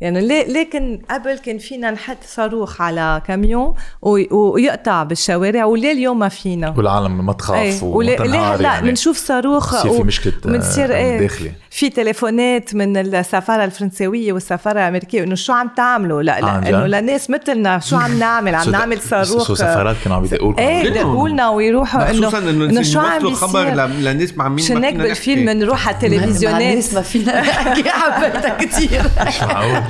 يعني 0.00 0.20
ليه 0.26 0.46
لكن 0.46 1.00
قبل 1.10 1.38
كان 1.38 1.58
فينا 1.58 1.90
نحط 1.90 2.16
صاروخ 2.26 2.80
على 2.82 3.22
كاميون 3.26 3.74
وي- 4.02 4.28
ويقطع 4.32 5.02
بالشوارع 5.02 5.64
وليه 5.64 5.92
اليوم 5.92 6.18
ما 6.18 6.28
فينا؟ 6.28 6.74
والعالم 6.76 7.26
ما 7.26 7.32
تخاف 7.32 7.58
إيه 7.82 7.82
وليه 7.84 8.18
هلا 8.54 8.62
يعني. 8.62 8.88
بنشوف 8.88 9.16
صاروخ 9.16 9.74
بتصير 9.76 9.92
في 9.92 10.02
مشكلة، 10.02 10.32
آه، 10.44 10.48
بنصير 10.48 10.94
إيه؟ 10.96 11.18
داخلي. 11.20 11.52
في 11.70 11.90
تليفونات 11.90 12.74
من 12.74 12.96
السفارة 12.96 13.64
الفرنسويه 13.64 14.32
والسفارة 14.32 14.80
الأمريكية 14.80 15.22
إنه 15.22 15.34
شو 15.34 15.52
عم 15.52 15.68
تعملوا؟ 15.76 16.22
لا 16.22 16.32
عن 16.34 16.64
لا؟ 16.64 16.68
انه 16.68 16.86
لناس 16.86 17.30
مثلنا 17.30 17.78
شو 17.78 17.96
عم 17.96 18.18
نعمل؟ 18.24 18.54
عم 18.54 18.70
نعمل 18.70 19.00
صاروخ. 19.02 19.46
so 19.46 19.54
سفارات 19.54 19.96
كانوا 20.04 20.16
عم 20.16 20.24
يدقوا 20.24 20.52
لكم. 20.52 20.62
إيه 20.62 20.82
كلهم. 20.82 20.94
دقوا 20.94 21.28
لنا 21.28 21.48
ويروحوا 21.50 22.10
انه 22.10 22.28
خصوصا 22.28 22.38
إنه 22.50 22.82
شو 22.82 23.00
عم 23.00 23.34
خبر 23.34 23.64
بيصير؟ 23.64 23.74
ل- 23.86 24.04
للناس 24.04 24.34
مع 24.36 24.48
مين؟ 24.48 24.64
شو 24.64 24.74
ما 24.74 24.86
هيك 24.86 24.92
فينا 24.94 25.04
بالفيلم 25.04 25.44
نحكي. 25.44 25.58
نروح 25.58 25.88
على 25.88 25.96
التلفزيونات 26.06 26.94
ما 26.94 27.02
فينا 27.02 27.40
نحكي. 27.40 27.82
حبيتها 27.98 28.56
كثير 28.60 29.02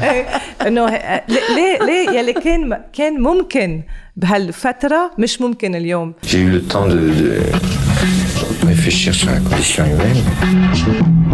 إيه، 0.03 0.27
إنه 0.67 0.87
ه- 0.87 1.23
ليه 1.29 1.79
ليه 1.87 2.11
يلي 2.19 2.33
كان 2.33 2.81
كان 2.93 3.21
ممكن 3.21 3.83
بهالفترة 4.17 5.11
مش 5.19 5.41
ممكن 5.41 5.75
اليوم؟ 5.75 6.15
J'ai 6.27 6.29
eu 6.35 6.51
le 6.59 6.73
temps 6.73 6.87
de, 6.89 6.99
de 8.61 8.67
réfléchir 8.73 9.13
sur 9.15 9.29
la 9.31 9.41
condition 9.49 9.85
humaine. 9.93 11.28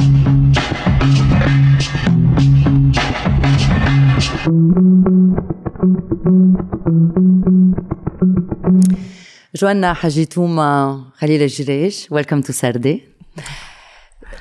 جوانا 9.57 9.93
حاجي 9.93 10.47
توما 10.47 11.01
خليل 11.17 11.43
جريج 11.43 12.07
welcome 12.11 12.41
to 12.41 12.53
سردي 12.53 13.03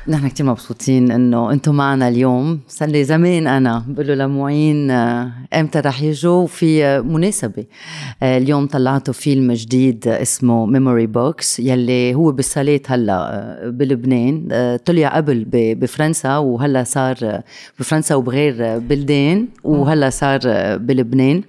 نحن 0.07 0.27
كتير 0.27 0.45
مبسوطين 0.45 1.11
إنه 1.11 1.51
أنتم 1.51 1.75
معنا 1.75 2.07
اليوم. 2.07 2.59
صار 2.67 2.89
لي 2.89 3.03
زمان 3.03 3.47
أنا 3.47 3.83
بقول 3.87 4.07
له 4.07 4.15
لمعين 4.15 4.91
آه، 4.91 5.31
إمتى 5.53 5.79
رح 5.79 6.01
يجوا؟ 6.01 6.43
وفي 6.43 6.85
آه، 6.85 7.01
مناسبة. 7.01 7.65
آه، 8.23 8.37
اليوم 8.37 8.67
طلعتوا 8.67 9.13
فيلم 9.13 9.51
جديد 9.51 10.07
اسمه 10.07 10.65
Memory 10.65 11.07
Box 11.07 11.59
يلي 11.59 12.15
هو 12.15 12.31
بالصالات 12.31 12.91
هلا 12.91 13.59
بلبنان. 13.65 14.47
طلع 14.85 15.15
قبل 15.15 15.45
بفرنسا 15.51 16.37
وهلا 16.37 16.83
صار 16.83 17.41
بفرنسا 17.79 18.15
وبغير 18.15 18.79
بلدان 18.79 19.47
وهلا 19.63 20.09
صار 20.09 20.39
بلبنان. 20.77 21.41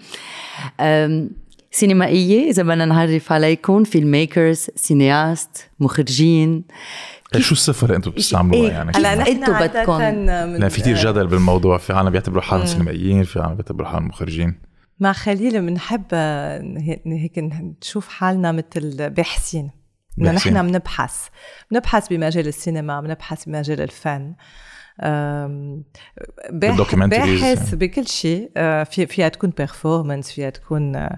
سينمائية 1.71 2.51
إذا 2.51 2.63
بدنا 2.63 2.85
نعرف 2.85 3.33
عليكم 3.33 3.85
filmmakers 3.85 4.67
cinéastes 4.77 5.71
مخرجين. 5.81 6.65
شو 7.43 7.53
الصفة 7.53 7.85
اللي 7.85 7.97
أنتم 7.97 8.11
بتستعملوها 8.11 8.67
إيه، 8.69 8.73
يعني؟ 8.73 8.93
هلا 8.97 9.15
نحن 9.15 9.61
بدكم- 9.61 9.99
لأن 10.01 10.69
في 10.69 10.81
كثير 10.81 10.97
جدل 10.97 11.27
بالموضوع 11.27 11.79
في 11.79 11.93
عالم 11.93 12.11
بيعتبروا 12.11 12.43
حالهم 12.43 12.67
سينمائيين 12.67 13.25
في 13.25 13.41
عالم 13.41 13.55
بيعتبروا 13.55 13.89
حالهم 13.89 14.09
مخرجين. 14.09 14.61
مع 15.01 15.13
خليل 15.13 15.67
بنحب 15.67 16.15
هيك 16.79 17.03
هيك 17.07 17.39
نشوف 17.83 18.09
حالنا 18.09 18.53
مثل 18.53 19.11
باحثين 19.11 19.71
انه. 20.19 20.33
نحن 20.33 20.67
بنبحث. 20.67 21.15
بنبحث 21.71 22.09
بمجال 22.09 22.49
السينما 22.49 23.01
بنبحث 23.01 23.45
بمجال 23.45 23.81
الفن. 23.81 24.35
باحث. 27.09 27.75
بكل 27.75 28.07
شيء 28.09 28.51
أه، 28.57 28.85
في 28.85 29.07
فيها 29.07 29.29
تكون 29.29 29.51
performance 29.51 30.31
فيها 30.33 30.51
تكون. 30.51 31.09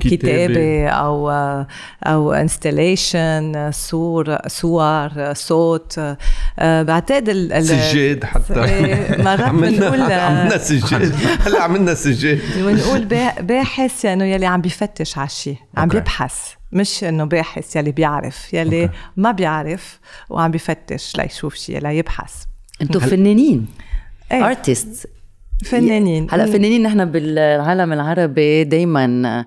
كتابة 0.00 0.88
أو 0.88 1.30
أه، 1.30 1.66
أو 2.04 2.32
installation 2.32 3.70
صور 3.72 4.38
صور 4.48 5.32
صوت 5.32 5.98
أه، 6.58 6.82
بعتقد 6.82 7.28
ال- 7.28 7.64
سجاد 7.64 8.24
حتى 8.24 8.64
إيه، 8.64 9.22
مرات 9.22 9.50
بنقول 9.50 10.00
عملنا 10.12 10.58
سجاد 10.58 11.14
هلا 11.46 11.62
عملنا 11.62 11.94
سجاد 11.94 12.40
ونقول 12.64 13.04
با- 13.04 13.40
باحث 13.40 14.04
يعني 14.04 14.32
يلي 14.32 14.46
عم 14.46 14.60
بيفتش 14.60 15.18
على 15.18 15.26
الشيء 15.26 15.56
عم. 15.76 15.88
بيبحث 15.88 16.34
مش 16.72 17.04
إنه 17.04 17.24
باحث 17.24 17.76
يلي 17.76 17.92
بيعرف 17.92 18.54
يلي 18.54 18.82
أوكي. 18.82 18.94
ما 19.16 19.30
بيعرف 19.32 20.00
وعم 20.30 20.50
بيفتش 20.50 21.16
ليشوف 21.16 21.54
شيء 21.54 21.78
ليبحث 21.78 22.34
أنتم 22.82 23.00
فنانين. 23.00 23.66
إيه. 24.32 24.46
artists 24.46 25.06
فنانين. 25.64 26.26
هلا 26.30 26.46
فنانين 26.46 26.82
نحن 26.82 27.04
بالعالم 27.04 27.92
العربي 27.92 28.64
دائما 28.64 29.44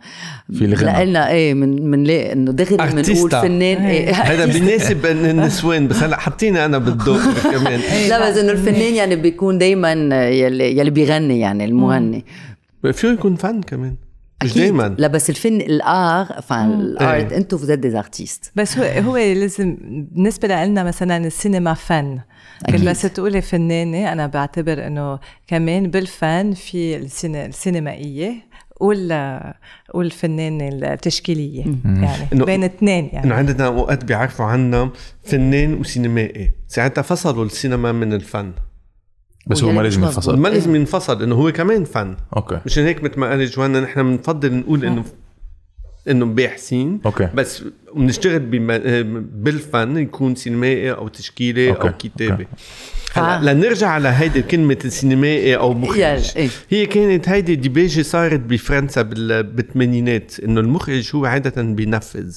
في 0.53 0.65
الغنى. 0.65 1.05
لنا 1.05 1.29
إيه 1.29 1.53
من 1.53 1.91
بنلاقي 1.91 2.33
إنه 2.33 2.51
دغري 2.51 2.77
بنقول. 2.77 3.31
فنان 3.31 3.85
إيه. 3.85 4.13
هذا 4.13 4.45
بيناسب 4.45 5.05
النسوان 5.05 5.87
بس 5.87 6.03
هلا 6.03 6.19
حطينا 6.19 6.65
أنا 6.65 6.77
بالدور 6.77 7.19
كمان. 7.53 7.79
لا 8.09 8.29
بس 8.29 8.37
إنه 8.37 8.51
الفنان 8.51 8.93
يعني 8.93 9.15
بيكون 9.15 9.57
دائما 9.57 9.91
يلي 10.29 10.77
يلي 10.77 10.89
بيغني 10.89 11.39
يعني 11.39 11.65
المغني. 11.65 12.25
فيه 12.93 13.07
يكون 13.07 13.35
فن 13.35 13.61
كمان. 13.61 13.95
مش. 14.43 14.53
دايما. 14.53 14.95
لا 14.97 15.07
بس 15.07 15.29
الفن 15.29 15.61
ال 15.61 15.77
art 15.77 16.25
enfin 16.47 16.81
ال 16.81 16.94
art 16.94 17.31
إيه. 17.31 17.37
أنتم 17.37 17.57
vous 17.57 17.69
êtes 17.69 17.79
des 17.79 17.95
artistes. 18.05 18.51
بس 18.55 18.77
هو 18.77 18.83
هو 18.83 19.17
لازم 19.17 19.77
بالنسبة 20.11 20.47
لنا 20.65 20.83
مثلا 20.83 21.17
السينما 21.27 21.73
فن. 21.73 22.19
كل 22.65 22.89
بس 22.89 23.01
تقولي 23.01 23.41
فنانة 23.41 24.11
أنا 24.11 24.27
بعتبر 24.27 24.87
إنه 24.87 25.19
كمان 25.47 25.91
بالفن 25.91 26.53
في 26.53 26.95
السينما 26.95 27.45
السينمائية 27.45 28.49
وال 28.79 29.53
والفنانة 29.93 30.67
التشكيلية. 30.67 31.65
يعني 31.85 32.45
بين 32.45 32.63
اثنين 32.63 33.05
إنه 33.05 33.13
يعني 33.13 33.33
عندنا 33.33 33.65
اوقات 33.65 34.05
بيعرفوا 34.05 34.45
عنا 34.45 34.91
فنان 35.23 35.73
وسينمائي. 35.73 36.51
ساعتها 36.67 37.01
فصلوا 37.01 37.45
السينما 37.45 37.91
من 37.91 38.13
الفن. 38.13 38.51
بس 39.47 39.63
هو 39.63 39.71
ما 39.71 39.81
لازم 39.81 40.03
ينفصل. 40.03 40.39
ما 40.39 40.47
لازم 40.47 40.75
ينفصل 40.75 41.23
إنه 41.23 41.35
هو 41.35 41.51
كمان 41.51 41.83
فن. 41.83 42.15
أوكي. 42.35 42.59
مشان 42.65 42.83
هيك 42.83 43.03
مثل 43.03 43.19
ما 43.19 43.29
قال 43.29 43.45
جوانا 43.45 43.79
نحن 43.79 44.03
بنفضل 44.03 44.53
نقول 44.53 44.85
إنه 44.85 45.03
إنه 46.09 46.25
باحثين 46.25 46.99
okay. 47.05 47.29
بس 47.35 47.63
بنشتغل 47.95 48.39
بالفن 49.33 49.97
يكون 49.97 50.35
سينمائي 50.35 50.91
أو 50.91 51.07
تشكيلي 51.07 51.69
okay. 51.69 51.87
أو 51.87 51.93
كتابي 51.97 52.31
okay. 52.31 52.47
هلا 53.13 53.53
لنرجع 53.53 53.87
على 53.87 54.07
هيدي 54.09 54.41
كلمة 54.41 54.77
السينمائي 54.85 55.55
أو 55.55 55.73
مخرج 55.73 55.99
إيه. 55.99 56.49
هي 56.69 56.85
كانت 56.85 57.29
هيدي 57.29 57.55
ديباجة 57.55 58.01
صارت 58.01 58.39
بفرنسا 58.39 59.01
بال- 59.01 59.43
بالثمانينات 59.43 60.39
إنه 60.39 60.59
المخرج 60.61 61.11
هو 61.15 61.25
عادة 61.25 61.61
بينفذ 61.61 62.35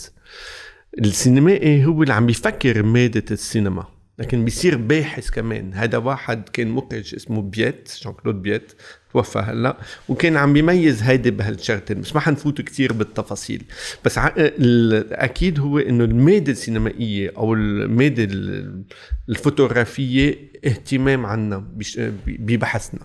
السينمائي 0.98 1.84
هو 1.84 2.02
اللي 2.02 2.14
عم 2.14 2.26
بيفكر 2.26 2.82
مادة 2.82 3.24
السينما 3.30 3.84
لكن 4.18 4.44
بيصير 4.44 4.76
باحث 4.76 5.30
كمان 5.30 5.74
هذا 5.74 5.98
واحد 5.98 6.48
كان 6.48 6.68
مخرج 6.68 7.14
اسمه 7.14 7.42
بييت 7.42 7.92
جان 8.04 8.12
كلود 8.12 8.42
بييت 8.42 8.72
توفى 9.12 9.38
هلا 9.38 9.76
وكان 10.08 10.36
عم 10.36 10.52
بيميز 10.52 11.02
هيدي 11.02 11.30
بهالشغلتين 11.30 12.00
بس 12.00 12.14
ما 12.14 12.20
حنفوت 12.20 12.60
كتير 12.60 12.92
بالتفاصيل. 12.92 13.62
بس 14.04 14.18
ع... 14.18 14.32
ال- 14.36 15.12
أكيد 15.14 15.60
هو 15.60 15.78
إنه 15.78 16.04
الماده 16.04 16.52
السينمائية 16.52 17.32
أو 17.36 17.54
الماده 17.54 18.24
ال- 18.24 18.82
الفوتوغرافية 19.28 20.38
اهتمام 20.66 21.26
عنا 21.26 21.64
بش... 21.76 22.00
ببحثنا. 22.26 23.00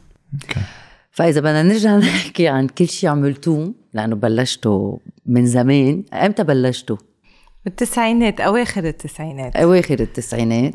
فإذا 1.12 1.40
بدنا 1.42 1.64
نرجع 1.64 1.98
نحكي 2.08 2.48
عن 2.48 2.68
كل 2.68 2.88
شيء 2.88 3.10
عملتوه 3.10 3.74
لأنه 3.94 4.16
بلشتوا 4.16 4.98
من 5.26 5.46
زمان. 5.46 6.04
إمتى 6.14 6.44
بلشتوا؟ 6.44 6.98
بالتسعينات 7.68 8.42
أواخر 8.42 8.84
التسعينات. 8.84 9.56
أواخر 9.56 10.00
التسعينات. 10.00 10.74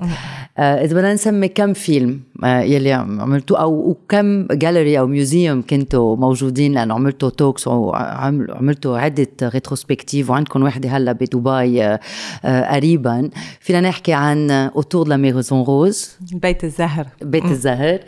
آه 0.58 0.84
إذا 0.84 0.94
بدنا 0.96 1.14
نسمي 1.14 1.48
كم 1.48 1.72
فيلم 1.72 2.20
آه 2.44 2.60
يلي 2.60 2.92
عم- 2.92 3.20
عملتوه 3.20 3.60
أو 3.60 3.72
وكم 3.90 4.46
جاليري 4.46 4.98
أو 4.98 5.06
museum 5.06 5.62
كنتوا 5.70 6.16
موجودين 6.16 6.72
لأنه 6.72 6.94
عملتوا 6.94 7.30
talks 7.30 7.68
وعملتوا 7.68 8.98
عدة 8.98 9.26
retrospective 9.42 10.30
وعندكم 10.30 10.62
وحدة 10.62 10.88
هلأ 10.88 11.12
بدبي 11.12 11.84
آه 11.84 12.00
آه 12.44 12.74
قريبا. 12.74 13.30
فينا 13.60 13.80
نحكي 13.80 14.12
عن 14.12 14.50
Autour 14.50 15.08
de 15.08 15.12
la 15.12 15.16
maison 15.16 15.64
rose 15.64 16.16
بيت 16.32 16.64
الزهر. 16.64 17.06
بيت 17.22 17.44
الزهر. 17.44 17.98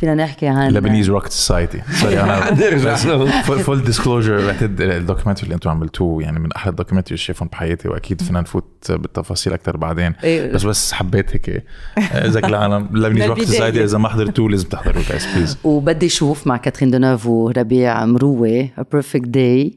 فينا 0.00 0.14
نحكي 0.14 0.46
عن 0.46 0.70
لبنيز 0.72 1.10
روك 1.10 1.26
Society 1.26 1.82
sorry 2.00 2.20
أنا 2.20 3.42
full 3.42 3.82
disclosure 3.84 4.46
بعتقد 4.46 4.80
ال 4.80 4.85
documentary 4.85 5.44
اللي 5.44 5.54
أنتم 5.54 5.70
عملتوه 5.70 6.22
يعني 6.22 6.38
من 6.38 6.52
أحلى 6.52 6.70
ال 6.70 6.73
documentary 6.73 7.08
اللي 7.14 7.24
شايفهم 7.24 7.48
بحياتي 7.52 7.88
وأكيد 7.88 8.20
فينا 8.32 8.40
نفوت 8.40 8.92
بالتفاصيل 8.92 9.52
أكثر 9.52 9.76
بعدين. 9.76 10.12
إيه. 10.24 10.52
بس 10.52 10.64
بس 10.64 10.92
حبيت 10.92 11.30
هيك 11.30 11.64
إذا 11.98 12.38
العالم 12.46 12.86
روك 12.86 12.94
للبداية. 12.94 13.44
سوسايتي 13.44 13.84
إذا 13.84 13.98
ما 13.98 14.08
حضرتوه 14.08 14.50
لازم 14.50 14.68
تحضروا 14.68 15.02
جايز 15.08 15.26
بليز 15.36 15.58
وبدي 15.64 16.06
أشوف 16.06 16.46
مع 16.46 16.56
كاترين 16.56 16.90
دونوف 16.90 17.26
وربيع 17.26 18.04
مروة 18.04 18.68
A 18.80 18.82
Perfect 18.96 19.26
Day. 19.26 19.70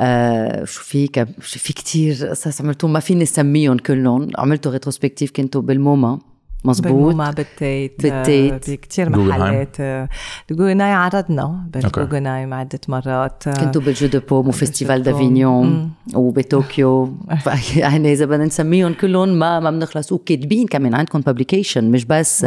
آه 0.00 0.64
شو 0.64 0.82
في 0.82 1.08
شو 1.40 1.58
في 1.58 1.72
كتير 1.72 2.26
قصص 2.26 2.60
عملتوا 2.60 2.88
ما 2.88 3.00
فيني 3.00 3.22
اسميهم 3.22 3.76
كلهم. 3.76 4.28
عملتوا 4.38 4.72
ريتروسبكتيف 4.72 5.30
كنتوا 5.30 5.62
بالموما. 5.62 6.18
مزبوط 6.64 6.92
بالموما 6.92 7.30
بالتيت 7.30 8.02
بالتيت. 8.02 8.68
آه، 8.68 8.74
بكتير 8.74 9.08
جوجنهايم. 9.08 9.42
محلات 9.42 9.76
آه، 9.80 10.08
الجوجناي 10.50 10.92
عرضنا 10.92 11.42
أوكي. 11.42 11.90
بالجوجنايم 11.90 12.54
عدة 12.54 12.80
مرات 12.88 13.48
آه، 13.48 13.64
كنتوا 13.64 13.82
بالجو 13.82 14.06
دو 14.06 14.20
بوم 14.20 14.50
بوم. 14.50 14.96
دافينيون 14.96 15.90
وبطوكيو 16.14 17.16
يعني 17.76 18.12
إذا 18.12 18.24
بدنا 18.24 18.44
نسميهم 18.44 18.92
كلهم 18.92 19.28
ما 19.28 19.60
ما 19.60 19.70
بنخلص 19.70 20.12
وكاتبين 20.12 20.66
كمان 20.66 20.94
عندكم 20.94 21.20
publications 21.20 21.90
مش 21.90 22.04
بس 22.04 22.46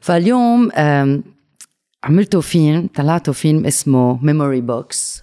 فاليوم 0.00 0.70
عملتوا 2.04 2.40
فيلم 2.40 2.88
طلعتوا 2.94 3.34
فيلم 3.34 3.66
اسمه 3.66 4.24
Memory 4.24 4.60
Box 4.60 5.22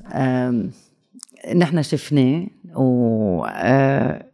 نحن 1.55 1.81
شفناه 1.81 2.47
و 2.75 3.45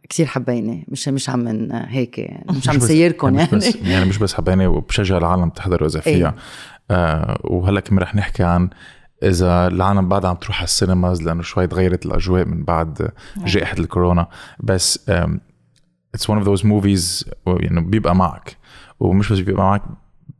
كثير 0.08 0.26
حبيناه 0.26 0.82
مش 0.88 1.08
مش 1.08 1.30
عم 1.30 1.38
من 1.38 1.72
هيك 1.72 2.30
مش 2.50 2.68
عم 2.68 2.78
سيركم 2.78 3.38
يعني 3.38 3.50
بس 3.52 3.76
يعني 3.76 4.04
مش 4.04 4.18
بس 4.18 4.34
حبيني 4.34 4.66
وبشجع 4.66 5.18
العالم 5.18 5.48
تحضروا 5.48 5.88
إذا 5.88 6.00
فيها. 6.00 6.28
إيه. 6.28 6.34
آه 6.90 7.40
وهلأ 7.44 7.80
كمان 7.80 8.02
رح 8.02 8.14
نحكي 8.14 8.42
عن 8.42 8.70
إذا 9.22 9.66
العالم 9.66 10.08
بعد 10.08 10.24
عم 10.24 10.36
تروح 10.36 10.56
على 10.56 10.64
ال 10.64 10.71
cinemas 10.71 11.22
لأنه 11.22 11.42
شوي 11.42 11.66
تغيرت 11.66 12.06
الأجواء 12.06 12.44
من 12.44 12.64
بعد 12.64 13.10
جائحة 13.44 13.76
الكورونا. 13.78 14.28
بس 14.60 15.10
it's 16.14 16.30
one 16.30 16.38
of 16.38 16.46
those 16.46 16.66
movies 16.66 17.30
يعني 17.46 17.80
بيبقى 17.80 18.16
معك. 18.16 18.56
ومش 19.00 19.32
بس 19.32 19.38
بيبقى 19.38 19.64
معك 19.64 19.82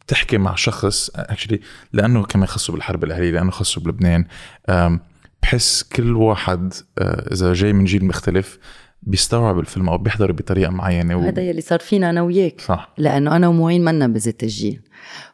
بتحكي 0.01 0.39
مع 0.39 0.55
شخص 0.55 1.11
actually 1.17 1.61
لأنه 1.93 2.23
كمان 2.23 2.47
خصه 2.47 2.73
بالحرب 2.73 3.05
الإهلية 3.05 3.31
لأنه 3.31 3.51
خصه 3.51 3.81
بلبنان. 3.81 4.27
بحس 5.43 5.83
كل 5.83 6.17
واحد 6.17 6.73
آه، 6.99 7.33
إذا 7.33 7.53
جاي 7.53 7.73
من 7.73 7.85
جيل 7.85 8.05
مختلف 8.05 8.59
بيستوعب 9.07 9.59
الفيلم 9.59 9.89
أو 9.89 9.99
بيحضر 9.99 10.33
بطريقة 10.33 10.71
معينة 10.71 11.17
و... 11.17 11.21
هذا 11.21 11.43
يلي 11.43 11.61
صار 11.61 11.79
فينا 11.79 12.11
أنا 12.11 12.23
وياك. 12.23 12.61
صح. 12.61 12.93
لأنه 12.99 13.37
أنا 13.37 13.49
ومعين 13.49 13.85
منا 13.85 14.07
بذات 14.07 14.43
الجيل. 14.43 14.81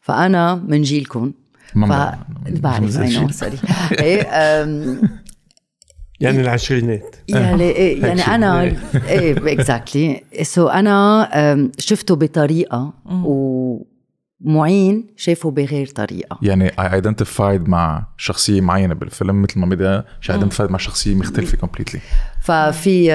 فأنا 0.00 0.54
من 0.54 0.82
جيلكم. 0.82 1.32
ما 1.74 1.86
ف... 1.86 2.50
بعرف. 2.50 3.34
sorry 3.34 3.58
إيه 4.00 4.22
أم، 4.30 5.00
يعني 6.20 6.40
العشرينات. 6.40 7.16
يعني 7.28 7.62
إيه 7.62 8.02
يعني 8.02 8.20
أنا 8.20 8.62
إيه 9.08 9.52
exactly 9.52 10.22
so 10.42 10.68
أنا 10.68 11.70
شفته 11.78 12.16
بطريقة 12.16 12.92
ومعين 14.44 15.06
شافه 15.16 15.50
بغير 15.50 15.86
طريقة. 15.86 16.38
يعني 16.42 16.68
I 16.68 17.02
identified 17.02 17.68
مع 17.68 18.06
شخصية 18.16 18.60
معينة 18.60 18.94
بالفيلم 18.94 19.42
مثل 19.42 19.58
ما 19.58 20.04
مش 20.20 20.30
identified 20.30 20.70
مع 20.70 20.78
شخصية 20.78 21.14
مختلفة 21.14 21.56
completely 21.56 22.00
ففي 22.40 23.10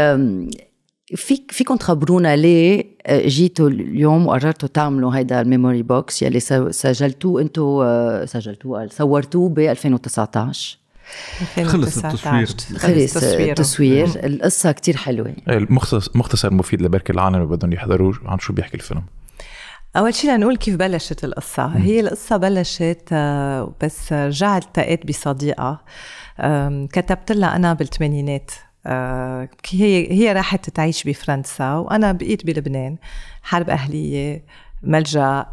في 1.16 1.42
فيكم 1.50 1.75
تخبرونا 1.75 2.36
ليه 2.36 2.86
أه، 3.06 3.27
جيتوا 3.27 3.69
اليوم 3.69 4.27
وقررتوا 4.27 4.69
تعملوا 4.69 5.16
هيدا 5.16 5.42
ال 5.42 5.47
Memory 5.47 5.81
Box 5.81 6.22
يلي 6.22 6.39
سجلتوه 6.69 7.42
أنتوا 7.42 8.25
سجلتوه 8.25 8.80
قال 8.80 8.92
صورتوه 8.92 9.50
ب 9.50 9.60
2019 9.60 10.77
خلص 11.66 11.98
التصوير. 11.98 12.48
خلص. 12.77 13.18
التصوير. 13.18 14.07
القصة 14.25 14.72
كتير 14.72 14.98
حلوة. 14.98 15.33
المختصر 15.50 16.12
مختصر 16.16 16.54
مفيد 16.54 16.81
لبركي 16.81 17.13
العالم 17.13 17.36
اللي 17.36 17.48
بدهم 17.48 17.74
يحضروه 17.74 18.13
عن 18.25 18.39
شو 18.39 18.54
بيحكي 18.54 18.75
الفيلم. 18.75 19.04
أول 19.95 20.13
شيء 20.13 20.31
لنقول 20.31 20.57
كيف 20.57 20.75
بلشت 20.75 21.24
القصة. 21.24 21.65
هي 21.65 22.00
القصة 22.00 22.38
بلشت 22.38 23.09
آه، 23.12 23.74
بس 23.81 24.13
رجعت 24.13 24.63
التقيت 24.63 25.07
بصديقة. 25.07 25.81
كتبت 26.92 27.31
لها 27.31 27.56
أنا 27.56 27.74
بالثمانينات. 27.74 28.51
آه، 28.86 29.50
هي 29.69 30.12
هي 30.12 30.33
راحت 30.33 30.69
تعيش 30.69 31.03
بفرنسا 31.03 31.74
وأنا 31.74 32.12
بقيت 32.12 32.45
بلبنان. 32.45 32.97
حرب 33.44 33.69
أهلية 33.69 34.45
ملجأ 34.83 35.45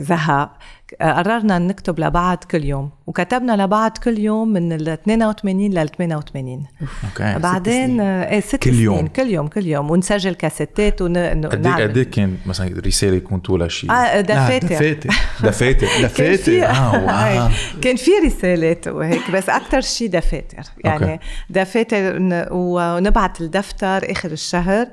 زهق. 0.00 0.52
قررنا 1.00 1.58
نكتب 1.58 2.00
لبعض 2.00 2.44
كل 2.50 2.64
يوم 2.64 2.90
وكتبنا 3.06 3.62
لبعض 3.64 3.98
كل 4.04 4.18
يوم 4.18 4.48
من 4.48 4.72
ال 4.72 4.88
82 4.88 5.70
لل 5.70 5.88
88 5.88 6.64
okay. 7.04 7.38
بعدين 7.38 8.00
إيه 8.00 8.40
ست 8.40 8.56
كل 8.56 8.70
سنين 8.70 8.82
يوم. 8.84 9.06
كل 9.06 9.26
يوم 9.30 9.46
كل 9.48 9.66
يوم 9.66 9.90
ونسجل 9.90 10.34
كاسيتات 10.34 11.02
ون... 11.02 11.16
قد 11.46 11.66
إيه 11.66 11.74
قد 11.74 11.96
إيه 11.96 12.10
كان 12.10 12.36
مثلا 12.46 12.80
رسالة 12.86 13.16
يكون 13.16 13.38
طولها 13.38 13.68
شيء 13.68 13.90
آه 13.92 14.20
دفاتر 14.20 14.66
دفاتر 14.68 15.10
دفاتر 15.44 15.86
دفاتر 16.02 16.52
wow. 16.52 17.06
هاي. 17.08 17.50
كان 17.82 17.96
في 17.96 18.10
رسالات 18.26 18.88
وهيك 18.88 19.30
بس 19.30 19.48
أكثر 19.48 19.80
شيء 19.80 20.08
دفاتر 20.08 20.56
يعني. 20.84 21.20
دفاتر 21.50 22.16
ونبعت 22.50 23.40
الدفتر 23.40 24.10
آخر 24.12 24.30
الشهر 24.30 24.86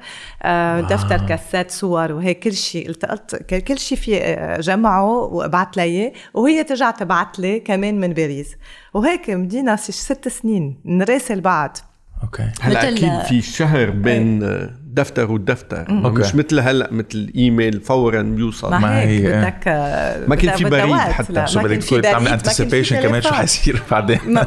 آه، 0.43 0.81
دفتر 0.81 1.17
كاسات 1.27 1.71
صور 1.71 2.11
وهيك 2.11 2.39
كل 2.39 2.53
شيء 2.53 2.89
التقطت 2.89 3.35
ك- 3.35 3.63
كل 3.63 3.77
شيء 3.79 3.97
في 3.97 4.17
آه، 4.23 4.59
جمعه 4.59 5.05
وأبعت 5.05 5.77
لها 5.77 5.85
اياه 5.87 6.11
وهي 6.33 6.63
ترجع 6.63 6.91
تبعت 6.91 7.39
لي 7.39 7.59
كمان 7.59 7.99
من 7.99 8.13
باريس. 8.13 8.55
وهيك 8.93 9.29
مدينا 9.29 9.75
ست 9.75 10.27
سنين 10.27 10.77
نراسل 10.85 11.41
بعض. 11.41 11.77
okay. 12.23 12.49
هلا 12.61 12.89
أكيد 12.89 13.19
في 13.21 13.41
شهر 13.41 13.89
بين 13.89 14.39
دفتر 14.83 15.31
ودفتر. 15.31 15.85
okay. 15.89 16.19
مش 16.21 16.35
مثل 16.35 16.59
هلا 16.59 16.93
مثل 16.93 17.31
إيميل 17.35 17.81
فورا 17.81 18.21
بيوصل 18.21 18.71
ما, 18.71 18.99
هيك 19.01 19.07
هي- 19.25 19.41
بدك 19.41 19.63
آه، 19.67 20.27
ما 20.27 20.35
كان 20.35 20.55
في 20.55 20.63
بريد. 20.63 20.93
حتى. 20.95 21.33
كان 21.33 21.63
بدك 21.63 21.83
تكون 21.83 22.01
تعمل 22.01 22.27
anticipation 22.27 23.01
كمان 23.01 23.21
شو. 23.21 23.29
حيصير 23.29 23.81
بعدين. 23.91 24.19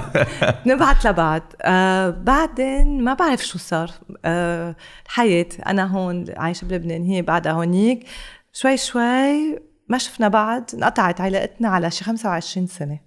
نبعت 0.67 1.07
لبعض. 1.07 1.43
آه 1.63 2.11
بعدين 2.11 3.05
ما 3.05 3.15
بعرف 3.15 3.47
شو 3.47 3.59
صار. 3.59 3.91
آه 4.25 4.77
الحياة 5.07 5.47
أنا 5.67 5.85
هون 5.87 6.25
عايشة 6.37 6.65
بلبنان 6.65 7.03
هي 7.05 7.23
بعدها 7.23 7.53
هونيك. 7.53 8.05
شوي 8.53 8.77
شوي 8.77 9.59
ما 9.91 9.99
شفنا 9.99 10.29
بعض 10.29 10.71
انقطعت 10.75 11.21
علاقتنا 11.21 11.69
على 11.69 11.91
شي 11.91 12.05
25 12.05 12.67
سنة. 12.67 12.99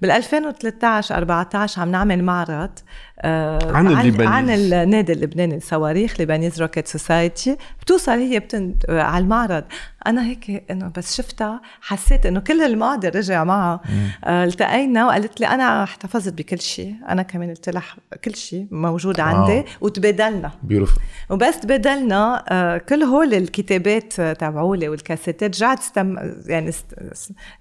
بال 0.00 0.10
2013 0.10 1.16
14 1.16 1.82
عم 1.82 1.90
نعمل 1.90 2.24
معرض 2.24 2.78
عن 3.24 3.86
ال 3.86 3.89
Lebanese. 3.89 4.20
عن 4.20 4.50
النادي 4.50 5.12
اللبناني 5.12 5.56
الصواريخ 5.56 6.20
Lebanese 6.20 6.62
Rocket 6.62 6.88
Society. 6.88 7.56
بتوصل 7.80 8.12
هي 8.12 8.38
بتن... 8.38 8.74
آه، 8.88 9.02
على 9.02 9.24
المعرض. 9.24 9.64
أنا 10.06 10.26
هيك 10.26 10.64
إنه 10.70 10.92
بس 10.96 11.16
شفتها 11.16 11.60
حسيت 11.80 12.26
إنه 12.26 12.40
كل 12.40 12.62
الماضي 12.62 13.08
رجع 13.08 13.44
معها. 13.44 13.80
آه 14.24 14.44
التقينا 14.44 15.06
وقالت 15.06 15.40
لي 15.40 15.46
أنا 15.46 15.82
احتفظت 15.82 16.32
بكل 16.32 16.60
شيء. 16.60 16.94
أنا 17.08 17.22
كمان 17.22 17.50
قلت 17.50 17.68
لها 17.68 17.82
كل 18.24 18.34
شيء 18.34 18.66
موجود 18.70 19.20
عندي 19.20 19.64
وتبادلنا. 19.80 20.50
beautiful 20.62 21.02
وبس 21.30 21.60
تبادلنا. 21.60 22.44
آه، 22.48 22.78
كل 22.78 23.02
هول 23.02 23.34
الكتابات 23.34 24.20
آه، 24.20 24.32
تبعولي 24.32 24.88
والكاسيتات 24.88 25.54
رجعت 25.54 25.78
استم... 25.78 26.16
يعني 26.46 26.68
است... 26.68 26.86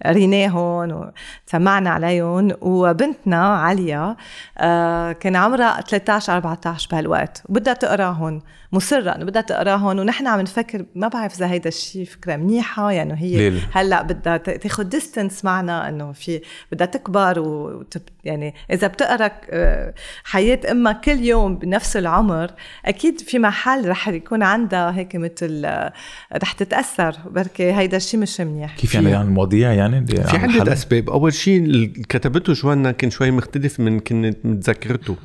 قريناهم 0.06 1.12
وسمعنا 1.48 1.90
عليهم 1.90 2.52
وبنتنا 2.62 3.58
عليا 3.58 4.16
آه، 4.58 5.12
كان 5.12 5.36
عمرها 5.52 5.82
13 5.82 6.34
14 6.34 6.88
بهالوقت. 6.92 7.44
وبدها 7.50 7.74
تقراهم 7.74 8.42
مصرة 8.74 9.16
إنه 9.16 9.26
بدها 9.26 9.42
تقراهم 9.42 10.00
ونحن 10.00 10.28
عم 10.28 10.42
نفكر 10.42 10.86
ما 10.96 11.08
بعرف 11.08 11.36
إذا 11.36 11.52
هيدا 11.52 11.68
الشيء 11.68 12.06
فكرة 12.06 12.36
منيحة 12.36 12.92
يعني 12.92 13.14
هي 13.18 13.50
ليه؟ 13.50 13.70
هلأ 13.72 14.02
بدها 14.02 14.38
تاخذ 14.38 14.84
distance 14.84 15.46
معنا 15.46 15.90
إنه 15.90 16.12
في 16.12 16.42
بدها 16.72 16.88
تكبر 16.88 17.40
وتب 17.40 18.02
يعني 18.24 18.54
إذا 18.72 18.88
بتقرا 18.88 19.32
آه، 19.50 19.94
حياة 20.24 20.60
أمها 20.72 20.94
كل 20.94 21.20
يوم 21.20 21.56
بنفس 21.58 21.98
العمر 21.98 22.52
أكيد 22.86 23.22
في 23.22 23.40
محل 23.40 23.90
رح 23.90 24.08
يكون 24.08 24.44
عندها 24.44 24.96
هيك 24.96 25.16
مثل 25.16 25.62
آه، 25.66 25.94
رح 26.34 26.52
تتأثر. 26.52 27.16
بركي 27.26 27.72
هيدا 27.72 27.98
الشيء 27.98 28.20
مش 28.20 28.42
منيح. 28.42 28.76
كيف 28.76 28.96
يعني 28.96 29.10
يعني 29.10 29.28
المواضيع 29.28 29.74
يعني؟ 29.74 30.06
في 30.08 30.38
نحل؟ 30.38 30.70
أسباب. 30.70 31.10
أول 31.10 31.34
شيء 31.34 31.60
اللي 31.60 31.88
كتبته 31.88 32.54
جوانا 32.54 32.92
كان 32.92 33.10
شوي 33.10 33.32
مختلف 33.32 33.80
من 33.80 34.00
كنت 34.00 34.38
متذكرته. 34.44 35.16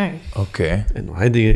إيه. 0.00 0.18
أوكي. 0.36 0.84
إنه 0.96 1.12
هيدي 1.12 1.52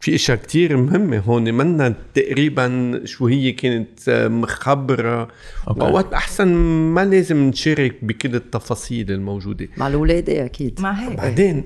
في 0.00 0.14
إشياء 0.14 0.38
كتير 0.38 0.76
مهمة. 0.76 1.18
هون 1.18 1.54
منا 1.54 1.94
تقريبا 2.14 3.00
شو 3.04 3.26
هي 3.26 3.52
كانت 3.52 4.10
مخبرة. 4.30 5.28
okay. 5.68 5.80
وأوقات 5.80 6.12
أحسن 6.14 6.48
ما 6.94 7.04
لازم 7.04 7.36
نشارك 7.36 8.04
بكل 8.04 8.34
التفاصيل 8.34 9.10
الموجودة. 9.10 9.68
مع 9.76 9.88
الاولاد 9.88 10.30
أكيد. 10.30 10.80
ما 10.80 11.08
هيك. 11.08 11.16
بعدين 11.16 11.64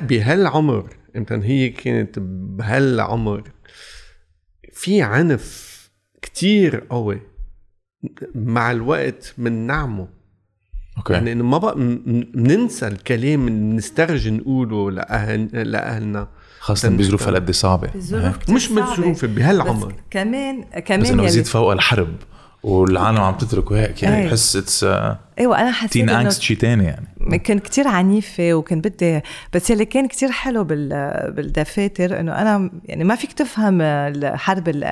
بهالعمر 0.00 0.96
مثلا 1.14 1.44
هي 1.44 1.68
كانت 1.68 2.18
بهالعمر 2.58 3.42
في 4.72 5.02
عنف 5.02 5.78
كتير 6.22 6.84
قوي. 6.90 7.20
مع 8.34 8.70
الوقت 8.70 9.34
بننعمه. 9.38 10.17
okay. 10.98 11.12
يعني 11.12 11.32
إنه 11.32 11.44
ما 11.44 11.58
بقى 11.58 11.74
بننسى 12.34 12.86
الكلام 12.86 13.48
اللي 13.48 13.72
بنسترجي 13.72 14.30
نقوله 14.30 14.90
لأهل 14.90 15.70
لأهلنا. 15.72 16.28
خاصة 16.60 16.88
بظروف 16.88 17.28
هالقد 17.28 17.50
صعبة. 17.50 17.90
مش. 18.48 18.68
بالظروف 18.68 19.24
بهالعمر. 19.24 19.86
بس 19.86 19.94
كمان 20.10 20.60
بس 20.60 20.82
كمان 20.84 21.06
إنه 21.06 21.24
يزيد 21.24 21.46
فوق 21.46 21.72
الحرب 21.72 22.08
والعالم 22.62 23.20
عم 23.20 23.34
تتركه 23.34 23.80
هيك 23.80 24.02
يعني 24.02 24.16
إيه. 24.16 24.28
بحس 24.28 24.56
it's 24.56 24.84
إيوه 25.38 25.60
أنا 25.60 25.72
حسيت 25.72 25.92
teen 25.92 26.10
angst 26.10 26.42
شيء 26.42 26.56
ثاني 26.56 26.84
يعني. 26.84 27.06
كان 27.36 27.58
كتير 27.58 27.88
عنيفة 27.88 28.54
وكان 28.54 28.80
بدي 28.80 29.20
بس 29.52 29.70
يلي 29.70 29.84
كان 29.84 30.08
كتير 30.08 30.30
حلو 30.30 30.64
بال 30.64 30.88
بالدفاتر 31.32 32.20
إنه 32.20 32.32
أنا 32.32 32.70
يعني 32.84 33.04
ما 33.04 33.14
فيك 33.14 33.32
تفهم 33.32 33.80
الحرب 33.82 34.68
ال- 34.68 34.84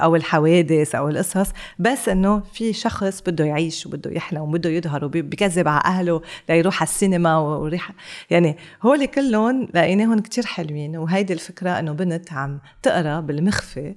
أو 0.00 0.16
الحوادث 0.16 0.94
أو 0.94 1.08
القصص 1.08 1.50
بس 1.78 2.08
إنه 2.08 2.42
في 2.52 2.72
شخص 2.72 3.22
بده 3.26 3.44
يعيش 3.44 3.86
وبده 3.86 4.10
يحلم 4.10 4.40
وبده 4.42 4.70
يظهر 4.70 5.04
وبكذب 5.04 5.68
على 5.68 5.82
أهله 5.84 6.22
ليروح 6.48 6.76
على 6.82 6.88
السينما 6.88 7.36
وريح 7.38 7.90
يعني 8.30 8.56
هول 8.82 9.06
كلهم 9.06 9.68
لقيناهم 9.74 10.18
كتير 10.18 10.46
حلوين. 10.46 10.96
وهيدي 10.96 11.32
الفكرة 11.32 11.70
إنه 11.70 11.92
بنت 11.92 12.32
عم 12.32 12.58
تقرأ 12.82 13.20
بالمخفي 13.20 13.94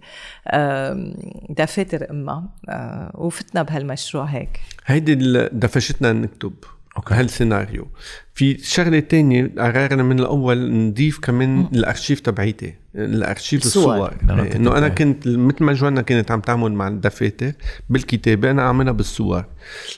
دفاتر 1.50 2.10
أمها 2.12 2.44
آه، 2.70 3.12
وفتنا 3.15 3.63
بهالمشروع 3.63 4.24
هيك. 4.24 4.60
هيدي 4.86 5.15
دفشتنا 5.51 6.13
نكتب. 6.13 6.53
أوكي. 6.98 7.13
هالسيناريو 7.13 7.88
في 8.34 8.58
شغلة 8.58 9.00
تانية 9.00 9.51
قررنا 9.58 10.03
من 10.03 10.19
الأول 10.19 10.72
نضيف 10.72 11.19
كمان 11.19 11.67
الأرشيف 11.74 12.19
تبعيتي. 12.19 12.74
الأرشيف 12.96 13.65
الصور. 13.65 13.96
الصور. 13.96 14.43
إيه، 14.43 14.55
إنه 14.55 14.77
أنا. 14.77 14.88
كنت 14.89 15.27
مثل 15.27 15.63
ما 15.63 15.74
جوانا 15.74 16.01
كانت 16.01 16.31
عم 16.31 16.41
تعمل 16.41 16.74
مع 16.74 16.88
الدفاتر 16.88 17.51
بالكتابة 17.89 18.51
أنا 18.51 18.62
عاملها 18.62 18.91
بالصور. 18.93 19.46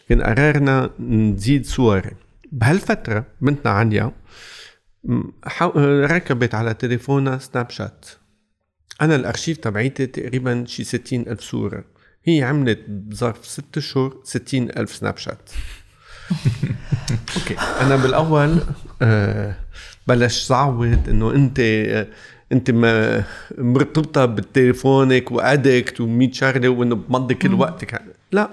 لكن 0.10 0.22
قررنا 0.22 0.90
نزيد 1.00 1.66
صور. 1.66 2.02
بهالفترة 2.52 3.26
بنتنا 3.42 4.12
حو- 5.46 5.80
ركبت 6.06 6.56
على 6.56 6.74
تليفونها 6.74 7.38
Snapchat. 7.38 8.06
أنا 9.02 9.16
الأرشيف 9.16 9.58
تبعيتي 9.58 10.06
تقريبا 10.06 10.64
شي 10.68 10.84
60 10.84 11.22
ألف 11.22 11.40
صورة. 11.42 11.84
هي 12.26 12.44
عملت 12.44 12.80
بظرف 12.88 13.46
ست 13.46 13.78
اشهر 13.78 14.14
60 14.24 14.70
ألف 14.70 14.96
Snapchat. 14.96 15.50
okay. 17.38 17.56
أنا 17.82 17.96
بالأول 17.96 18.58
آه 19.02 19.56
بلش 20.08 20.42
صعود 20.44 21.10
إنه 21.10 21.32
أنت 21.32 21.60
آه 21.60 22.08
أنت 22.52 22.72
ما 22.72 23.24
مرتبطة 23.58 24.26
بتليفونك 24.26 25.32
و 25.32 25.42
addict 25.42 26.02
و100 26.02 26.32
شغلة 26.32 26.70
وإنه 26.70 26.96
بمضي 26.96 27.34
كل 27.34 27.54
وقتك. 27.54 28.02
لا 28.32 28.50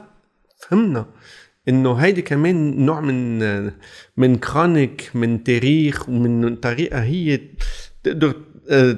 فهمنا 0.58 1.06
إنه 1.68 1.94
هيدي 1.94 2.22
كمان 2.22 2.86
نوع 2.86 3.00
من 3.00 3.42
آه، 3.42 3.72
من 4.16 4.36
chronique 4.36 5.10
من 5.14 5.44
تاريخ 5.44 6.08
ومن 6.08 6.56
طريقة 6.56 7.02
هي 7.02 7.40
تقدر 8.04 8.34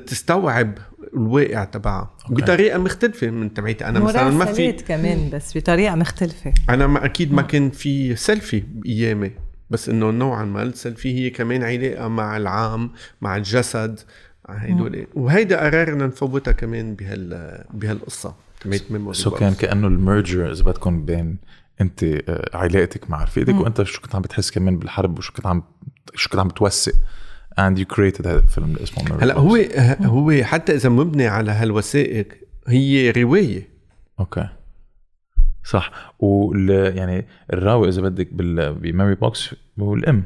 تستوعب 0.06 0.78
الواقع 1.14 1.64
تبعها. 1.64 2.10
بطريقة 2.28 2.78
مختلفة 2.78 3.30
من 3.30 3.54
تبعيتي. 3.54 3.86
أنا 3.86 4.00
مثلا 4.00 4.30
ما 4.30 4.44
في 4.44 4.72
كمان 4.72 5.30
بس 5.30 5.58
بطريقة 5.58 5.94
مختلفة. 5.94 6.52
أنا 6.70 6.86
ما 6.86 7.04
أكيد 7.04 7.32
ما 7.32 7.42
كان 7.42 7.70
في 7.70 8.16
سيلفي 8.16 8.60
بأيامي. 8.60 9.30
بس 9.70 9.88
إنه 9.88 10.10
نوعا 10.10 10.44
ما 10.44 10.62
السيلفي 10.62 11.14
هي 11.14 11.30
كمان 11.30 11.62
علاقة 11.62 12.08
مع 12.08 12.36
العام 12.36 12.90
مع 13.20 13.36
الجسد. 13.36 14.00
مع 14.48 14.56
هيدول 14.56 15.06
وهيدا 15.14 15.64
قررنا 15.64 16.06
نفوتها 16.06 16.52
كمان 16.52 16.94
بهال 16.94 17.64
بهالقصة. 17.74 18.34
تبعت 18.60 18.82
memory 18.90 19.14
so 19.14 19.30
كان 19.30 19.54
كأنه 19.54 19.86
ال 19.86 19.96
merger 19.96 20.52
إذا 20.52 20.62
بدكم 20.62 21.04
بين 21.04 21.38
أنت 21.80 22.04
آه، 22.04 22.56
علاقتك 22.56 23.10
مع 23.10 23.24
رفيقتك 23.24 23.54
وأنت 23.54 23.82
شو 23.82 24.00
كنت 24.00 24.14
عم 24.14 24.22
بتحس 24.22 24.50
كمان 24.50 24.78
بالحرب 24.78 25.18
وشو 25.18 25.32
كنت 25.32 25.46
عم 25.46 25.62
شو 26.14 26.30
كنت 26.30 26.40
عم 26.40 26.48
بتوثق. 26.48 26.92
And 27.58 27.78
you 27.78 27.84
created 27.84 28.26
هذا 28.26 28.38
الفيلم 28.38 28.66
اللي 28.66 28.82
اسمه 28.82 29.22
هلا. 29.22 29.38
هو 29.38 29.58
هو 30.02 30.44
حتى 30.44 30.74
إذا 30.74 30.88
مبني 30.88 31.26
على 31.26 31.50
هالوثائق 31.50 32.26
هي 32.68 33.10
رواية. 33.10 33.68
okay 34.20 34.48
صح. 35.64 36.14
وال 36.18 36.70
يعني 36.96 37.26
الراوي 37.52 37.88
إذا 37.88 38.02
بدك 38.02 38.28
بال 38.32 38.74
ب 38.74 38.80
Memory 38.80 39.14
Box 39.14 39.54
هو 39.80 39.94
الأم. 39.94 40.24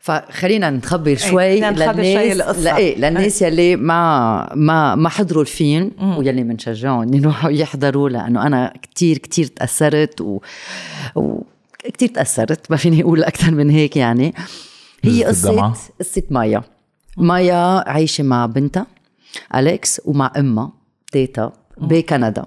فخلينا 0.00 0.70
نخبر 0.70 1.16
شوي 1.16 1.60
نخبر 1.60 1.94
شوي 1.94 2.32
للناس 2.32 2.40
القصة. 2.40 2.60
لا 2.60 2.76
إيه 2.76 2.96
للناس 2.98 3.42
يلي 3.42 3.76
ما 3.76 4.54
ما 4.54 4.94
ما 4.94 5.08
حضروا 5.08 5.42
الفيلم 5.42 5.92
ويلي 6.00 6.42
بنشجعهم 6.42 7.14
يروحوا 7.14 7.50
يحضروا 7.50 8.08
لأنه 8.08 8.46
أنا 8.46 8.72
كتير 8.82 9.18
كتير 9.18 9.46
تأثرت 9.46 10.20
و, 10.20 10.40
و... 11.16 11.42
كتير 11.78 12.08
تأثرت 12.08 12.70
ما 12.70 12.76
فيني 12.76 13.02
أقول 13.02 13.24
أكثر 13.24 13.50
من 13.50 13.70
هيك 13.70 13.96
يعني. 13.96 14.34
هي؟ 15.02 15.24
قصة 15.24 15.74
قصة 16.00 16.22
مايا. 16.30 16.62
مايا 17.16 17.88
عايشة 17.90 18.24
مع 18.24 18.46
بنتها 18.46 18.86
أليكس 19.54 20.00
ومع 20.04 20.32
أمها 20.36 20.72
تيتا 21.12 21.52
بكندا. 21.78 22.46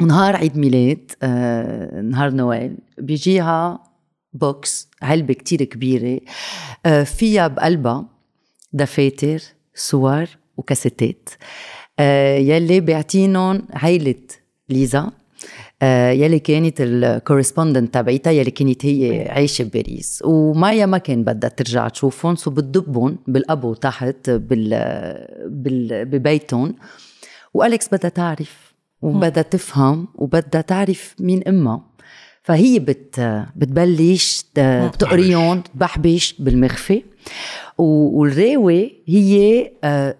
نهار 0.00 0.36
عيد 0.36 0.56
ميلاد 0.56 1.10
آه، 1.22 2.00
نهار 2.00 2.30
نويل. 2.30 2.76
بيجيها 2.98 3.84
box 4.32 4.88
علبة 5.02 5.34
كتير 5.34 5.64
كبيرة 5.64 6.20
آه، 6.86 7.02
فيها 7.02 7.48
بقلبها 7.48 8.04
دفاتر 8.72 9.42
صور 9.74 10.26
وكاسيتات. 10.56 11.28
آه، 11.98 12.36
يلي 12.36 12.80
بيعطينهم 12.80 13.62
عيلة 13.72 14.14
ليزا. 14.68 15.10
يلي 16.12 16.38
كانت 16.38 16.76
ال 16.80 16.88
correspondante 16.88 17.94
تبعيتها 17.94 18.30
يلي 18.30 18.50
كانت 18.50 18.86
هي 18.86 19.28
عايشة 19.28 19.64
بباريس. 19.64 20.22
ومايا 20.26 20.86
ما 20.86 20.98
كان 20.98 21.24
بدها 21.24 21.50
ترجع 21.50 21.88
تشوفهم 21.88 22.36
so 22.36 22.50
بتدبهم 22.50 23.18
بالأبو 23.26 23.74
تحت 23.74 24.30
بال 24.30 24.68
بال 25.46 26.04
ببيتهم. 26.04 26.74
والكس 27.54 27.88
بدها 27.94 28.10
تعرف 28.10 28.74
وبدها 29.02 29.42
تفهم 29.42 30.08
وبدها 30.14 30.60
تعرف 30.60 31.14
مين 31.20 31.42
أمها. 31.48 31.90
فهي 32.42 32.78
بت 32.78 33.20
بتبلش 33.56 34.42
ت- 34.54 34.90
تقريهم 34.98 35.60
تبحبش 35.60 36.34
بالمخفي. 36.38 37.02
والراوي 37.78 39.02
هي 39.06 39.70
آه، 39.84 40.16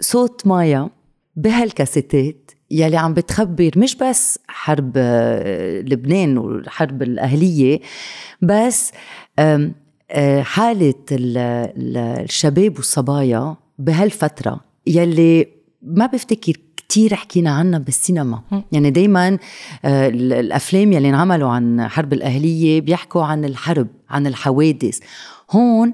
صوت 0.00 0.46
مايا 0.46 0.90
بهالكاسيتات. 1.36 2.50
يلي 2.70 2.96
عم 2.96 3.14
بتخبر 3.14 3.70
مش 3.76 3.94
بس 3.96 4.38
حرب 4.48 4.92
آه، 4.96 5.80
لبنان 5.80 6.38
والحرب 6.38 7.02
الأهلية 7.02 7.80
بس 8.42 8.92
آه، 9.38 9.70
حالة 10.42 10.94
ال- 11.12 11.38
ال- 11.76 11.96
الشباب 11.96 12.76
والصبايا 12.76 13.56
بهالفترة 13.78 14.60
يلي 14.86 15.46
ما 15.82 16.06
بفتكر 16.06 16.52
كتير 16.76 17.14
حكينا 17.14 17.50
عنها 17.50 17.78
بالسينما. 17.78 18.42
يعني 18.72 18.90
دايما 18.90 19.38
آه، 19.84 20.08
ال- 20.08 20.32
الأفلام 20.32 20.92
يلي 20.92 21.08
انعملوا 21.08 21.48
عن 21.50 21.88
حرب 21.88 22.12
الأهلية 22.12 22.80
بيحكوا 22.80 23.24
عن 23.24 23.44
الحرب 23.44 23.88
عن 24.10 24.26
الحوادث. 24.26 24.98
هون 25.50 25.92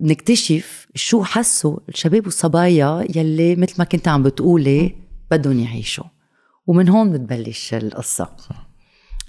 بنكتشف 0.00 0.86
شو 0.94 1.22
حسوا 1.24 1.76
الشباب 1.88 2.24
والصبايا 2.26 3.06
يلي 3.16 3.56
مثل 3.56 3.74
ما 3.78 3.84
كنت 3.84 4.08
عم 4.08 4.22
بتقولي 4.22 4.94
بدهم 5.30 5.60
يعيشوا. 5.60 6.04
ومن 6.66 6.88
هون 6.88 7.12
بتبلش 7.12 7.74
القصة. 7.74 8.36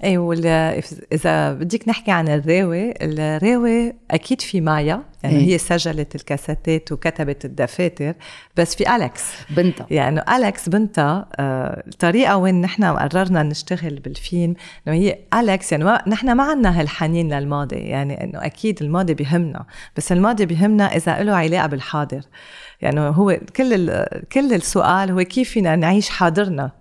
اي 0.04 0.18
ولا 0.18 0.82
إذا 1.14 1.54
بدك 1.54 1.88
نحكي 1.90 2.12
عن 2.12 2.28
الراوي 2.28 2.94
الراوي 3.02 3.94
أكيد 4.12 4.42
في 4.42 4.62
مايا 4.62 5.04
يعني 5.24 5.36
إيه. 5.36 5.46
هي 5.54 5.58
سجلت 5.58 6.16
الكاسيتات 6.16 6.92
وكتبت 6.92 7.46
الدفاتر 7.46 8.14
بس 8.58 8.76
في 8.76 8.96
أليكس. 8.96 9.24
بنتها. 9.50 9.88
يعني 9.92 10.36
أليكس 10.36 10.70
بنتها 10.70 11.26
آه، 11.40 11.84
الطريقة 11.88 12.38
وين 12.38 12.62
نحن 12.62 12.84
قررنا 12.84 13.44
نشتغل 13.44 14.00
بالفيلم 14.00 14.54
إنه 14.88 14.96
هي 14.96 15.18
أليكس 15.34 15.72
يعني 15.72 15.84
ما 15.84 16.04
نحن 16.08 16.32
ما 16.32 16.44
عنا 16.44 16.80
هالحنين 16.80 17.34
للماضي 17.34 17.76
يعني 17.76 18.24
إنه 18.24 18.46
أكيد 18.46 18.82
الماضي 18.84 19.14
بيهمنا 19.14 19.66
بس 19.98 20.12
الماضي 20.12 20.46
بيهمنا 20.46 20.96
إذا 20.96 21.24
له 21.24 21.36
علاقة 21.36 21.68
بالحاضر. 21.68 22.22
يعني 22.82 23.00
هو 23.00 23.40
كل 23.56 23.74
ال- 23.74 24.28
كل 24.32 24.54
السؤال 24.54 25.12
هو 25.12 25.24
كيف 25.24 25.50
فينا 25.50 25.76
نعيش 25.76 26.10
حاضرنا؟ 26.10 26.72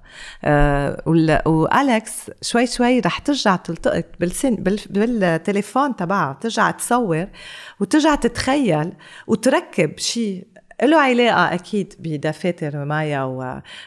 آه 0.44 1.02
وال- 1.06 1.42
وأليكس 1.48 2.12
شوي 2.42 2.66
شوي 2.66 3.00
رح 3.00 3.18
ترجع 3.18 3.56
تلتقط 3.56 4.04
بالسن 4.20 4.54
بال- 4.54 4.80
بالتليفون 4.90 5.96
تبعها 5.96 6.38
ترجع 6.40 6.70
تصور 6.70 7.26
وترجع 7.80 8.14
تتخيل 8.14 8.92
وتركب 9.26 9.98
شيء 9.98 10.46
له 10.82 10.96
علاقة 11.00 11.54
أكيد 11.54 11.94
بدفاتر 11.98 12.84
مايا 12.84 13.22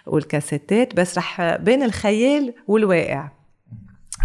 والكاسيتات 0.05 0.95
بس 0.95 1.17
رح 1.17 1.55
بين 1.55 1.83
الخيال 1.83 2.53
والواقع. 2.67 3.29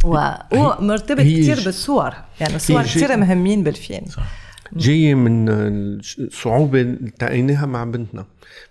و- 0.05 0.19
ومرتبط 0.53 1.21
ج- 1.21 1.65
بالصور 1.65 2.13
يعني 2.41 2.57
الصور 2.57 2.83
كتير 2.83 3.17
مهمين 3.17 3.63
بالفيلم. 3.63 4.05
جاية 4.73 5.15
من 5.15 5.49
الصعوبة 5.49 6.81
التقيناها 6.81 7.67
مع 7.67 7.85
بنتنا. 7.85 8.27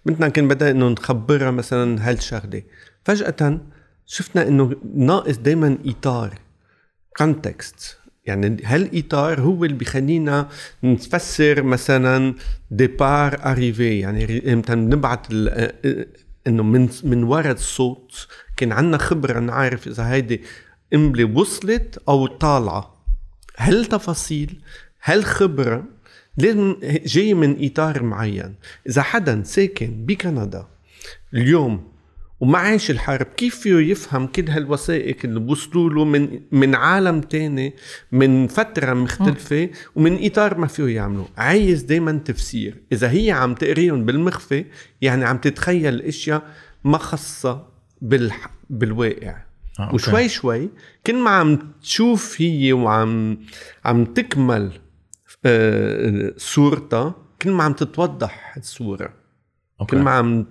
بنتنا 0.05 0.27
كان 0.29 0.47
بدها 0.47 0.71
إنه 0.71 0.89
نخبرها 0.89 1.51
مثلا 1.51 2.09
هالشغلة. 2.09 2.61
فجأة 3.05 3.59
شفنا 4.05 4.47
إنه 4.47 4.75
ناقص 4.95 5.37
دايما 5.37 5.77
اطار 5.85 6.39
كونتكست 7.17 7.97
يعني 8.25 8.57
هالاطار 8.63 9.41
هو 9.41 9.65
اللي 9.65 9.75
بيخلينا 9.75 10.49
نفسر 10.83 11.63
مثلا 11.63 12.35
ديبار 12.71 13.51
أريفي؟ 13.51 13.99
يعني 13.99 14.53
إمتى 14.53 14.75
بنبعت 14.75 15.27
إنه 16.47 16.63
من 16.63 16.89
من 17.03 17.23
وراء 17.23 17.51
الصوت 17.51 18.27
كان 18.57 18.71
عندنا 18.71 18.97
خبرة 18.97 19.39
نعرف 19.39 19.87
إذا 19.87 20.09
هيدي 20.09 20.41
قنبله 20.93 21.39
وصلت 21.39 22.03
أو 22.09 22.27
طالعة. 22.27 22.95
هالتفاصيل 23.57 24.59
هالخبره 25.03 25.83
لازم 26.37 26.75
جاي 27.05 27.33
من 27.33 27.65
اطار 27.65 28.03
معين. 28.03 28.55
إذا 28.89 29.01
حدا 29.01 29.43
ساكن 29.43 30.05
بكندا 30.05 30.67
اليوم 31.33 31.94
وما 32.45 32.57
عايش 32.57 32.91
الحرب 32.91 33.25
كيف 33.25 33.59
فيه 33.59 33.75
يفهم 33.75 34.27
كل 34.27 34.49
هالوثائق 34.49 35.17
اللي 35.23 35.39
وصلوا 35.39 35.89
له 35.89 36.05
من 36.05 36.39
من 36.51 36.75
عالم 36.75 37.21
تاني 37.21 37.73
من 38.11 38.47
فترة 38.47 38.93
مختلفة 38.93 39.69
ومن 39.95 40.25
إطار 40.25 40.57
ما 40.57 40.67
فيه 40.67 40.95
يعمله 40.95 41.27
عايز 41.37 41.83
دايما 41.83 42.11
تفسير 42.11 42.83
إذا 42.91 43.11
هي 43.11 43.31
عم 43.31 43.53
تقريهم 43.53 44.05
بالمخفي 44.05 44.65
يعني 45.01 45.25
عم 45.25 45.37
تتخيل 45.37 46.01
أشياء 46.01 46.43
ما 46.83 46.97
خاصة 46.97 47.67
بالح... 48.01 48.49
بالواقع 48.69 49.37
آه،. 49.79 49.93
وشوي 49.93 50.29
شوي 50.29 50.69
كل 51.07 51.15
ما 51.15 51.29
عم 51.29 51.59
تشوف 51.81 52.41
هي 52.41 52.73
وعم 52.73 53.37
عم 53.85 54.05
تكمل 54.05 54.71
آه، 55.45 56.33
صورتها 56.37 57.15
كل 57.41 57.51
ما 57.51 57.63
عم 57.63 57.73
تتوضح 57.73 58.57
الصورة 58.57 59.13
أوكي. 59.81 59.95
كل 59.95 60.01
ما 60.01 60.11
عم 60.11 60.45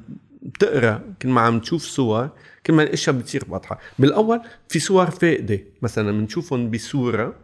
تقرا 0.60 1.14
كل 1.22 1.28
ما 1.28 1.40
عم 1.40 1.60
تشوف 1.60 1.82
صور 1.82 2.30
كل 2.66 2.72
ما 2.72 2.82
الأشياء 2.82 3.16
بتصير 3.16 3.42
واضحة. 3.48 3.80
بالأول 3.98 4.40
في 4.68 4.78
صور 4.78 5.10
فاقده 5.10 5.60
مثلا 5.82 6.12
بنشوفهم 6.12 6.70
بصورة. 6.70 7.36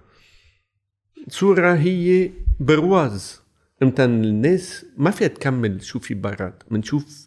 صورة 1.29 1.75
هي 1.75 2.31
برواز. 2.61 3.41
إمتى 3.83 4.05
الناس 4.05 4.87
ما 4.97 5.11
فيها 5.11 5.29
تكمل 5.29 5.83
شو 5.83 5.99
في 5.99 6.15
برات 6.15 6.63
بنشوف 6.71 7.27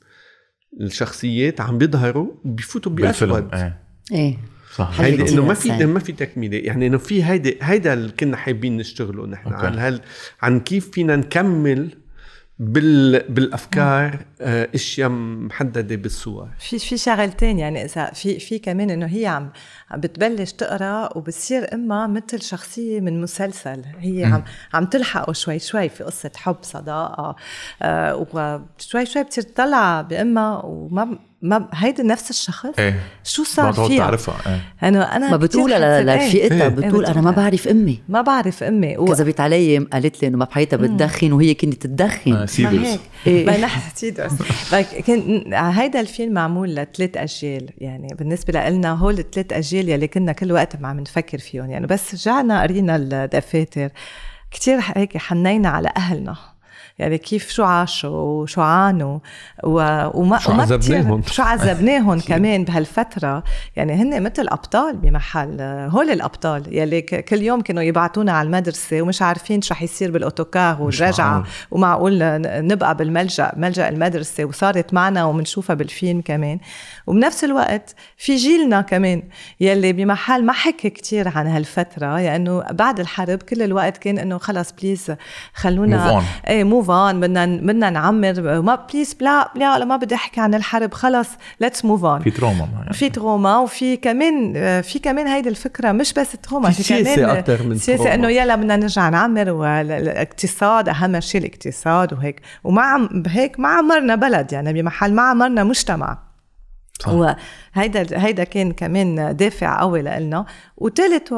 الشخصيات 0.82 1.62
عم 1.62 1.78
بيظهروا 1.78 2.32
بالفيلم 2.46 2.96
بأسود. 2.96 3.54
إيه. 3.54 3.80
إيه. 4.12 4.38
صح. 4.76 5.02
هيدي 5.02 5.34
إنه 5.34 5.46
ما 5.46 5.54
في. 5.54 5.86
ما 5.86 6.00
في 6.00 6.12
تكميله 6.12 6.58
يعني 6.58 6.88
إنه 6.88 6.98
في 6.98 7.24
هيدي 7.24 7.58
هيدا 7.62 7.94
اللي 7.94 8.12
كنا 8.12 8.38
حابين 8.38 8.78
نشتغله 8.78 9.28
نحن. 9.28 9.54
عن 9.54 9.80
هال 9.80 10.02
عن 10.42 10.60
كيف 10.60 10.92
فينا 10.92 11.16
نكمل 11.16 11.98
بال 12.60 13.20
بالأفكار 13.30 14.26
آه، 14.42 14.70
أشياء 14.76 15.10
محددة 15.10 15.96
بالصور. 15.96 16.50
في 16.60 16.80
في 16.80 16.98
شغلتين 16.98 17.60
يعني 17.60 17.86
إذا 17.86 18.06
في 18.06 18.40
في 18.40 18.60
كمان 18.60 18.90
إنه 18.90 19.06
هي 19.06 19.26
عم 19.26 19.52
بتبلش 19.96 20.52
تقرأ 20.52 21.18
وبتصير 21.18 21.74
إما 21.74 22.08
مثل 22.08 22.42
شخصية 22.42 23.00
من 23.02 23.22
مسلسل. 23.22 23.82
هي 24.00 24.26
عم 24.26 24.44
عم 24.74 24.86
تلحقه 24.86 25.34
شوي 25.34 25.60
شوي 25.60 25.90
في 25.90 26.04
قصة 26.04 26.32
حب 26.36 26.58
صداقة 26.62 27.36
آه 27.82 28.16
وشوي 28.16 29.06
شوي 29.06 29.24
بتصير 29.24 29.44
تطلع 29.44 30.02
بامها 30.02 30.62
وما 30.66 31.20
ما 31.44 31.68
هيدا 31.74 32.04
نفس 32.04 32.30
الشخص. 32.30 32.66
إيه. 32.80 33.00
شو 33.24 33.44
صار 33.44 33.74
فيها؟ 33.74 33.98
تعرفها 33.98 34.36
إيه. 34.54 34.88
إنه 34.90 35.02
أنا 35.04 35.20
ما 35.32 35.38
كتير 35.38 35.48
بتقولها 35.48 35.78
حسيت- 35.78 36.06
ل- 36.06 36.10
إيه. 36.10 36.26
لرفيقتها 36.26 36.62
إيه. 36.64 36.68
بتقول 36.68 37.06
أنا 37.06 37.22
ما. 37.22 37.32
بعرف 37.32 37.68
أمي. 37.68 38.00
ما 38.10 38.22
بعرف 38.22 38.64
أمي. 38.64 38.98
و... 38.98 39.06
كذبت 39.06 39.40
علي 39.40 39.78
قالت 39.78 40.22
لي 40.22 40.28
إنه 40.28 40.38
ما 40.38 40.46
بحياتها 40.46 40.78
بتدخن 40.78 41.32
وهي 41.32 41.54
كانت 41.54 41.88
تدخن. 41.88 42.34
آه، 42.34 42.40
ما 42.40 42.46
سيدرز 42.46 42.86
هيك. 42.86 43.00
إيه. 43.28 43.46
ما 43.46 43.58
نحن 43.58 43.82
سيدرز 43.96 44.34
كان 45.08 45.54
هيدا 45.54 46.00
الفيلم 46.00 46.34
معمول 46.34 46.76
لثلاث 46.76 47.18
أجيال. 47.18 47.70
يعني 47.78 48.08
بالنسبة 48.20 48.70
لنا 48.70 48.92
هول 48.92 49.20
الثلاث 49.20 49.54
أجيال 49.54 49.90
يلي 49.90 50.08
كنا 50.08 50.32
كل 50.32 50.52
وقت 50.52 50.76
عم 50.84 51.00
نفكر 51.00 51.38
فيهم. 51.38 51.70
يعني 51.72 51.88
بس 51.88 52.14
رجعنا 52.14 52.62
قرينا 52.62 52.96
الدفاتر 52.96 53.90
كتير 54.52 54.80
هيك 54.96 55.18
حنينا 55.18 55.70
على 55.70 55.90
أهلنا. 55.98 56.36
يعني 57.00 57.18
كيف 57.18 57.50
شو 57.50 57.64
عاشوا 57.64 58.10
وشو 58.10 58.62
عانوا. 58.62 59.20
وما 59.64 60.40
شو 60.40 60.52
عذبناهم. 60.52 61.22
شو 61.28 61.44
عذبناهم 61.44 62.20
كمان 62.30 62.64
بهالفترة 62.64 63.44
يعني 63.76 63.94
هن 63.94 64.24
مثل 64.24 64.48
أبطال 64.50 64.98
بمحل 64.98 65.62
هول 65.62 66.10
الأبطال 66.10 66.78
يلي 66.78 67.02
كل 67.02 67.42
يوم 67.42 67.62
كانوا 67.62 67.84
يبعتونا 67.84 68.32
على 68.32 68.46
المدرسة 68.46 69.02
ومش 69.02 69.22
عارفين 69.22 69.62
شو 69.62 69.74
رح 69.74 69.82
يصير 69.84 70.12
بالأوتوكار 70.12 70.82
والرجعة 70.82 71.30
معقول. 71.30 71.48
ومعقول 71.72 72.20
نبقى 72.68 72.98
بالملجأ 72.98 73.52
ملجأ 73.58 73.90
المدرسة 73.90 74.46
وصارت 74.46 74.94
معنا 74.94 75.26
ومنشوفها 75.26 75.74
بالفيلم 75.74 76.22
كمان 76.22 76.60
وبنفس 77.08 77.44
الوقت 77.44 77.96
في 78.18 78.36
جيلنا 78.36 78.82
كمان 78.82 79.24
يلي 79.60 79.94
بمحل 79.94 80.46
ما 80.46 80.54
حكي 80.54 80.90
كتير 80.90 81.28
عن 81.28 81.48
هالفترة 81.48 82.18
لأنه 82.18 82.64
بعد 82.72 83.00
الحرب 83.00 83.38
كل 83.42 83.62
الوقت 83.62 83.98
كان 83.98 84.18
إنه 84.18 84.38
خلص 84.38 84.74
please 84.82 85.12
خلونا. 85.54 86.24
إيه 86.48 86.64
move 86.64 86.83
on 86.90 87.20
بدنا 87.20 87.46
بدنا 87.46 87.90
نعمر 87.90 88.62
ما 88.62 88.76
please 88.76 89.16
لا 89.22 89.52
لا 89.56 89.80
لا 89.80 89.86
ما 89.86 89.98
بدي 89.98 90.16
أحكي 90.16 90.42
عن 90.42 90.54
الحرب 90.54 90.94
خلص 90.94 91.30
let's 91.60 91.86
move 91.86 92.06
on 92.06 92.20
في 92.20 92.32
trauma 92.32 92.68
يعني. 92.78 92.94
في 92.94 93.10
trauma 93.10 93.58
وفي 93.58 93.98
كمان 93.98 94.54
آه، 94.56 94.82
في 94.82 95.00
كمان 95.00 95.28
هيدي 95.28 95.50
الفكرة 95.50 95.92
مش 95.92 96.14
بس 96.14 96.32
trauma 96.32 96.70
في 96.70 96.84
سياسة 96.84 97.16
كمان 97.16 97.38
أكتر 97.38 97.64
من 97.64 97.78
سياسة. 97.78 98.14
إنه 98.14 98.30
يلا 98.30 98.56
بدنا 98.56 98.76
نرجع 98.76 99.10
نعمر 99.10 99.50
والاقتصاد 99.50 100.90
أهم 100.90 101.20
شيء 101.20 101.42
الاقتصاد 101.42 102.14
وهيك 102.14 102.42
وما 102.64 102.82
عم 102.82 103.24
هيك 103.28 103.60
ما 103.60 103.70
عمرنا 103.70 104.16
بلد 104.16 104.54
يعني 104.54 104.74
بمحل 104.74 105.14
ما 105.14 105.22
عمرنا 105.22 105.64
مجتمع 105.64 106.33
صح. 107.02 107.10
وهيدا 107.76 108.06
هيدا 108.26 108.44
كان 108.44 108.72
كمان 108.72 109.36
دافع 109.36 109.80
قوي 109.80 110.02
لنا 110.02 110.46
وثالث 110.78 111.34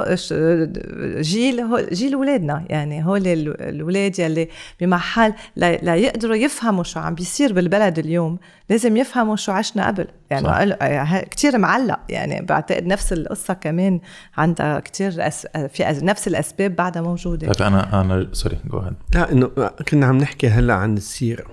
جيل 1.22 1.60
هو 1.62 1.82
جيل 1.91 2.13
اولادنا 2.13 2.65
يعني 2.70 3.06
هول 3.06 3.28
ال- 3.28 3.62
الاولاد 3.62 4.20
يلي 4.20 4.50
بمحل 4.82 5.34
لا 5.56 5.76
لا 5.76 5.96
يقدروا 5.96 6.36
يفهموا 6.36 6.84
شو 6.84 7.00
عم 7.00 7.15
بيصير 7.15 7.54
بالبلد 7.54 8.00
اليوم 8.00 8.38
لازم 8.70 8.98
يفهموا 8.98 9.36
شو 9.36 9.52
عشنا 9.52 9.88
قبل. 9.88 10.08
يعني 10.30 10.46
صح. 10.48 10.60
ه- 10.84 11.22
كتير 11.22 11.58
معلق. 11.58 12.00
يعني 12.10 12.41
بعتقد 12.46 12.86
نفس 12.86 13.13
القصة 13.13 13.54
كمان 13.54 14.00
عندها 14.38 14.80
كتير 14.80 15.28
أس... 15.28 15.48
في 15.48 15.91
أس... 15.91 16.04
نفس 16.04 16.28
الأسباب 16.28 16.76
بعدها 16.76 17.02
موجودة. 17.02 17.52
طيب 17.54 17.68
أنا 17.68 18.02
أنا 18.02 18.28
sorry 18.34 18.58
جو 18.65 18.82
لا 19.13 19.32
إنه 19.32 19.48
كنا 19.89 20.06
عم 20.06 20.18
نحكي 20.18 20.48
هلأ 20.48 20.74
عن 20.74 20.98
السيرة. 20.98 21.46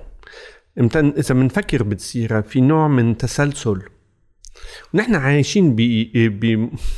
إذا 0.79 1.35
بنفكر 1.35 1.83
بالسيره 1.83 2.41
في 2.41 2.61
نوع 2.61 2.89
من 2.89 3.17
تسلسل. 3.17 3.83
ونحن 4.95 5.15
عايشين 5.15 5.77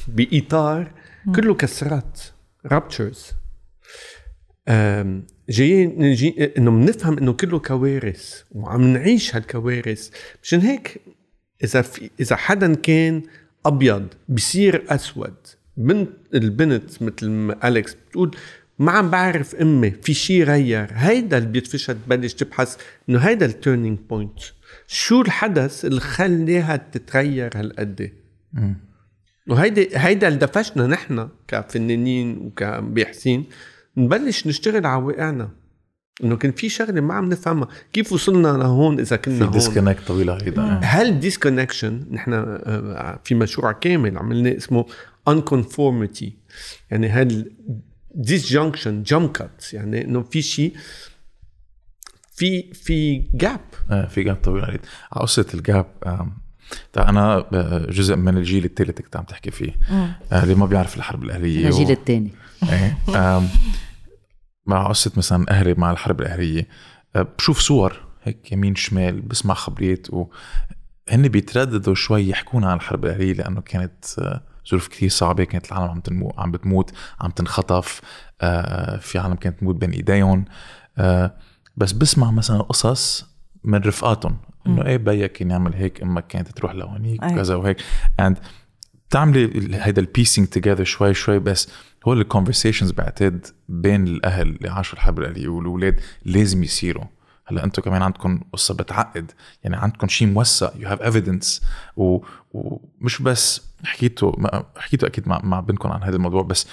بإطار 0.08 0.92
كله 1.36 1.54
كسرات 1.54 2.20
رابتشرز 2.66 3.32
جايين 5.48 5.98
نجي 5.98 6.52
إنه 6.58 6.70
بنفهم 6.70 7.18
إنه 7.18 7.32
كله 7.32 7.58
كوارث 7.58 8.42
وعم 8.50 8.82
نعيش 8.82 9.36
هالكوارث. 9.36 10.10
مشان 10.42 10.60
هيك 10.60 11.00
إذا 11.64 11.82
في 11.82 12.10
إذا 12.20 12.36
حدا 12.36 12.74
كان 12.74 13.22
أبيض 13.66 14.06
بصير 14.28 14.84
أسود. 14.88 15.34
بنت 15.76 16.10
البنت 16.34 17.02
مثل 17.02 17.30
ما 17.30 17.68
أليكس 17.68 17.94
بتقول 17.94 18.36
ما 18.78 18.92
عم 18.92 19.10
بعرف 19.10 19.54
أمي 19.54 19.90
في 19.90 20.14
شيء 20.14 20.44
غير. 20.44 20.88
هيدا 20.92 21.38
اللي 21.38 21.48
بيدفشها 21.48 21.92
تبلش 21.92 22.34
تبحث 22.34 22.76
إنه 23.08 23.18
هيدا 23.18 23.46
ال 23.46 23.53
turning 23.53 23.98
point 24.10 24.38
شو 24.86 25.22
الحدث 25.22 25.84
اللي 25.84 26.00
خلاها 26.00 26.76
تتغير 26.76 27.50
هالقد؟ 27.54 28.12
وهيدا 29.48 29.86
هيدا 29.92 30.28
اللي 30.28 30.38
دفشنا 30.38 30.86
نحن 30.86 31.28
كفنانين 31.48 32.38
وكباحثين 32.38 33.44
نبلش 33.96 34.46
نشتغل 34.46 34.86
على 34.86 35.02
واقعنا. 35.02 35.50
إنه 36.24 36.36
كان 36.36 36.52
في 36.52 36.68
شغلة 36.68 37.00
ما 37.00 37.14
عم 37.14 37.28
نفهمها. 37.28 37.68
كيف 37.92 38.12
وصلنا 38.12 38.48
لهون 38.48 39.00
إذا 39.00 39.16
كنا 39.16 39.38
في 39.38 39.44
هون؟ 39.44 39.50
disconnect 39.50 40.06
طويلة 40.06 40.38
هيدا 40.42 40.62
هل 40.62 41.20
disconnection 41.20 42.06
نحن 42.10 42.32
آه، 42.32 43.20
في 43.24 43.34
مشروع 43.34 43.72
كامل 43.72 44.18
عملناه 44.18 44.56
اسمه 44.56 44.86
unconformity. 45.30 46.28
يعني 46.90 47.08
هل 47.08 47.52
disjunction 48.16 49.10
jump 49.12 49.40
cuts 49.42 49.74
يعني 49.74 50.04
إنه 50.04 50.22
في 50.22 50.42
شيء 50.42 50.76
في 52.36 52.72
في 52.72 53.18
جاب 53.34 53.60
آه، 53.90 54.06
في 54.06 54.22
جاب 54.22 54.36
طويل 54.36 54.64
عليه 54.64 54.80
على 55.12 55.22
قصة 55.22 55.46
الجاب 55.54 55.86
أنا 56.96 57.36
آه، 57.52 57.86
جزء 57.90 58.16
من 58.16 58.36
الجيل 58.36 58.64
الثالث 58.64 58.90
اللي 58.90 59.02
كنت 59.02 59.16
عم 59.16 59.24
تحكي 59.24 59.50
فيه. 59.50 59.72
آه، 60.32 60.42
اللي 60.42 60.54
ما 60.54 60.66
بيعرف 60.66 60.96
الحرب 60.96 61.22
الأهلية 61.22 61.66
الجيل 61.68 61.86
و- 61.86 61.90
الثاني 61.90 62.30
إيه 62.72 62.98
مع 64.66 64.88
قصة 64.88 65.12
مثلا 65.16 65.50
أهلي 65.50 65.74
مع 65.74 65.90
الحرب 65.90 66.20
الأهلية. 66.20 66.68
آه، 67.16 67.22
بشوف 67.38 67.58
صور 67.60 68.04
هيك 68.22 68.52
يمين 68.52 68.74
شمال 68.74 69.20
بسمع 69.20 69.54
خبريات 69.54 70.06
وهن 70.10 71.28
بيترددوا 71.28 71.94
شوي 71.94 72.28
يحكونا 72.28 72.70
عن 72.70 72.76
الحرب 72.76 73.04
الأهلية 73.04 73.32
لأنه 73.32 73.60
كانت 73.60 74.04
آه، 74.18 74.42
ظروف 74.70 74.88
كثير 74.88 75.08
صعبة 75.08 75.44
كانت 75.44 75.72
العالم 75.72 75.90
عم 75.90 76.00
تنمو 76.00 76.32
عم 76.38 76.50
بتموت 76.50 76.90
عم 77.20 77.30
تنخطف 77.30 78.00
آه، 78.40 78.96
في 78.96 79.18
عالم 79.18 79.34
كانت 79.34 79.60
تموت 79.60 79.74
بين 79.76 79.90
إيديهم. 79.90 80.44
آه، 80.98 81.34
بس 81.76 81.92
بسمع 81.92 82.30
مثلا 82.30 82.62
قصص 82.62 83.26
من 83.64 83.78
رفقاتهم 83.78 84.36
إنه 84.66 84.86
إيه 84.86 84.96
بيك 84.96 85.32
كان 85.32 85.50
يعمل 85.50 85.74
هيك 85.74 86.02
أمك 86.02 86.26
كانت 86.26 86.48
تروح 86.48 86.74
لهونيك. 86.74 87.22
وكذا 87.22 87.54
وهيك. 87.54 87.80
And 88.22 88.34
بتعملي 89.08 89.76
هيدا 89.76 90.00
ال 90.02 90.08
piecing 90.08 90.48
together 90.48 90.84
شوي 90.84 91.14
شوي 91.14 91.38
بس 91.38 91.68
هو 92.08 92.12
ال 92.12 92.18
conversations 92.18 92.90
بعتقد 92.90 93.46
بين 93.68 94.06
الأهل 94.06 94.48
اللي 94.48 94.70
عاشوا 94.70 94.94
الحرب 94.94 95.18
الاهليه 95.18 95.48
والاولاد 95.48 96.00
لازم 96.24 96.62
يصيروا. 96.62 97.04
هلا 97.46 97.64
أنتم 97.64 97.82
كمان 97.82 98.02
عندكم 98.02 98.40
قصة 98.52 98.74
بعتقد 98.74 99.32
يعني 99.64 99.76
عندكم 99.76 100.08
شيء 100.08 100.28
موثق 100.28 100.72
you 100.76 100.88
have 100.88 101.02
evidence 101.02 101.62
ومش 101.96 103.22
بس 103.22 103.62
حكيتوا 103.84 104.32
حكيتوا 104.76 105.08
أكيد 105.08 105.28
مع, 105.28 105.40
مع 105.44 105.60
بنتكم 105.60 105.92
عن 105.92 106.02
هذا 106.02 106.16
الموضوع 106.16 106.42
بس 106.42 106.66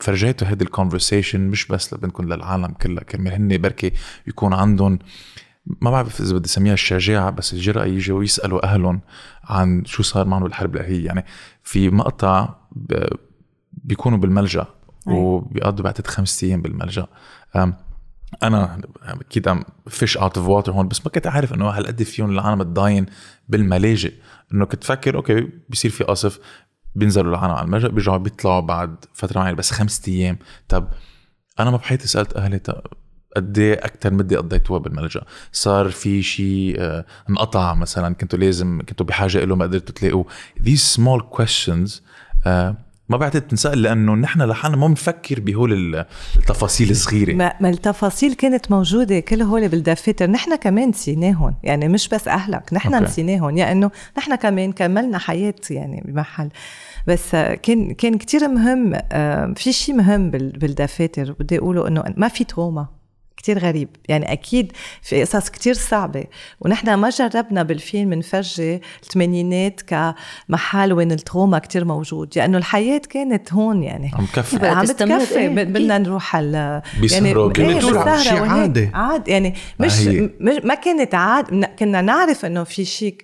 فرجيته 0.00 0.48
هيدي 0.48 0.64
ال 0.64 0.70
conversation 0.70 1.40
مش 1.40 1.66
بس 1.66 1.94
لبنكم 1.94 2.24
للعالم 2.32 2.66
كلها. 2.66 3.04
كرمال 3.04 3.32
هن 3.32 3.58
بركي 3.58 3.92
يكون 4.26 4.52
عندهم 4.52 4.98
ما 5.80 5.90
بعرف 5.90 6.20
إذا 6.20 6.34
بدي 6.36 6.46
أسميها 6.46 6.74
الشجاعة 6.74 7.30
بس 7.30 7.52
الجرأة 7.52 7.84
يجوا 7.84 8.24
يسالوا 8.24 8.64
اهلهم 8.64 9.00
عن 9.44 9.84
شو 9.84 10.02
صار 10.02 10.26
معهم 10.26 10.42
بالحرب 10.42 10.76
الاهليه 10.76 11.06
يعني 11.06 11.24
في 11.62 11.90
مقطع 11.90 12.54
بيكونوا 13.72 14.18
بالملجأ. 14.18 14.66
وبيقضوا 15.06 15.84
بعتقد 15.84 16.06
خمس 16.06 16.44
أيام 16.44 16.62
بالملجأ. 16.62 17.06
أنا 18.42 18.80
أكيد 19.02 19.48
عم 19.48 19.64
fish 19.88 20.16
out 20.16 20.38
of 20.38 20.48
water 20.48 20.72
هون 20.72 20.88
بس 20.88 21.06
ما 21.06 21.12
كنت 21.12 21.26
عارف 21.26 21.54
إنه 21.54 21.68
هالقد 21.68 22.02
فيهم 22.02 22.30
العالم 22.30 22.60
الضاين 22.60 23.06
بالملاجئ. 23.48 24.12
إنه 24.54 24.64
كنت 24.66 24.84
فكر 24.84 25.16
أوكي 25.16 25.48
بيصير 25.68 25.90
في 25.90 26.04
قصف 26.04 26.38
بينزلوا 26.94 27.30
العالم 27.30 27.54
على 27.54 27.64
الملجأ 27.64 27.88
بيرجعوا 27.88 28.16
بيطلعوا 28.16 28.60
بعد 28.60 29.04
فترة 29.14 29.40
معينة 29.40 29.56
بس 29.56 29.70
خمسة 29.70 30.12
أيام. 30.12 30.38
طب 30.68 30.88
أنا 31.60 31.70
ما 31.70 31.76
بحياتي 31.76 32.08
سألت 32.08 32.36
أهلي 32.36 32.60
قد 33.36 33.58
إيه 33.58 33.74
أكثر 33.74 34.12
مدة 34.12 34.36
قضيتوها 34.36 34.78
بالملجأ؟ 34.78 35.22
صار 35.52 35.90
في 35.90 36.22
شيء 36.22 36.76
آه، 36.78 37.04
انقطع 37.30 37.74
مثلا 37.74 38.14
كنتوا 38.14 38.38
لازم 38.38 38.82
كنتوا 38.88 39.06
بحاجة 39.06 39.44
له 39.44 39.56
ما 39.56 39.64
قدرتوا 39.64 39.94
تلاقوه. 39.94 40.26
These 40.60 40.96
small 40.96 41.22
questions 41.38 42.00
آه، 42.46 42.76
ما 43.08 43.16
بعتقد 43.16 43.40
تنسأل 43.46 43.82
لأنه 43.82 44.14
نحن 44.14 44.42
لحالنا 44.42 44.76
ما 44.76 44.86
بنفكر 44.86 45.40
بهول 45.40 45.72
ال- 45.72 46.04
التفاصيل 46.36 46.90
الصغيرة. 46.90 47.34
ما, 47.34 47.52
ما 47.60 47.68
التفاصيل 47.68 48.34
كانت 48.34 48.70
موجودة 48.70 49.20
كل 49.20 49.42
هول 49.42 49.68
بالدفاتر 49.68 50.30
نحن 50.30 50.56
كمان 50.56 50.88
نسيناهم 50.88 51.54
يعني 51.62 51.88
مش 51.88 52.08
بس 52.08 52.28
أهلك 52.28 52.72
نحن. 52.72 53.02
نسيناهم 53.02 53.50
لأنه 53.56 53.90
نحن 54.18 54.34
كمان 54.34 54.72
كملنا 54.72 55.18
حياة 55.18 55.54
يعني 55.70 56.02
بمحل. 56.06 56.48
بس 57.06 57.30
كان 57.62 57.94
كان 57.94 58.18
كتير 58.18 58.48
مهم 58.48 58.92
آه، 59.12 59.54
في 59.56 59.72
شيء 59.72 59.94
مهم 59.94 60.30
بال- 60.30 60.58
بالدفاتر 60.58 61.32
بدي 61.40 61.58
أقوله 61.58 61.88
إنه 61.88 62.04
ما 62.16 62.28
في 62.28 62.44
تروما. 62.44 62.86
كتير 63.44 63.58
غريب. 63.58 63.88
يعني 64.08 64.32
أكيد 64.32 64.72
في 65.02 65.20
قصص 65.20 65.48
كتير 65.48 65.74
صعبة. 65.74 66.24
ونحن 66.60 66.94
ما 66.94 67.10
جربنا 67.10 67.62
بالفيلم 67.62 68.14
نفرجي 68.14 68.80
الثمانينات 69.02 69.80
كمحل 69.80 70.92
وين 70.92 71.12
التروما 71.12 71.58
كتير 71.58 71.84
موجود. 71.84 72.32
لأنه 72.36 72.58
الحياة 72.58 73.00
كانت 73.10 73.52
هون 73.52 73.82
يعني. 73.82 74.10
عم 74.14 74.26
كفي 74.34 74.66
عم 74.66 74.84
بتكفي. 74.84 75.38
إيه، 75.38 75.48
بدنا. 75.48 75.98
نروح 75.98 76.36
على 76.36 76.82
بيسهروا 77.00 77.52
يعني 77.58 77.72
كانت 77.72 77.84
بالسهرة 77.84 78.16
شي. 78.16 78.38
عادي. 78.38 78.90
عاد 78.94 79.28
يعني 79.28 79.54
مش 79.80 79.98
هي. 79.98 80.20
م- 80.20 80.30
ما 80.40 80.74
كانت 80.74 81.14
عاد 81.14 81.64
كنا 81.78 82.00
نعرف 82.00 82.44
إنه 82.44 82.64
في 82.64 82.84
شيء 82.84 83.16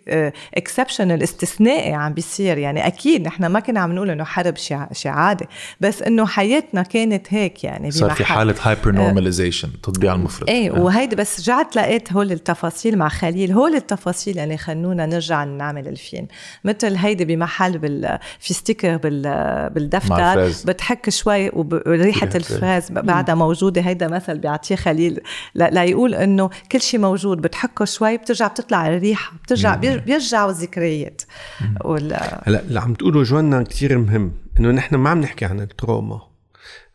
exceptional 0.54 1.22
استثنائي 1.22 1.92
عم 1.94 2.14
بيصير. 2.14 2.58
يعني 2.58 2.86
أكيد 2.86 3.26
نحن 3.26 3.46
ما 3.46 3.60
كنا 3.60 3.80
عم 3.80 3.92
نقول 3.92 4.10
إنه 4.10 4.24
حرب 4.24 4.56
شيء 4.56 4.78
شيء 4.92 5.12
عادي 5.12 5.44
بس 5.80 6.02
إنه 6.02 6.26
حياتنا 6.26 6.82
كانت 6.82 7.26
هيك 7.30 7.64
يعني 7.64 7.90
صار 7.90 8.10
في. 8.10 8.24
حالة 8.24 8.54
hypernormalization 8.62 9.68
تطبيع 9.82 10.09
على 10.10 10.18
المفرط. 10.18 10.48
إيه 10.50 10.76
آه. 10.76 10.80
وهيدي 10.80 11.16
بس 11.16 11.40
رجعت 11.40 11.76
لقيت 11.76 12.12
هول 12.12 12.32
التفاصيل 12.32 12.98
مع 12.98 13.08
خليل. 13.08 13.52
هول 13.52 13.74
التفاصيل 13.74 14.38
اللي 14.38 14.56
خلونا 14.56 15.06
نرجع 15.06 15.44
نعمل 15.44 15.88
الفيلم 15.88 16.26
مثل 16.64 16.96
هيدي 16.96 17.24
بمحل 17.24 17.78
بال 17.78 18.18
في 18.40 18.54
sticker 18.54 18.96
بال 18.96 19.22
مع 19.24 19.68
بالدفتر 19.68 20.14
ال 20.16 20.22
fraise. 20.22 20.62
بتحك 20.64 21.10
شوي 21.10 21.50
وريحه 21.54 22.28
ال 22.34 22.41
fraise. 22.42 22.92
بعدها 22.92 23.34
موجودة 23.34 23.80
هيدا 23.80 24.08
مثل 24.08 24.38
بيعطيه 24.38 24.76
خليل. 24.76 25.20
ل- 25.54 25.74
ليقول 25.74 26.14
إنه 26.14 26.50
كل 26.72 26.80
شيء 26.80 27.00
موجود. 27.00 27.40
بتحكه 27.40 27.84
شوي 27.84 28.16
بترجع 28.16 28.46
بتطلع 28.46 28.86
الريحة. 28.88 29.32
بترجع 29.44 29.74
بير- 29.76 29.98
بيرجعوا 30.00 30.50
الذكريات. 30.50 31.22
ولا 31.84 32.42
هلا 32.46 32.60
اللي 32.60 32.80
عم 32.80 32.94
تقوله 32.94 33.22
جوانا 33.22 33.62
كتير 33.62 33.98
مهم. 33.98 34.32
إنه 34.60 34.70
نحن 34.70 34.94
ما 34.96 35.10
عم 35.10 35.20
نحكي 35.20 35.44
عن 35.44 35.60
ال 35.60 35.68
trauma. 35.68 36.20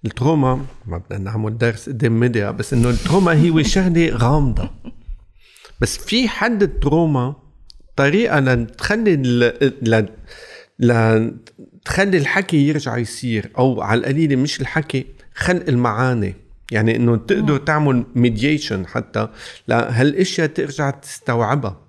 ال 0.05 0.14
trauma 0.14 0.65
ما 0.85 0.97
بدنا 0.97 1.19
نعمل 1.19 1.57
درس 1.57 1.89
أكاديمي 1.89 2.51
بس 2.51 2.73
إنه 2.73 2.89
ال 2.89 2.95
trauma 2.95 3.31
هي 3.33 3.63
شغله 3.63 4.09
غامضة. 4.09 4.69
بس 5.81 5.97
في 5.97 6.27
حد 6.27 6.63
ال 6.63 6.73
trauma 6.73 7.35
طريقة 7.95 8.39
لتخلي 8.39 9.13
ال- 9.13 9.73
ل 9.89 10.05
لتخلي 10.79 12.17
الحكي 12.17 12.67
يرجع 12.67 12.97
يصير 12.97 13.51
أو 13.57 13.81
على 13.81 13.99
القليلة 13.99 14.35
مش 14.35 14.61
الحكي 14.61 15.05
خلق 15.35 15.63
المعاني. 15.67 16.35
يعني 16.71 16.95
إنه 16.95 17.15
تقدر 17.15 17.57
تعمل 17.57 18.05
mediation 18.15 18.87
حتى 18.87 19.27
لهالأشياء 19.67 20.47
ترجع 20.47 20.89
تستوعبها. 20.89 21.81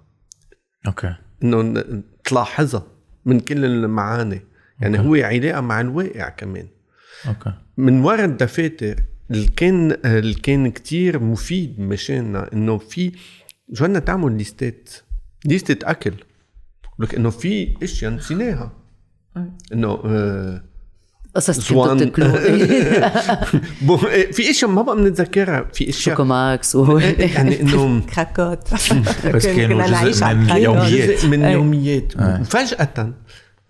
أوكي. 0.86 1.14
إنه 1.42 1.84
تلاحظها 2.24 2.86
من 3.24 3.40
كل 3.40 3.64
المعاني. 3.64 4.42
يعني 4.80 4.98
هو 4.98 5.14
علاقة 5.14 5.60
مع 5.60 5.80
الواقع 5.80 6.28
كمان. 6.28 6.68
أوكي. 7.28 7.52
من 7.76 8.00
وراء 8.04 8.24
الدفاتر 8.24 8.94
اللي 9.30 9.46
كان 9.46 9.96
اللي 10.04 10.34
كان 10.34 10.70
كتير 10.70 11.18
مفيد 11.22 11.80
مشاننا 11.80 12.52
إنه 12.52 12.78
في 12.78 13.12
جوانا 13.70 13.98
تعمل 13.98 14.38
ليستات. 14.38 14.88
ليستة 15.44 15.90
أكل. 15.90 16.14
لك 16.98 17.14
إنه 17.14 17.30
في 17.30 17.74
أشياء 17.82 18.12
نسيناها. 18.12 18.72
إنه 19.72 19.88
آه 20.04 20.62
قصص 21.36 21.68
زوان. 21.72 21.98
كنتوا 22.10 22.28
بو- 23.86 23.96
في 24.32 24.50
أشياء 24.50 24.70
ما 24.70 24.82
بقى 24.82 24.96
بنتذكرها. 24.96 25.62
في 25.72 25.88
اشياء 25.88 26.16
شوكو 26.16 26.24
ماكس 26.24 26.76
و 26.76 26.98
يعني 26.98 27.60
انه 27.60 28.00
كراكوت. 28.14 28.74
بس 29.34 29.46
كانوا 29.46 30.02
جزء 30.04 30.34
من. 30.34 30.48
يوميات. 30.50 31.10
جزء 31.10 31.28
من. 31.28 31.42
يوميات. 31.42 32.12
وفجأة 32.16 33.12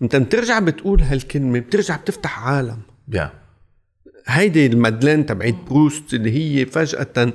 أنت 0.03 0.17
بترجع 0.17 0.59
بتقول 0.59 1.03
هالكلمة 1.03 1.59
بترجع 1.59 1.97
بتفتح 1.97 2.39
عالم. 2.49 2.79
يا 3.13 3.31
هيدي 4.27 4.67
ال 4.67 4.73
madeleine 4.73 5.27
تبعت 5.27 5.55
بروست 5.71 6.15
اللي 6.15 6.31
هي 6.31 6.67
فجأة 6.67 7.33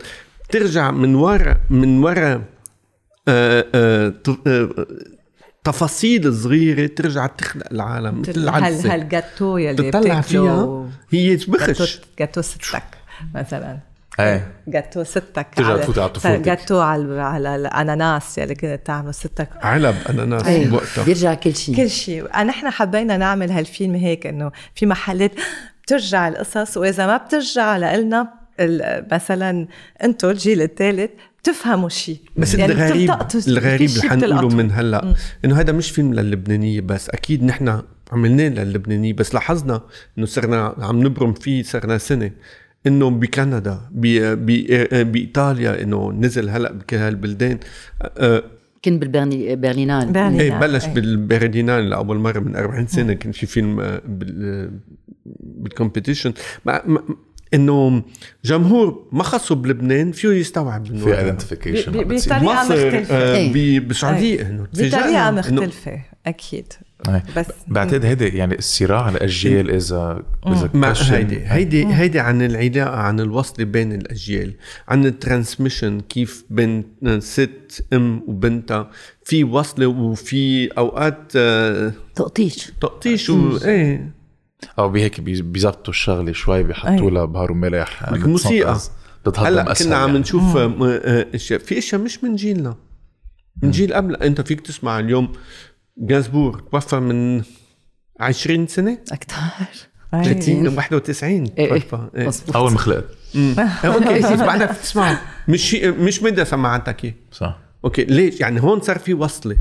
ترجع 0.50 0.92
من 0.92 1.16
ورا 1.16 1.58
من 1.70 2.04
ورا 2.04 2.44
آه، 3.28 3.66
آه، 3.76 4.14
آه، 4.48 4.88
تفاصيل 5.64 6.34
صغيرة 6.34 6.88
ترجع 6.88 7.28
تخلق 7.28 7.68
العالم 7.72 8.22
مثل 8.22 8.32
العدسة 8.32 8.94
هالجاتو 8.94 9.58
يلي 9.58 9.92
تطلع 9.92 10.00
بتاكله 10.00 10.22
فيها. 10.22 10.90
هي 11.10 11.36
جاتو 11.36 11.52
بخش 11.52 12.02
جاتو 12.20 12.42
ستك 12.42 12.84
مثلا. 13.36 13.91
إيه. 14.20 14.52
جاتو 14.68 15.04
ستك 15.04 15.48
ترجع 15.56 15.78
على- 15.78 15.80
تفوت 15.82 15.98
على 16.00 16.10
طفولتك. 16.10 16.42
جاتو 16.46 16.80
على 16.80 17.22
على 17.22 17.56
الأناناس 17.56 18.38
يلي 18.38 18.56
كنت 18.56 18.80
تعمله 18.86 19.12
ستك. 19.12 19.50
علب 19.62 19.96
أناناس 20.10 20.46
أي، 20.48 20.66
بوقتها 20.66 21.04
بيرجع 21.04 21.34
كل 21.34 21.56
شيء 21.56 21.76
كل 21.76 21.90
شيء 21.90 22.44
نحن 22.44 22.70
حبينا 22.70 23.18
نعمل 23.18 23.52
هالفيلم 23.52 23.96
هيك 23.96 24.28
إنه 24.28 24.52
في 24.76 24.86
محلات 24.86 25.32
بترجع 25.84 26.28
القصص 26.28 26.78
وإذا 26.78 27.08
ما 27.08 27.18
بترجع 27.18 27.78
لنا 27.78 28.34
مثلا 29.12 29.68
أنتم 30.04 30.30
الجيل 30.30 30.62
الثالث 30.62 31.12
بتفهموا 31.42 31.90
شيء 31.90 32.18
بس 32.38 32.54
يعني 32.56 32.74
الغريب 32.74 33.12
الغريب 33.48 33.90
اللي 33.90 34.02
حنقوله. 34.10 34.48
من 34.56 34.72
هلأ 34.72 35.16
إنه 35.46 35.60
هذا 35.60 35.72
مش 35.72 35.92
فيلم 35.92 36.14
للبنانيه 36.14 36.82
بس 36.82 37.10
أكيد 37.10 37.44
نحن 37.44 37.82
عملناه 38.12 38.48
للبنانية 38.64 39.14
بس 39.14 39.34
لاحظنا 39.34 39.82
إنه 40.18 40.26
صرنا 40.26 40.76
عم 40.80 41.04
نبرم 41.04 41.34
فيه 41.34 41.64
صرنا 41.64 41.98
سنة. 41.98 42.32
إنه 42.88 43.10
بكندا 43.10 43.82
ب- 43.92 44.36
ب- 44.46 45.12
بإيطاليا 45.12 45.82
إنه 45.84 46.12
نزل 46.12 46.50
هلأ 46.50 46.72
بكل 46.72 46.96
هالبلدان 46.98 47.60
كنت 48.86 49.02
بالبرلينال 49.02 50.12
برلين. 50.12 50.40
إيه 50.40 50.50
نعم. 50.50 50.60
بلش 50.60 50.86
إيه. 50.86 50.94
بالبرلينال 50.94 51.90
لأول 51.90 52.18
مرة 52.18 52.40
من 52.40 52.56
40 52.56 52.88
سنة 52.88 53.14
كان 53.14 53.32
في 53.32 53.46
فيلم 53.46 54.00
بال 54.08 54.72
بال 55.40 55.54
competition 55.54 56.34
إنه 57.54 58.04
جمهور 58.46 59.08
ما 59.12 59.24
خصه 59.24 59.56
بلبنان 59.56 60.12
فيه 60.12 60.30
يستوعب 60.30 60.86
إنه 60.88 61.04
في 61.06 61.20
identification 61.20 61.92
بطريقه 61.92 62.44
مختلفة 62.64 63.36
إيه. 63.36 63.80
بالسعوديه 63.80 64.42
إنه 64.42 64.64
بطريقه 64.74 65.32
مختلفة 65.32 66.02
أكيد 66.26 66.74
بس. 67.38 67.46
بعتقد 67.68 68.06
هيدي 68.06 68.28
يعني 68.28 68.58
الصراع 68.58 69.10
الأجيال 69.10 69.72
اذا 69.72 70.24
إذا 70.48 70.70
ما 70.74 70.92
كشن- 70.92 71.14
هيدي 71.14 71.40
هيدي 71.46 71.86
هيدي 71.94 72.20
عن 72.20 72.42
العلاقة 72.42 72.90
عن 72.96 73.20
الوصل 73.20 73.66
بين 73.66 73.94
الأجيال 73.94 74.54
عن 74.88 75.06
ال 75.06 75.13
transmission 75.13 76.00
كيف 76.00 76.46
بين 76.50 76.84
ست 77.20 77.86
أم 77.94 78.24
وبنتها. 78.28 78.90
في 79.24 79.44
وصلة 79.44 79.88
وفي 79.88 80.68
أوقات 80.78 81.32
آه، 81.36 81.94
تقطيش. 82.16 82.72
تقطيش 82.82 83.30
و 83.30 83.58
إيه. 83.66 84.12
أو 84.80 84.90
بهيك 84.90 85.22
بي- 85.22 85.42
بيزبطوا 85.42 85.94
الشغلة 85.94 86.32
شوي 86.32 86.64
بيحطوا 86.64 87.12
لها 87.12 87.26
بهار 87.26 87.52
وملح. 87.52 88.04
يعني 88.04 88.18
بتهضم 89.26 89.46
هلأ 89.48 89.74
كنا 89.74 89.96
عم 89.96 90.08
يعني. 90.08 90.20
نشوف 90.20 90.58
آه، 90.58 90.76
آه، 90.84 91.26
أشياء. 91.36 91.60
في 91.60 91.78
أشياء 91.78 92.02
مش 92.02 92.24
من 92.24 92.36
جيلنا. 92.36 92.76
من 93.64 93.72
جيل 93.72 93.94
قبل. 93.94 94.16
أنت 94.16 94.42
فيك 94.42 94.62
تسمع 94.62 95.00
اليوم 95.00 95.32
Gainsbourg 95.98 96.60
توفى 96.72 96.96
من 97.00 97.44
20 98.20 98.68
سنة؟ 98.68 98.98
أكثر 99.12 99.36
30 100.12 100.68
91 100.78 101.32
إيه، 101.58 101.74
إيه. 101.74 101.80
توفى 101.82 102.10
إيه. 102.16 102.28
مظبوط. 102.28 102.56
أول 102.58 102.72
ما 102.72 102.78
خلقت 102.78 103.06
آه، 103.36 103.60
أوكي 103.86 104.20
بس 104.20 104.26
بعدها 104.42 104.68
بتسمعه 104.72 105.22
مش 105.48 105.62
شي- 105.70 105.92
مش 105.92 106.24
مدى 106.24 106.46
سمعتك 106.46 107.06
اياه 107.06 107.14
صح. 107.32 107.60
أوكي 107.86 108.04
ليش؟ 108.04 108.40
يعني 108.42 108.62
هون 108.62 108.82
صار 108.82 109.00
في 109.00 109.14
وصلة. 109.14 109.58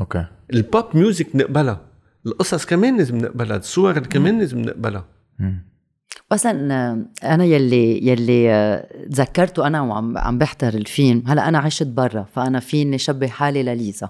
أوكي. 0.00 0.26
ال 0.52 0.60
pop 0.60 0.84
music 0.94 1.26
نقبلها 1.36 1.80
القصص 2.26 2.66
كمان 2.66 2.96
لازم 2.96 3.16
نقبلها 3.18 3.56
الصور 3.56 3.98
كمان 3.98 4.38
لازم 4.38 4.58
نقبلها 4.62 5.04
مثلا 6.34 7.04
أنا 7.24 7.44
يلي 7.44 8.06
يلي 8.08 8.50
آه، 8.52 8.86
تذكرته 9.12 9.66
أنا 9.66 9.82
وعم 9.82 10.18
عم 10.18 10.38
بحضر 10.38 10.68
الفيلم. 10.74 11.22
هلأ 11.26 11.48
أنا 11.48 11.58
عشت 11.58 11.86
برا 11.86 12.26
فأنا 12.34 12.60
فيني 12.60 12.98
شبه 12.98 13.26
حالي 13.28 13.62
لليزا. 13.62 14.08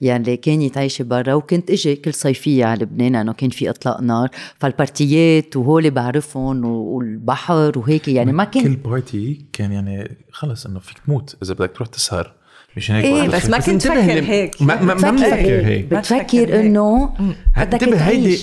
يعني 0.00 0.36
كانت 0.36 0.78
عايشة 0.78 1.02
برا 1.02 1.34
وكنت 1.34 1.70
إجي 1.70 1.96
كل 1.96 2.14
صيفية 2.14 2.64
على 2.64 2.82
لبنان 2.82 3.12
لأنه 3.12 3.32
كان 3.32 3.50
في 3.50 3.70
إطلاق 3.70 4.00
نار. 4.00 4.28
فالبارتيات 4.58 5.56
وهول 5.56 5.90
بعرفهم 5.90 6.64
والبحر 6.64 7.78
وهيك. 7.78 8.08
يعني 8.08 8.32
ما 8.32 8.44
كان 8.44 8.62
كل 8.62 8.76
party 8.76 9.44
كان 9.52 9.72
يعني 9.72 10.16
خلص 10.32 10.66
إنه 10.66 10.78
فيك 10.78 10.98
تموت 11.06 11.36
إذا 11.42 11.54
بدك 11.54 11.70
تروح 11.76 11.88
تسهر. 11.88 12.32
مشان 12.76 12.96
هيك 12.96 13.04
إيه 13.04 13.28
بس 13.28 13.48
ما 13.50 13.58
كنت 13.58 13.68
انتبه 13.68 14.02
فكر 14.06 14.14
لم- 14.14 14.24
هيك. 14.24 14.62
ما 14.62 14.82
ما 14.82 14.94
ما 14.94 15.10
بتفكر 15.10 15.12
بفكر 15.26 15.66
هيك. 15.66 15.90
تفكر 15.90 15.98
بتفكر. 16.22 16.60
إنه 16.60 17.10
بدك 17.56 17.82
انتبه 17.82 17.96
هيدي 17.96 18.38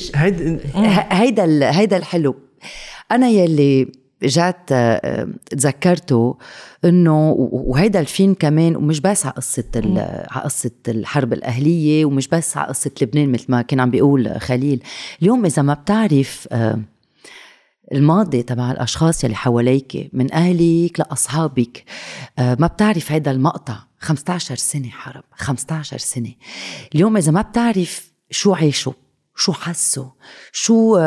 هيدا 1.11 1.71
هيدا 1.71 1.97
الحلو. 1.97 2.35
أنا 3.11 3.27
يلي 3.29 3.91
رجعت 4.23 4.71
آه، 4.71 5.27
تذكرته 5.45 6.37
إنه 6.85 7.31
وهيدا 7.51 7.99
الفيلم 7.99 8.33
كمان 8.33 8.75
ومش 8.75 8.99
بس 8.99 9.25
على 9.25 9.33
قصة 9.33 9.63
على 10.31 10.43
قصة 10.43 10.71
الحرب 10.87 11.33
الأهلية 11.33 12.05
ومش 12.05 12.27
بس 12.27 12.57
على 12.57 12.67
قصة 12.67 12.91
لبنان 13.01 13.31
مثل 13.31 13.45
ما 13.49 13.61
كان 13.61 13.79
عم 13.79 13.91
بيقول 13.91 14.39
خليل. 14.39 14.83
اليوم 15.21 15.45
إذا 15.45 15.61
ما 15.61 15.73
بتعرف 15.73 16.47
آه، 16.51 16.79
الماضي 17.93 18.43
تبع 18.43 18.71
الأشخاص 18.71 19.23
يلي 19.23 19.35
حواليك 19.35 20.09
من 20.13 20.33
أهلك 20.33 20.99
لأصحابك 20.99 21.83
آه، 22.39 22.57
ما 22.59 22.67
بتعرف 22.67 23.11
هيدا 23.11 23.31
المقطع. 23.31 23.77
15 23.99 24.55
سنة 24.55 24.89
حرب 24.89 25.23
15 25.31 25.97
سنة. 25.97 26.31
اليوم 26.95 27.17
إذا 27.17 27.31
ما 27.31 27.41
بتعرف 27.41 28.11
شو 28.31 28.53
عاشوا 28.53 28.93
شو 29.41 29.51
حسوا 29.53 30.05
شو 30.51 30.99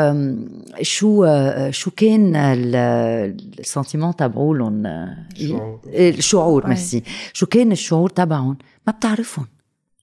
شو 0.81 1.23
آه، 1.23 1.69
شو 1.71 1.91
كان 1.91 2.35
ال- 2.35 3.37
السنتيمون 3.59 4.15
تبعولن؟ 4.15 4.85
الشعور. 5.35 5.79
الشعور. 5.87 6.67
ميرسي. 6.67 7.03
شو 7.33 7.45
كان 7.45 7.71
الشعور 7.71 8.09
تبعهم 8.09 8.57
ما 8.87 8.93
بتعرفهم 8.93 9.47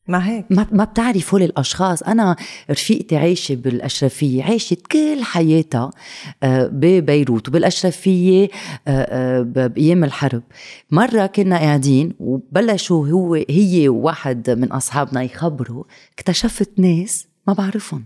ما 0.09 0.29
هيك. 0.29 0.47
ما 0.51 0.67
ما 0.73 0.85
بتعرف 0.85 1.35
هول 1.35 1.43
الاشخاص 1.43 2.03
أنا 2.03 2.37
رفيقتي 2.71 3.17
عايشة 3.17 3.55
بالأشرفية 3.55 4.43
عاشت 4.45 4.87
كل 4.87 5.23
حياتها 5.23 5.91
آه، 6.43 6.67
ببيروت 6.73 7.49
وبالأشرفية 7.49 8.49
آه، 8.89 9.41
بأيام 9.43 10.05
الحرب. 10.05 10.43
مرة 10.91 11.27
كنا 11.27 11.59
قاعدين 11.59 12.13
وبلشوا 12.21 13.09
هو 13.09 13.35
هي 13.35 13.89
وواحد 13.89 14.51
من 14.51 14.73
أصحابنا 14.73 15.23
يخبروا 15.23 15.85
اكتشفت 16.19 16.71
ناس 16.79 17.27
ما 17.47 17.53
بعرفهم 17.53 18.05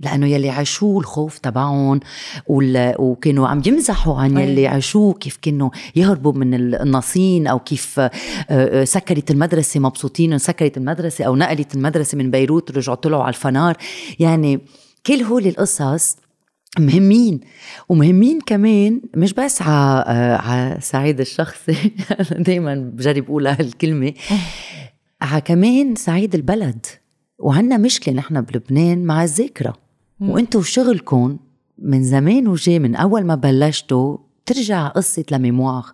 لأنه 0.00 0.26
يلي 0.26 0.50
عاشوه 0.50 1.00
الخوف 1.00 1.38
تبعهم 1.38 2.00
وكانوا 2.48 3.48
عم 3.48 3.62
يمزحوا 3.66 4.20
عن. 4.20 4.38
يلي 4.38 4.66
عاشوه 4.66 5.14
كيف 5.14 5.38
كانوا 5.42 5.70
يهربوا 5.96 6.32
من 6.32 6.54
النصين 6.54 7.46
أو 7.46 7.58
كيف 7.58 8.00
آه، 8.00 8.10
آه، 8.50 8.84
سكرت 8.84 9.30
المدرسة 9.30 9.80
مبسوطين 9.80 10.38
سكرت 10.38 10.76
المدرسة 10.76 11.24
أو 11.24 11.36
نقلت 11.36 11.74
المدرسة 11.74 12.18
من 12.18 12.30
بيروت 12.30 12.70
رجعوا 12.70 12.96
طلعوا 12.96 13.22
على 13.22 13.34
الفنار. 13.34 13.76
يعني 14.18 14.60
كل 15.06 15.22
هول 15.22 15.46
القصص 15.46 16.16
مهمين 16.78 17.40
ومهمين 17.88 18.40
كمان 18.40 19.00
مش 19.16 19.32
بس 19.32 19.62
على 19.62 20.04
على 20.42 20.78
سعيد 20.80 21.20
الشخصي 21.20 21.76
دائما 22.46 22.74
بجرب 22.74 23.24
أقول 23.24 23.46
هالكلمة. 23.46 24.14
على 25.22 25.40
كمان 25.40 25.94
سعيد 25.94 26.34
البلد 26.34 26.86
وعنا 27.38 27.76
مشكلة 27.76 28.14
نحن 28.14 28.40
بلبنان 28.40 29.04
مع 29.04 29.24
الذاكرة. 29.24 29.85
وانتو 30.20 30.62
شغلكم 30.62 31.36
من 31.78 32.02
زمان 32.02 32.48
وجاي 32.48 32.78
من 32.78 32.94
أول 32.96 33.24
ما 33.24 33.34
بلشتوا 33.34 34.18
ترجع 34.46 34.88
قصة 34.88 35.24
لميموار 35.30 35.84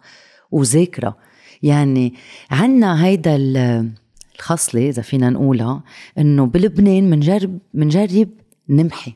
وذاكرة. 0.50 1.16
يعني 1.62 2.14
عنا 2.50 3.04
هيدا 3.04 3.36
ال- 3.36 3.90
الخصلة 4.36 4.88
إذا 4.88 5.02
فينا 5.02 5.30
نقولها 5.30 5.82
إنه 6.18 6.46
بلبنان 6.46 7.10
منجرب 7.10 7.58
منجرب 7.74 8.28
نمحي. 8.68 9.12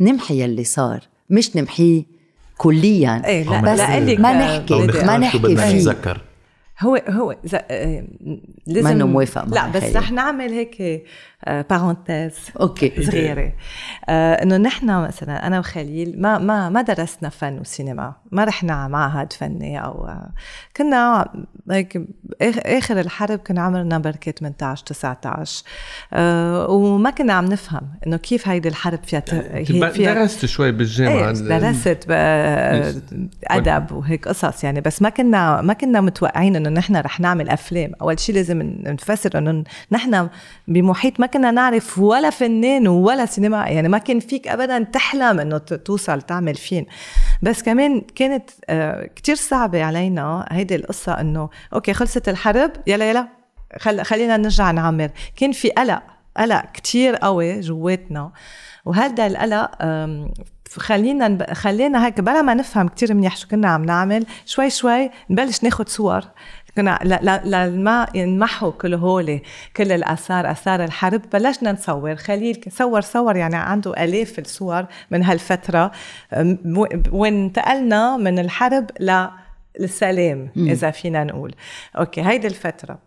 نمحي 0.00 0.42
يلي 0.42 0.64
صار 0.64 1.00
مش 1.30 1.56
نمحيه 1.56 2.04
كليا. 2.56 3.22
إيه 3.26 3.44
لا 3.50 3.60
بس 3.72 3.78
لا 3.80 4.18
ما 4.18 4.32
نحكي 4.32 4.74
ما 4.86 4.92
شو 4.92 5.16
نحكي 5.20 5.38
بدنا 5.38 5.66
فيه. 5.66 5.76
نتذكر 5.76 6.20
هو 6.80 7.02
هو 7.08 7.36
ز... 7.44 7.54
آه، 7.54 8.08
لازم 8.66 8.88
منه 8.88 9.06
موافق 9.06 9.44
لا 9.54 9.68
بس. 9.68 9.96
رح 9.96 10.12
نعمل 10.12 10.52
هيك 10.52 11.02
parenthèse 11.46 12.34
okay 12.60 13.02
صغيره 13.02 13.52
آه 14.08 14.34
إنه 14.42 14.56
نحن 14.56 14.86
مثلا 15.02 15.46
أنا 15.46 15.58
وخليل 15.58 16.20
ما 16.20 16.38
ما 16.38 16.68
ما 16.68 16.82
درسنا 16.82 17.28
فن 17.28 17.58
وسينما 17.58 18.12
ما 18.32 18.44
رحنا 18.44 18.72
على 18.72 18.92
معهد 18.92 19.32
فني 19.32 19.84
أو 19.84 20.06
آه، 20.06 20.30
كنا 20.76 21.28
هيك 21.70 22.02
آخر 22.42 23.00
الحرب 23.00 23.38
كنا 23.38 23.62
عمرنا 23.62 23.98
بركة 23.98 24.32
18 24.32 24.84
19 24.86 25.62
آه 26.12 26.66
وما 26.70 27.10
كنا 27.10 27.32
عم 27.32 27.44
نفهم 27.44 27.80
إنه 28.06 28.16
كيف 28.16 28.48
هيدي 28.48 28.68
الحرب 28.68 29.04
فيها 29.04 29.20
ت- 29.20 29.34
هي 29.34 29.64
فيها 29.90 30.14
درست 30.14 30.46
شوي 30.46 30.72
بالجامعة. 30.72 31.28
إيه 31.28 31.58
درست 31.58 32.06
أدب 33.44 33.92
وهيك 33.92 34.28
قصص 34.28 34.64
يعني 34.64 34.80
بس 34.80 35.02
ما 35.02 35.08
كنا 35.08 35.62
ما 35.62 35.72
كنا 35.72 36.00
متوقعين 36.00 36.56
إنه 36.56 36.68
نحن 36.68 36.96
رح 36.96 37.20
نعمل 37.20 37.48
أفلام. 37.48 37.92
أول 38.02 38.20
شيء 38.20 38.34
لازم 38.34 38.62
نفسر 38.86 39.38
إنه 39.38 39.64
نحن 39.92 40.28
بمحيط 40.68 41.20
ما 41.20 41.27
كنا 41.28 41.50
نعرف 41.50 41.98
ولا 41.98 42.30
فنان 42.30 42.88
ولا 42.88 43.26
سينما 43.26 43.66
يعني 43.66 43.88
ما 43.88 43.98
كان 43.98 44.20
فيك 44.20 44.48
ابدا 44.48 44.78
تحلم 44.84 45.40
إنه 45.40 45.58
توصل 45.58 46.22
تعمل 46.22 46.54
فيلم. 46.54 46.86
بس 47.42 47.62
كمان 47.62 48.00
كانت 48.00 48.50
آه، 48.68 49.06
كتير 49.16 49.34
صعبة 49.34 49.84
علينا 49.84 50.48
هيدي 50.50 50.76
القصة 50.76 51.20
إنه 51.20 51.48
أوكي 51.74 51.92
خلصت 51.92 52.28
الحرب 52.28 52.70
يلا 52.86 53.10
يلا 53.10 53.28
خل 53.78 54.02
خلينا 54.02 54.36
نرجع 54.36 54.70
نعمر. 54.70 55.10
كان 55.36 55.52
في 55.52 55.70
قلق 55.70 56.02
قلق 56.36 56.64
كتير 56.74 57.16
قوي 57.16 57.60
جواتنا. 57.60 58.32
وهذا 58.84 59.26
القلق؟ 59.26 59.70
خلينا. 60.76 61.54
خلينا 61.54 62.06
هيك 62.06 62.20
بلا 62.20 62.42
ما 62.42 62.54
نفهم 62.54 62.88
كتير 62.88 63.14
منيح 63.14 63.36
شو 63.36 63.48
كنا 63.48 63.68
عم 63.68 63.84
نعمل 63.84 64.26
شوي 64.46 64.70
شوي 64.70 65.10
نبلش 65.30 65.64
ناخد 65.64 65.88
صور. 65.88 66.22
كنا. 66.76 66.98
لما 67.44 68.06
ينمحوا 68.14 68.70
كل 68.70 68.94
هولي 68.94 69.42
كل 69.76 69.92
الآثار 69.92 70.50
آثار 70.50 70.84
الحرب. 70.84 71.22
بلشنا 71.32 71.72
نصور. 71.72 72.16
خليل 72.16 72.60
صور 72.68 73.00
صور 73.00 73.36
يعني 73.36 73.56
عنده 73.56 74.04
آلاف 74.04 74.38
الصور 74.38 74.86
من 75.10 75.22
هالفترة. 75.24 75.92
أم، 76.32 76.58
و- 76.78 76.86
وين 77.12 77.34
انتقلنا 77.44 78.16
من 78.16 78.38
الحرب 78.38 78.90
للسلام 79.80 80.50
إذا 80.56 80.90
فينا 80.90 81.24
نقول. 81.24 81.54
okay 81.98 82.22
هيدي 82.22 82.46
الفترة. 82.46 82.98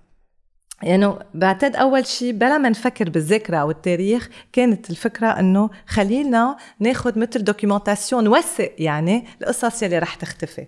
يعني 0.83 1.13
بعتقد 1.33 1.75
أول 1.75 2.05
شيء 2.05 2.31
بلا 2.33 2.57
ما 2.57 2.69
نفكر 2.69 3.09
بالذكرى 3.09 3.61
أو 3.61 3.71
التاريخ 3.71 4.29
كانت 4.53 4.89
الفكرة 4.89 5.27
إنه 5.27 5.69
خلينا 5.87 6.57
ناخذ 6.79 7.19
مثل 7.19 7.43
documentation 7.43 8.23
نوثق 8.23 8.71
يعني 8.77 9.25
القصص 9.41 9.83
يلي 9.83 9.99
رح 9.99 10.15
تختفي. 10.15 10.67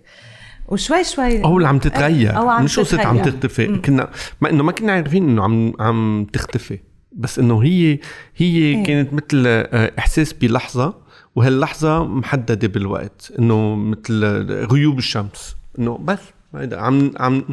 وشوي 0.68 1.04
شوي 1.04 1.44
أو 1.44 1.58
اللي 1.58 1.68
عم 1.68 1.80
تتغير. 1.80 2.38
أو 2.38 2.50
عم 2.50 2.64
مش 2.64 2.80
قصة 2.80 3.02
عم. 3.02 3.22
تختفي. 3.22 3.68
كنا 3.78 4.10
ما 4.42 4.50
إنه 4.50 4.64
ما 4.64 4.72
كنا 4.72 4.92
عارفين 4.92 5.30
إنه 5.30 5.44
عم 5.44 5.74
عم 5.80 6.28
تختفي. 6.34 6.80
بس 7.12 7.40
إنه 7.40 7.64
هي 7.64 8.00
هي 8.36 8.58
إيه. 8.58 8.84
كانت 8.84 9.14
مثل 9.14 9.44
آه، 9.48 9.92
إحساس 10.00 10.34
بلحظة 10.34 10.94
وهاللحظة 11.36 12.04
محددة 12.04 12.68
بالوقت. 12.68 13.34
إنه 13.40 13.76
مثل 13.76 14.26
غيوب 14.72 14.98
الشمس. 14.98 15.56
إنه 15.80 15.98
بس 15.98 16.20
هيدا 16.56 16.80
عم 16.80 17.12
عم 17.18 17.44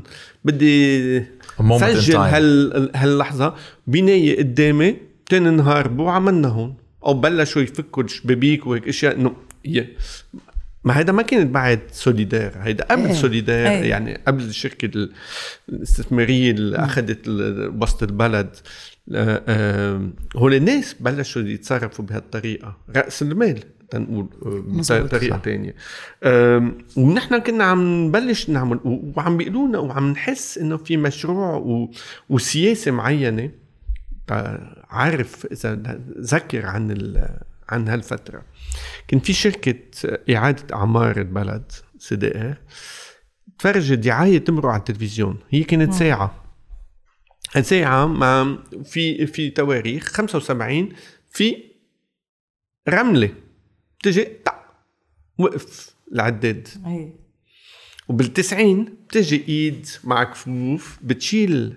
بدي 0.45 1.25
سجل. 1.79 2.17
هال 2.17 2.91
هاللحظة. 2.97 3.55
بناية 3.87 4.39
قدامي 4.39 4.97
تاني 5.29 5.51
نهار 5.51 5.89
بو 5.89 6.09
عملنا 6.09 6.49
هون. 6.49 6.75
أو 7.07 7.15
بلشوا 7.15 7.63
يفكوا 7.63 8.03
الشبابيك 8.03 8.67
وهيك 8.67 8.89
أشياء 8.89 9.17
إنه 9.17 9.33
ما 10.85 10.99
هيدا 10.99 11.13
ما 11.13 11.23
كانت 11.23 11.51
بعد 11.55 11.81
سوليدير 11.93 12.53
هيدا 12.57 12.85
قبل 12.85 13.07
إيه. 13.07 13.13
سوليدير 13.13 13.55
إيه. 13.69 13.91
يعني 13.91 14.15
قبل 14.27 14.43
الشركة 14.45 14.87
ال- 14.97 15.13
الاستثمارية 15.69 16.51
اللي 16.51 16.77
أخذت 16.77 17.29
ال- 17.29 17.83
وسط 17.83 18.03
البلد. 18.03 18.57
آه، 19.15 19.43
آه، 19.49 20.11
هول 20.37 20.55
الناس 20.55 20.97
بلشوا 21.01 21.43
يتصرفوا 21.43 22.05
بهالطريقة. 22.05 22.77
رأس 22.97 23.23
المال 23.23 23.63
تنقول 23.91 24.27
آه، 24.91 24.99
بطريقة 25.01 25.73
آم، 26.25 26.79
ونحن 26.97 27.39
كنا 27.39 27.65
عم 27.65 28.07
نبلش 28.07 28.51
نعمل 28.51 28.81
وعم 29.17 29.37
بيقولوا 29.37 29.69
لنا 29.69 29.79
وعم 29.79 30.11
نحس 30.11 30.59
إنه 30.59 30.77
في 30.77 30.97
مشروع 30.97 31.55
و... 31.57 31.91
وسياسة 32.29 32.91
معينة. 32.91 33.51
عارف 34.91 35.47
إذا 35.53 36.01
ذكر 36.21 36.67
عن 36.67 36.91
ال... 36.91 37.29
عن 37.69 37.89
هالفترة. 37.89 38.43
كان 39.09 39.21
في 39.21 39.33
شركة 39.33 39.77
إعادة 40.31 40.77
أعمار 40.77 41.21
البلد 41.21 41.73
سدائر 41.99 42.57
تفرجت 43.59 43.99
دعاية 43.99 44.39
تمرق 44.39 44.67
على 44.67 44.79
التلفزيون. 44.79 45.39
هي 45.51 45.65
كانت 45.65 45.93
ساعة. 45.93 46.45
ساعة 47.61 48.07
مع 48.07 48.59
في 48.85 49.27
في 49.27 49.51
تواريخ 49.51 50.05
75 50.05 50.93
في 51.31 51.65
رملة. 52.89 53.35
بتجي 53.99 54.25
تع 54.25 54.65
وقف 55.39 55.95
العداد. 56.13 56.69
اي 56.87 57.13
وبالتسعين 58.09 58.85
بتجي 59.09 59.45
إيد 59.49 59.87
مع 60.05 60.25
كفوف 60.25 60.99
بتشيل 61.03 61.77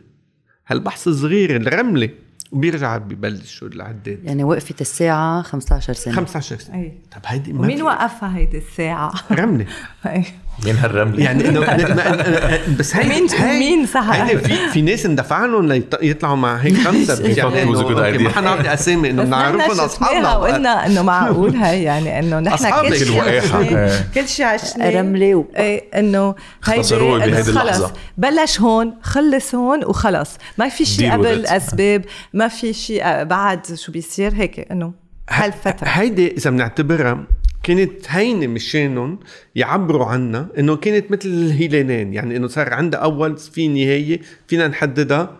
هالبحث 0.67 1.07
الصغير 1.07 1.55
الرملة. 1.55 2.09
وبيرجع 2.53 2.97
ببلشوا 2.97 3.67
العداد 3.67 4.19
يعني 4.23 4.43
وقفت 4.43 4.81
الساعة 4.81 5.41
15 5.41 5.93
سنة. 5.93 6.13
15 6.15 6.57
سنة. 6.59 6.75
أي. 6.75 6.93
طب 7.11 7.21
هيدي 7.25 7.53
في- 7.77 7.83
وقفها 7.83 8.37
هيدي 8.37 8.57
الساعة؟ 8.57 9.13
رملة. 9.31 9.65
مين 10.65 10.75
هالرمله 10.77 11.23
يعني 11.23 11.49
إنه 11.49 11.59
بس 12.79 12.95
هي 12.95 13.09
مين- 13.09 13.27
مين 13.59 13.85
سهل؟ 13.85 14.21
هيدي 14.27 14.39
في 14.43 14.69
في 14.73 14.81
ناس 14.81 15.05
اندفع 15.05 15.45
لهم 15.45 15.71
ليطلعوا 16.01 16.35
مع 16.35 16.55
هيك 16.57 16.83
كونسبت 16.87 17.37
يعني. 17.37 17.65
ما 18.23 18.29
حنعطي 18.29 18.73
أسامي 18.73 19.09
إنه 19.09 19.23
بنعرفهم 19.23 19.79
اصحابنا 19.79 20.35
وقلنا 20.35 20.85
إنه 20.85 21.01
معقول 21.01 21.55
هي 21.55 21.83
يعني 21.83 22.19
إنه 22.19 22.39
نحن 22.39 22.81
كل 22.81 22.95
شيء 22.97 23.23
إيه. 23.23 24.05
كل 24.15 24.27
شيء 24.27 24.45
عشناه 24.45 24.99
رملة 25.01 25.35
و- 25.35 25.45
إيه 25.57 25.83
إنه 25.99 26.35
هيدي- 26.65 26.95
بهيدي 26.95 27.51
خلص. 27.51 27.83
بلش 28.17 28.61
هون 28.61 28.93
خلص 29.01 29.55
هون 29.55 29.85
وخلص 29.85 30.29
ما 30.57 30.69
في 30.69 30.85
شيء 30.85 31.11
قبل. 31.11 31.45
أسباب 31.45 32.05
ما 32.33 32.47
في 32.47 32.73
شيء 32.73 33.23
بعد 33.23 33.75
شو 33.75 33.91
بيصير 33.91 34.33
هيك 34.35 34.67
إنه 34.71 34.93
هالفترة 35.29 35.87
هيدي 35.87 36.31
إذا 36.37 36.49
بنعتبرها 36.49 37.23
كانت 37.63 37.91
هينة 38.07 38.47
مشانهم 38.47 39.19
يعبروا 39.55 40.05
عنها 40.05 40.49
إنه 40.57 40.75
كانت 40.75 41.11
مثل 41.11 41.29
الهلالين 41.29 42.13
يعني 42.13 42.37
إنه 42.37 42.47
صار 42.47 42.73
عندها 42.73 42.99
أول 42.99 43.37
في 43.37 43.67
نهاية 43.67 44.21
فينا 44.47 44.67
نحددها. 44.67 45.37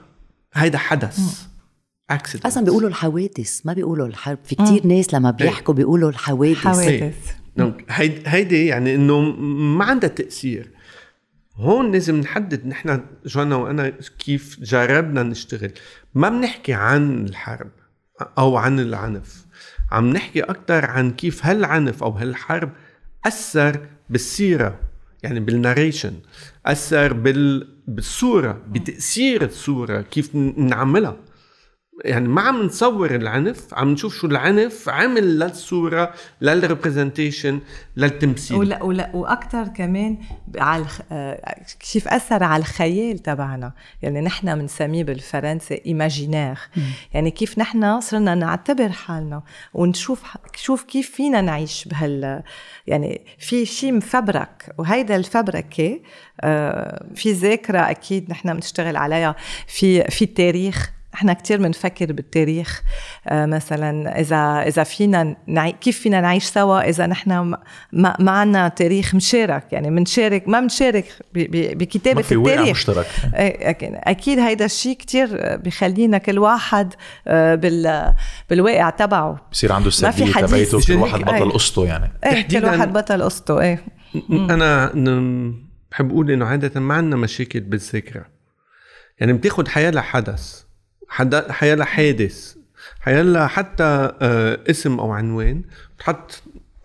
هيدا 0.54 0.78
حدث. 0.78 1.20
اكسيدنت 2.10 2.46
أصلا 2.46 2.64
بيقولوا 2.64 2.90
الحوادث 2.90 3.62
ما 3.66 3.74
بيقولوا 3.74 4.08
الحرب. 4.08 4.38
في 4.44 4.56
كتير 4.56 4.88
ناس 4.88 5.14
لما 5.14 5.32
بيحكوا 5.32 5.74
بيقولوا 5.74 6.10
الحوادث. 6.10 6.58
حوادث. 6.58 7.34
هيدي 7.90 8.22
هيدي 8.26 8.66
يعني 8.66 8.96
إنه 8.96 9.20
ما 9.78 9.86
عندها 9.86 10.10
تأثير. 10.10 10.70
هون 11.56 11.92
لازم 11.92 12.20
نحدد 12.20 12.68
نحن 12.68 13.02
جوانا 13.26 13.56
وأنا 13.56 13.94
كيف 14.20 14.60
جربنا 14.60 15.24
نشتغل. 15.24 15.72
ما 16.16 16.30
بنحكي 16.30 16.74
عن 16.74 17.26
الحرب 17.26 17.72
أو 18.38 18.58
عن 18.58 18.80
العنف. 18.80 19.43
عم 19.94 20.10
نحكي 20.10 20.42
أكثر 20.42 20.86
عن 20.86 21.12
كيف 21.12 21.46
هالعنف 21.46 22.04
أو 22.04 22.10
هالحرب 22.12 22.70
أثر 23.26 23.88
بالسيرة 24.10 24.80
يعني 25.24 25.40
بال 25.40 25.53
narration 25.53 26.14
أثر 26.66 27.14
بال 27.14 27.68
بالصورة 27.88 28.62
بتأثير 28.68 29.44
الصورة 29.46 30.02
كيف 30.02 30.36
نعملها. 30.58 31.18
يعني 32.06 32.28
ما 32.28 32.42
عم 32.42 32.62
نصور 32.64 33.16
العنف 33.16 33.74
عم 33.74 33.90
نشوف 33.92 34.16
شو 34.16 34.28
العنف 34.28 34.90
عمل 34.90 35.40
للصورة 35.40 36.14
لل 36.42 36.56
representation 36.57 37.60
للتمثيل. 37.98 38.58
ولا 38.58 38.84
ولا 38.84 39.12
وأكثر 39.16 39.68
كمان 39.68 40.18
على 40.58 40.82
الخ- 40.82 41.02
آه، 41.12 41.56
كيف 41.92 42.08
أثر 42.08 42.44
على 42.44 42.62
الخيال 42.62 43.20
تبعنا. 43.20 43.74
يعني 44.02 44.22
نحن 44.22 44.56
بنسميه 44.60 45.04
بالفرنسي 45.04 45.82
imaginaire 45.86 46.58
يعني 47.14 47.32
كيف 47.32 47.60
نحن 47.60 48.02
صرنا 48.02 48.36
نعتبر 48.36 48.90
حالنا 48.90 49.44
ونشوف 49.74 50.24
شوف 50.56 50.84
كيف 50.84 51.12
فينا 51.12 51.42
نعيش 51.42 51.88
بهال 51.88 52.44
يعني 52.88 53.26
في 53.40 53.66
شيء 53.66 53.94
مفبرك. 53.94 54.74
وهيدا 54.78 55.16
الفبركة 55.16 56.00
آه، 56.42 57.06
في 57.16 57.32
ذاكرة 57.32 57.80
أكيد 57.80 58.30
نحن 58.30 58.54
بنشتغل 58.54 58.96
عليها 58.98 59.36
في 59.68 60.04
في 60.04 60.26
التاريخ. 60.26 60.92
إحنا 61.14 61.34
كتير 61.34 61.58
بنفكر 61.58 62.14
بالتاريخ 62.14 62.82
آه 63.28 63.46
مثلا 63.46 64.20
إذا 64.20 64.64
إذا 64.68 64.84
فينا 64.84 65.36
نعي 65.48 65.72
كيف 65.82 66.00
فينا 66.00 66.22
نعيش 66.22 66.44
سوا؟ 66.44 66.90
إذا 66.90 67.08
نحن 67.08 67.32
ما 67.32 68.16
ما 68.20 68.32
عندنا 68.32 68.68
تاريخ 68.68 69.16
مشارك. 69.16 69.64
يعني 69.72 69.90
بنشارك 69.90 70.48
ما 70.48 70.60
بنشارك 70.60 71.06
ب- 71.34 71.40
ب- 71.40 71.78
بكتابة 71.78 72.16
ما 72.16 72.22
في 72.22 72.36
واقع 72.36 72.52
التاريخ. 72.54 72.78
مشترك. 72.78 73.06
إيه، 73.36 73.74
أكيد- 73.74 74.00
أكيد 74.08 74.40
هيدا 74.40 74.66
الشيء 74.66 74.98
كتير 74.98 75.30
بخلينا 75.58 76.18
كل 76.18 76.40
واحد 76.40 76.94
آه، 77.28 77.56
بال 77.56 78.14
بالواقع 78.50 78.90
تبعه. 78.90 79.48
بصير 79.52 79.72
عنده 79.72 79.90
ما 80.04 80.12
في 80.12 80.24
السرديه. 80.24 80.66
تبعته 80.66 80.88
كل 80.88 80.94
واحد 80.96 81.20
بطل 81.20 81.34
أي. 81.34 81.42
قصته 81.52 81.86
يعني. 81.86 82.12
إيه 82.26 82.42
كل 82.48 82.66
واحد 82.66 82.94
بطل 82.94 83.24
قصته 83.24 83.62
إيه. 83.62 83.84
أنا 84.32 84.92
بحب 85.92 86.12
أقول 86.12 86.32
إنه 86.32 86.46
عادة 86.46 86.80
ما 86.80 86.94
عندنا 86.94 87.16
مشاكل 87.16 87.60
بالذاكرة. 87.60 88.26
يعني 89.20 89.34
بتاخد 89.34 89.68
حياة 89.68 90.02
حدث 90.02 90.63
حدا 91.14 91.52
حياه 91.52 91.84
حادث. 91.84 92.56
حياه 93.00 93.48
حتى 93.48 93.84
آه، 94.22 94.60
اسم 94.70 95.00
أو 95.00 95.12
عنوان 95.12 95.62
بتحط 95.98 96.44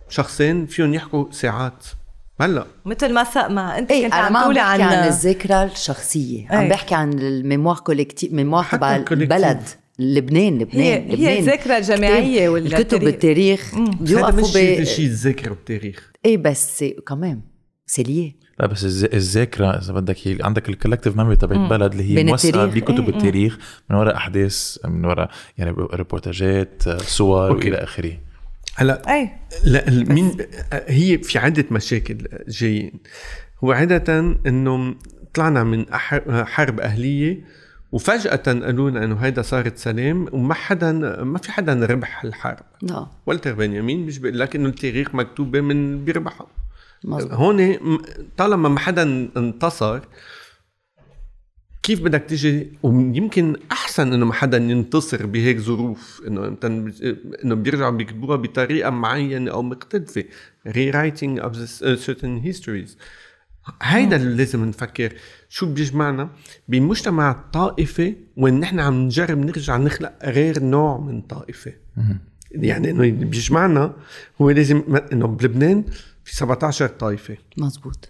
شخصين 0.09 0.65
فيهم 0.65 0.93
يحكوا 0.93 1.31
ساعات. 1.31 1.85
هلأ. 2.41 2.65
مثل 2.85 3.13
ما 3.13 3.23
س- 3.23 3.37
ما 3.37 3.77
أنت 3.77 3.91
إيه 3.91 4.03
كنت 4.03 4.13
أنا 4.13 4.23
عم 4.23 4.37
عم 4.37 4.43
تقولي 4.43 4.59
بحكي 4.59 4.81
عن, 4.83 4.93
عن 4.93 5.07
الذاكره 5.07 5.63
الشخصية 5.63 6.47
عم 6.49 6.61
إيه. 6.61 6.69
بحكي 6.69 6.95
عن 6.95 7.13
ال 7.13 7.21
mémoire 7.21 7.75
collective 7.79 8.33
mémoire 8.33 8.65
تبع. 8.71 8.95
البلد 8.95 9.61
لبنان 9.99 10.57
لبنان 10.59 10.81
هي- 10.81 10.93
هي 10.93 11.13
لبنان 11.13 11.43
ذاكرة 11.43 11.79
جماعية 11.79 12.39
كتاب- 12.41 12.53
ولا 12.53 12.65
الكتب 12.65 12.87
تاريخ؟ 12.87 13.03
بالتاريخ 13.05 13.75
هذا 13.75 13.91
بيوقفوا 14.01 14.41
مش 14.41 14.57
ب 14.57 14.83
شيء 14.83 15.05
الذاكره 15.05 15.49
والتاريخ 15.51 16.11
إيه 16.25 16.37
بس 16.37 16.85
كمان 17.07 17.41
c'est 17.85 18.16
lié 18.16 18.35
لا 18.59 18.67
بس 18.67 18.85
الز- 18.85 19.03
الذاكرة 19.03 19.67
إذا 19.67 19.93
بدك 19.93 20.27
هي 20.27 20.37
عندك 20.41 20.69
ال 20.69 20.73
collective 20.73 21.17
memory 21.17 21.35
تبع 21.35 21.55
البلد 21.63 21.91
اللي 21.91 22.03
هي 22.19 22.23
موثقه. 22.23 22.65
بكتب 22.65 22.99
إيه، 22.99 23.07
إيه. 23.07 23.09
التاريخ 23.09 23.57
من 23.89 23.95
وراء 23.95 24.15
أحداث 24.15 24.77
من 24.85 25.05
وراء 25.05 25.29
يعني 25.57 25.71
ريبورتاجات 25.93 26.83
صور 27.01 27.47
okay. 27.47 27.67
وإلى 27.69 27.83
آخره. 27.83 28.13
هلا 28.75 29.15
إيه. 29.15 29.39
لا 29.63 29.89
مين 29.89 30.37
هي 30.87 31.17
في 31.17 31.39
عدة 31.39 31.65
مشاكل 31.71 32.17
جايين. 32.47 32.91
هو 33.63 33.71
عادة 33.71 34.19
إنه 34.47 34.95
طلعنا 35.33 35.63
من 35.63 35.85
حرب 36.45 36.79
أهلية 36.79 37.41
وفجأة 37.91 38.35
قالوا 38.35 38.89
لنا 38.89 39.03
إنه 39.03 39.15
هيدا 39.15 39.41
صارت 39.41 39.77
سلام 39.77 40.27
وما 40.31 40.53
حدا 40.53 40.91
ما 41.23 41.37
في 41.37 41.51
حدا 41.51 41.85
ربح 41.85 42.23
الحرب. 42.23 42.59
لا. 42.81 43.07
والتر 43.25 43.53
بنيامين 43.53 44.05
مش 44.05 44.17
بيقول 44.19 44.39
لك 44.39 44.55
انه 44.55 44.69
التاريخ 44.69 45.15
مكتوبه 45.15 45.61
من 45.61 46.05
بيربحها 46.05 46.47
مزبوط. 47.03 47.33
هون 47.33 47.77
طالما 48.37 48.69
ما 48.69 48.79
حدا 48.79 49.03
انتصر 49.37 49.99
كيف 51.83 52.01
بدك 52.01 52.25
تيجي؟ 52.27 52.71
ويمكن 52.83 53.55
أحسن 53.71 54.13
إنه 54.13 54.25
ما 54.25 54.33
حدا 54.33 54.57
ينتصر 54.57 55.25
بهيك 55.25 55.57
ظروف 55.57 56.21
إنه 56.27 56.47
انت 56.47 56.65
إنه 57.43 57.55
بيرجعوا 57.55 57.91
بيكتبوها 57.91 58.35
بطريقة 58.35 58.89
معينة 58.89 59.51
أو 59.51 59.61
مختلفة 59.61 60.23
of 61.39 61.53
the 61.53 61.67
uh, 61.81 62.05
certain 62.05 62.47
histories. 62.47 62.89
هيدا 63.81 64.15
اللي 64.15 64.37
لازم 64.37 64.65
نفكر. 64.65 65.13
شو 65.49 65.73
بيجمعنا؟ 65.73 66.29
بمجتمع 66.67 67.43
طائفي 67.53 68.15
وين 68.37 68.59
نحن 68.59 68.79
عم 68.79 68.93
نجرب 68.93 69.37
نرجع 69.37 69.77
نخلق 69.77 70.13
غير 70.23 70.63
نوع 70.63 70.97
من 70.99 71.21
طائفة. 71.21 71.73
يعني 72.51 72.89
إنه 72.89 73.03
اللي 73.03 73.25
بيجمعنا 73.25 73.93
هو 74.41 74.49
لازم 74.49 74.83
إنه 75.13 75.27
بلبنان 75.27 75.83
في 76.29 76.35
17 76.35 76.87
طائفة. 76.87 77.37
مزبوط 77.57 78.09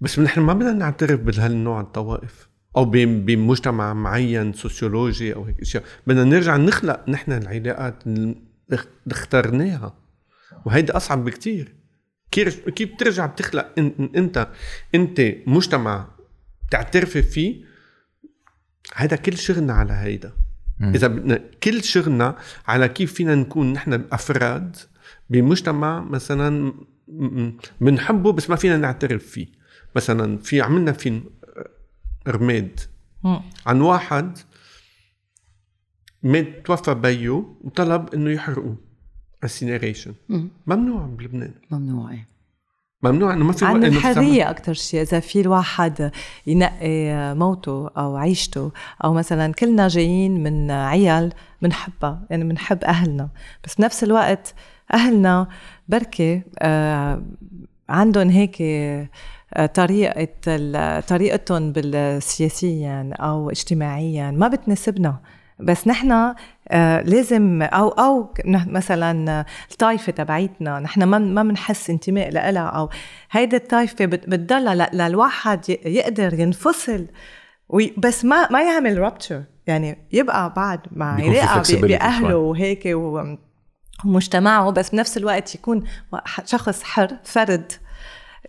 بس 0.00 0.18
نحن 0.18 0.40
ما 0.40 0.52
بدنا 0.54 0.72
نعترف 0.72 1.20
بهالنوع 1.20 1.80
الطوائف 1.80 2.48
أو 2.76 2.84
بمجتمع 2.84 3.94
معين 3.94 4.52
سوسيولوجي 4.52 5.34
أو 5.34 5.44
هيك 5.44 5.60
إشياء. 5.60 5.84
بدنا 6.06 6.24
نرجع 6.24 6.56
نخلق 6.56 7.08
نحن 7.08 7.32
العلاقات 7.32 8.06
اللي 8.06 8.36
اخ- 8.72 8.86
اخترناها. 9.10 9.94
وهيدا 10.66 10.96
أصعب 10.96 11.24
بكتير. 11.24 11.74
كيف 12.30 12.68
كيف 12.68 12.94
بترجع 12.94 13.26
بتخلق 13.26 13.66
إن- 13.80 14.16
أنت 14.16 14.48
أنت 14.94 15.20
مجتمع 15.46 16.08
تعترفي 16.70 17.22
فيه؟ 17.22 17.64
هذا 18.94 19.16
كل 19.16 19.36
شغلنا 19.38 19.72
على 19.72 19.92
هيدا. 19.92 20.32
إذا 20.82 21.06
بدنا 21.06 21.40
كل 21.62 21.84
شغلنا 21.84 22.36
على 22.66 22.88
كيف 22.88 23.12
فينا 23.14 23.34
نكون 23.34 23.72
نحن 23.72 24.04
افراد 24.12 24.76
بمجتمع 25.30 26.00
مثلا 26.00 26.72
بنحبه 27.80 28.32
بس 28.32 28.50
ما 28.50 28.56
فينا 28.56 28.76
نعترف 28.76 29.26
فيه. 29.26 29.46
مثلا 29.96 30.38
في 30.38 30.60
عملنا 30.60 30.92
فيلم 30.92 31.24
رماد 32.28 32.80
مم. 33.24 33.40
عن 33.66 33.80
واحد 33.80 34.38
مات 36.22 36.66
توفى 36.66 36.94
بيو 36.94 37.56
وطلب 37.64 38.14
إنه 38.14 38.30
يحرقوه. 38.30 38.76
انسينيريشن 39.44 40.14
مم. 40.28 40.48
ممنوع 40.66 41.06
بلبنان. 41.06 41.54
ممنوع 41.70 42.10
إيه. 42.10 42.28
ممنوع 43.02 43.32
إنه 43.32 43.44
ما 43.44 43.52
في 43.52 43.64
عن. 43.64 43.84
الحرية 43.84 44.50
أكتر 44.50 44.72
شيء 44.72 45.02
إذا 45.02 45.20
في 45.20 45.40
الواحد 45.40 46.10
ينقي 46.46 47.34
موته 47.34 47.88
أو 47.88 48.16
عيشته 48.16 48.72
أو 49.04 49.12
مثلا 49.14 49.52
كلنا 49.52 49.88
جايين 49.88 50.42
من 50.42 50.70
عيال 50.70 51.32
بنحبها 51.62 52.26
يعني 52.30 52.44
بنحب 52.44 52.84
أهلنا. 52.84 53.28
بس 53.64 53.74
بنفس 53.74 54.04
الوقت 54.04 54.54
أهلنا 54.94 55.48
بركة 55.88 56.42
آه 56.58 57.22
عندهم 57.88 58.28
هيك 58.28 58.56
آه، 58.62 59.66
طريقة 59.66 60.26
طريقتهم 61.00 61.72
بالسياسيا 61.72 63.10
أو 63.14 63.50
اجتماعيا 63.50 64.30
ما 64.30 64.48
بتناسبنا. 64.48 65.20
بس 65.60 65.88
نحن 65.88 66.34
آه 66.68 67.00
لازم 67.00 67.62
أو 67.62 67.88
أو 67.88 68.34
مثلا 68.46 69.44
الطائفة 69.70 70.12
تبعيتنا 70.12 70.80
نحن 70.80 71.02
ما 71.02 71.18
ما 71.18 71.42
بنحس 71.42 71.90
انتماء 71.90 72.30
لها 72.30 72.62
أو 72.62 72.90
هيدي 73.30 73.56
الطائفة 73.56 74.04
بتضلها 74.04 74.88
للواحد 74.92 75.70
يقدر 75.84 76.40
ينفصل 76.40 77.06
بس 77.96 78.24
ما 78.24 78.48
ما 78.50 78.62
يعمل 78.62 78.98
رابتشر 78.98 79.42
يعني 79.66 79.98
يبقى 80.12 80.52
بعد 80.56 80.80
مع 80.92 81.14
علاقه 81.14 81.80
بأهله 81.80 82.36
وهيك 82.36 82.86
ومجتمعه 84.04 84.70
بس 84.70 84.90
بنفس 84.90 85.16
الوقت 85.16 85.54
يكون 85.54 85.84
شخص 86.44 86.82
حر 86.82 87.08
فرد. 87.24 87.72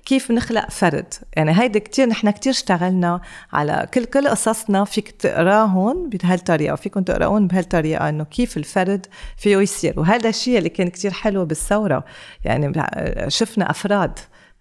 كيف 0.05 0.31
نخلق 0.31 0.69
فرد؟ 0.69 1.13
يعني 1.35 1.61
هيدا 1.61 1.79
كتير 1.79 2.07
نحن 2.07 2.29
كتير 2.29 2.51
اشتغلنا 2.53 3.21
على 3.53 3.87
كل 3.93 4.05
كل 4.05 4.27
قصصنا 4.27 4.85
فيك 4.85 5.11
تقراهم 5.11 6.09
بهالطريقة 6.09 6.75
فيكم 6.75 7.03
تقراهم 7.03 7.47
بهالطريقة 7.47 8.09
إنه 8.09 8.23
كيف 8.23 8.57
الفرد 8.57 9.05
فيه 9.37 9.57
يصير. 9.57 9.99
وهذا 9.99 10.29
الشيء 10.29 10.57
اللي 10.57 10.69
كان 10.69 10.87
كتير 10.87 11.11
حلو 11.11 11.45
بالثورة. 11.45 12.05
يعني 12.43 12.83
شفنا 13.27 13.71
أفراد. 13.71 14.19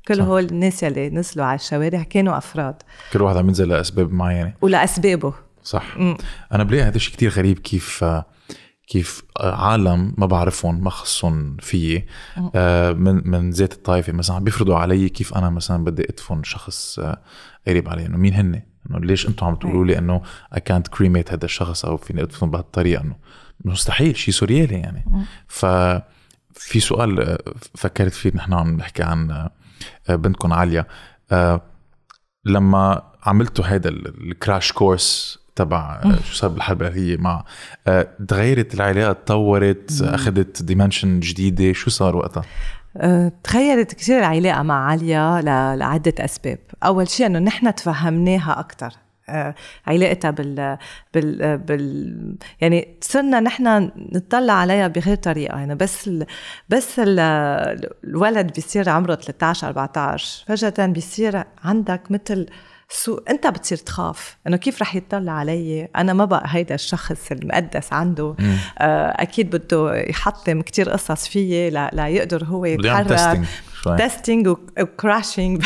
كل 0.09 0.21
هول 0.21 0.45
الناس 0.45 0.85
اللي 0.85 1.11
نزلوا 1.11 1.47
على 1.47 1.55
الشوارع 1.55 2.03
كانوا 2.03 2.39
أفراد. 2.39 2.83
كل 3.13 3.23
واحد 3.23 3.37
عم 3.37 3.49
ينزل 3.49 3.69
لأسباب 3.69 4.13
معينة. 4.13 4.53
ولأسبابه. 4.61 5.35
صح. 5.63 5.97
م. 5.97 6.17
أنا 6.53 6.65
بلاقي 6.65 6.83
هذا 6.83 6.97
الشيء 6.97 7.15
كثير 7.15 7.31
غريب 7.31 7.59
كيف 7.59 8.05
كيف 8.89 9.23
عالم 9.41 10.15
ما 10.19 10.27
بعرفهم 10.27 10.85
ما 10.85 10.91
خصهم 10.91 11.57
فيي. 11.57 12.07
آه، 12.55 12.93
من 12.93 13.31
من 13.31 13.51
ذات 13.51 13.73
الطائفة 13.73 14.13
مثلا 14.13 14.37
عم 14.37 14.45
بيفرضوا 14.45 14.77
علي 14.77 15.09
كيف 15.09 15.35
أنا 15.35 15.51
مثلا 15.51 15.85
بدي 15.85 16.05
أدفن 16.11 16.43
شخص 16.43 16.99
آه، 16.99 17.19
قريب 17.67 17.89
علي. 17.89 18.07
إنه 18.07 18.17
مين 18.17 18.35
هن؟ 18.35 18.63
إنه 18.91 18.99
ليش 19.01 19.29
أنتم 19.29 19.47
عم 19.47 19.55
تقولوا 19.55 19.85
لي 19.85 19.99
إنه 19.99 20.23
اي 20.55 20.61
كانت 20.61 20.89
كريميت 20.89 21.33
هذا 21.33 21.45
الشخص 21.45 21.85
أو 21.85 21.97
فيني 21.97 22.23
أدفن 22.23 22.51
بهالطريقة؟ 22.51 23.03
إنه 23.03 23.17
مستحيل 23.65 24.17
شيء 24.17 24.35
سوريالي 24.35 24.75
يعني. 24.75 25.05
ف 25.49 25.67
في 26.53 26.81
سؤال 26.81 27.21
آه، 27.21 27.39
فكرت 27.75 28.13
فيه 28.13 28.33
نحن 28.35 28.53
عم 28.53 28.77
نحكي 28.77 29.03
عن 29.03 29.49
بنتكم 30.09 30.53
عليا 30.53 30.87
لما 32.45 33.03
عملتوا 33.23 33.65
هذا 33.65 33.89
ال 33.89 34.03
crash 34.03 34.73
course 34.73 35.39
تبع 35.59 36.01
شو 36.25 36.35
صار 36.35 36.51
بالحرب 36.51 36.83
الاهليه 36.83 37.17
مع 37.17 37.45
آه، 37.87 38.09
تغيرت 38.29 38.75
العلاقة 38.75 39.13
تطورت 39.13 40.03
أخذت 40.03 40.63
dimension 40.63 41.21
جديدة 41.21 41.73
شو 41.73 41.91
صار 41.91 42.17
وقتها؟ 42.17 42.43
آه، 42.97 43.33
تغيرت 43.45 43.95
كثير 43.95 44.19
العلاقة 44.19 44.63
مع 44.63 44.87
عليا 44.87 45.43
لعدة 45.77 46.15
أسباب. 46.19 46.59
أول 46.85 47.09
شيء 47.09 47.27
إنه 47.27 47.39
نحن 47.39 47.75
تفهمناها 47.75 48.61
أكثر 48.61 48.93
آه، 49.29 49.55
علاقتها 49.87 50.31
بال 50.31 50.79
بال 51.15 51.59
بال 51.59 52.37
يعني 52.61 52.97
صرنا 53.01 53.41
نحن 53.41 53.91
نطلع 53.97 54.53
عليها 54.53 54.89
بغير 54.89 55.17
طريقة. 55.17 55.59
يعني 55.59 55.75
بس 55.75 56.09
ال 56.09 56.27
بس 56.69 56.99
ال 56.99 57.21
الولد 58.05 58.53
بيصير 58.53 58.89
عمره 58.89 59.15
13 59.15 59.67
14 59.67 60.45
فجأة 60.47 60.87
بيصير 60.87 61.45
عندك 61.65 62.11
مثل 62.11 62.47
سو 62.91 63.19
انت 63.31 63.47
بتصير 63.47 63.79
تخاف 63.79 64.37
انه 64.47 64.57
كيف 64.57 64.83
رح 64.83 64.95
يطلع 64.95 65.33
علي؟ 65.33 65.89
أنا 65.97 66.13
ما 66.13 66.25
بقى 66.25 66.45
هيدا 66.47 66.75
الشخص 66.75 67.33
المقدس 67.33 67.93
عنده. 67.93 68.37
آه 68.79 69.23
أكيد 69.23 69.57
بده 69.57 69.97
يحطم 69.97 70.63
كتير 70.63 70.91
قصص 70.91 71.29
فيي 71.29 71.71
لا, 71.71 71.91
لا 71.93 72.09
يقدر 72.09 72.45
هو 72.45 72.65
يتحرك. 72.65 73.41
testing 73.99 74.49
و 74.49 74.62
crashing 74.62 75.65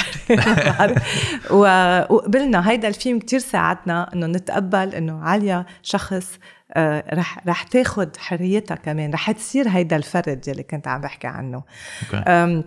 وقبلنا 1.51 2.71
هيدا 2.71 2.89
الفيلم 2.89 3.19
كتير 3.19 3.39
ساعدنا 3.39 4.13
إنه 4.15 4.27
نتقبل 4.27 4.95
إنه 4.95 5.23
عليا 5.23 5.67
شخص 5.83 6.39
آه 6.73 7.05
رح 7.15 7.47
رح 7.47 7.63
تاخد 7.63 8.17
حريتها 8.17 8.75
كمان. 8.75 9.13
رح 9.13 9.31
تصير 9.31 9.69
هيدا 9.69 9.97
الفرد 9.97 10.49
يلي 10.49 10.63
كنت 10.63 10.89
عم 10.89 11.01
بحكي 11.01 11.27
عنه. 11.27 11.63
Okay. 12.03 12.65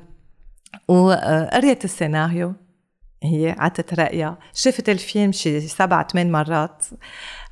وقريت 0.87 1.85
السيناريو. 1.85 2.53
هي 3.25 3.55
عطت 3.59 3.93
رأيها. 3.99 4.37
شفت 4.53 4.89
الفيلم 4.89 5.31
شي 5.31 5.61
سبع 5.61 6.03
ثمان 6.03 6.31
مرات. 6.31 6.85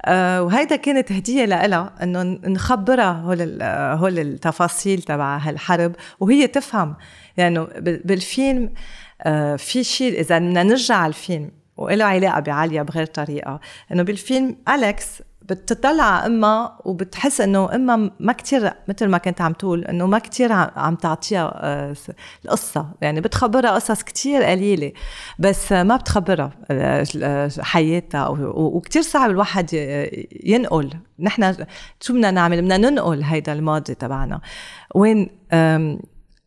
أه 0.05 0.43
وهيدا 0.43 0.75
كانت 0.75 1.11
هدية 1.11 1.45
لها 1.45 1.93
إنه 2.03 2.23
نخبرها 2.23 3.11
هول 3.11 3.63
هول 3.71 4.19
التفاصيل 4.19 5.01
تبع 5.01 5.37
هالحرب. 5.37 5.95
وهي 6.19 6.47
تفهم 6.47 6.95
يعني 7.37 7.59
بالفيلم 7.81 8.73
أه 9.21 9.55
في 9.55 9.83
شيء 9.83 10.19
إذا 10.19 10.37
بدنا 10.37 10.63
نرجع 10.63 10.95
على 10.95 11.09
الفيلم 11.09 11.51
وله 11.77 12.05
علاقة 12.05 12.39
بعالية 12.39 12.81
بغير 12.81 13.05
طريقة. 13.05 13.59
إنه 13.91 14.03
بالفيلم 14.03 14.55
أليكس 14.69 15.21
بتطلع 15.49 16.25
امها 16.25 16.79
وبتحس 16.85 17.41
إنه 17.41 17.75
امها 17.75 18.11
ما 18.19 18.33
كتير 18.33 18.73
مثل 18.87 19.07
ما 19.07 19.17
كنت 19.17 19.41
عم 19.41 19.53
تقول 19.53 19.85
إنه 19.85 20.07
ما 20.07 20.19
كتير 20.19 20.51
عم 20.51 20.95
تعطيها 20.95 21.51
آه، 21.55 21.95
القصة. 22.45 22.91
يعني 23.01 23.21
بتخبرها 23.21 23.71
قصص 23.71 24.03
كتير 24.03 24.43
قليلة 24.43 24.91
بس 25.39 25.71
ما 25.71 25.95
بتخبرها 25.95 26.51
آه، 26.71 27.49
حياتها. 27.59 28.27
وكتير 28.55 29.01
صعب 29.01 29.29
الواحد 29.29 29.73
ينقل. 30.43 30.89
نحن 31.19 31.55
شو 32.01 32.13
بدنا 32.13 32.31
نعمل؟ 32.31 32.61
بدنا 32.61 32.77
ننقل 32.77 33.23
هيدا 33.23 33.53
الماضي 33.53 33.95
تبعنا. 33.95 34.41
وين 34.95 35.29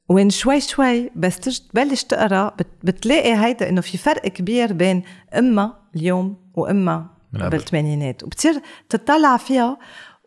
وين 0.09 0.31
شوي 0.31 0.61
شوي 0.61 1.11
بس 1.17 1.41
تبلش 1.41 2.03
تقرا 2.03 2.57
بتلاقي 2.85 3.35
هيدا 3.35 3.69
إنه 3.69 3.81
في 3.81 3.99
فرق 3.99 4.29
كبير 4.29 4.73
بين 4.73 5.03
امها 5.39 5.79
اليوم 5.97 6.37
وامها 6.55 7.16
بالثمانينات. 7.33 8.23
وبتصير 8.23 8.61
تطلع 8.89 9.37
فيها 9.37 9.79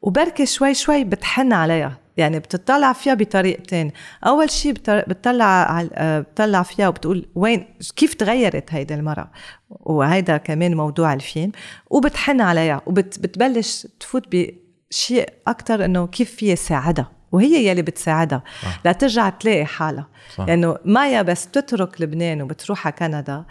وبركي 0.02 0.46
شوي 0.46 0.74
شوي 0.74 1.04
بتحن 1.04 1.54
عليها. 1.54 1.98
يعني 2.18 2.40
بتطلع 2.40 2.94
فيها 2.94 3.14
بطريقتين. 3.14 3.92
أول 4.26 4.50
شيء 4.50 4.72
بتطلع 4.72 5.84
بتطلع 5.94 6.64
فيها 6.64 6.88
وبتقول 6.88 7.30
وين 7.36 7.66
كيف 7.96 8.14
تغيرت 8.14 8.74
هيدي 8.74 8.94
المرأة؟ 8.94 9.32
وهيدا 9.70 10.38
كمان 10.38 10.76
موضوع 10.76 11.14
الفيلم. 11.14 11.52
وبتحن 11.90 12.42
عليها. 12.42 12.82
وبتبلش 12.86 13.88
تفوت 14.00 14.24
بشيء 14.32 15.30
أكثر 15.48 15.86
إنه 15.86 16.08
كيف 16.08 16.36
فيها 16.36 16.56
ساعدها. 16.56 17.12
وهي 17.32 17.68
يلي 17.68 17.82
بتساعدها. 17.82 18.44
صح. 18.64 18.82
لترجع 18.86 19.30
تلاقي 19.30 19.66
حالها. 19.66 20.08
لأنه 20.40 20.68
يعني 20.68 20.80
مايا 20.86 21.22
بس 21.22 21.48
تترك 21.48 22.02
لبنان 22.02 22.42
وبتروح 22.42 22.88
على 22.88 22.96
كندا 23.00 23.46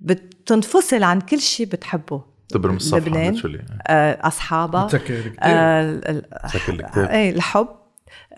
بتنفصل 0.00 1.02
عن 1.02 1.20
كل 1.20 1.40
شيء 1.40 1.66
بتحبه. 1.66 2.37
تبرم 2.48 2.76
الصفحة 2.76 2.98
لبنان. 2.98 3.40
آه، 3.86 4.26
أصحابها 4.28 4.84
بتسكر 4.84 5.32
آه 5.40 6.00
إيه 6.96 7.30
الحب. 7.30 7.68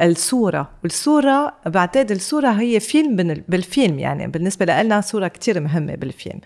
الصورة. 0.02 0.70
والصورة 0.82 1.54
بعتقد 1.66 2.10
الصورة 2.10 2.48
هي 2.48 2.80
فيلم 2.80 3.16
بالفيلم 3.48 3.98
يعني. 3.98 4.26
بالنسبة 4.26 4.82
لنا 4.82 5.00
صورة 5.00 5.28
كتير 5.28 5.60
مهمة 5.60 5.94
بالفيلم. 5.94 6.40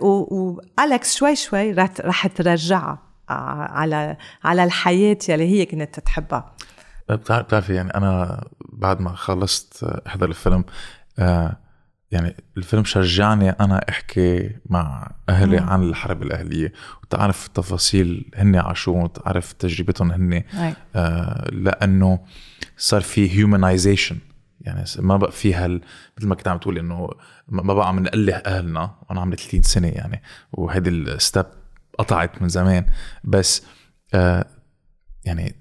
وأليكس 0.00 1.16
شوي 1.16 1.36
شوي 1.36 1.72
رح 2.00 2.26
ترجعها 2.26 2.98
على 3.28 4.16
على 4.44 4.64
الحياة 4.64 5.18
يلي 5.28 5.44
هي 5.44 5.64
كانت 5.64 6.00
تحبها. 6.00 6.52
بتعرفي 7.10 7.74
يعني 7.74 7.94
أنا 7.94 8.44
بعد 8.72 9.00
ما 9.00 9.10
خلصت 9.14 9.84
أحضر 9.84 10.28
الفيلم 10.28 10.64
آه 11.18 11.56
يعني 12.10 12.36
الفيلم 12.56 12.84
شجعني 12.84 13.50
أنا 13.50 13.84
أحكي 13.88 14.50
مع 14.66 15.12
أهلي 15.28 15.60
مم. 15.60 15.68
عن 15.68 15.82
الحرب 15.82 16.22
الأهلية. 16.22 16.72
وتعرف 17.02 17.48
تفاصيل 17.48 18.30
هن 18.36 18.56
عاشوا 18.56 19.02
وتعرف 19.02 19.52
تجربتهم 19.52 20.12
هن 20.12 20.42
آه 20.96 21.50
لأنه 21.50 22.18
صار 22.76 23.00
في 23.00 23.38
هيومنايزيشن 23.38 24.18
يعني 24.60 24.84
ما 24.98 25.16
بقى 25.16 25.32
في 25.32 25.54
هال 25.54 25.80
مثل 26.18 26.26
ما 26.28 26.34
كنت 26.34 26.48
عم 26.48 26.58
تقول 26.58 26.78
إنه 26.78 27.08
ما 27.48 27.74
بقى 27.74 27.88
عم 27.88 27.98
نقله 27.98 28.34
أهلنا. 28.34 28.94
وأنا 29.08 29.20
عمري 29.20 29.36
30 29.36 29.62
سنة 29.62 29.88
يعني 29.88 30.22
وهيدي 30.52 30.90
الستب 30.90 31.46
قطعت 31.98 32.42
من 32.42 32.48
زمان. 32.48 32.86
بس 33.24 33.62
آه 34.14 34.46
يعني 35.24 35.54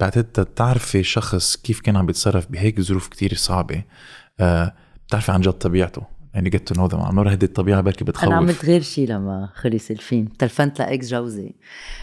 بعتقد 0.00 0.24
تعرفي 0.46 1.02
شخص 1.02 1.56
كيف 1.56 1.80
كان 1.80 1.96
عم 1.96 2.06
بيتصرف 2.06 2.46
بهيك 2.46 2.80
ظروف 2.80 3.08
كتير 3.08 3.34
صعبة. 3.34 3.82
آه 4.40 4.74
بتعرفي 5.12 5.32
عن 5.32 5.40
جد 5.40 5.52
طبيعته؟ 5.52 6.02
يعني 6.34 6.50
get 6.50 6.68
to 6.68 6.74
know 6.74 6.86
them 6.86 7.00
عم 7.00 7.18
هيدي 7.28 7.46
الطبيعة 7.46 7.80
بركي 7.80 8.04
بتخوف. 8.04 8.24
أنا 8.24 8.36
عملت 8.36 8.64
غير 8.64 8.82
شيء 8.82 9.08
لما 9.08 9.48
خلص 9.54 9.90
الفيلم. 9.90 10.28
تلفنت 10.38 10.78
ل 10.78 10.88
ex 10.88 11.08
جوزي 11.08 11.54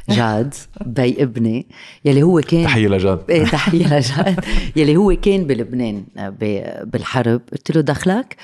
جاد 0.09 0.53
بي 0.85 1.23
ابني 1.23 1.67
يلي 2.05 2.23
هو 2.23 2.41
كان 2.41 2.63
تحية 2.63 2.87
لجاد. 2.87 3.23
إيه 3.29 3.43
تحية 3.45 3.97
لجاد. 3.97 4.45
يلي 4.75 4.97
هو 4.97 5.15
كان 5.15 5.47
بلبنان 5.47 6.03
بالحرب. 6.83 7.41
قلت 7.51 7.71
له 7.71 7.81
دخلك؟ 7.81 8.35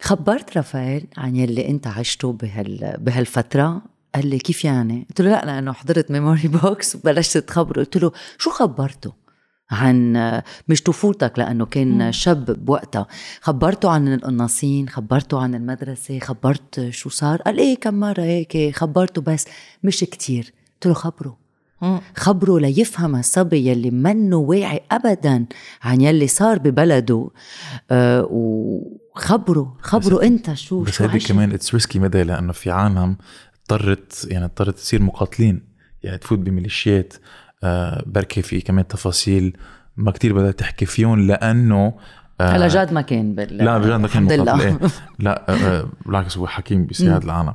خبرت 0.00 0.56
رافائيل 0.56 1.06
عن 1.16 1.36
يلي 1.36 1.68
أنت 1.68 1.86
عشته 1.86 2.32
بهال 2.32 2.96
بهالفترة. 2.98 3.82
قال 4.14 4.26
لي 4.26 4.38
كيف 4.38 4.64
يعني؟ 4.64 5.06
قلت 5.08 5.20
له 5.20 5.30
لا 5.30 5.44
لأنه 5.44 5.72
حضرت 5.72 6.10
Memory 6.10 6.48
Box 6.48 6.94
وبلشت 6.96 7.38
تخبره. 7.38 7.78
قلت 7.78 7.96
له 7.96 8.12
شو 8.38 8.50
خبرته؟ 8.50 9.23
عن 9.70 10.12
مش 10.68 10.82
طفولتك 10.82 11.38
لأنه 11.38 11.66
كان 11.66 12.12
شاب 12.12 12.64
بوقتها. 12.64 13.06
خبرته 13.40 13.90
عن 13.90 14.14
القناصين 14.14 14.88
خبرته 14.88 15.40
عن 15.40 15.54
المدرسة 15.54 16.18
خبرت 16.18 16.88
شو 16.90 17.08
صار. 17.08 17.42
قال 17.42 17.58
إيه 17.58 17.80
كم 17.80 17.94
مرة 17.94 18.22
هيك 18.22 18.76
خبرته 18.76 19.22
بس 19.22 19.46
مش 19.84 20.00
كتير. 20.00 20.52
قلت 20.74 20.86
له 20.86 20.94
خبره. 20.94 21.44
مم. 21.82 22.00
خبره 22.16 22.58
ليفهم 22.58 23.16
الصبي 23.16 23.66
يلي 23.66 23.90
منه 23.90 24.36
واعي 24.36 24.80
ابدا 24.90 25.46
عن 25.82 26.00
يلي 26.00 26.26
صار 26.26 26.58
ببلده. 26.58 27.30
آه 27.90 28.28
وخبره 28.30 29.76
خبره 29.80 30.22
أنت 30.22 30.54
شو 30.54 30.82
بس 30.82 31.02
هيدي. 31.02 31.18
كمان 31.18 31.52
it's 31.52 31.74
risky 31.74 31.98
ميديا 31.98 32.22
لأنه 32.22 32.52
في 32.52 32.70
عالم 32.70 33.16
اضطرت 33.60 34.26
يعني 34.30 34.44
اضطرت 34.44 34.74
تصير 34.74 35.02
مقاتلين. 35.02 35.74
يعني 36.02 36.18
تفوت 36.18 36.38
بميليشيات. 36.38 37.14
بركي 38.06 38.42
في 38.42 38.60
كمان 38.60 38.86
تفاصيل 38.86 39.56
ما 39.96 40.10
كتير 40.10 40.34
بدها 40.34 40.50
تحكي 40.50 40.86
فيهم 40.86 41.26
لأنه 41.26 41.94
آه 42.40 42.50
هلا 42.50 42.68
جاد 42.68 42.92
ما 42.92 43.00
كان 43.00 43.34
بال 43.34 43.56
لا 43.56 43.78
بجد 43.78 43.90
ما 43.90 44.08
كان 44.08 44.26
الحمد 44.26 44.32
لله. 44.32 44.66
إيه. 44.66 44.78
لا 45.18 45.44
آه، 45.48 45.52
آه، 45.52 45.88
بالعكس 46.06 46.38
هو 46.38 46.46
حكيم 46.46 46.86
بيساعد 46.86 47.24
العالم. 47.24 47.54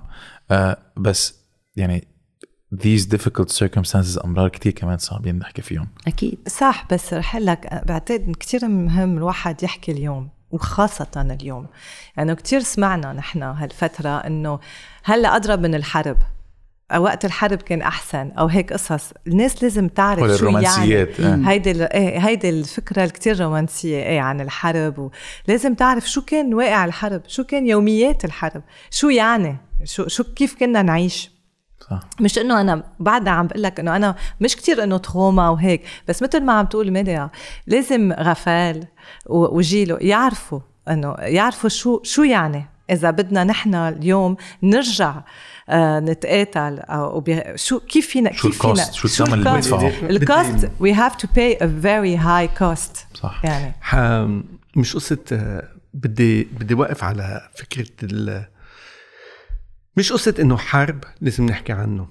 آه 0.51 0.77
بس 0.97 1.39
يعني 1.75 2.07
these 2.75 3.05
difficult 3.15 3.49
circumstances 3.63 4.25
أمرار 4.25 4.49
كتير 4.49 4.71
كمان 4.71 4.97
صعبين 4.97 5.39
نحكي 5.39 5.61
فيهم. 5.61 5.87
أكيد. 6.07 6.37
صح 6.47 6.87
بس 6.91 7.13
رح 7.13 7.35
لك 7.35 7.83
بعتقد 7.85 8.35
كثير 8.39 8.67
مهم 8.67 9.17
الواحد 9.17 9.63
يحكي 9.63 9.91
اليوم 9.91 10.29
وخاصة 10.51 11.35
اليوم. 11.41 11.67
يعني 12.17 12.35
كثير 12.35 12.59
سمعنا 12.59 13.13
نحن 13.13 13.43
هالفترة 13.43 14.17
إنه 14.17 14.59
هلأ 15.03 15.35
أضرب 15.35 15.59
من 15.59 15.75
الحرب. 15.75 16.17
وقت 16.97 17.25
الحرب 17.25 17.61
كان 17.61 17.81
أحسن. 17.81 18.31
أو 18.31 18.47
هيك 18.47 18.73
قصص. 18.73 19.11
الناس 19.27 19.63
لازم 19.63 19.87
تعرف 19.87 20.19
شو 20.19 20.25
يعني. 20.25 20.35
الرومانسيات، 20.35 21.19
آه. 21.19 21.41
هيدي 21.45 21.85
إيه 21.85 22.19
هيدي 22.27 22.49
الفكرة 22.49 23.03
الكتير 23.03 23.39
رومانسية 23.39 24.03
إيه 24.03 24.19
عن 24.19 24.41
الحرب. 24.41 25.11
ولازم 25.47 25.73
تعرف 25.73 26.09
شو 26.09 26.21
كان 26.21 26.53
واقع 26.53 26.85
الحرب. 26.85 27.21
شو 27.27 27.43
كان 27.43 27.67
يوميات 27.67 28.25
الحرب. 28.25 28.61
شو 28.91 29.09
يعني. 29.09 29.57
شو 29.83 30.07
شو 30.07 30.23
كيف 30.23 30.55
كنا 30.55 30.81
نعيش. 30.81 31.31
صح. 31.89 31.99
مش 32.19 32.37
إنه 32.37 32.61
أنا 32.61 32.83
بعدها 32.99 33.33
عم 33.33 33.47
بقول 33.47 33.63
لك 33.63 33.79
إنه 33.79 33.95
أنا 33.95 34.15
مش 34.41 34.55
كتير 34.55 34.83
إنه 34.83 34.97
trauma 34.97 35.49
وهيك. 35.49 35.81
بس 36.07 36.23
مثل 36.23 36.43
ما 36.43 36.53
عم 36.53 36.65
تقول 36.65 36.91
ميديا 36.91 37.29
لازم 37.67 38.13
رافائيل 38.13 38.87
وجيله 39.25 39.97
يعرفوا 40.01 40.59
إنه 40.89 41.15
يعرفوا 41.19 41.69
شو 41.69 42.03
شو 42.03 42.23
يعني. 42.23 42.65
إذا 42.89 43.11
بدنا 43.11 43.43
نحن 43.43 43.75
اليوم 43.75 44.35
نرجع 44.63 45.09
آه 45.09 45.23
نتقاتل. 45.99 46.79
أو 46.79 47.17
وبي- 47.17 47.43
شو 47.55 47.79
كيف 47.79 48.07
فينا 48.07 48.33
شو 48.33 48.49
كيف 48.49 48.55
ال 48.65 48.71
cost 48.71 48.93
شو 48.93 49.07
الثمن 49.07 49.33
اللي؟ 49.33 49.51
بدفعه 49.51 49.87
ال 50.09 50.20
cost 50.20 50.65
we 50.81 50.95
have 50.95 51.15
to 51.21 51.25
pay 51.27 51.59
a 51.61 51.67
very 51.83 52.21
high 52.23 52.59
cost. 52.61 53.17
صح. 53.19 53.41
يعني. 53.45 53.73
مش 54.75 54.95
قصة 54.95 55.17
آه، 55.31 55.67
بدي 55.93 56.43
بدي 56.43 56.73
وقف 56.73 57.03
على 57.03 57.49
فكرة 57.55 57.87
ال 58.03 58.45
مش 59.97 60.11
قصة 60.13 60.35
إنه 60.39 60.57
حرب 60.57 61.03
لازم 61.21 61.45
نحكي 61.45 61.73
عنه. 61.73 62.07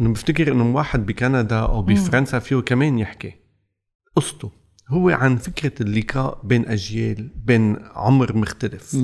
إنه 0.00 0.12
بفتكر 0.12 0.52
إنه 0.52 0.76
واحد 0.76 1.06
بكندا 1.06 1.58
أو 1.58 1.82
بفرنسا 1.82 2.38
فيه 2.38 2.56
كمان 2.60 2.98
يحكي 2.98 3.34
قصته. 4.16 4.52
هو 4.88 5.08
عن 5.10 5.36
فكرة 5.36 5.72
اللقاء 5.82 6.40
بين 6.44 6.68
أجيال 6.68 7.30
بين 7.36 7.76
عمر 7.94 8.36
مختلف. 8.36 8.96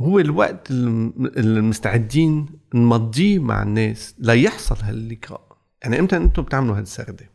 هو 0.00 0.18
الوقت 0.18 0.70
الم- 0.70 1.32
المستعدين 1.36 2.46
نمضيه 2.74 3.38
مع 3.38 3.62
الناس 3.62 4.14
ليحصل 4.18 4.76
هاللقاء. 4.82 5.56
يعني 5.82 5.98
إمتى 6.00 6.16
أنتم 6.16 6.42
بتعملوا 6.42 6.78
هالسردة؟ 6.78 7.30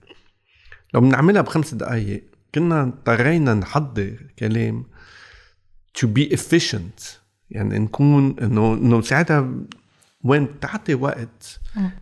لو 0.94 1.02
بنعملها 1.02 1.42
بخمس 1.42 1.74
دقايق 1.74 2.24
كنا 2.56 2.82
اضطرينا 2.84 3.54
نحضر 3.54 4.18
كلام 4.40 4.86
to 6.00 6.08
be 6.08 6.36
efficient. 6.38 7.04
يعني 7.50 7.80
نكون 7.80 8.40
إنه 8.40 8.74
إنه 8.74 9.02
ساعتها 9.02 9.52
وين 10.24 10.46
بتعطي 10.46 10.94
وقت؟ 10.96 11.60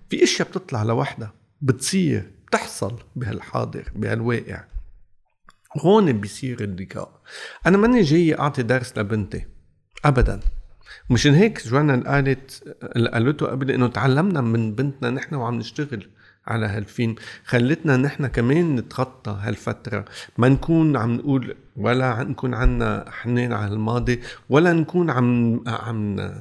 في 0.10 0.24
أشياء 0.24 0.48
بتطلع 0.48 0.84
لوحدها 0.84 1.34
بتصير 1.62 2.32
بتحصل 2.48 3.00
بهالحاضر 3.16 3.92
بهالواقع. 3.96 4.64
هون 5.78 6.12
بيصير 6.12 6.64
اللقاء. 6.64 7.22
أنا 7.68 7.78
ماني 7.78 8.02
جاي 8.02 8.40
أعطي 8.40 8.64
درس 8.64 8.98
لبنتي. 8.98 9.46
ابدا. 10.06 10.40
مشان 11.10 11.34
هيك 11.34 11.68
جوانا 11.68 12.12
قالت 12.12 12.76
اللي 12.96 13.10
قالته 13.10 13.46
قبل 13.46 13.72
إنه 13.72 13.88
تعلمنا 13.88 14.42
من 14.42 14.76
بنتنا 14.76 15.10
نحن 15.10 15.36
وعم 15.36 15.56
نشتغل 15.56 16.08
على 16.48 16.66
هالفيلم. 16.66 17.16
خلتنا 17.46 17.98
نحن 17.98 18.28
كمان 18.28 18.76
نتخطى 18.76 19.38
هالفترة. 19.42 20.06
ما 20.38 20.50
نكون 20.50 20.98
عم 20.98 21.12
نقول 21.16 21.56
ولا 21.76 22.24
نكون 22.24 22.54
عنا 22.54 23.06
حنين 23.10 23.54
على 23.54 23.74
الماضي 23.74 24.22
ولا 24.50 24.74
نكون 24.74 25.10
عم 25.10 25.62
عم 25.68 26.32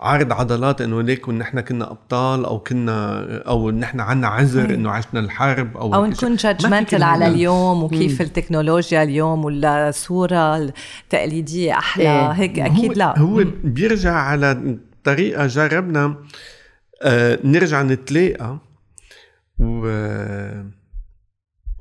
عارض 0.00 0.32
عضلات 0.32 0.80
إنه 0.80 1.02
ليكن 1.02 1.38
نحن 1.38 1.60
كنا 1.60 1.90
أبطال 1.90 2.44
أو 2.44 2.58
كنا 2.58 3.26
أو 3.48 3.70
نحن 3.70 4.00
عنا 4.00 4.26
عذر 4.28 4.74
إنه 4.74 4.90
عشنا 4.90 5.20
الحرب 5.20 5.76
أو 5.76 5.94
أو 5.94 6.06
نكون 6.06 6.36
judgmental 6.36 7.02
على. 7.02 7.26
اليوم 7.26 7.82
وكيف 7.82 8.20
التكنولوجيا 8.20 9.02
اليوم 9.02 9.44
ولا 9.44 9.88
الصورة 9.88 10.56
التقليديه 10.56 11.72
أحلى 11.72 12.02
إيه. 12.04 12.30
هيك 12.30 12.58
هو- 12.60 12.66
أكيد 12.66 12.96
لا 12.98 13.18
هو 13.18 13.44
بيرجع 13.64 14.12
على 14.12 14.78
طريقة 15.04 15.46
جربنا 15.46 16.16
آه 17.02 17.38
نرجع 17.44 17.82
نتلاقى 17.82 18.58
و 19.58 19.86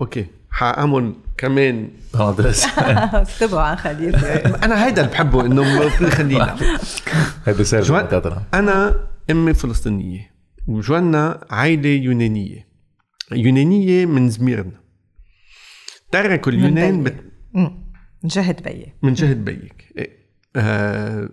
okay 0.01 0.25
حاعمل 0.49 1.13
كمان. 1.37 1.89
عن 3.61 3.75
خليل 3.75 4.15
أنا 4.15 4.85
هيدا 4.85 5.01
اللي 5.01 5.11
بحبه 5.13 5.45
إنه 5.45 5.89
خلينا. 5.89 6.55
هيدا 7.45 7.63
سر 7.63 7.81
جوان- 7.81 8.07
أنا 8.53 9.07
أمي 9.31 9.53
فلسطينية 9.53 10.31
وجوانا 10.67 11.45
عائلة 11.49 11.89
يونانية. 11.89 12.67
يونانية 13.31 14.05
من 14.05 14.29
زميرنا. 14.29 14.81
تركوا 16.11 16.51
اليونان 16.51 17.03
بت... 17.03 17.15
من 17.53 17.69
جهة 18.23 18.55
بيي 18.63 18.93
من 19.03 19.13
جهة 19.13 19.33
بيك 19.33 19.93
إيه. 19.97 20.25
آه، 20.55 21.29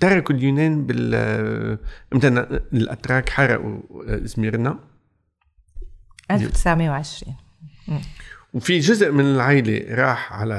تركوا 0.00 0.34
اليونان 0.34 0.86
بال 0.86 1.10
آه، 1.14 1.78
إمتى 2.14 2.28
الأتراك 2.28 3.28
حرقوا 3.28 3.80
آه، 4.08 4.20
زميرنا. 4.24 4.78
1920 6.30 7.36
وفي 8.52 8.78
جزء 8.78 9.10
من 9.10 9.24
العائله 9.24 9.94
راح 9.94 10.32
على 10.32 10.54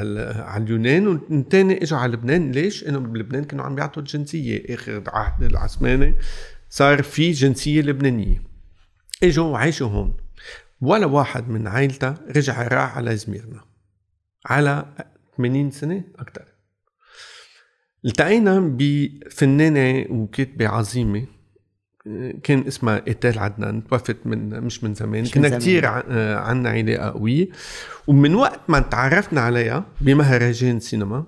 على 0.45 0.63
اليونان 0.63 1.07
والثاني 1.07 1.83
اجوا 1.83 1.99
على 1.99 2.13
لبنان. 2.13 2.51
ليش؟ 2.51 2.83
إنه 2.87 2.99
بلبنان 2.99 3.43
كانوا 3.43 3.65
عم 3.65 3.75
بيعطوا 3.75 4.01
الجنسية. 4.01 4.75
آخر 4.75 5.03
عهد 5.07 5.43
العثماني 5.43 6.15
صار 6.69 7.03
في 7.03 7.31
جنسية 7.31 7.81
لبنانية. 7.81 8.41
إجوا 9.23 9.45
وعاشوا 9.45 9.87
هون. 9.87 10.17
ولا 10.81 11.05
واحد 11.05 11.49
من 11.49 11.67
عائلتها 11.67 12.15
رجع 12.35 12.67
راح 12.67 12.97
على 12.97 13.15
زميرنا 13.15 13.61
على 14.45 14.85
80 15.37 15.71
سنة 15.71 16.03
أكثر 16.15 16.45
التقينا 18.05 18.59
بفنانة 18.59 20.05
وكاتبة 20.09 20.67
عظيمة. 20.67 21.25
كان 22.43 22.63
اسمها 22.67 23.01
ايتال 23.07 23.39
عدنان 23.39 23.87
توفت 23.87 24.17
من 24.25 24.63
مش 24.63 24.83
من 24.83 24.93
زمان. 24.93 25.21
مش 25.21 25.31
كنا. 25.31 25.49
كثير 25.49 25.85
عنا 26.37 26.69
علاقة 26.69 27.09
قوية. 27.11 27.49
ومن 28.07 28.35
وقت 28.35 28.59
ما 28.67 28.79
تعرفنا 28.79 29.41
عليها 29.41 29.85
بمهرجان 30.01 30.79
سينما 30.79 31.25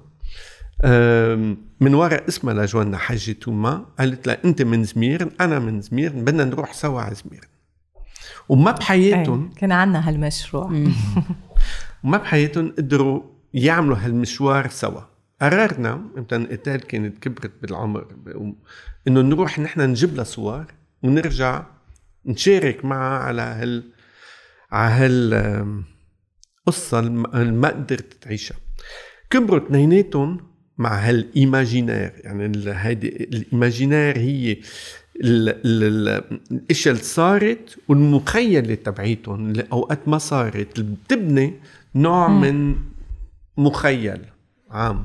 من 1.80 1.93
وراء 1.93 2.28
اسمها 2.28 2.53
لجوانا 2.53 2.97
حجة 2.97 3.32
توما 3.32 3.86
قالت 3.99 4.28
لها 4.28 4.38
أنت 4.45 4.61
من 4.61 4.84
زمير 4.84 5.30
أنا 5.41 5.59
من 5.59 5.82
زمير 5.82 6.11
بدنا 6.13 6.43
نروح 6.43 6.73
سوا 6.73 7.01
على 7.01 7.15
زمير. 7.15 7.47
وما 8.49 8.71
بحياتهم 8.71 9.49
إيه، 9.49 9.59
كان 9.59 9.71
عنا 9.71 10.09
هالمشروع. 10.09 10.65
وما 12.03 12.17
بحياتهم 12.17 12.73
قدروا 12.78 13.21
يعملوا 13.53 13.97
هالمشوار 13.97 14.67
سوا. 14.69 15.01
قررنا 15.41 15.93
إمتى 16.17 16.36
ايتال 16.36 16.81
كانت 16.81 17.17
كبرت 17.23 17.51
بالعمر 17.61 18.07
إنه 19.07 19.21
نروح 19.21 19.59
نحن 19.59 19.81
نجيب 19.81 20.15
لها 20.15 20.23
صور 20.23 20.65
ونرجع 21.03 21.65
نشارك 22.25 22.86
معها 22.86 23.19
على 23.19 23.41
هال 23.41 23.83
على 24.71 24.91
هال 24.93 25.83
قصة 26.65 27.01
ما 27.01 27.67
قدرت 27.69 28.13
تعيشها. 28.21 28.57
كبروا 29.29 29.65
اثنيناتهم 29.67 30.38
مع 30.77 30.95
هال 30.99 31.18
imaginaire 31.18 32.11
يعني 32.23 32.51
هيدي 32.67 33.07
ال 33.23 33.32
imaginaire 33.32 34.17
هي 34.17 34.51
ال- 34.51 35.49
ال- 35.49 35.83
ال- 36.09 36.39
الإشياء 36.51 36.93
اللي 36.93 37.03
صارت 37.05 37.77
والمخيلة 37.88 38.75
تبعيتهم 38.75 39.49
اللي 39.49 39.67
أوقات 39.71 40.07
ما 40.07 40.17
صارت 40.17 40.79
اللي 40.79 40.95
بتبني 41.05 41.53
نوع 41.95 42.27
من 42.27 42.75
مخيل 43.57 44.21
عام. 44.69 45.03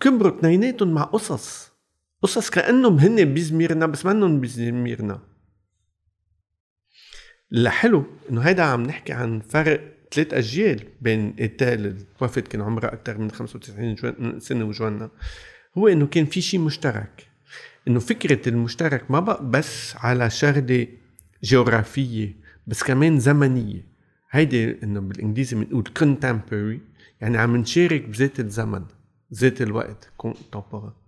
كبروا 0.00 0.38
اثنيناتهم 0.38 0.94
مع 0.94 1.02
قصص. 1.02 1.72
قصص 2.22 2.50
كأنهم 2.50 2.98
هن 2.98 3.34
بزميرنا 3.34 3.86
بس 3.86 4.06
منهم 4.06 4.40
بزميرنا 4.40 5.20
الحلو 7.52 8.04
إنه 8.30 8.40
هيدا 8.40 8.62
عم 8.62 8.82
نحكي 8.82 9.12
عن 9.12 9.40
فرق 9.40 9.80
ثلاث 10.12 10.34
أجيال 10.34 10.84
بين 11.00 11.34
ايتال 11.40 11.86
اللي 12.26 12.42
كان 12.42 12.60
عمرها 12.62 12.92
أكثر 12.92 13.18
من 13.18 13.30
95 13.30 13.94
جوان- 13.94 14.40
سنة 14.40 14.64
وجوانا 14.64 15.10
هو 15.78 15.88
إنه 15.88 16.06
كان 16.06 16.26
في 16.26 16.40
شيء 16.40 16.60
مشترك. 16.60 17.26
إنه 17.88 17.98
فكرة 18.00 18.48
المشترك 18.48 19.10
ما 19.10 19.20
بقى 19.20 19.50
بس 19.50 19.96
على 19.96 20.30
شغلة 20.30 20.86
جغرافية 21.42 22.36
بس 22.66 22.82
كمان 22.82 23.20
زمنية. 23.20 23.86
هيدي 24.30 24.82
إنه 24.82 25.00
بالإنجليزي 25.00 25.56
بنقول 25.56 25.84
contemporary 25.98 26.80
يعني 27.20 27.38
عم 27.38 27.56
نشارك 27.56 28.02
بذات 28.04 28.40
الزمن. 28.40 28.84
ذات 29.34 29.62
الوقت 29.62 30.12
contemporain 30.22 31.06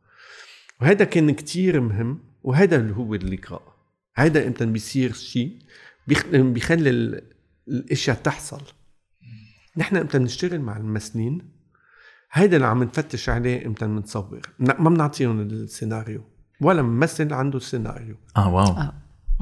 وهذا 0.81 1.05
كان 1.05 1.31
كتير 1.31 1.81
مهم 1.81 2.19
وهذا 2.43 2.77
اللي 2.77 2.97
هو 2.97 3.15
اللقاء. 3.15 3.63
هذا 4.17 4.47
إمتى 4.47 4.67
بيصير 4.67 5.13
شيء 5.13 5.59
بيخلي 6.33 7.21
الأشياء 7.69 8.17
تحصل. 8.17 8.63
نحن 9.77 9.97
إمتى 9.97 10.19
بنشتغل 10.19 10.61
مع 10.61 10.77
الممثلين 10.77 11.59
هيدا 12.33 12.57
اللي 12.57 12.67
عم 12.67 12.83
نفتش 12.83 13.29
عليه 13.29 13.67
إمتى 13.67 13.87
بنصور. 13.87 14.41
ما 14.59 14.91
بنعطيهم 14.91 15.41
السيناريو. 15.41 16.25
ولا 16.61 16.83
ممثل 16.83 17.33
عنده 17.33 17.59
سيناريو. 17.59 18.17
آه 18.37 18.55
واو. 18.55 18.67
آه. 18.67 18.93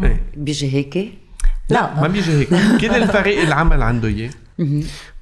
إيه. 0.03 0.33
بيجي 0.37 0.73
هيك؟ 0.73 1.19
لا 1.71 2.01
ما 2.01 2.09
بيجي 2.09 2.33
هيك. 2.33 2.49
كل 2.81 2.91
الفريق 2.91 3.41
العمل 3.41 3.83
عنده 3.83 4.09
إياه. 4.09 4.31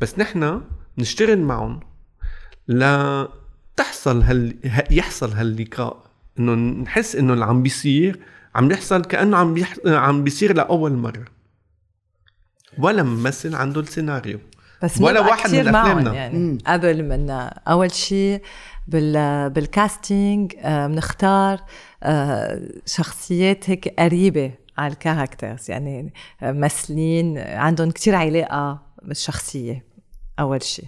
بس 0.00 0.18
نحن 0.18 0.62
بنشتغل 0.98 1.38
معهم 1.38 1.80
لا 2.68 3.28
تحصل 3.76 4.22
هال 4.22 4.56
يحصل 4.90 5.32
هاللقاء. 5.32 6.04
إنه 6.38 6.54
نحس 6.54 7.16
إنه 7.16 7.32
اللي 7.32 7.44
عم 7.44 7.62
بيصير 7.62 8.20
عم 8.54 8.68
بيحصل 8.68 9.04
كأنه 9.04 9.36
عم 9.36 9.54
بيح... 9.54 9.74
عم 9.86 10.24
بيصير 10.24 10.56
لأول 10.56 10.92
مرة. 10.92 11.24
ولا 12.78 13.02
ممثل 13.02 13.54
عنده 13.54 13.80
السيناريو. 13.80 14.38
بس 14.82 15.00
ولا 15.00 15.20
واحد 15.20 15.50
من 15.50 15.68
أفلامنا. 15.68 16.14
يعني. 16.14 16.38
مم. 16.38 16.58
قبل 16.66 17.02
من 17.08 17.30
أول 17.68 17.90
شيء 17.90 18.42
بال 18.88 19.50
بال 19.50 19.73
casting 19.73 20.52
بنختار 20.64 21.60
آه 22.02 22.60
شخصيات 22.86 23.70
هيك 23.70 23.94
قريبة 23.98 24.52
على 24.78 24.92
ال 24.92 24.99
characters 24.99 25.70
يعني 25.70 26.12
ممثلين 26.42 27.38
عندهم 27.38 27.90
كتير 27.90 28.14
علاقة 28.14 28.82
بالشخصية. 29.02 29.93
أول 30.40 30.62
شيء. 30.62 30.84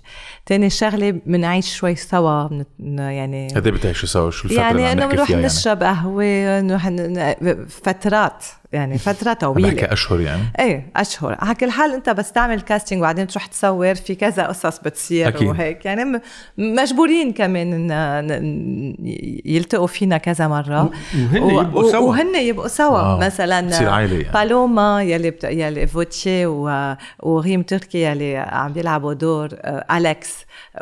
تاني 0.47 0.70
شغلة 0.70 1.11
بنعيش 1.11 1.76
شوي 1.76 1.94
سوا 1.94 2.49
من 2.78 2.99
يعني 2.99 3.49
قد 3.49 3.68
بتعيشوا 3.68 4.09
سوا؟ 4.09 4.30
شو 4.30 4.44
الفترة 4.44 4.62
يعني 4.62 4.92
إنه 4.92 5.07
بنروح 5.07 5.30
يعني؟ 5.30 5.47
نشرب 5.47 5.82
قهوة 5.82 6.61
نروح 6.61 6.88
فترات. 7.68 8.44
يعني 8.76 8.98
فترة 8.98 9.32
طويلة. 9.32 9.68
بحكي 9.68 9.92
أشهر 9.92 10.20
يعني؟ 10.20 10.42
إيه 10.58 10.86
أشهر. 10.96 11.36
على 11.38 11.54
كل 11.54 11.70
حال 11.70 11.92
أنت 11.92 12.10
بس 12.10 12.32
تعمل 12.32 12.60
كاستنج 12.60 12.98
وبعدين 12.98 13.26
تروح 13.26 13.46
تصور 13.46 13.94
في 13.94 14.14
كذا 14.14 14.46
قصص 14.46 14.78
بتصير 14.78 15.28
أكيد. 15.28 15.48
وهيك. 15.48 15.84
يعني 15.84 16.20
مجبورين 16.58 17.32
كمان 17.32 17.90
ان 17.90 18.96
يلتقوا 19.44 19.86
فينا 19.86 20.18
كذا 20.18 20.48
مرة. 20.48 20.90
وهن 21.14 21.50
يبقوا 21.50 21.90
سوا. 21.90 22.08
وهن 22.08 22.34
يبقوا 22.34 22.68
سوا. 22.68 22.98
آه. 22.98 23.18
مثلا 23.18 23.66
بتصير 23.66 23.88
عائلة 23.88 24.16
يعني. 24.16 24.32
بالوما 24.32 25.02
يلي 25.02 25.30
بت... 25.30 25.44
يلي 25.44 25.86
فوتشي 25.86 26.46
و... 26.46 26.94
وريم 27.22 27.62
تركي 27.62 28.02
يلي 28.02 28.36
عم 28.36 28.72
بيلعبوا 28.72 29.12
دور 29.12 29.48
آه، 29.52 29.96
أليكس 29.96 30.34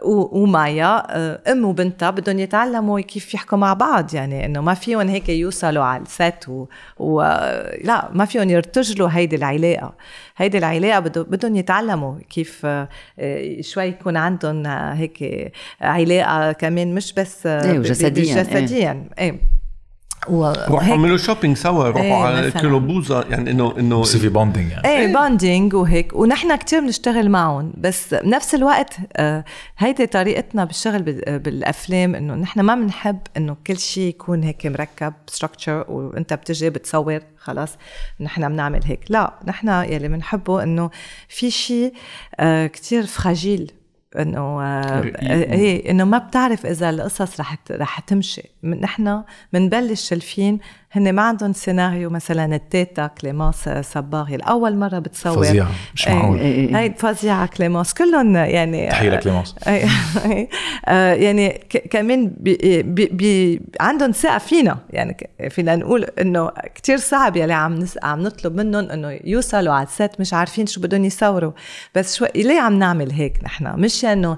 و... 0.03 0.42
ومايا 0.42 1.03
آه، 1.11 1.40
أم 1.53 1.64
وبنتها 1.64 2.11
بدهم 2.11 2.38
يتعلموا 2.38 3.01
كيف 3.01 3.34
يحكوا 3.34 3.59
مع 3.59 3.72
بعض. 3.72 4.14
يعني 4.14 4.47
إنه 4.47 4.61
ما 4.61 4.74
فيهم 4.74 5.09
هيك 5.09 5.28
يوصلوا 5.28 5.84
على 5.84 6.03
ال 6.03 6.14
set 6.14 6.49
و... 6.49 6.66
و... 6.99 7.22
لا 7.85 8.11
ما 8.12 8.24
فيهم 8.24 8.51
يرتجلوا 8.51 9.09
هيدي 9.12 9.37
العلاقة. 9.37 9.95
هيدي 10.37 10.59
العلاقة 10.59 11.01
بدهم 11.01 11.57
يتعلموا 11.57 12.18
كيف 12.30 12.66
آه، 12.66 12.89
شوي 13.61 13.85
يكون 13.85 14.16
عندهم 14.16 14.66
هيك 14.66 15.53
علاقة 15.80 16.53
كمان 16.53 16.95
مش 16.95 17.12
بس 17.12 17.47
إيه 17.47 17.78
وجسديا 17.78 18.43
جسديا. 18.43 19.09
إيه, 19.18 19.30
إيه. 19.30 19.41
روحوا 20.29 20.93
عملوا 20.93 21.16
shopping 21.16 21.57
سوا 21.57 21.89
روحوا 21.89 22.03
إيه 22.03 22.12
على 22.12 22.51
كيلوبوزا 22.51 23.25
يعني 23.31 23.51
انه 23.51 23.75
انه 23.79 24.01
بصير 24.01 24.20
في 24.20 24.29
bonding 24.29 24.70
يعني. 24.70 24.89
إيه 24.89 25.14
bonding 25.14 25.75
وهيك. 25.75 26.12
ونحن 26.16 26.57
كتير 26.57 26.81
بنشتغل 26.81 27.31
معهم. 27.31 27.72
بس 27.79 28.14
بنفس 28.14 28.55
الوقت 28.55 28.97
آه 29.16 29.45
هيدي 29.79 30.07
طريقتنا 30.07 30.64
بالشغل 30.64 31.03
بالأفلام 31.39 32.14
إنه 32.14 32.35
نحن 32.35 32.61
ما 32.61 32.75
بنحب 32.75 33.18
إنه 33.37 33.57
كل 33.66 33.79
شيء 33.79 34.09
يكون 34.09 34.43
هيك 34.43 34.66
مركب 34.66 35.12
structure 35.27 35.85
وأنت 35.89 36.35
بتجي 36.35 36.70
بتصور 36.70 37.20
خلاص 37.39 37.70
نحن 38.20 38.49
بنعمل 38.49 38.81
هيك. 38.85 39.01
لا 39.09 39.35
نحن 39.47 39.68
يلي 39.68 40.09
بنحبه 40.09 40.62
إنه 40.62 40.91
في 41.29 41.51
شيء 41.51 41.93
آه 42.41 42.66
كتير 42.66 43.07
fragile 43.07 43.72
إنه 44.17 44.62
إيه 45.23 45.91
إنه 45.91 46.05
ما 46.05 46.19
بتعرف 46.19 46.67
إذا 46.67 46.91
القصص 46.91 47.41
رح 47.41 47.57
رح 47.71 48.01
تمشي. 48.01 48.43
نحن 48.62 49.23
بنبلش 49.53 50.12
الفيلم 50.12 50.59
هن 50.97 51.12
ما 51.12 51.22
عندهم 51.22 51.53
سيناريو 51.53 52.11
مثلا 52.11 52.55
التيتا 52.57 53.07
كليمانس 53.07 53.68
صباغ. 53.68 54.35
الأول 54.34 54.76
مرة 54.76 54.99
بتصور 54.99 55.45
فظيعه 55.45 55.70
مش 55.95 56.09
معقول. 56.09 56.38
هي 56.38 56.95
فظيعة 56.99 57.47
كليمانس 57.47 57.95
كلهم 57.95 58.36
يعني 58.36 58.88
تحية 58.88 59.11
لكليمانس 59.11 59.55
يعني 61.24 61.61
كمان 61.90 62.32
بي 62.36 62.82
بي 62.82 63.07
بي 63.07 63.61
عندهم 63.80 64.11
ثقة 64.11 64.38
فينا. 64.38 64.78
يعني 64.90 65.16
فينا 65.51 65.76
نقول 65.76 66.05
إنه 66.05 66.51
كتير 66.74 66.97
صعب 66.97 67.36
يلي 67.36 67.53
عم 67.53 67.74
نس... 67.74 67.99
عم 68.03 68.22
نطلب 68.22 68.55
منهم 68.55 68.90
إنه 68.90 69.20
يوصلوا 69.24 69.72
على 69.74 69.86
ال 69.87 69.95
set 69.95 70.20
مش 70.20 70.34
عارفين 70.34 70.66
شو 70.66 70.80
بدهم 70.80 71.05
يصوروا. 71.05 71.53
بس 71.95 72.16
شو 72.16 72.26
ليه 72.34 72.61
عم 72.61 72.78
نعمل 72.78 73.12
هيك 73.12 73.45
نحن؟ 73.45 73.80
مش 73.80 74.05
إنه 74.05 74.36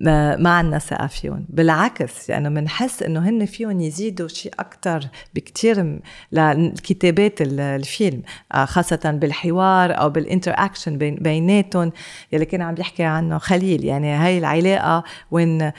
ما 0.00 0.50
عندنا 0.50 0.78
ثقة 0.78 1.06
فيهم. 1.06 1.44
بالعكس 1.48 2.28
يعني 2.28 2.50
بنحس 2.50 3.02
إنه 3.02 3.28
هن 3.28 3.46
فيهم 3.46 3.80
يزيدوا 3.80 4.28
شيء 4.28 4.52
أكثر 4.58 5.00
بكتير 5.34 5.97
لكتابات 6.32 7.34
الفيلم 7.40 8.22
خاصة 8.64 9.10
بالحوار 9.20 10.00
أو 10.00 10.10
بال 10.10 10.52
interaction 10.56 10.98
بيناتهم. 10.98 11.92
يلي 12.32 12.44
كان 12.44 12.62
عم 12.62 12.74
بيحكي 12.74 13.04
عنه 13.04 13.38
خليل 13.38 13.84
يعني 13.84 14.12
هاي 14.12 14.38
العلاقة 14.38 15.04
وين 15.30 15.72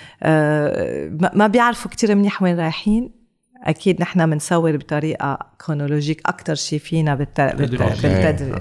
ما 1.34 1.47
بيعرفوا 1.47 1.91
كتير 1.91 2.15
منيح 2.15 2.43
وين 2.43 2.59
رايحين. 2.59 3.18
أكيد 3.64 4.01
نحن 4.01 4.30
بنصور 4.30 4.78
بطريقة 4.78 5.39
chronologique 5.66 6.22
أكثر 6.26 6.55
شيء 6.55 6.80
فينا 6.80 7.16
بالتدريب. 7.16 7.82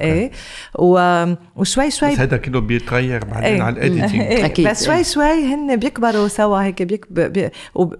إيه. 0.01 0.30
وشوي 0.74 1.90
شوي 1.90 2.12
بس 2.12 2.18
هذا 2.18 2.36
كله 2.36 2.61
بيتغير 2.61 3.24
بعدين 3.24 3.44
إيه. 3.44 3.62
على 3.62 3.76
ال 3.76 3.82
editing 3.82 4.20
إيه. 4.20 4.44
أكيد. 4.44 4.68
بس 4.68 4.86
شوي 4.86 5.05
شوي 5.05 5.55
هن 5.55 5.76
بيكبروا 5.76 6.28
سوا 6.28 6.62
هيك 6.62 6.82
بيك 6.82 7.12
بي 7.12 7.51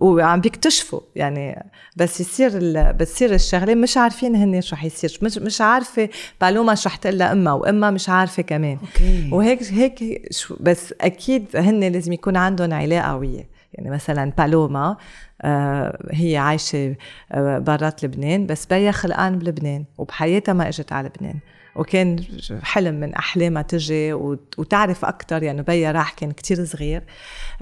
وعم 0.01 0.41
بيكتشفوا. 0.41 1.01
يعني 1.17 1.67
بس 1.97 2.21
يصير 2.21 2.51
بتصير 2.93 3.35
الشغلة 3.35 3.75
مش 3.75 3.97
عارفين 3.97 4.37
هن 4.37 4.61
شو 4.61 4.77
حيصير 4.77 5.19
مش 5.23 5.39
مش 5.39 5.61
عارفة 5.61 6.09
بالوما 6.41 6.75
شو 6.75 6.89
حتقول 6.89 7.19
لها 7.19 7.33
أمها 7.33 7.53
وأمها 7.53 7.91
مش 7.91 8.09
عارفة 8.09 8.43
كمان. 8.43 8.79
أوكي. 8.83 9.31
وهيك 9.33 9.63
هيك 9.63 10.29
بس 10.61 10.95
أكيد 11.01 11.45
هن 11.55 11.85
لازم 11.85 12.13
يكون 12.13 12.37
عندهم 12.37 12.75
علاقة 12.75 13.13
قوية. 13.13 13.58
يعني 13.75 13.91
مثلا 13.91 14.33
بالوما 14.39 14.97
آه 15.43 15.99
هي 16.11 16.37
عايشة 16.37 16.95
آه 17.33 17.59
برات 17.59 18.05
لبنان 18.05 18.47
بس 18.47 18.67
بيا 18.67 18.91
خلقان 18.91 19.39
بلبنان 19.39 19.85
وبحياتها 19.99 20.53
ما 20.53 20.69
إجت 20.69 20.93
على 20.93 21.09
لبنان. 21.09 21.39
وكان 21.77 22.17
حلم 22.63 22.95
من 22.95 23.15
احلامها 23.15 23.63
تجي 23.63 24.13
وتعرف 24.59 25.05
أكثر 25.05 25.43
يعني 25.43 25.63
بيا 25.63 25.93
راح 25.93 26.13
كان 26.13 26.31
كتير 26.31 26.65
صغير 26.65 27.03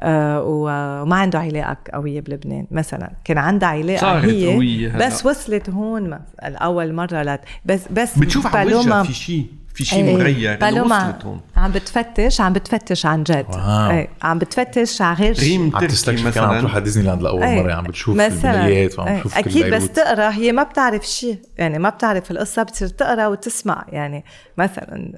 آه 0.00 0.42
وما 0.42 1.16
عنده 1.16 1.38
علاقة 1.38 1.76
قوية 1.94 2.20
بلبنان 2.20 2.66
مثلا. 2.70 3.12
كان 3.24 3.38
عندها 3.38 3.68
علاقة 3.68 4.18
هي 4.18 4.54
قوية 4.54 4.96
بس 4.98 5.26
وصلت 5.26 5.70
هون 5.70 6.18
الأول 6.44 6.92
مرة 6.92 7.22
لت 7.22 7.40
بس 7.64 7.88
بس 7.90 8.18
بتشوف 8.18 8.56
على 8.56 9.04
في 9.04 9.12
شيء 9.12 9.46
في 9.76 9.84
شيء 9.84 10.04
إيه. 10.04 10.16
مغير 10.16 10.58
بالوما 10.58 11.18
عم 11.56 11.72
بتفتش 11.72 12.40
عم 12.40 12.52
بتفتش 12.52 13.06
عن 13.06 13.22
جد. 13.22 13.46
إيه 13.54 14.08
عم 14.22 14.38
بتفتش 14.38 15.02
على 15.02 15.16
غير 15.16 15.34
شيء 15.34 15.48
ريم 15.48 15.76
عم 15.76 15.86
تستكشف 15.86 16.34
كان 16.34 16.44
عم 16.44 16.60
تروح 16.60 16.74
على 16.74 16.84
ديزني 16.84 17.04
لاند 17.04 17.22
لأول 17.22 17.42
إيه. 17.42 17.62
مرة 17.62 17.72
عم 17.72 17.84
بتشوف 17.84 18.16
مثلا. 18.16 18.50
البنايات 18.50 18.98
وعم 18.98 19.18
تشوف 19.18 19.38
أكيد 19.38 19.66
بس 19.74 19.88
تقرأ 19.88 20.30
هي 20.30 20.52
ما 20.52 20.62
بتعرف 20.62 21.06
شيء 21.06 21.38
يعني 21.58 21.78
ما 21.78 21.88
بتعرف 21.88 22.30
القصة 22.30 22.62
بتصير 22.62 22.88
تقرأ 22.88 23.26
وتسمع 23.26 23.84
يعني 23.88 24.24
مثلا 24.58 25.12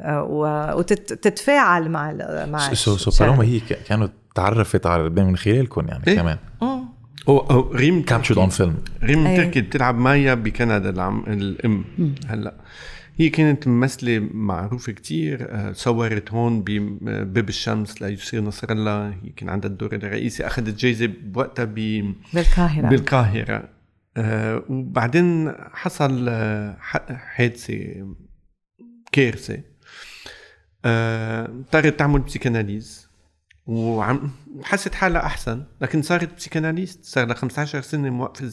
وتتفاعل 0.75 1.91
مع 1.91 2.13
مع 2.45 2.75
so 2.75 2.97
so 2.97 3.25
بالوما 3.25 3.45
هي 3.45 3.61
كانت 3.61 4.13
تعرفت 4.35 4.87
على 4.87 5.03
لبنان 5.03 5.27
من 5.27 5.37
خلالكم 5.37 5.89
يعني 5.89 6.03
إيه؟ 6.09 6.17
كمان. 6.17 6.37
أو 7.29 7.39
أو 7.39 7.73
ريم 7.73 8.03
captured 8.03 8.39
on 8.39 8.49
film 8.49 8.75
ريم 9.03 9.37
تركي 9.37 9.61
بتلعب 9.61 9.99
مايا 9.99 10.35
بكندا 10.35 10.91
العم 10.91 11.25
الأم. 11.27 11.85
هلأ. 12.29 12.55
هي 13.19 13.29
كانت 13.29 13.69
ممثلة 13.69 14.29
معروفة 14.33 14.93
كتير 14.93 15.51
صورت 15.73 16.33
هون 16.33 16.63
بباب 16.63 17.49
الشمس 17.49 18.03
ليسري 18.03 18.43
نصر 18.43 18.73
الله 18.73 19.09
هي 19.09 19.31
كان 19.37 19.49
عندها 19.49 19.71
الدور 19.71 19.95
الرئيسي 19.95 20.47
أخذت 20.47 20.79
جايزة 20.79 21.07
بوقتها 21.07 21.65
ب 21.65 21.75
بالقاهرة. 22.35 22.89
بالقاهرة. 22.89 23.69
آه 24.17 24.65
وبعدين 24.69 25.53
حصل 25.73 26.31
حادثة 27.09 28.07
كارثة. 29.13 29.63
اضطرت 30.85 31.87
آه 31.87 31.97
تعمل 31.97 32.21
psychanalyse 32.21 33.08
وعم 33.69 34.31
حست 34.65 34.95
حالها 34.95 35.27
أحسن 35.27 35.63
لكن 35.81 36.03
صارت 36.03 36.37
psychanalyste 36.37 37.05
صار 37.05 37.27
لها 37.27 37.35
15 37.35 37.81
سنة 37.81 38.11
موقفه 38.11 38.49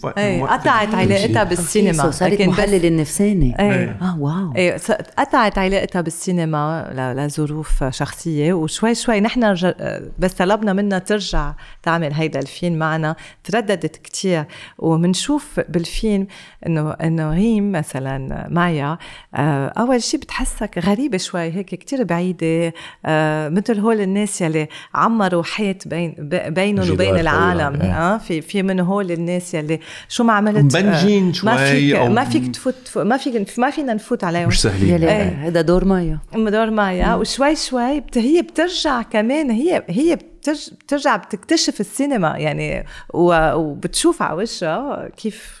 موقفة- 0.00 0.18
إيه 0.18 0.42
قطعت 0.44 0.94
علاقتها 0.94 1.44
بالسينما. 1.44 2.10
صارت 2.10 2.32
لكن 2.32 2.50
بس- 2.50 2.58
محلل 2.58 2.86
النفساني 2.86 3.54
إيه. 3.60 3.90
آه 4.02 4.18
wow. 4.20 4.52
إيه 4.56 4.76
س- 4.76 4.90
قطعت 4.92 5.58
علاقتها 5.58 6.00
بالسينما 6.00 6.90
ل- 6.94 7.16
لظروف 7.26 7.84
شخصية. 7.84 8.52
وشوي 8.52 8.94
شوي 8.94 9.20
نحن 9.20 9.44
رج... 9.44 9.72
بس 10.18 10.32
طلبنا 10.32 10.72
منها 10.72 10.98
ترجع 10.98 11.52
تعمل 11.82 12.12
هيدا 12.12 12.40
الفيلم 12.40 12.78
معنا. 12.78 13.16
ترددت 13.44 13.96
كتير. 13.96 14.44
ومنشوف 14.78 15.60
بالفيلم 15.68 16.26
إنه 16.66 16.90
إنه 16.90 17.30
ريم 17.34 17.72
مثلا 17.72 18.46
مايا 18.50 18.98
آه، 19.34 19.66
أول 19.68 20.02
شيء 20.02 20.20
بتحسك 20.20 20.78
غريبة 20.78 21.18
شوي 21.18 21.40
هيك 21.52 21.66
كتير 21.74 22.04
بعيدة 22.04 22.72
آه، 23.06 23.48
مثل 23.48 23.78
هول 23.80 24.00
الناس 24.00 24.42
يلي 24.50 24.68
عمروا 24.94 25.42
حيط 25.42 25.88
بين 25.88 26.14
بينهم 26.48 26.90
وبين 26.90 27.16
العالم 27.18 27.80
يعني. 27.80 27.94
آه 27.94 28.18
في 28.18 28.40
في 28.40 28.62
من 28.62 28.80
هول 28.80 29.10
الناس 29.12 29.54
يلي 29.54 29.80
شو 30.08 30.24
ما 30.24 30.32
عملت 30.32 30.76
آه، 30.76 30.80
مبنجين 30.80 31.26
ما 31.26 31.32
شوي 31.32 31.56
فيك 31.56 31.96
أو- 31.96 32.00
ما 32.00 32.24
فيك 32.24 32.54
تفوت 32.54 32.98
ما 32.98 33.16
فيك 33.16 33.58
ما 33.58 33.70
فينا 33.70 33.94
نفوت 33.94 34.24
عليهم 34.24 34.48
مش 34.48 34.62
سهلين 34.62 34.94
يلي 34.94 35.06
يعني. 35.06 35.30
هذا 35.48 35.60
دور 35.60 35.84
مايا 35.84 36.18
مدور 36.34 36.70
مايا 36.70 37.14
وشوي 37.14 37.56
شوي 37.56 38.00
بت... 38.00 38.18
هي 38.18 38.42
بترجع 38.42 39.02
كمان 39.02 39.50
هي 39.50 39.84
هي 39.88 40.16
بترج... 40.16 40.70
بترجع 40.70 41.16
بتكتشف 41.16 41.80
السينما 41.80 42.38
يعني. 42.38 42.86
وبتشوف 43.14 44.22
على 44.22 44.36
وجهها 44.36 45.08
كيف 45.16 45.59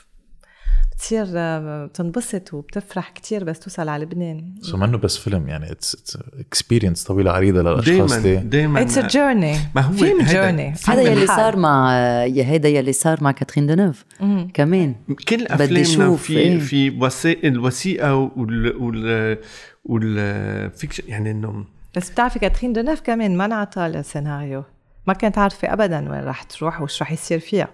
آه، 1.36 1.86
بتنبسط 1.86 2.54
وبتفرح 2.54 3.10
كتير 3.10 3.44
بس 3.44 3.58
توصل 3.58 3.88
على 3.88 4.04
لبنان. 4.04 4.54
so 4.60 4.76
منه 4.76 4.98
بس 4.98 5.16
فيلم 5.16 5.48
يعني 5.48 5.72
it's 5.72 6.18
experience 6.38 7.04
طويلة 7.04 7.30
عريضة 7.30 7.62
للأشخاص 7.62 8.12
اللي 8.12 8.36
دائما 8.36 8.82
it's 8.82 8.98
a 8.98 9.06
journey 9.06 9.54
ما 9.74 9.80
هو 9.80 9.92
فيلم 9.92 10.22
journey 10.22 10.74
هذا 10.88 11.02
يلي 11.02 11.26
صار 11.26 11.56
مع 11.56 11.94
يا 12.24 12.44
هيدا 12.44 12.68
يلي 12.68 12.92
صار 12.92 13.22
مع 13.24 13.32
كاترين 13.32 13.66
دنوف 13.66 14.04
كمان. 14.54 14.94
كل 15.28 15.44
بدي 15.44 15.82
أفلامنا 15.82 16.16
في 16.16 16.38
إيه. 16.38 16.58
في 16.58 16.90
وسائل 16.90 17.52
الوثيقه 17.52 18.14
وال 18.14 18.76
وال 18.76 19.38
وال 19.84 20.10
fiction 20.10 21.02
يعني 21.08 21.30
إنه 21.30 21.64
بس 21.96 22.10
بتعرفي 22.10 22.38
كاترين 22.38 22.72
دونيف 22.72 23.00
كمان 23.00 23.36
ما 23.36 23.44
انعطى 23.44 23.86
السيناريو 23.86 24.64
ما 25.10 25.14
كانت 25.14 25.38
عارفة 25.38 25.72
أبدا 25.72 26.10
وين 26.10 26.24
رح 26.24 26.42
تروح 26.42 26.80
وش 26.82 27.02
رح 27.02 27.12
يصير 27.12 27.38
فيها. 27.38 27.68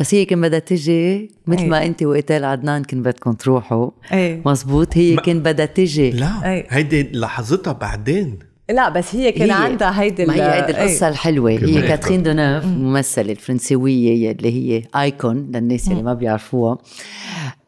بس 0.00 0.14
هي 0.14 0.24
كان 0.24 0.40
بدها 0.40 0.58
تجي 0.58 1.30
مثل 1.46 1.60
أي. 1.62 1.68
ما 1.68 1.86
أنت 1.86 2.02
وقت 2.02 2.23
إيتل 2.23 2.44
عدنان 2.44 2.84
كن 2.84 3.02
بدكم 3.02 3.32
تروحوا. 3.32 3.90
إيه. 4.12 4.42
مزبوط؟ 4.46 4.96
هي 4.96 5.14
ما- 5.14 5.22
كان 5.22 5.40
بدها 5.42 5.66
تجي. 5.66 6.10
لا 6.10 6.52
أي. 6.52 6.66
هيدي 6.70 7.02
لحظتها 7.12 7.72
بعدين. 7.72 8.38
لا 8.70 8.88
بس 8.88 9.14
هي 9.14 9.32
كان 9.32 9.50
هي- 9.50 9.64
عندها 9.64 10.00
هيدي 10.00 10.26
ما 10.26 10.34
هي 10.34 10.42
هيدي 10.42 10.76
إيه. 10.76 10.84
القصة 10.84 11.08
الحلوة 11.08 11.50
هي. 11.50 11.88
كاترين 11.88 12.22
دونيف 12.22 12.64
ممثلة 12.64 13.32
الفرنسوية 13.32 14.32
اللي 14.32 14.52
هي 14.52 14.82
icon 14.96 15.50
للناس 15.54 15.88
اللي 15.88 16.02
ما 16.02 16.14
بيعرفوها. 16.14 16.78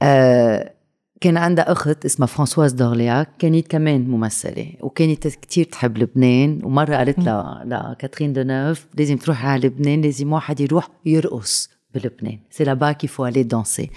آه 0.03 0.73
كان 1.21 1.37
عندها 1.37 1.73
أخت 1.73 2.05
اسمها 2.05 2.27
فرانسواز 2.27 2.73
دورلياك 2.73 3.29
كانت 3.39 3.69
كمان 3.69 4.09
ممثلة 4.11 4.73
وكانت 4.81 5.27
كتير 5.27 5.65
تحب 5.65 5.99
لبنان 5.99 6.61
ومرة 6.65 6.97
قالت 6.97 7.19
لها 7.19 7.63
لكاترين 7.67 8.33
دونيف 8.33 8.87
لازم 8.99 9.17
تروحي 9.17 9.47
على 9.49 9.67
لبنان 9.69 10.01
لازم 10.01 10.33
واحد 10.33 10.61
يروح 10.61 10.89
يرقص 11.07 11.71
بلبنان 11.95 12.39
c'est 12.51 12.65
là-bas 12.65 12.93
qu'il 12.93 13.07
faut 13.07 13.27
aller 13.27 13.43
danser. 13.43 13.91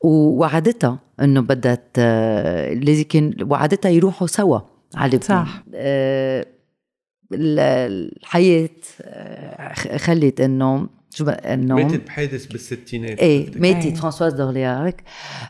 ووعدتها 0.00 0.98
إنه 1.20 1.40
بدها 1.40 1.74
ت- 1.74 1.98
لازم 2.84 3.02
كان 3.02 3.34
وعدتها 3.42 3.88
يروحوا 3.90 4.26
سوا 4.26 4.58
على 4.94 5.16
لبنان 5.16 5.44
صح. 5.44 5.62
آه، 5.74 6.46
ال- 7.32 7.58
الحياة 8.20 8.68
آه، 9.02 9.96
خلت 9.98 10.40
إنه 10.40 10.88
شو 11.14 11.24
بقى؟ 11.24 11.54
انه 11.54 11.74
ماتت 11.74 12.06
بحادث 12.06 12.46
بالستينات. 12.46 13.18
إيه. 13.18 13.50
ماتت 13.58 13.96
فرانسواز 13.96 14.32
دورلياك 14.32 15.02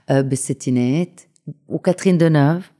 آه، 0.08 0.20
بالستينات 0.20 1.20
وكاترين 1.68 2.18
دونوف 2.18 2.70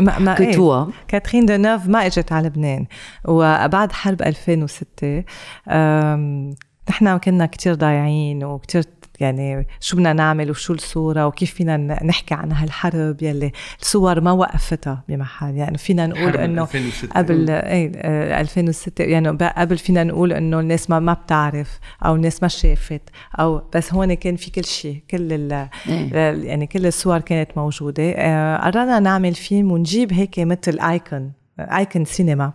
ما 0.00 0.18
ما 0.18 0.40
إيه. 0.40 0.52
كتوا 0.52 0.86
كاترين 1.08 1.46
دونوف 1.46 1.86
ما 1.86 2.06
إجت 2.06 2.32
على 2.32 2.46
لبنان. 2.48 2.86
وبعد 3.24 3.92
حرب 3.92 4.22
2006 4.22 5.24
أم، 5.68 6.54
نحن 6.90 7.16
كنا 7.18 7.46
كتير 7.46 7.74
ضايعين 7.74 8.44
وكتير 8.44 8.82
يعني 9.22 9.66
شو 9.80 9.96
بدنا 9.96 10.12
نعمل 10.12 10.50
وشو 10.50 10.72
الصورة 10.74 11.26
وكيف 11.26 11.54
فينا 11.54 11.76
نحكي 12.04 12.34
عن 12.34 12.52
هالحرب 12.52 13.22
يلي 13.22 13.52
الصور 13.80 14.20
ما 14.20 14.32
وقفتها 14.32 15.02
بمحل 15.08 15.56
يعني 15.56 15.78
فينا 15.78 16.06
نقول 16.06 16.36
إنه 16.36 16.62
2006. 16.62 17.08
قبل 17.16 17.50
إيه 17.50 17.92
آه، 17.96 18.40
2006 18.40 19.04
يعني 19.04 19.32
ب- 19.32 19.42
قبل 19.42 19.78
فينا 19.78 20.04
نقول 20.04 20.32
إنه 20.32 20.60
الناس 20.60 20.90
ما 20.90 20.98
ما 20.98 21.12
بتعرف 21.12 21.78
أو 22.04 22.14
الناس 22.14 22.42
ما 22.42 22.48
شافت 22.48 23.02
أو 23.40 23.62
بس 23.74 23.92
هون 23.94 24.14
كان 24.14 24.36
في 24.36 24.50
كل 24.50 24.64
شيء 24.64 25.02
كل 25.10 25.32
ال 25.32 25.68
إيه. 25.88 26.14
يعني 26.48 26.66
كل 26.66 26.86
الصور 26.86 27.18
كانت 27.20 27.50
موجودة 27.56 28.12
آه، 28.16 28.56
قررنا 28.56 28.98
نعمل 29.00 29.34
فيلم 29.34 29.72
ونجيب 29.72 30.12
هيك 30.12 30.38
مثل 30.38 30.78
ايكون 30.80 31.32
ايكون 31.60 32.04
سينما 32.04 32.52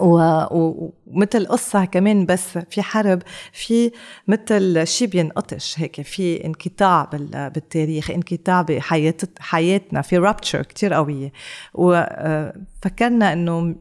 ومثل 0.00 1.46
قصة 1.46 1.84
كمان 1.84 2.26
بس 2.26 2.58
في 2.58 2.82
حرب 2.82 3.22
في 3.52 3.90
مثل 4.28 4.86
شيء 4.86 5.08
بينقطش 5.08 5.74
هيك 5.78 6.02
في 6.02 6.44
انقطاع 6.44 7.04
بال- 7.04 7.50
بالتاريخ 7.50 8.10
انقطاع 8.10 8.62
بحياة 8.62 9.14
حياتنا 9.38 10.02
في 10.02 10.18
رابتشر 10.18 10.62
كتير 10.62 10.92
قوية. 10.94 11.32
وفكرنا 11.74 13.32
إنه 13.32 13.74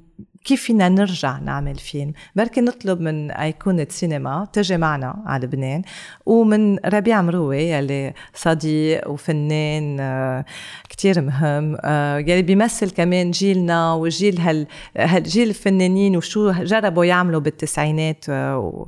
كيف 0.45 0.61
فينا 0.61 0.89
نرجع 0.89 1.39
نعمل 1.39 1.75
فيلم؟ 1.75 2.13
بركي 2.35 2.61
نطلب 2.61 3.01
من 3.01 3.31
أيقونة 3.31 3.87
سينما 3.89 4.47
تجي 4.53 4.77
معنا 4.77 5.23
على 5.25 5.45
لبنان 5.45 5.81
ومن 6.25 6.77
ربيع 6.85 7.21
مروي 7.21 7.57
يلي 7.69 8.13
صديق 8.33 9.09
وفنان 9.09 9.97
آه، 9.99 10.45
كتير 10.89 11.21
مهم 11.21 11.77
آه، 11.81 12.17
يلي 12.17 12.41
بيمثل 12.41 12.89
كمان 12.91 13.31
جيلنا 13.31 13.93
وجيل 13.93 14.39
هال 14.39 14.67
هالجيل 14.97 15.49
الفنانين 15.49 16.17
وشو 16.17 16.51
جربوا 16.51 17.05
يعملوا 17.05 17.39
بالتسعينات 17.41 18.25
آه، 18.29 18.87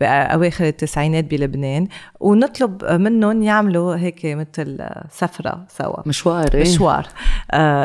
بأواخر 0.00 0.64
التسعينات 0.66 1.24
بلبنان. 1.24 1.88
ونطلب 2.20 2.84
منهم 2.84 3.42
يعملوا 3.42 3.96
هيك 3.96 4.20
مثل 4.24 4.86
سفرة 5.10 5.64
سوا. 5.68 6.08
مشوار 6.08 6.54
إيه؟ 6.54 6.60
مشوار 6.62 7.06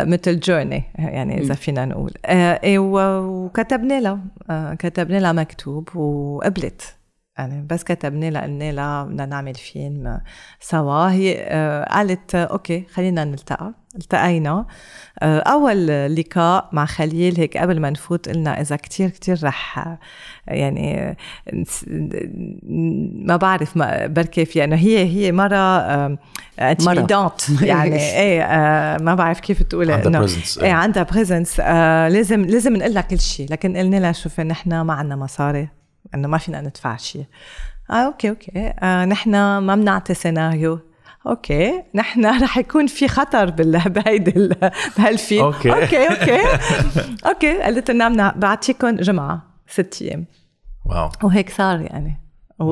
مثل 0.06 0.40
جورني 0.40 0.84
يعني 0.96 1.42
إذا 1.42 1.54
فينا 1.54 1.86
نقول. 1.86 2.12
إيه 2.26 2.80
و- 2.80 3.13
وكتبنا 3.20 4.02
لها 4.02 4.20
آه 4.50 4.74
كتبنا 4.74 5.18
لها 5.18 5.32
مكتوب 5.32 5.96
وقبلت. 5.96 6.96
يعني 7.38 7.66
بس 7.70 7.84
كتبنا 7.84 8.30
لها 8.30 8.42
قلنا 8.42 8.72
لها 8.72 9.04
بدنا 9.04 9.26
نعمل 9.26 9.54
فيلم 9.56 10.08
آه، 10.08 10.22
سوا. 10.60 11.12
هي 11.12 11.36
آه 11.48 11.84
قالت 11.96 12.36
آه، 12.36 12.44
أوكي 12.46 12.86
خلينا 12.94 13.24
نلتقى. 13.24 13.74
التقينا. 13.96 14.66
آه، 15.22 15.40
أول 15.40 15.88
لقاء 16.16 16.70
مع 16.72 16.86
خليل 16.86 17.38
هيك 17.38 17.58
قبل 17.58 17.80
ما 17.82 17.90
نفوت 17.90 18.30
قلنا 18.30 18.62
إذا 18.62 18.76
كتير 18.76 19.10
كتير 19.10 19.40
رح 19.44 19.78
آه، 19.80 20.00
يعني 20.48 21.02
آه، 21.10 21.16
ما 23.26 23.36
بعرف 23.38 23.78
ما 23.78 24.08
بركي 24.08 24.46
في 24.46 24.60
يعني 24.60 24.76
هي 24.76 25.06
هي 25.06 25.32
مرة 25.32 25.58
intimidante 26.60 27.42
يعني 27.62 27.96
إيه 28.00 28.44
آه، 28.44 28.98
ما 28.98 29.16
بعرف 29.16 29.40
كيف 29.40 29.64
تقولها 29.64 29.96
عندها 29.96 30.28
إنه- 30.28 30.30
presence. 30.30 30.64
إيه 30.64 30.72
عندها 30.72 31.04
presence 31.04 31.58
آه 31.60 32.10
لازم 32.10 32.42
لازم 32.46 32.76
نقول 32.76 32.94
لها 32.94 33.02
كل 33.02 33.20
شيء 33.20 33.48
لكن 33.52 33.78
قلنا 33.78 33.96
لها 33.96 34.12
شوفي 34.12 34.44
نحن 34.44 34.82
ما 34.82 34.94
عندنا 34.94 35.16
مصاري. 35.16 35.70
إنه 36.16 36.28
ما 36.28 36.38
فينا 36.38 36.62
ندفع 36.62 36.96
شيء. 36.98 37.26
آه 37.90 37.94
okay 37.94 38.30
okay. 38.30 38.74
آه 38.80 39.06
نحن 39.06 39.32
ما 39.58 39.76
بنعطي 39.76 40.14
سيناريو 40.14 40.80
Okay. 41.28 41.84
نحن 41.96 42.26
رح 42.44 42.58
يكون 42.58 42.88
في 42.88 43.08
خطر 43.08 43.50
بهيدي 43.96 44.32
ال- 44.32 44.72
بهالفيلم. 44.98 45.44
Okay. 45.44 45.72
Okay 45.74 46.08
okay. 46.08 46.42
Okay. 47.30 47.62
قالت 47.62 47.92
لنا 47.92 48.34
بعطيكم 48.38 48.96
جمعة 48.96 49.42
ست 49.68 49.98
أيام. 50.02 50.26
Wow. 50.86 51.10
وهيك 51.24 51.50
صار 51.50 51.82
يعني. 51.82 52.20
و... 52.60 52.66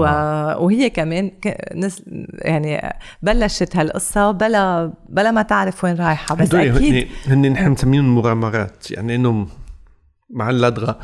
وهي 0.65 0.89
كمان 0.89 1.29
ك- 1.29 1.69
نز... 1.75 2.01
يعني 2.41 2.93
بلشت 3.21 3.75
هالقصة 3.75 4.31
بلا 4.31 4.93
بلا 5.09 5.31
ما 5.31 5.41
تعرف 5.41 5.83
وين 5.83 5.95
رايحة. 5.95 6.35
بس 6.35 6.53
أكيد 6.55 7.07
هن 7.27 7.51
نحن 7.51 7.69
بنسميهم 7.69 8.15
مغامرات. 8.15 8.91
يعني 8.91 9.15
انه 9.15 9.47
مع 10.33 10.49
اللدغة. 10.49 10.99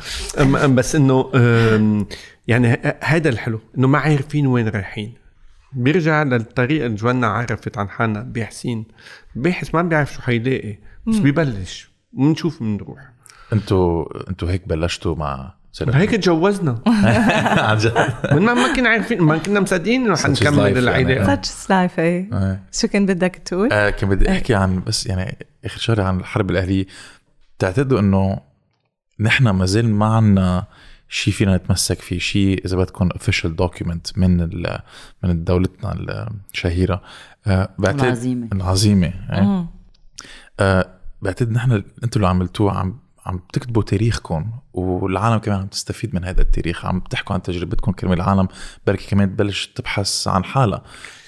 بس 0.66 0.96
إنه 0.96 1.30
يعني 2.48 2.78
هذا 3.04 3.28
الحلو 3.28 3.60
إنه 3.78 3.88
ما 3.88 3.98
عارفين 3.98 4.46
وين 4.46 4.68
رايحين. 4.68 5.14
بيرجع 5.72 6.22
للطريقه 6.22 6.86
اللي 6.86 6.96
جوانا 6.96 7.26
عرفت 7.26 7.78
عن 7.78 7.88
حالنا 7.88 8.22
باحثين 8.22 8.86
الباحث 9.36 9.74
ما 9.74 9.82
بيعرف 9.82 10.12
شو 10.12 10.22
حيلاقي. 10.22 10.78
بس 11.06 11.16
بيبلش 11.16 11.90
وبنشوف 12.12 12.62
بنروح 12.62 12.98
أنتوا 13.52 14.04
أنتوا 14.30 14.50
هيك 14.50 14.68
بلشتوا 14.68 15.14
مع 15.14 15.54
سنة 15.72 15.96
هيك 15.96 16.10
تجوزنا. 16.10 16.82
عن 17.68 17.78
جد. 17.78 17.94
من 18.32 18.42
ما 18.42 18.74
كنا 18.76 18.88
عارفين 18.88 19.22
ما 19.22 19.38
كنا 19.38 19.60
مصدقين 19.60 20.04
إنه 20.04 20.16
حنكمل. 20.16 20.78
العلاقه 20.78 21.36
such 21.36 21.44
is 21.44 21.64
life 21.64 21.98
إيه. 21.98 22.28
إيه. 22.32 22.62
شو 22.72 22.88
كان 22.88 23.06
بدك 23.06 23.42
تقول؟ 23.44 23.72
آه 23.72 23.90
كان 23.90 24.08
بدي 24.08 24.30
أحكي 24.30 24.54
عن 24.54 24.82
بس 24.86 25.06
يعني 25.06 25.38
آخر 25.64 25.78
شغلة 25.78 26.04
عن 26.04 26.20
الحرب 26.20 26.50
الأهلية. 26.50 26.86
بتعتقدوا 27.58 28.00
إنه 28.00 28.40
نحن 29.20 29.48
ما 29.48 29.66
زال 29.66 29.90
ما 29.90 30.06
عنا 30.06 30.66
شيء 31.08 31.34
فينا 31.34 31.56
نتمسك 31.56 32.00
فيه 32.00 32.18
شيء 32.18 32.64
إذا 32.64 32.76
بدكم 32.76 33.10
official 33.10 33.56
document 33.56 34.18
من 34.18 34.40
ال 34.40 34.78
من 35.22 35.44
دولتنا 35.44 35.96
الشهيرة 36.52 37.02
آه، 37.46 37.68
بعتقد 37.78 38.04
العظيمة. 38.04 38.48
العظيمه 38.52 39.12
إيه. 39.32 39.66
آه، 40.60 40.88
بعتقد 41.22 41.50
نحن 41.52 41.72
أنتم 42.04 42.10
اللي 42.16 42.28
عملتوه 42.28 42.78
عم 42.78 42.98
عم 43.26 43.40
تكتبوا 43.52 43.82
تاريخكم 43.82 44.50
والعالم 44.72 45.38
كمان 45.38 45.58
عم 45.58 45.66
تستفيد 45.66 46.14
من 46.14 46.24
هذا 46.24 46.40
التاريخ. 46.40 46.86
عم 46.86 47.00
تحكوا 47.00 47.34
عن 47.34 47.42
تجربتكم 47.42 47.92
كرمال 47.92 48.16
العالم 48.20 48.48
بركي 48.86 49.10
كمان 49.10 49.36
تبلش 49.36 49.66
تبحث 49.66 50.28
عن 50.28 50.44
حالها. 50.44 50.82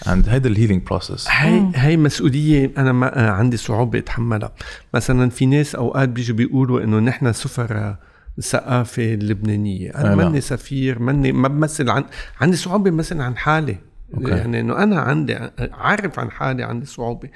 عند 0.06 0.28
هيدا 0.28 0.48
ال 0.48 0.52
healing 0.52 0.82
process 0.82 1.28
هاي 1.30 1.62
هاي 1.74 1.96
مسؤولية 1.96 2.72
أنا 2.78 2.92
ما 2.92 3.18
آه، 3.18 3.30
عندي 3.30 3.56
صعوبة 3.56 3.98
أتحملها. 3.98 4.52
مثلا 4.94 5.30
في 5.30 5.46
ناس 5.46 5.74
أوقات 5.74 6.08
بيجوا 6.08 6.36
بيقولوا 6.36 6.84
إنه 6.84 6.98
نحن 6.98 7.32
سفراء 7.32 7.96
الثقافه 8.38 9.14
اللبنانيه 9.14 9.90
أنا 9.90 10.12
آه، 10.12 10.14
لا. 10.14 10.24
ماني 10.24 10.40
سفير 10.40 10.98
ماني 10.98 11.32
ما 11.32 11.48
بمثل 11.48 11.90
عن 11.90 12.04
عندي 12.40 12.56
صعوبة 12.56 12.90
مثلا 12.90 13.24
عن 13.24 13.36
حالي. 13.36 13.76
Okay. 14.14 14.30
يعني 14.30 14.60
إنه 14.60 14.82
أنا 14.82 15.00
عندي 15.00 15.38
عارف 15.58 16.18
عن 16.18 16.30
حالي 16.30 16.62
عندي 16.62 16.86
صعوبة. 16.86 17.28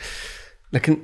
لكن 0.73 0.97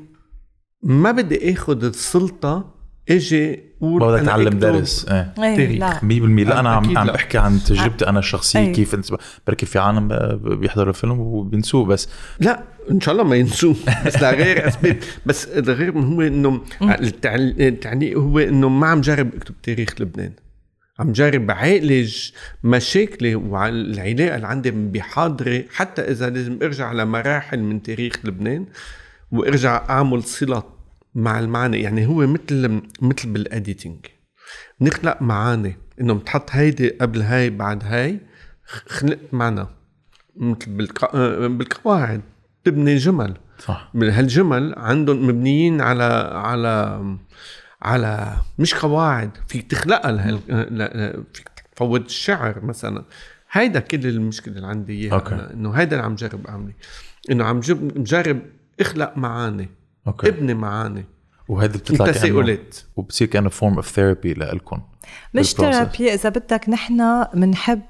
ما 0.82 1.10
بدي 1.10 1.52
آخذ 1.52 1.84
السلطة 1.84 2.79
إجي 3.10 3.60
قول 3.80 4.00
بدك 4.00 4.26
تعلم 4.26 4.58
درس. 4.58 5.06
إيه. 5.08 5.34
إيه، 5.38 5.56
تاريخ. 5.56 5.80
لا. 5.80 6.00
100% 6.00 6.48
لا 6.48 6.60
أنا 6.60 6.70
عم 6.70 6.98
عم 6.98 7.06
لا. 7.06 7.12
بحكي 7.12 7.38
عن 7.38 7.58
تجربتي 7.66 8.08
أنا 8.08 8.18
الشخصية 8.18 8.58
أي. 8.60 8.72
كيف 8.72 8.94
انت 8.94 9.06
بركي 9.46 9.66
في 9.66 9.78
عالم 9.78 10.08
بيحضروا 10.56 10.88
الفيلم 10.88 11.20
وبينسوه 11.20 11.84
بس. 11.84 12.08
لا 12.40 12.62
إن 12.90 13.00
شاء 13.00 13.12
الله 13.12 13.24
ما 13.24 13.36
ينسوه. 13.36 13.76
بس 14.06 14.16
لغير 14.22 14.64
أسباب. 14.68 14.96
بس 15.26 15.44
الغير 15.48 15.98
هو 15.98 16.22
إنه 16.22 16.60
التعل- 16.82 17.54
التعليق 17.60 18.18
هو 18.18 18.38
إنه 18.38 18.68
ما 18.68 18.86
عم 18.86 19.00
جرب 19.00 19.34
أكتب 19.34 19.54
تاريخ 19.62 19.94
لبنان. 20.00 20.32
عم 20.98 21.12
جرب 21.12 21.50
عالج 21.50 22.30
مشاكلي 22.64 23.34
والعلاقه 23.34 24.34
اللي 24.36 24.46
عندي 24.46 24.70
بحاضري 24.70 25.66
حتى 25.74 26.02
إذا 26.02 26.30
لازم 26.30 26.58
أرجع 26.62 26.92
لمراحل 26.92 27.58
من 27.60 27.82
تاريخ 27.82 28.12
لبنان 28.24 28.66
وأرجع 29.32 29.82
أعمل 29.90 30.22
صلة 30.22 30.62
مع 31.14 31.38
المعنى 31.38 31.80
يعني 31.80 32.06
هو 32.06 32.26
مثل 32.26 32.82
مثل 33.00 33.32
بالاديتنج 33.32 34.06
نخلق 34.80 35.22
معاني 35.22 35.76
إنه 36.00 36.14
بتحط 36.14 36.50
هيدي 36.50 36.88
قبل 36.90 37.22
هاي 37.22 37.50
بعد 37.50 37.84
هاي. 37.84 38.20
خلقت 38.86 39.18
معنى. 39.32 39.66
مثل 40.36 40.70
بالق... 40.70 41.16
بالقواعد. 41.46 42.20
تبني 42.64 42.96
جمل. 42.96 43.36
صح. 43.58 43.90
من 43.94 44.10
هالجمل 44.10 44.74
عندهم 44.76 45.26
مبنيين 45.28 45.80
على 45.80 46.04
على 46.34 47.04
على 47.82 48.36
مش 48.58 48.74
قواعد. 48.74 49.30
فيك 49.48 49.70
تخلقها 49.70 50.12
لهال... 50.12 51.24
فيك 51.32 51.48
تفوت 51.76 52.06
الشعر 52.06 52.64
مثلا. 52.64 53.04
هيدا 53.50 53.80
كل 53.80 54.06
المشكلة 54.06 54.56
اللي 54.56 54.66
عندي 54.66 54.92
إياها. 54.92 55.52
إنه 55.52 55.70
هيدا 55.70 55.96
اللي 55.96 56.06
عم 56.06 56.14
جرب 56.14 56.46
اعمله 56.46 56.74
إنه 57.30 57.44
عم 57.44 57.60
مجرب 57.96 58.40
إخلق 58.80 59.16
معاني. 59.16 59.68
Okay. 60.06 60.28
ابني 60.28 60.54
معاني. 60.54 61.04
وهذا 61.48 61.78
بتطلع 61.78 62.06
كأنه 62.06 62.12
تساؤلات 62.12 62.76
وبصير 62.96 63.28
كأنه 63.28 63.48
form 63.48 63.74
of 63.74 63.88
therapy 63.88 64.34
لكم 64.34 64.80
مش 65.34 65.52
ثيرابي 65.52 66.14
إذا 66.14 66.28
بدك 66.28 66.68
نحن 66.68 67.24
بنحب 67.34 67.82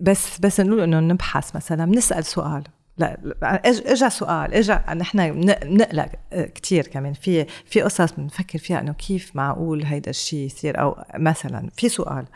بس 0.00 0.38
بس 0.40 0.60
نقول 0.60 0.80
إنه 0.80 1.00
نبحث 1.00 1.56
مثلا 1.56 1.84
بنسال 1.84 2.24
سؤال. 2.24 2.62
لا 2.98 3.18
اجى 3.64 4.10
سؤال. 4.10 4.54
اجى 4.54 4.78
نحن 4.94 5.40
بنقلق 5.40 6.08
كثير 6.32 6.86
كمان. 6.86 7.12
في 7.12 7.46
في 7.64 7.82
قصص 7.82 8.12
بنفكر 8.12 8.58
فيها 8.58 8.80
إنه 8.80 8.92
كيف 8.92 9.36
معقول 9.36 9.84
هيدا 9.84 10.10
الشيء 10.10 10.46
يصير. 10.46 10.80
أو 10.80 11.04
مثلا 11.18 11.70
في 11.76 11.88
سؤال. 11.88 12.26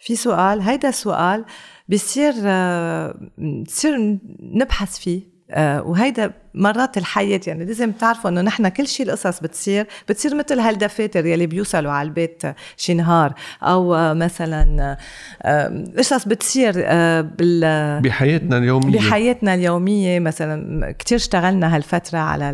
في 0.00 0.16
سؤال 0.16 0.60
هيدا 0.60 0.88
السؤال 0.88 1.44
بيصير 1.88 2.34
آه، 2.44 3.30
بتصير 3.38 4.18
نبحث 4.40 4.98
فيه. 4.98 5.20
آه، 5.20 5.33
وهيدا 5.56 6.32
مرات 6.54 6.98
الحياة 6.98 7.40
يعني 7.46 7.64
لازم 7.64 7.92
تعرفوا 7.92 8.30
إنه 8.30 8.40
نحن 8.40 8.68
كل 8.68 8.88
شيء 8.88 9.06
القصص 9.06 9.40
بتصير 9.40 9.86
بتصير 10.08 10.34
مثل 10.34 10.60
هالدفاتر 10.60 11.26
يلي 11.26 11.46
بيوصلوا 11.46 11.92
على 11.92 12.06
البيت 12.06 12.42
شي 12.76 12.94
نهار 12.94 13.34
أو 13.62 13.94
آه، 13.94 14.12
مثلا 14.12 14.96
آه، 15.42 15.84
قصص 15.98 16.28
بتصير 16.28 16.72
آه، 16.76 17.20
بال 17.20 18.00
بحياتنا 18.00 18.58
اليومية. 18.58 18.98
بحياتنا 18.98 19.54
اليومية 19.54 20.20
مثلا 20.20 20.92
كتير 20.92 21.18
اشتغلنا 21.18 21.76
هالفترة 21.76 22.18
على 22.18 22.50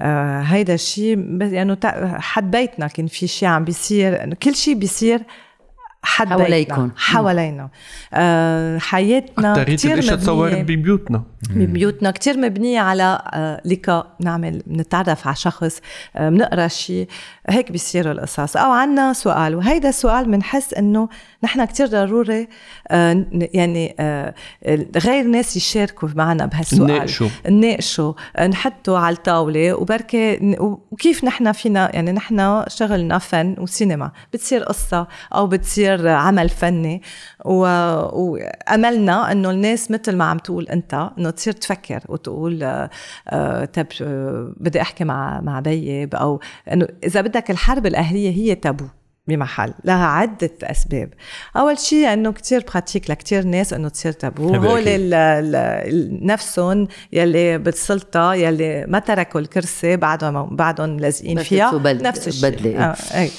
آه، 0.00 0.40
هيدا 0.40 0.74
الشيء 0.74 1.16
بس 1.16 1.52
يعني 1.52 1.76
حد 2.18 2.50
بيتنا 2.50 2.86
كان 2.86 3.06
في 3.06 3.26
شيء 3.26 3.48
عم 3.48 3.64
بيصير 3.64 4.34
كل 4.34 4.54
شيء 4.54 4.74
بيصير 4.74 5.22
حد 6.04 6.28
حواليكن. 6.28 6.74
بيتنا 6.74 6.90
حوالينا. 6.96 7.68
آه، 8.14 8.78
حياتنا 8.78 9.64
تصورت 10.16 10.52
مبنية. 10.54 10.62
ببيوتنا. 10.76 11.22
ببيوتنا 11.50 12.10
كتير 12.10 12.38
مبنية 12.38 12.80
على 12.80 13.22
آه، 13.32 13.60
لقاء 13.64 14.06
نعمل 14.20 14.62
نتعرف 14.68 15.26
على 15.26 15.36
شخص 15.36 15.80
آه، 16.16 16.28
بنقرا 16.28 16.68
شيء 16.68 17.08
هيك 17.48 17.72
بيصيروا 17.72 18.12
القصص. 18.12 18.56
أو 18.56 18.70
عنا 18.72 19.12
سؤال. 19.12 19.54
وهيدا 19.54 19.88
السؤال 19.88 20.24
بنحس 20.24 20.74
إنه 20.74 21.08
نحن 21.44 21.64
كتير 21.64 21.86
ضروري 21.86 22.48
آه، 22.88 23.26
يعني 23.32 23.94
آه، 24.00 24.34
غير 24.96 25.24
ناس 25.24 25.56
يشاركوا 25.56 26.08
معنا 26.14 26.46
بهالسؤال. 26.46 26.82
نناقشوا. 26.82 27.28
نناقشه 27.48 28.14
نحطه 28.48 28.98
على 28.98 29.16
الطاولة. 29.16 29.74
وبركة 29.74 30.32
ن- 30.40 30.56
وكيف 30.90 31.24
نحن 31.24 31.52
فينا 31.52 31.90
يعني 31.94 32.12
نحن 32.12 32.64
شغلنا 32.68 33.18
فن 33.18 33.54
وسينما. 33.58 34.10
بتصير 34.32 34.62
قصة 34.62 35.06
أو 35.34 35.46
بتصير 35.46 35.91
عمل 36.08 36.48
فني 36.48 37.02
و- 37.44 38.22
وأملنا 38.22 39.32
أنه 39.32 39.50
الناس 39.50 39.90
مثل 39.90 40.16
ما 40.16 40.24
عم 40.24 40.38
تقول 40.38 40.68
أنت 40.68 41.10
أنه 41.18 41.30
تصير 41.30 41.52
تفكر 41.52 42.00
وتقول 42.08 42.62
آه، 42.62 42.90
آه، 43.28 43.64
طب 43.64 43.86
آه، 44.02 44.52
بدي 44.56 44.80
أحكي 44.80 45.04
مع 45.04 45.40
مع 45.40 45.60
بيي 45.60 46.08
أو 46.14 46.40
أنه 46.72 46.88
إذا 47.04 47.20
بدك 47.20 47.50
الحرب 47.50 47.86
الأهلية 47.86 48.30
هي 48.30 48.54
تابو 48.54 48.84
بمحل 49.28 49.74
لها 49.84 50.06
عدة 50.06 50.50
أسباب 50.62 51.08
أول 51.56 51.78
شيء 51.78 52.12
أنه 52.12 52.32
كتير 52.32 52.64
pratique 52.70 53.10
لكتير 53.10 53.44
ناس 53.44 53.72
أنه 53.72 53.88
تصير 53.88 54.12
تابو 54.12 54.48
هول 54.54 54.78
أكيد. 54.80 54.88
ال- 54.88 55.14
ال- 55.14 56.26
نفسهم 56.26 56.88
يلي 57.12 57.58
بالسلطة 57.58 58.34
يلي 58.34 58.86
ما 58.88 58.98
تركوا 58.98 59.40
الكرسي 59.40 59.96
بعدهم 59.96 60.56
بعدهم 60.56 60.96
لازقين 61.00 61.38
فيها 61.42 61.70
نفس 62.02 62.28
الشيء 62.28 62.50
بدلة. 62.50 62.84
آه 62.84 62.96
أي. 63.20 63.30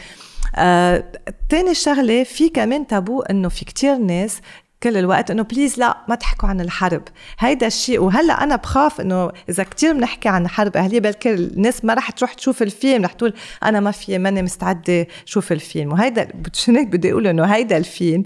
آه 0.56 1.04
تاني 1.50 1.74
شغلة 1.74 2.24
في 2.24 2.50
كمان 2.50 2.88
تابو 2.88 3.22
إنه 3.22 3.50
في 3.50 3.66
كتير 3.66 3.98
ناس 3.98 4.42
كل 4.84 4.98
الوقت 4.98 5.32
إنه 5.32 5.44
please 5.44 5.80
لا 5.80 5.98
ما 6.08 6.16
تحكوا 6.16 6.50
عن 6.50 6.62
الحرب. 6.62 7.04
هيدا 7.40 7.68
الشيء 7.68 8.02
وهلأ 8.02 8.44
أنا 8.44 8.56
بخاف 8.56 9.02
إنه 9.02 9.32
إذا 9.50 9.64
كتير 9.64 9.94
بنحكي 9.94 10.30
عن 10.30 10.48
حرب 10.48 10.78
أهلية 10.78 11.00
بلكي 11.00 11.34
الناس 11.34 11.86
ما 11.86 11.94
رح 11.94 12.12
تروح 12.12 12.34
تشوف 12.34 12.62
الفيلم 12.62 13.06
رح 13.06 13.14
تقول 13.14 13.34
أنا 13.64 13.80
ما 13.80 13.92
في 13.92 14.18
ماني 14.18 14.42
مستعدة 14.42 15.08
شوف 15.26 15.52
الفيلم. 15.52 15.92
وهيدا 15.92 16.28
هيك 16.68 16.88
بدي 16.88 17.12
أقول 17.12 17.28
إنه 17.28 17.46
هيدا 17.46 17.78
الفيلم. 17.78 18.24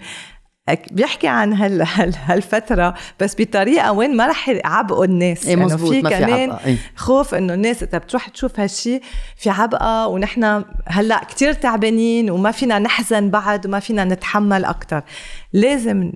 بيحكي 0.92 1.28
عن 1.28 1.54
هال 1.54 1.82
هال 1.82 2.14
هالفترة 2.26 2.94
بس 3.20 3.36
بطريقة 3.40 3.92
وين 3.92 4.16
ما 4.18 4.28
رح 4.28 4.50
يعبقوا 4.50 5.06
الناس 5.06 5.48
إيه 5.48 5.56
مزبوط، 5.56 5.92
في 5.92 6.02
ما 6.02 6.10
في 6.10 6.16
كمان 6.16 6.52
عبقة، 6.52 6.66
إيه. 6.66 6.78
خوف 6.96 7.36
إنه 7.36 7.54
الناس 7.54 7.84
إذا 7.84 7.98
بتروح 7.98 8.28
تشوف 8.28 8.60
هالشي 8.60 9.02
في 9.36 9.50
عبقة 9.50 10.08
ونحن 10.08 10.64
هلأ 10.88 11.24
كتير 11.24 11.54
تعبانين 11.54 12.32
وما 12.32 12.52
فينا 12.52 12.80
نحزن 12.80 13.30
بعد 13.30 13.66
وما 13.66 13.80
فينا 13.80 14.04
نتحمل 14.04 14.66
أكثر 14.66 15.02
لازم 15.54 16.12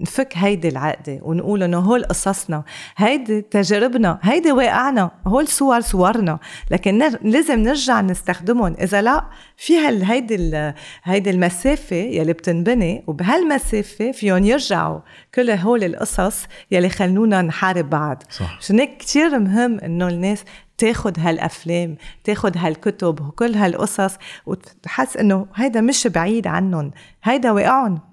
نفك 0.00 0.32
هيدي 0.36 0.68
العقدة 0.68 1.18
ونقول 1.22 1.62
إنه 1.62 1.78
هول 1.78 2.04
قصصنا. 2.04 2.62
هيدي 2.96 3.42
تجاربنا 3.42 4.18
هيدي 4.22 4.52
واقعنا 4.52 5.10
هول 5.26 5.48
صور 5.48 5.80
صورنا. 5.80 6.38
لكن 6.70 6.98
نر... 6.98 7.18
لازم 7.22 7.58
نرجع 7.58 8.00
نستخدمهم. 8.00 8.76
إذا 8.80 9.02
لا 9.02 9.24
في 9.56 9.78
هال 9.78 10.04
هيدي 10.04 10.34
ال... 10.34 10.74
هيدي 11.02 11.30
المسافة 11.30 11.96
يلي 11.96 12.32
بتنبني 12.32 13.04
وبهالمسافة 13.06 14.12
فيهم 14.12 14.44
يرجعوا 14.44 15.00
كل 15.34 15.50
هول 15.50 15.84
القصص 15.84 16.46
يلي 16.70 16.88
خلونا 16.88 17.42
نحارب 17.42 17.90
بعض. 17.90 18.22
صح. 18.30 18.56
عشان 18.58 18.80
هيك 18.80 18.96
كتير 18.96 19.38
مهم 19.38 19.78
إنه 19.78 20.08
الناس 20.08 20.44
تاخد 20.78 21.18
هالأفلام 21.18 21.96
تاخد 22.24 22.56
هالكتب 22.56 23.20
وكل 23.20 23.54
هالقصص 23.54 24.14
وتحس 24.46 25.16
إنه 25.16 25.46
هيدا 25.54 25.80
مش 25.80 26.06
بعيد 26.06 26.46
عنهم. 26.46 26.90
هيدا 27.24 27.50
واقعهم. 27.50 28.09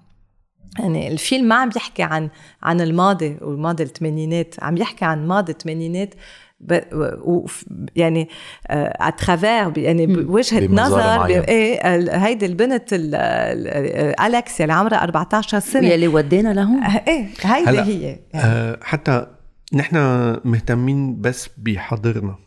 يعني 0.80 1.08
الفيلم 1.08 1.48
ما 1.48 1.56
عم 1.56 1.70
يحكي 1.76 2.04
عن 2.04 2.30
عن 2.64 2.82
الماضي 2.82 3.38
والماضي 3.42 3.84
الثمانينات 3.84 4.56
عم 4.62 4.78
يحكي 4.78 5.06
عن 5.06 5.28
ماضي 5.28 5.52
الثمانينات 5.52 6.14
ب... 6.60 6.80
و... 7.22 7.46
يعني 7.96 8.30
اترافير 8.70 9.78
يعني 9.78 10.06
بوجهه 10.08 10.60
نظر. 10.76 11.26
إيه 11.48 11.96
ال- 11.96 12.10
هيدي 12.10 12.46
البنت 12.46 12.94
ال... 12.94 13.16
ال- 13.16 14.20
أليكس 14.22 14.62
اللي 14.62 14.74
عمرها 14.74 15.04
14 15.04 15.60
سنة. 15.60 15.88
يلي 15.88 16.08
ودينا 16.08 16.54
لهون. 16.54 16.84
إيه 16.84 17.28
هيدي 17.42 17.70
هي. 17.82 18.20
آه، 18.36 18.80
حتى 18.82 19.28
نحن 19.74 19.96
مهتمين 20.46 21.22
بس 21.22 21.50
بحاضرنا 21.58 22.30
آه، 22.32 22.47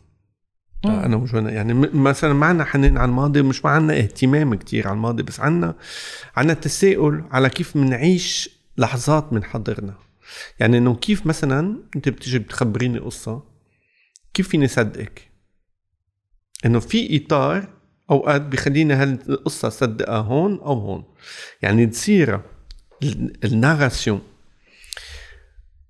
انا 0.85 1.15
وجوانا 1.15 1.51
يعني 1.51 1.73
مثلا 1.93 2.33
ما 2.33 2.45
عنا 2.45 2.63
حنين 2.63 2.97
على 2.97 3.09
الماضي 3.09 3.41
مش 3.41 3.65
ما 3.65 3.71
عنا 3.71 3.97
اهتمام 3.97 4.55
كتير 4.55 4.87
على 4.87 4.95
الماضي 4.95 5.23
بس 5.23 5.39
عنا 5.39 5.75
عنا 6.35 6.53
تساؤل 6.53 7.23
على 7.31 7.49
كيف 7.49 7.75
منعيش 7.75 8.49
لحظات 8.77 9.33
من 9.33 9.43
حضرنا. 9.43 9.95
يعني 10.59 10.77
إنه 10.77 10.95
كيف 10.95 11.25
مثلا 11.27 11.77
أنت 11.95 12.09
بتيجي 12.09 12.39
بتخبريني 12.39 12.99
قصة 12.99 13.43
كيف 14.33 14.47
فيني 14.49 14.67
صدقك؟ 14.67 15.31
إنه 16.65 16.79
في 16.79 17.17
إطار 17.25 17.67
أوقات 18.11 18.41
بخليني 18.41 18.93
هالقصة 18.93 19.69
صدقها 19.69 20.17
هون 20.17 20.53
أو 20.59 20.73
هون. 20.79 21.03
يعني 21.61 21.85
تصير 21.85 22.41
ال- 23.03 23.45
الناراسيون 23.45 24.21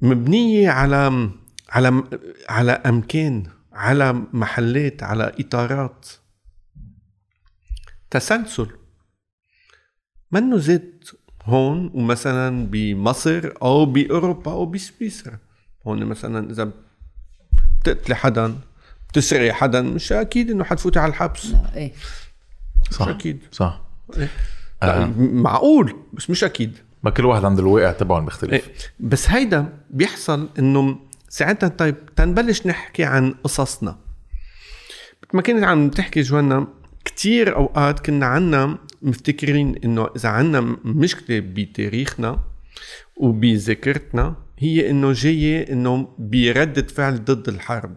مبنية 0.01 0.69
على 0.69 1.29
على 1.69 2.03
على 2.49 2.71
أمكان. 2.71 3.43
على 3.73 4.13
محلات 4.33 5.03
على 5.03 5.31
إطارات. 5.39 6.09
تسلسل. 8.09 8.67
منه 10.31 10.57
زيت 10.57 11.09
هون 11.43 11.91
ومثلا 11.93 12.67
بمصر 12.67 13.53
أو 13.61 13.85
بأوروبا 13.85 14.51
أو 14.51 14.65
بسويسرا. 14.65 15.37
هون 15.87 16.05
مثلا 16.05 16.51
إذا 16.51 16.71
بتقتلي 17.81 18.15
حدا 18.15 18.55
بتسرقي 19.09 19.53
حدا 19.53 19.81
مش 19.81 20.11
أكيد 20.11 20.51
إنه 20.51 20.63
حتفوتي 20.63 20.99
على 20.99 21.09
الحبس. 21.09 21.53
إيه. 21.75 21.91
صح 22.91 23.07
أكيد. 23.07 23.39
صح. 23.51 23.81
لا، 24.81 25.05
معقول 25.17 25.95
بس 26.13 26.29
مش 26.29 26.43
أكيد. 26.43 26.77
ما 27.03 27.09
كل 27.09 27.25
واحد 27.25 27.45
عنده 27.45 27.61
الواقع 27.61 27.91
تبعه 27.91 28.19
بيختلف. 28.19 28.53
إيه. 28.53 28.63
بس 28.99 29.29
هيدا 29.29 29.73
بيحصل 29.89 30.49
إنه 30.59 30.99
ساعتها 31.31 31.69
طيب 31.69 31.95
تنبلش 32.15 32.67
نحكي 32.67 33.03
عن 33.03 33.31
قصصنا. 33.31 33.97
ما 35.33 35.41
كنت 35.41 35.63
عم 35.63 35.89
تحكي 35.89 36.21
جوانا 36.21 36.67
كتير 37.05 37.55
أوقات 37.55 37.99
كنا 38.05 38.25
عنا 38.25 38.77
مفتكرين 39.01 39.75
إنه 39.83 40.09
إذا 40.15 40.29
عنا 40.29 40.61
مشكلة 40.83 41.39
بتاريخنا 41.39 42.43
وبذاكرتنا 43.15 44.35
هي 44.59 44.89
إنه 44.89 45.13
جاية 45.13 45.73
إنه 45.73 46.15
بردة 46.17 46.87
فعل 46.87 47.25
ضد 47.25 47.47
الحرب. 47.47 47.95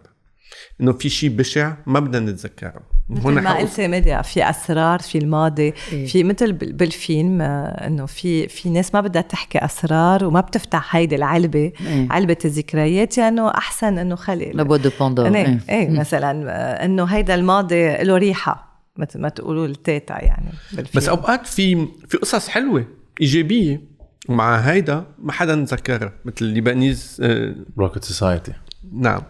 إنه 0.81 0.93
في 0.93 1.09
شيء 1.09 1.29
بشع 1.29 1.75
ما 1.85 1.99
بدنا 1.99 2.31
نتذكره. 2.31 2.94
مثل 3.09 3.29
ما 3.31 3.53
قلت 3.57 3.81
ميديا 3.81 4.21
في 4.21 4.49
أسرار 4.49 4.99
في 4.99 5.17
الماضي 5.17 5.73
إيه. 5.91 6.07
في 6.07 6.23
مثل 6.23 6.53
بال- 6.53 6.73
بالفيلم 6.73 7.41
آه، 7.41 7.87
إنه 7.87 8.05
في 8.05 8.47
في 8.47 8.69
ناس 8.69 8.93
ما 8.95 9.01
بدها 9.01 9.21
تحكي 9.21 9.65
أسرار 9.65 10.25
وما 10.25 10.41
بتفتح 10.41 10.95
هيدي 10.95 11.15
العلبة 11.15 11.71
إيه. 11.87 12.07
علبة 12.11 12.37
الذكريات 12.45 13.17
يعني 13.17 13.47
أحسن 13.47 13.97
إنه 13.97 14.15
خلي 14.15 14.51
la 14.53 14.63
boîte 14.63 14.75
de 14.75 14.89
Pandore 14.99 15.35
إيه 15.35 15.59
إيه 15.69 15.89
مثلا 15.89 16.51
آه، 16.51 16.85
إنه 16.85 17.03
هيدا 17.05 17.35
الماضي 17.35 17.97
له 17.97 18.17
ريحة 18.17 18.81
مثل 18.97 19.21
ما 19.21 19.29
تقولوا 19.29 19.65
التيتا 19.65 20.23
يعني 20.23 20.49
بالفيلم. 20.71 20.91
بس 20.95 21.09
أوقات 21.09 21.47
في 21.47 21.87
في 22.07 22.17
قصص 22.17 22.47
حلوة 22.47 22.85
إيجابية 23.21 23.81
ومع 24.29 24.57
هيدا 24.57 25.03
ما 25.19 25.31
حدا 25.31 25.55
نذكرها 25.55 26.13
مثل 26.25 26.35
ال 26.45 26.53
Lebanese 26.53 27.17
آه، 27.23 27.55
Rocket 27.77 28.03
Society 28.03 28.53
نعم 28.93 29.21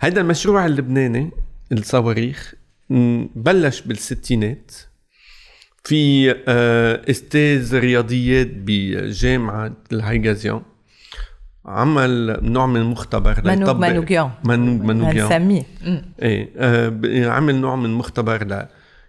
هيدا 0.00 0.20
المشروع 0.20 0.66
اللبناني 0.66 1.30
الصواريخ 1.72 2.54
بلش 2.90 3.80
بالستينات 3.80 4.72
في 5.84 6.30
آه، 6.48 7.10
أستاذ 7.10 7.78
رياضيات 7.78 8.48
بجامعة 8.52 9.72
الهايكازيان 9.92 10.62
عمل 11.66 12.38
نوع 12.42 12.66
من 12.66 12.76
المختبر 12.80 13.34
ليطبق- 13.34 13.88
منوجيان. 13.90 14.30
منوج 14.44 14.80
منوجيان 14.80 15.24
هنسميه. 15.32 15.62
إيه 16.22 16.50
آه، 16.56 17.28
عمل 17.30 17.54
نوع 17.54 17.76
من 17.76 17.90
مختبر 17.90 18.44
ل 18.46 18.66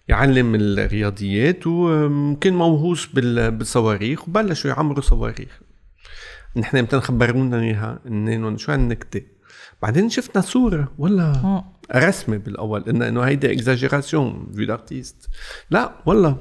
يعلم 0.08 0.56
الرياضيات 0.56 1.68
وكان 1.68 2.54
موهوس 2.54 3.06
بال- 3.06 3.52
بالصواريخ 3.52 4.28
وبلشوا 4.28 4.70
يعمروا 4.72 5.02
صواريخ. 5.02 5.60
نحن 6.58 6.82
متى 6.82 7.00
خبرونا 7.00 7.62
إياها 7.62 8.00
انه 8.08 8.58
شو 8.58 8.72
هالنكته 8.72 9.22
بعدين 9.82 10.10
شفنا 10.10 10.42
صورة 10.42 10.92
ولا 10.98 11.64
رسمه 11.96 12.38
بالأول 12.38 12.84
انه 12.90 13.08
إنه 13.08 13.22
هيدا 13.22 13.52
exagération 13.52 14.52
في 14.56 14.64
ال 14.64 14.70
artistes 14.70 15.16
لا 15.70 15.92
والله. 16.06 16.38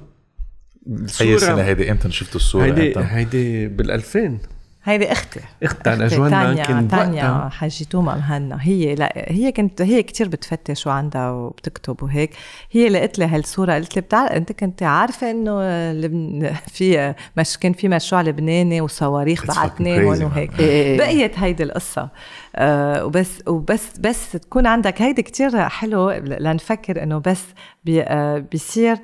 اي 1.21 1.39
سنه 1.39 1.63
هيدي 1.63 1.91
إمتى؟ 1.91 2.11
شفتوا 2.11 2.41
الصورة 2.41 2.65
هيدي 2.65 2.89
إمتى؟ 2.89 3.01
هيدي 3.01 3.69
بال 3.69 3.91
2000 3.91 4.39
هيدي 4.87 5.13
أختي. 5.13 5.41
اختها 5.63 5.93
أختي 5.93 6.05
لجوانا 6.05 6.45
تانيا 6.45 6.65
كان 6.65 6.89
تانيا 6.89 7.31
وقتها 7.31 7.49
حاجي 7.49 7.85
توما 7.85 8.15
مهنا. 8.15 8.59
هي 8.61 8.95
لا 8.95 9.13
هي 9.17 9.53
كنت 9.53 9.83
هي 9.83 10.03
كتير 10.03 10.29
بتفتش 10.29 10.87
وعندها 10.87 11.31
وبتكتب 11.31 12.03
وهيك. 12.03 12.31
هي 12.71 12.89
لقيت 12.89 13.19
لي 13.19 13.25
هالصورة 13.25 13.75
قلت 13.75 13.97
لي 13.97 14.03
بتعرف 14.03 14.33
أنت 14.33 14.53
كنت 14.53 14.83
عارفة 14.83 15.31
إنه 15.31 15.63
لبن... 15.93 16.53
في 16.67 17.15
مش 17.37 17.59
كان 17.59 17.73
في 17.73 17.89
مشروع 17.89 18.23
لبناني 18.23 18.81
وصواريخ 18.81 19.47
بعتناهم 19.47 20.23
وهيك. 20.23 20.61
إيه 20.61 20.67
إيه 20.67 20.83
إيه. 20.83 20.99
بقيت 20.99 21.39
هيدي 21.39 21.63
القصة. 21.63 22.09
آه 22.57 23.05
وبس 23.05 23.43
وبس 23.47 23.99
بس 23.99 24.33
تكون 24.33 24.67
عندك 24.67 25.03
هيدي 25.03 25.23
كتير 25.23 25.69
حلو 25.69 26.11
لنفكر 26.11 27.03
إنه 27.03 27.19
بس 27.19 27.43
بي 27.85 28.03
آه 28.03 28.39
بيصير 28.39 28.97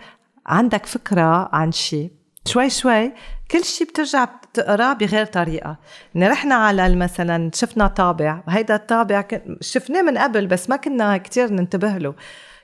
عندك 0.46 0.86
فكرة 0.86 1.48
عن 1.52 1.72
شيء. 1.72 2.10
شوي 2.46 2.70
شوي 2.70 3.12
كل 3.50 3.64
شيء 3.64 3.86
بترجع 3.86 4.24
بتقراه 4.24 4.92
بغير 4.92 5.26
طريقة. 5.26 5.76
إن 6.16 6.24
رحنا 6.24 6.54
على 6.54 6.96
مثلا 6.96 7.50
شفنا 7.54 7.86
طابع 7.86 8.42
وهيدا 8.48 8.74
الطابع 8.74 9.24
شفناه 9.60 10.02
من 10.02 10.18
قبل 10.18 10.46
بس 10.46 10.70
ما 10.70 10.76
كنا 10.76 11.16
كتير 11.16 11.52
ننتبه 11.52 11.98
له. 11.98 12.14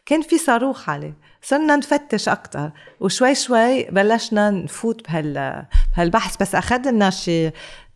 كان 0.06 0.22
في 0.22 0.38
صاروخ 0.38 0.90
عليه. 0.90 1.14
صرنا 1.42 1.76
نفتش 1.76 2.28
أكثر 2.28 2.70
وشوي 3.00 3.34
شوي 3.34 3.84
بلشنا 3.84 4.50
نفوت 4.50 5.08
بهال 5.08 5.64
بهالبحث. 5.96 6.36
بس 6.40 6.54
اخذ 6.54 6.90
لنا 6.90 7.10
شي 7.10 7.50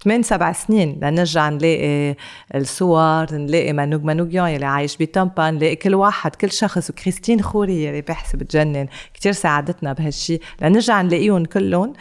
8 0.04 0.22
سبع 0.22 0.52
سنين 0.52 1.00
لنرجع 1.02 1.48
نلاقي 1.48 2.16
الصور 2.54 3.34
نلاقي 3.34 3.72
منوج 3.72 4.04
منوجيان 4.04 4.48
يلي 4.48 4.66
عايش 4.66 4.96
بتامبا 4.96 5.50
نلاقي 5.50 5.76
كل 5.76 5.94
واحد 5.94 6.36
كل 6.36 6.50
شخص 6.50 6.90
وكريستين 6.90 7.42
خوري 7.42 7.84
يلي 7.84 8.00
بحث 8.00 8.36
بتجنن 8.36 8.86
كتير 9.14 9.32
ساعدتنا 9.32 9.92
بهالشي. 9.92 10.38
لنرجع 10.62 11.02
نلاقيهم 11.02 11.44
كلهم 11.44 11.92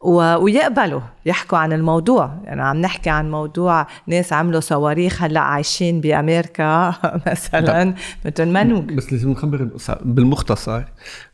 و... 0.00 0.34
ويقبلوا 0.34 1.00
يحكوا 1.26 1.58
عن 1.58 1.72
الموضوع. 1.72 2.38
يعني 2.44 2.62
عم 2.62 2.76
نحكي 2.76 3.10
عن 3.10 3.30
موضوع 3.30 3.86
ناس 4.06 4.32
عملوا 4.32 4.60
صواريخ 4.60 5.22
هلأ 5.22 5.40
عايشين 5.40 6.00
بأمريكا 6.00 6.94
مثلا 7.26 7.94
مثل 8.24 8.46
منوج 8.46 8.92
بس 8.92 9.12
لازم 9.12 9.30
نخبر 9.30 9.68
بالمختصر 10.02 10.82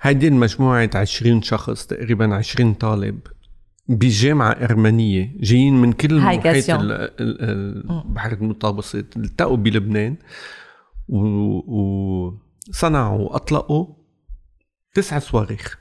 هيدي 0.00 0.28
المجموعة 0.28 0.90
20 0.94 1.42
شخص 1.42 1.86
تقريبا 1.86 2.34
20 2.34 2.74
طالب 2.74 3.18
بجامعة 3.88 4.50
أرمنية 4.50 5.30
جايين 5.40 5.74
من 5.76 5.92
كل 5.92 6.14
محيط 6.20 6.44
جاسيون. 6.44 6.80
ال- 6.80 6.92
ال- 6.92 7.90
البحر 7.90 8.32
المتوسط 8.32 9.16
التقوا 9.16 9.56
بلبنان 9.56 10.16
وصنعوا 12.68 13.18
وأطلقوا 13.18 13.86
تسع 14.94 15.18
صواريخ. 15.18 15.78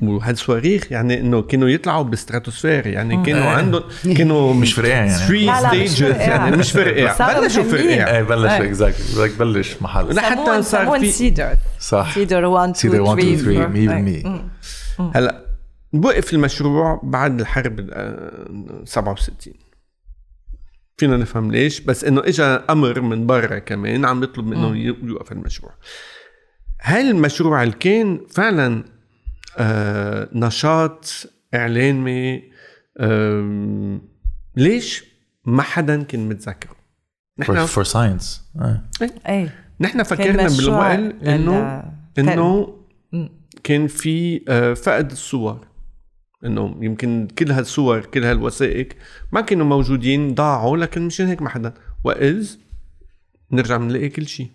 وهالصواريخ 0.00 0.92
يعني 0.92 1.20
إنه 1.20 1.42
كانوا 1.42 1.68
يطلعوا 1.68 2.02
بالستراتوسفير 2.04 2.86
يعني 2.86 3.22
كانوا 3.26 3.44
عندهم 3.50 3.82
كانوا 4.16 4.54
مش 4.60 4.72
فرقع 4.74 4.88
يعني. 4.94 5.08
3 5.08 5.32
لا، 5.34 5.60
لا، 5.62 5.68
مش 5.68 5.90
ستيجز 5.90 6.02
فرقع. 6.02 6.20
يعني 6.20 6.56
مش 6.56 6.72
فرقع 6.72 7.40
بلشوا. 7.40 7.62
فرقع 7.62 8.16
إيه 8.16 8.22
بلش 8.22 8.50
إيه. 8.52 8.66
إكزاكتلي 8.68 9.04
بدك 9.26 9.32
تبلش 9.36 9.76
محل. 9.82 10.14
لحتى 10.14 10.62
صار 10.62 11.00
في 11.00 11.10
سيدر. 11.10 11.54
صح. 11.80 12.14
سيدر 12.14 12.44
1 12.44 12.76
سيدر 12.76 13.00
1 13.00 13.18
2 13.18 13.36
3 13.38 14.40
100% 15.08 15.16
هلا 15.16 15.45
وقف 15.92 16.34
المشروع 16.34 17.00
بعد 17.04 17.40
الحرب 17.40 17.78
ال- 17.80 17.90
آه، 17.92 18.84
67 18.84 19.54
فينا 20.98 21.16
نفهم 21.16 21.50
ليش 21.52 21.80
بس 21.80 22.04
إنه 22.04 22.20
اجى 22.24 22.42
أمر 22.42 23.00
من 23.00 23.26
برا 23.26 23.58
كمان 23.58 24.04
عم 24.04 24.22
يطلب 24.22 24.46
منه 24.46 24.76
يوقف 24.76 25.32
المشروع. 25.32 25.72
هل 26.80 27.10
المشروع 27.10 27.62
اللي 27.62 27.74
كان 27.74 28.20
فعلا 28.30 28.84
آه 29.58 30.28
نشاط 30.32 31.10
إعلامي 31.54 32.42
ليش 34.56 35.04
ما 35.44 35.62
حدا 35.62 36.02
كان 36.02 36.28
متذكره؟ 36.28 36.76
نحن 37.38 37.66
for 37.66 37.84
science 37.84 38.44
إيه. 39.28 39.54
نحن 39.80 39.92
كان 39.94 40.02
فكرنا 40.02 40.48
بالوقت 40.48 40.98
إنه 41.22 41.84
إنه. 42.18 42.76
كان 43.64 43.86
في 43.86 44.44
آه، 44.48 44.74
فقد 44.74 45.10
الصور. 45.10 45.66
إنه 46.44 46.78
يمكن 46.80 47.28
كل 47.38 47.52
هالصور 47.52 48.00
كل 48.00 48.24
هالوثائق 48.24 48.88
ما 49.32 49.40
كانوا 49.40 49.66
موجودين 49.66 50.34
ضاعوا 50.34 50.76
لكن 50.76 51.06
مشان 51.06 51.26
هيك 51.26 51.42
ما 51.42 51.48
حدا. 51.48 51.74
واذ 52.04 52.56
نرجع 53.52 53.76
بنلاقي 53.76 54.08
كل 54.08 54.26
شيء 54.26 54.50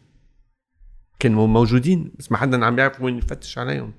كانوا 1.19 1.47
موجودين 1.47 2.11
بس 2.19 2.32
ما 2.32 2.38
حدا 2.38 2.65
عم 2.65 2.79
يعرف 2.79 3.01
وين 3.01 3.17
يفتش 3.17 3.57
عليهم. 3.57 3.93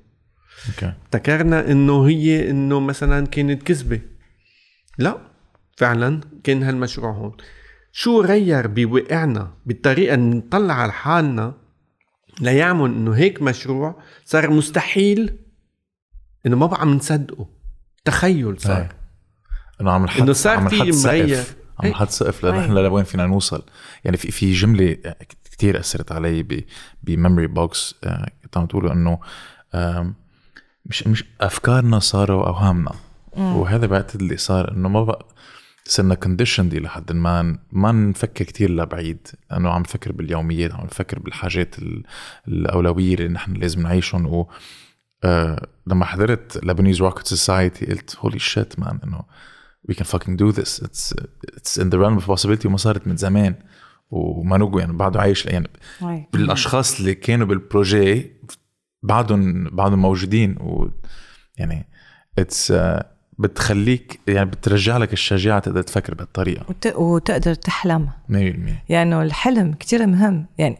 Okay. 0.68 0.94
افتكرنا 1.04 1.70
إنه 1.70 2.08
هي 2.08 2.50
إنه 2.50 2.80
مثلا 2.80 3.26
كانت 3.26 3.62
كذبة. 3.62 4.00
لا 4.98 5.18
فعلا 5.76 6.20
كان 6.44 6.62
هالمشروع 6.62 7.12
هون. 7.12 7.36
شو 7.92 8.20
غير 8.20 8.66
بواقعنا 8.66 9.54
بالطريقة 9.66 10.14
اللي 10.14 10.36
نطلع 10.36 10.74
على 10.74 10.92
حالنا 10.92 11.54
ليعمل 12.40 12.90
إنه 12.90 13.12
هيك 13.12 13.42
مشروع 13.42 14.02
صار 14.24 14.50
مستحيل 14.50 15.38
إنه 16.46 16.56
ما 16.56 16.66
بقى 16.66 16.80
عم 16.80 16.94
نصدقه. 16.94 17.61
تخيل 18.04 18.60
صار 18.60 18.76
إيه. 18.76 18.88
إنه 19.80 19.90
عم 19.90 20.04
نحط 20.04 20.20
إنه 20.22 20.32
صار 20.32 20.68
في 20.68 20.76
مغير. 21.06 21.44
عم. 21.80 21.88
نحط 21.88 22.08
سقف 22.08 22.44
إيه. 22.44 22.50
لنحن 22.50 22.72
لوين 22.72 23.04
فينا 23.04 23.26
نوصل 23.26 23.62
يعني 24.04 24.16
في 24.16 24.30
في 24.30 24.52
جملة 24.52 24.96
كثير 25.52 25.80
أثرت 25.80 26.12
علي 26.12 26.64
ب 27.02 27.09
Memory 27.09 27.46
Box 27.46 27.94
كنت 28.42 28.56
عم 28.56 28.66
تقولوا 28.66 28.92
إنه 28.92 29.18
مش 30.86 31.06
مش 31.06 31.24
أفكارنا 31.40 31.98
صاروا 31.98 32.46
أوهامنا 32.48 32.92
وهذا 33.36 33.86
بعتقد 33.86 34.20
اللي 34.22 34.36
صار 34.36 34.72
إنه 34.72 34.88
ما 34.88 35.04
بقى 35.04 35.26
صرنا 35.84 36.14
conditioned 36.14 36.74
إلى 36.74 36.88
حد 36.88 37.12
ما 37.12 37.58
ما 37.72 37.92
نفكر 37.92 38.44
كتير 38.44 38.70
لبعيد 38.70 39.28
لأنه 39.50 39.70
عم 39.70 39.80
نفكر 39.80 40.12
باليوميات 40.12 40.72
عم 40.74 40.84
نفكر 40.84 41.18
بالحاجات 41.18 41.78
ال- 41.78 42.02
الأولوية 42.48 43.14
اللي 43.14 43.28
نحن 43.28 43.52
لازم 43.52 43.82
نعيشهم 43.82 44.46
آه 45.24 45.66
لما 45.86 46.04
حضرت 46.04 46.64
Lebanese 46.64 47.02
Rocket 47.02 47.26
Society 47.26 47.86
قلت 47.86 48.16
holy 48.16 48.38
shit 48.38 48.78
man 48.78 49.00
إنه 49.04 49.22
we 49.90 49.94
can 49.94 50.04
fucking 50.04 50.36
do 50.36 50.52
this. 50.52 50.80
It's 50.86 51.12
it's 51.56 51.76
in 51.82 51.90
the 51.90 51.98
realm 51.98 52.18
of 52.18 52.26
possibility. 52.26 52.66
وما 52.66 52.76
صارت 52.76 53.06
من 53.06 53.16
زمان. 53.16 53.54
ومانوجيان 54.10 54.78
يعني 54.78 54.92
بعده 54.92 55.20
عايش 55.20 55.46
يعني 55.46 55.68
أي. 56.02 56.28
بالأشخاص 56.32 57.00
اللي 57.00 57.14
كانوا 57.14 57.46
بال 57.46 57.68
projet 57.68 58.32
بعدهم 59.02 59.64
بعدهم 59.76 59.98
موجودين. 59.98 60.56
و 60.60 60.90
يعني 61.56 61.88
it's 62.38 62.72
بتخليك 63.42 64.20
يعني 64.26 64.50
بترجع 64.50 64.96
لك 64.96 65.12
الشجاعة 65.12 65.58
تقدر 65.58 65.82
تفكر 65.82 66.14
بهالطريقة. 66.14 66.64
وت... 66.68 66.86
وتقدر 66.96 67.54
تحلم 67.54 68.08
100% 68.30 68.34
يعني 68.88 69.22
الحلم 69.22 69.72
كتير 69.72 70.06
مهم. 70.06 70.46
يعني 70.58 70.76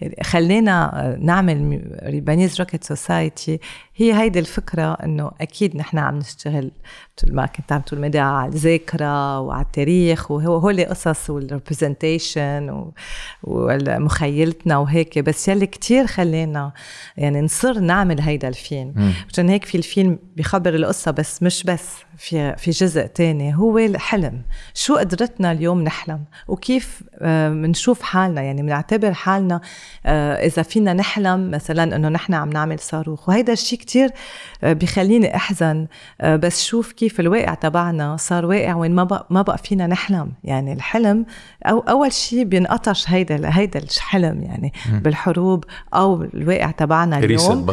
يعني 0.00 0.16
خلينا 0.22 1.16
نعمل 1.20 1.82
Lebanese 2.02 2.60
Rocket 2.60 2.84
Society 2.84 3.60
هي 3.96 4.14
هيدي 4.20 4.38
الفكرة 4.38 4.92
إنه 4.92 5.30
أكيد 5.40 5.76
نحن 5.76 5.98
عم 5.98 6.18
نشتغل 6.18 6.70
مثل 7.18 7.34
ما 7.34 7.46
كنت 7.46 7.72
عم 7.72 7.80
تقول 7.80 8.00
مدى 8.00 8.18
على 8.18 8.48
الذاكرة 8.48 9.40
وعلى 9.40 9.64
التاريخ 9.64 10.30
وهو 10.30 10.56
هول 10.56 10.84
قصص 10.84 11.30
وال 11.30 11.50
representation 11.50 12.90
ومخيلتنا 13.42 14.76
وهيك. 14.76 15.18
بس 15.18 15.48
يلي 15.48 15.66
كتير 15.66 16.06
خلينا 16.06 16.72
يعني 17.16 17.40
نصر 17.40 17.78
نعمل 17.78 18.20
هيدا 18.20 18.48
الفيلم. 18.48 19.12
عشان 19.32 19.48
هيك 19.48 19.64
في 19.64 19.76
الفيلم 19.78 20.18
بيخبر 20.36 20.74
القصة 20.74 21.10
بس 21.10 21.42
مش 21.42 21.62
بس 21.66 21.88
في 22.18 22.56
في 22.56 22.70
جزء 22.70 23.06
تاني 23.06 23.56
هو 23.56 23.78
الحلم. 23.78 24.42
شو 24.74 24.96
قدرتنا 24.96 25.52
اليوم 25.52 25.82
نحلم؟ 25.82 26.24
وكيف 26.48 27.02
بنشوف 27.22 28.02
حالنا؟ 28.02 28.42
يعني 28.42 28.62
بنعتبر 28.62 29.12
حالنا 29.12 29.60
آه، 30.06 30.46
إذا 30.46 30.62
فينا 30.62 30.92
نحلم 30.92 31.50
مثلا 31.50 31.96
إنه 31.96 32.08
نحن 32.08 32.34
عم 32.34 32.50
نعمل 32.50 32.78
صاروخ. 32.78 33.28
وهيدا 33.28 33.52
الشيء 33.52 33.78
كتير 33.78 34.10
آه، 34.64 34.72
بخليني 34.72 35.36
أحزن 35.36 35.86
آه، 36.20 36.36
بس 36.36 36.64
شوف 36.64 36.92
كيف 36.92 37.20
الواقع 37.20 37.54
تبعنا 37.54 38.16
صار 38.16 38.46
واقع 38.46 38.74
وين 38.74 38.94
ما 38.94 39.04
بقى 39.04 39.26
ما 39.30 39.42
بقى 39.42 39.58
فينا 39.58 39.86
نحلم. 39.86 40.32
يعني 40.44 40.72
الحلم 40.72 41.26
أو 41.66 41.78
أول 41.78 42.12
شيء 42.12 42.44
بينقطش 42.44 43.10
هيدا 43.10 43.50
هيدا 43.52 43.80
الحلم 43.80 44.42
يعني 44.42 44.72
بالحروب 44.92 45.64
أو 45.94 46.22
الواقع 46.22 46.70
تبعنا 46.70 47.18
اليوم. 47.18 47.66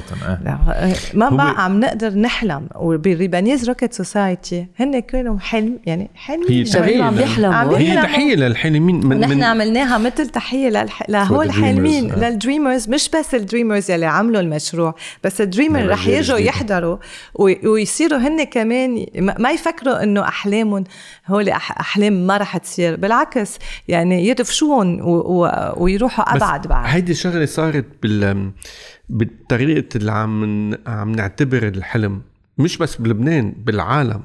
ما 1.14 1.30
بقى 1.30 1.64
عم 1.64 1.80
نقدر 1.80 2.14
نحلم. 2.18 2.68
وبال 2.76 3.00
Lebanese 3.00 3.64
Rocket 3.84 3.94
Society 3.98 4.68
هن 4.80 5.00
كانوا 5.00 5.40
حلم 5.40 5.80
يعني 5.86 6.10
حلم 6.16 6.44
هي 6.50 6.66
شباب 6.66 7.02
عم. 7.02 7.20
يحلموا 7.20 7.54
عم 7.54 7.70
هي. 7.70 8.02
تحية 8.02 8.36
للحلمين 8.36 9.06
من, 9.08 9.20
نحن 9.20 9.44
عملناها 9.44 9.98
مثل 9.98 10.30
تحية 10.30 10.70
للح... 10.70 11.04
لهول 11.10 11.46
الحلمين 11.46 12.12
آه. 12.12 12.30
لل 12.30 12.42
dreamers 12.42 12.90
مش 12.90 13.10
بس 13.10 13.36
ال 13.36 13.42
dreamers 13.42 13.92
يلي 13.92 14.06
عملوا 14.06 14.42
المشروع 14.42 14.96
بس 15.24 15.42
ال 15.42 15.47
dreamer 15.48 15.88
رح 15.90 16.08
يجوا. 16.08 16.38
يحضروا 16.38 16.98
وي- 17.36 17.68
ويصيروا 17.68 18.20
هن 18.20 18.44
كمان 18.44 19.06
ما 19.40 19.52
يفكروا 19.52 20.04
إنه 20.04 20.22
أحلامهم 20.28 20.84
هول. 21.28 21.50
أحلام 21.50 22.28
ما 22.28 22.38
رح 22.38 22.58
تصير 22.58 22.96
بالعكس 22.96 23.58
يعني 23.88 24.28
يدفشوهم 24.28 25.00
و... 25.02 25.12
و... 25.16 25.50
ويروحوا 25.78 26.36
أبعد 26.36 26.68
بعد 26.68 26.86
هيدي 26.88 27.12
الشغله 27.12 27.46
صارت 27.46 27.86
بال 28.04 28.52
بالطريقة 29.10 29.98
اللي 29.98 30.12
عم 30.12 30.74
عم 30.88 31.12
نعتبر 31.12 31.68
الحلم 31.68 32.22
مش 32.58 32.78
بس 32.78 32.96
بلبنان 32.96 33.54
بالعالم. 33.58 34.22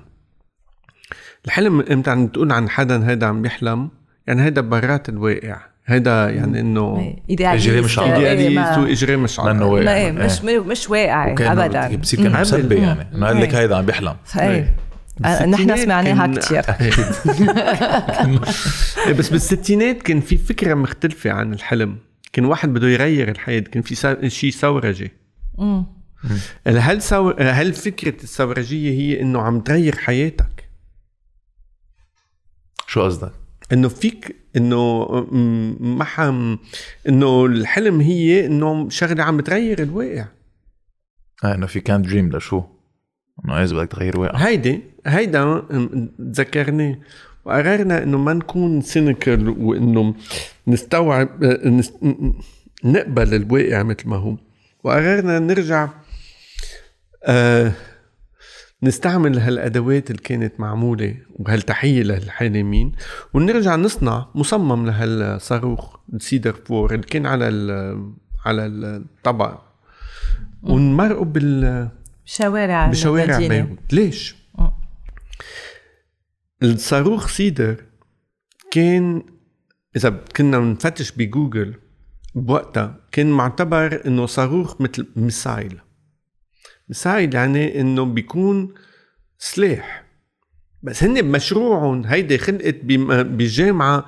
الحلم 1.47 1.81
إمتى 1.81 2.11
عم 2.11 2.27
تقول 2.27 2.53
عن 2.53 2.69
حدا 2.69 3.09
هيدا 3.11 3.27
عم 3.27 3.45
يحلم؟ 3.45 3.91
يعني 4.27 4.43
هيدا 4.43 4.61
برات 4.61 5.09
الواقع. 5.09 5.61
هيدا 5.87 6.31
يعني 6.31 6.61
إنه 6.61 7.17
إجرام 7.31 7.85
مش 7.85 7.99
على 7.99 8.09
الأرض. 8.09 8.25
ايدياليست 8.25 8.79
واجرام 8.79 9.23
مش 9.23 9.41
على 9.41 9.53
لأنه. 9.53 9.67
واقع. 9.67 9.85
ما 9.85 9.95
إيه، 9.95 10.13
مش 10.13 10.43
مش 10.43 10.91
واقعي 10.91 11.33
وكان 11.33 11.59
ابدا. 11.59 11.97
بصير 11.97 12.23
كان. 12.23 12.41
مسبي 12.41 12.75
يعني. 12.75 13.07
انه 13.15 13.27
قال 13.27 13.41
لك 13.41 13.55
إيه. 13.55 13.61
هيدا 13.61 13.77
عم 13.77 13.87
بيحلم. 13.87 14.17
آه، 15.25 15.47
نحن 15.47 15.77
سمعناها 15.77 16.27
كثير 16.27 16.63
إيه، 19.07 19.13
بس 19.13 19.29
بالستينات 19.29 20.03
كان 20.03 20.21
في 20.21 20.37
فكرة 20.37 20.75
مختلفة 20.75 21.31
عن 21.31 21.53
الحلم. 21.53 21.97
كان 22.33 22.45
واحد 22.45 22.75
بده 22.75 22.89
يغير 22.89 23.29
الحياة. 23.29 23.61
كان 23.61 23.83
في 23.83 24.17
شيء 24.29 24.51
ثورجي 24.51 25.13
هل 26.67 27.03
سو... 27.03 27.31
هل 27.31 27.73
فكرة 27.73 28.23
الثورجيه 28.23 28.91
هي 28.91 29.21
إنه 29.21 29.43
عم 29.43 29.61
تغير 29.61 29.97
حياتك؟ 29.97 30.69
شو 32.87 33.03
قصدك؟ 33.03 33.33
إنه 33.73 33.89
فيك 33.89 34.37
إنه 34.57 35.07
ما 35.81 36.05
حم 36.05 36.57
إنه 37.09 37.47
الحلم 37.47 38.01
هي 38.01 38.47
إنه 38.47 38.89
شغلة 38.89 39.23
عم 39.23 39.41
تغير 39.41 39.83
الواقع. 39.83 40.27
آه 41.45 41.55
إنه 41.55 41.67
في 41.67 41.81
كان 41.81 42.03
dream 42.03 42.37
لشو؟ 42.37 42.63
إنه 43.45 43.63
اذا 43.65 43.77
بدك 43.77 43.93
تغير 43.93 44.21
واقع؟ 44.21 44.39
هيدي 44.39 44.81
هيدا 45.07 45.63
تذكرني 46.19 47.01
وقررنا 47.45 48.03
إنه 48.03 48.19
ما 48.19 48.33
نكون 48.33 48.81
cynical 48.81 49.49
وإنه 49.49 50.15
نستوعب 50.67 51.45
آه، 51.45 51.83
نقبل 52.85 53.35
الواقع 53.35 53.83
مثل 53.83 54.09
ما 54.09 54.17
هو. 54.17 54.37
وقررنا 54.85 55.39
نرجع 55.39 55.89
آه 57.29 57.73
نستعمل 58.83 59.39
هالأدوات 59.39 60.11
اللي 60.11 60.23
كانت 60.23 60.61
معمولة 60.61 61.17
وهالتحية 61.31 62.03
للحالمين 62.03 62.93
ونرجع 63.35 63.77
نصنع 63.77 64.29
مجسم 64.35 64.87
لهالصاروخ 64.87 65.97
ال 66.15 66.21
Cedar 66.21 66.53
Four 66.53 66.95
اللي 66.95 67.07
كان 67.07 67.27
على 67.27 67.49
ال 67.49 68.13
على 68.47 68.67
الطبق 68.67 69.61
ونمرقوا 70.63 71.25
بال 71.25 71.89
شوارع 72.25 72.87
بشوارع. 72.87 73.39
بيروت 73.39 73.93
ليش؟ 73.93 74.37
الصاروخ 76.63 77.29
Cedar 77.29 77.85
كان 78.71 79.23
إذا 79.97 80.11
كنا 80.37 80.59
نفتش 80.59 81.13
بجوجل 81.13 81.75
بوقتها 82.35 83.01
كان 83.13 83.31
معتبر 83.31 84.03
إنه 84.07 84.27
صاروخ 84.27 84.81
مثل 84.81 85.07
missile 85.17 85.79
missile 86.89 87.35
يعني 87.35 87.81
إنه 87.81 88.05
بيكون 88.05 88.75
سلاح. 89.39 90.05
بس 90.83 91.05
هن 91.05 91.23
بمشروعهم 91.23 92.07
هيدي 92.07 92.39
خلقت 92.39 92.77
بم- 92.83 93.23
بجامعة 93.23 94.05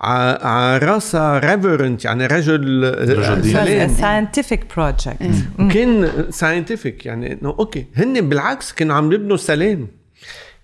على 0.00 0.78
راسها 0.78 1.38
reverend 1.38 2.04
يعني 2.04 2.26
رجل 2.26 2.84
رجل. 3.18 3.90
scientific 3.90 4.66
project 4.76 5.16
كان 5.72 6.10
scientific 6.30 7.06
يعني 7.06 7.32
إنه 7.32 7.48
okay. 7.48 7.86
هن 7.96 8.28
بالعكس 8.28 8.72
كانوا 8.72 8.96
عم 8.96 9.12
يبنوا 9.12 9.36
سلام. 9.36 9.88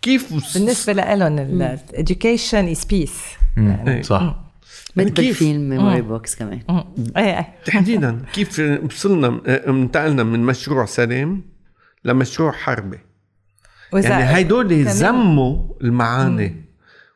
كيف 0.02 0.32
وس- 0.32 0.58
بالنسبة 0.58 0.92
لهم 0.92 1.62
ال 1.62 1.73
education 1.73 2.68
is 2.68 2.84
peace 2.84 3.12
إيه. 3.58 4.02
صح. 4.02 4.36
مثل 4.96 5.08
كيف؟ 5.10 5.38
فيلم 5.38 5.68
Memory 5.68 6.00
Box 6.02 6.36
كمان. 6.36 6.60
إيه 7.16 7.48
تحديدا 7.64 8.22
كيف 8.32 8.62
وصلنا 8.84 9.40
انتقلنا 9.46 10.22
من 10.22 10.40
مشروع 10.40 10.84
سلام 10.84 11.42
لمشروع 12.04 12.52
حربي. 12.52 12.98
يعني 13.92 14.24
هيدول 14.36 14.84
زموا 14.84 15.74
المعاني 15.82 16.64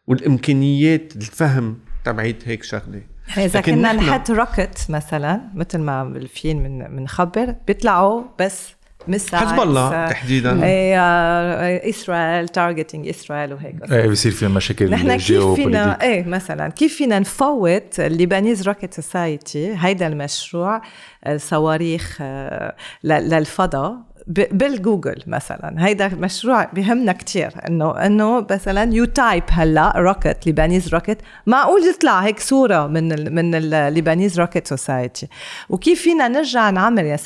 والإمكانيات 0.07 1.17
الفهم 1.17 1.79
تبعت 2.05 2.37
هيك 2.45 2.63
شغلة. 2.63 3.03
يعني 3.29 3.45
إذا 3.45 3.59
لكن 3.61 3.75
كنا 3.75 3.93
نحط 3.93 4.31
rocket 4.31 4.87
مثلا 4.89 5.41
مثل 5.55 5.79
ما 5.79 6.05
بالفيلم 6.05 6.63
من 6.63 6.97
بنخبر 6.97 7.55
بيطلعوا 7.67 8.23
بس 8.41 8.69
missiles 9.09 9.47
حزب 9.53 9.61
الله 9.63 10.07
تحديدا. 10.09 10.65
إيه 10.65 10.99
آه، 11.01 11.91
اسرائيل 11.91 12.49
targeting 12.49 13.09
اسرائيل 13.09 13.53
وهيك. 13.53 13.93
إيه 13.93 14.09
بصير 14.11 14.33
في 14.33 14.49
مشاكل 14.49 14.91
نحن 14.91 15.17
كيف. 15.17 15.33
فينا 15.55 16.03
إيه 16.03 16.25
مثلا 16.25 16.69
كيف 16.69 16.97
فينا 16.97 17.19
نفوت 17.19 18.01
ال 18.01 18.08
Lebanese 18.08 18.69
Rocket 18.69 18.95
Society 18.95 19.75
هيدا 19.79 20.07
المشروع 20.07 20.83
الصواريخ 21.27 22.19
آه، 22.21 22.77
ل- 23.05 23.09
للفضاء 23.31 23.97
بالجوجل 24.27 25.23
مثلا. 25.27 25.75
هيدا 25.79 26.09
مشروع 26.09 26.65
بيهمنا 26.65 27.13
كتير 27.13 27.53
إنه 27.69 28.07
إنه 28.07 28.47
مثلا 28.51 28.95
you 28.95 29.05
type 29.05 29.43
هلا 29.51 29.93
rocket 29.97 30.47
Lebanese 30.47 30.95
rocket. 30.95 31.19
معقول 31.47 31.83
يطلع 31.83 32.21
هيك 32.21 32.41
صورة 32.41 32.87
من 32.87 33.13
ال 33.13 33.35
من 33.35 33.55
ال 33.55 33.64
Lebanese 33.64 34.41
Rocket 34.41 34.67
Society؟ 34.67 35.29
وكيف 35.69 36.03
فينا 36.03 36.29
نرجع 36.29 36.71
نعمل 36.71 37.05
يا. 37.05 37.19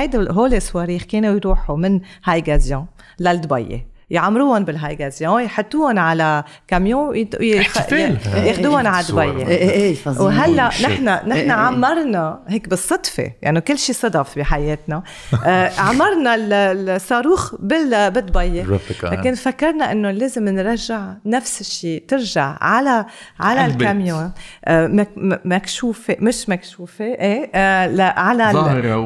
هيدا 0.00 0.32
هول 0.32 0.54
الصواريخ 0.54 1.02
كانوا 1.02 1.36
يروحوا 1.36 1.76
من 1.76 2.00
هايكازيان 2.24 2.86
للضبيه. 3.20 3.86
يعمروهم 4.10 4.64
بالهايكازيان 4.64 5.42
يحطوهم 5.42 5.98
على 5.98 6.44
كاميون 6.68 7.28
احتفال. 7.58 8.18
ياخدوهم 8.46 8.86
على 8.86 9.02
صور. 9.04 9.30
ضبيه 9.30 9.42
إيه 9.42 9.46
إيه 9.58 9.70
إيه 9.70 9.94
فظيع 9.94 10.22
وهلا. 10.26 10.66
نحن 10.68 11.04
نحن 11.08 11.32
إيه. 11.32 11.52
عمرنا 11.52 12.40
هيك 12.48 12.68
بالصدفة 12.68 13.30
يعني 13.42 13.60
كل 13.60 13.78
شيء 13.78 13.94
صدف 13.94 14.38
بحياتنا 14.38 15.02
آه، 15.46 15.72
عمرنا 15.88 16.34
ال- 16.34 16.52
الصاروخ 16.90 17.54
بدبي. 17.60 18.62
لكن 19.02 19.34
فكرنا 19.34 19.92
إنه 19.92 20.10
لازم 20.10 20.44
نرجع 20.48 21.00
نفس 21.26 21.60
الشيء 21.60 22.04
ترجع 22.08 22.56
على 22.60 23.04
على. 23.40 23.66
الكاميون 23.66 24.32
آه، 24.64 25.06
مكشوفة 25.44 26.16
مش 26.20 26.48
مكشوفة 26.48 27.04
إيه 27.04 27.50
آه، 27.54 28.02
على 28.20 28.50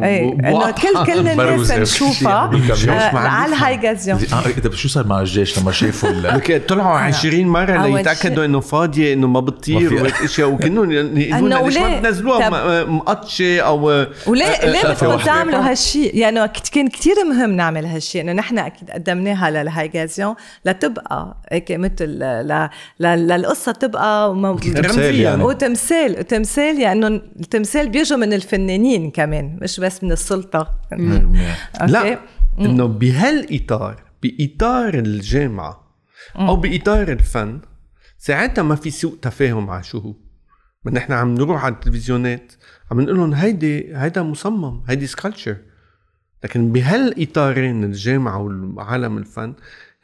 إيه، 0.05 0.33
إنه 0.33 0.53
وواضحة. 0.55 0.73
كل 1.05 1.12
كل 1.12 1.19
الناس. 1.29 1.70
نشوفها 1.73 2.33
على 2.33 2.51
بيفهم. 2.59 3.45
الهاي 3.53 3.89
غازيون 3.89 4.19
طب 4.65 4.73
شو 4.74 4.89
صار 4.93 5.06
مع 5.06 5.20
الجيش 5.20 5.59
لما 5.59 5.73
شافوا 5.73 6.59
طلعوا 6.69 6.98
20 6.98 7.44
مرة 7.47 7.86
ليتأكدوا 7.86 8.44
إنه 8.44 8.60
فاضية 8.60 9.12
إنه 9.12 9.27
ما 9.27 9.40
بتطير 9.40 9.94
وهيك 9.94 10.14
إشياء 10.23 10.48
وكانوا 10.51 10.86
يقولوا 10.86 11.59
إنه 11.59 11.60
ليش 11.69 11.78
ما 11.78 12.85
م- 12.85 12.97
مقطشة 12.97 13.60
أو 13.60 13.85
وليه 14.27 14.64
ليه 14.64 14.82
شقفة 14.82 15.09
بدكم. 15.09 15.24
تعملوا 15.24 15.70
هالشيء؟ 15.70 16.16
يعني 16.16 16.48
كت- 16.48 16.69
كان 16.69 16.89
كتير 16.89 17.14
مهم 17.31 17.51
نعمل 17.51 17.86
هالشيء 17.86 18.20
إنه 18.23 18.32
نحن 18.32 18.59
أكيد 18.59 18.90
قدمناها 18.90 19.51
للهاي 19.51 19.90
غازيون 19.97 20.35
لتبقى 20.64 21.36
هيك 21.52 21.73
مثل 21.73 22.05
ل- 22.06 22.69
ل- 23.01 23.06
للقصة 23.28 23.73
تبقى 23.73 24.35
تمثال 24.74 25.20
يعني. 25.20 25.43
وتمثال 25.43 26.19
وتمثال 26.19 26.81
يعني 26.81 27.06
إنه 27.06 27.20
التمثال 27.40 27.89
بيجوا 27.89 28.19
من 28.19 28.32
الفنانين 28.32 29.10
كمان 29.10 29.59
مش 29.62 29.81
بس 29.81 30.05
من 30.05 30.12
السلطة؟ 30.12 30.69
لا 31.86 32.19
إنه 32.60 32.86
بهالإطار 32.86 33.97
بإطار 34.23 34.94
الجامعة 34.94 35.97
أو 36.36 36.57
بإطار 36.57 37.12
الفن 37.12 37.61
ساعتها 38.19 38.62
ما 38.62 38.74
في 38.74 38.90
سوء 38.90 39.19
تفاهم 39.23 39.70
على 39.70 39.82
شو 39.82 39.99
هو. 39.99 40.15
ما 40.85 40.93
نحن 40.93 41.12
عم 41.12 41.35
نروح 41.35 41.65
على 41.65 41.74
التلفزيونات 41.74 42.53
عم 42.90 43.01
نقول 43.01 43.16
لهم 43.16 43.35
هيدي 43.35 43.97
هيدا 43.97 44.23
مجسم 44.23 44.82
هيدي 44.89 45.07
sculpture 45.06 45.56
لكن 46.44 46.73
بهالإطارين 46.73 47.85
الجامعة 47.85 48.39
وعالم 48.77 49.19
الفن 49.19 49.55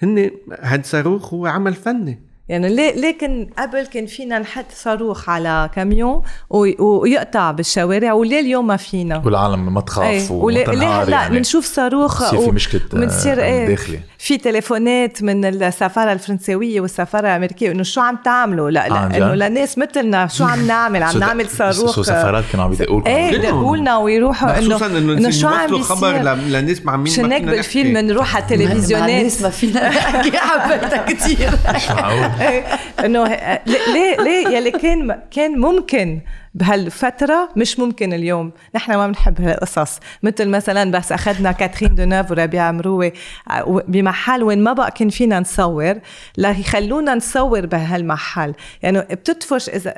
هن 0.02 0.30
هاد 0.60 0.84
صاروخ 0.86 1.34
هو 1.34 1.46
عمل 1.46 1.74
فني. 1.74 2.27
يعني 2.48 3.12
كان 3.12 3.48
قبل 3.58 3.86
كان 3.86 4.06
فينا 4.06 4.38
نحط 4.38 4.64
صاروخ 4.74 5.28
على 5.28 5.70
كاميون 5.74 6.22
وي- 6.50 6.76
ويقطع 6.80 7.50
بالشوارع 7.50 8.12
وليه 8.12 8.40
اليوم 8.40 8.66
ما 8.66 8.76
فينا؟ 8.76 9.22
والعالم 9.26 9.74
ما 9.74 9.80
تخاف 9.80 10.04
إيه 10.04 10.30
وليه 10.32 10.66
هلا 11.02 11.10
يعني. 11.10 11.36
بنشوف 11.36 11.64
صاروخ 11.64 12.22
بصير 12.34 12.38
في 12.58 12.78
بنصير 12.92 13.42
إيه 13.42 13.68
داخلي. 13.68 14.00
في 14.20 14.36
تليفونات 14.38 15.22
من 15.22 15.44
السفارة 15.44 16.12
الفرنسويه 16.12 16.80
والسفارة 16.80 17.28
الأمريكية 17.28 17.70
إنه 17.72 17.82
شو 17.82 18.00
عم 18.00 18.16
تعملوا؟ 18.24 18.70
لا 18.70 18.86
آه، 18.86 18.88
لا 18.88 18.94
عن 18.98 19.14
إنه؟ 19.14 19.34
لناس 19.34 19.78
مثلنا 19.78 20.26
شو 20.26 20.44
عم 20.44 20.66
نعمل؟ 20.66 21.02
عم 21.02 21.18
نعمل 21.18 21.48
صاروخ. 21.50 21.94
so 21.94 22.02
سفارات 22.02 22.44
كانوا 22.52 22.64
عم 22.64 22.72
يدقوا 22.72 23.00
لكم؟ 23.00 23.10
إيه. 23.10 23.32
يدقوا 23.34 23.76
لنا 23.76 23.96
ويروحوا 23.98 24.58
إنه 24.58 24.76
خصوصا 24.76 24.86
إنه 24.98 25.30
شو 25.30 25.48
عم 25.48 25.82
خبر 25.82 26.12
بيصير؟ 26.12 26.22
ل- 26.34 26.52
للناس 26.52 26.82
مع 26.84 26.96
مين؟ 26.96 27.12
فينا 27.12 27.38
بالفيلم 27.38 27.92
نحكي. 27.92 28.06
نروح 28.06 28.36
على 28.36 28.44
التلفزيونات 28.44 29.08
الناس 29.10 29.42
ما 29.42 29.50
فينا 29.50 29.88
نحكي 29.88 30.38
حبيتها 30.38 31.04
كثير 31.06 31.50
معقول 31.90 32.30
إيه، 32.40 32.64
إنه 33.04 33.24
ليه 33.66 34.16
ليه 34.24 34.48
يلي 34.48 34.70
كان 34.70 35.18
كان 35.30 35.58
ممكن 35.58 36.20
بهالفترة 36.54 37.48
مش 37.56 37.78
ممكن 37.78 38.12
اليوم. 38.12 38.52
نحن 38.74 38.94
ما 38.94 39.06
بنحب 39.06 39.40
هالقصص. 39.40 40.00
مثل 40.22 40.48
مثلا 40.48 40.90
بس 40.90 41.12
أخذنا 41.12 41.52
كاترين 41.52 41.94
دونيف 41.94 42.30
وربيع 42.30 42.72
مروي 42.72 43.12
ع- 43.46 43.62
و- 43.62 43.82
بمحل 43.88 44.42
وين 44.42 44.62
ما 44.64 44.72
بقى 44.72 44.90
كان 44.90 45.08
فينا 45.08 45.40
نصور 45.40 45.94
ليخلونا 46.38 47.14
نصور 47.14 47.66
بهالمحل. 47.66 48.54
يعني 48.82 49.00
بتدفش 49.00 49.68
إذا 49.68 49.94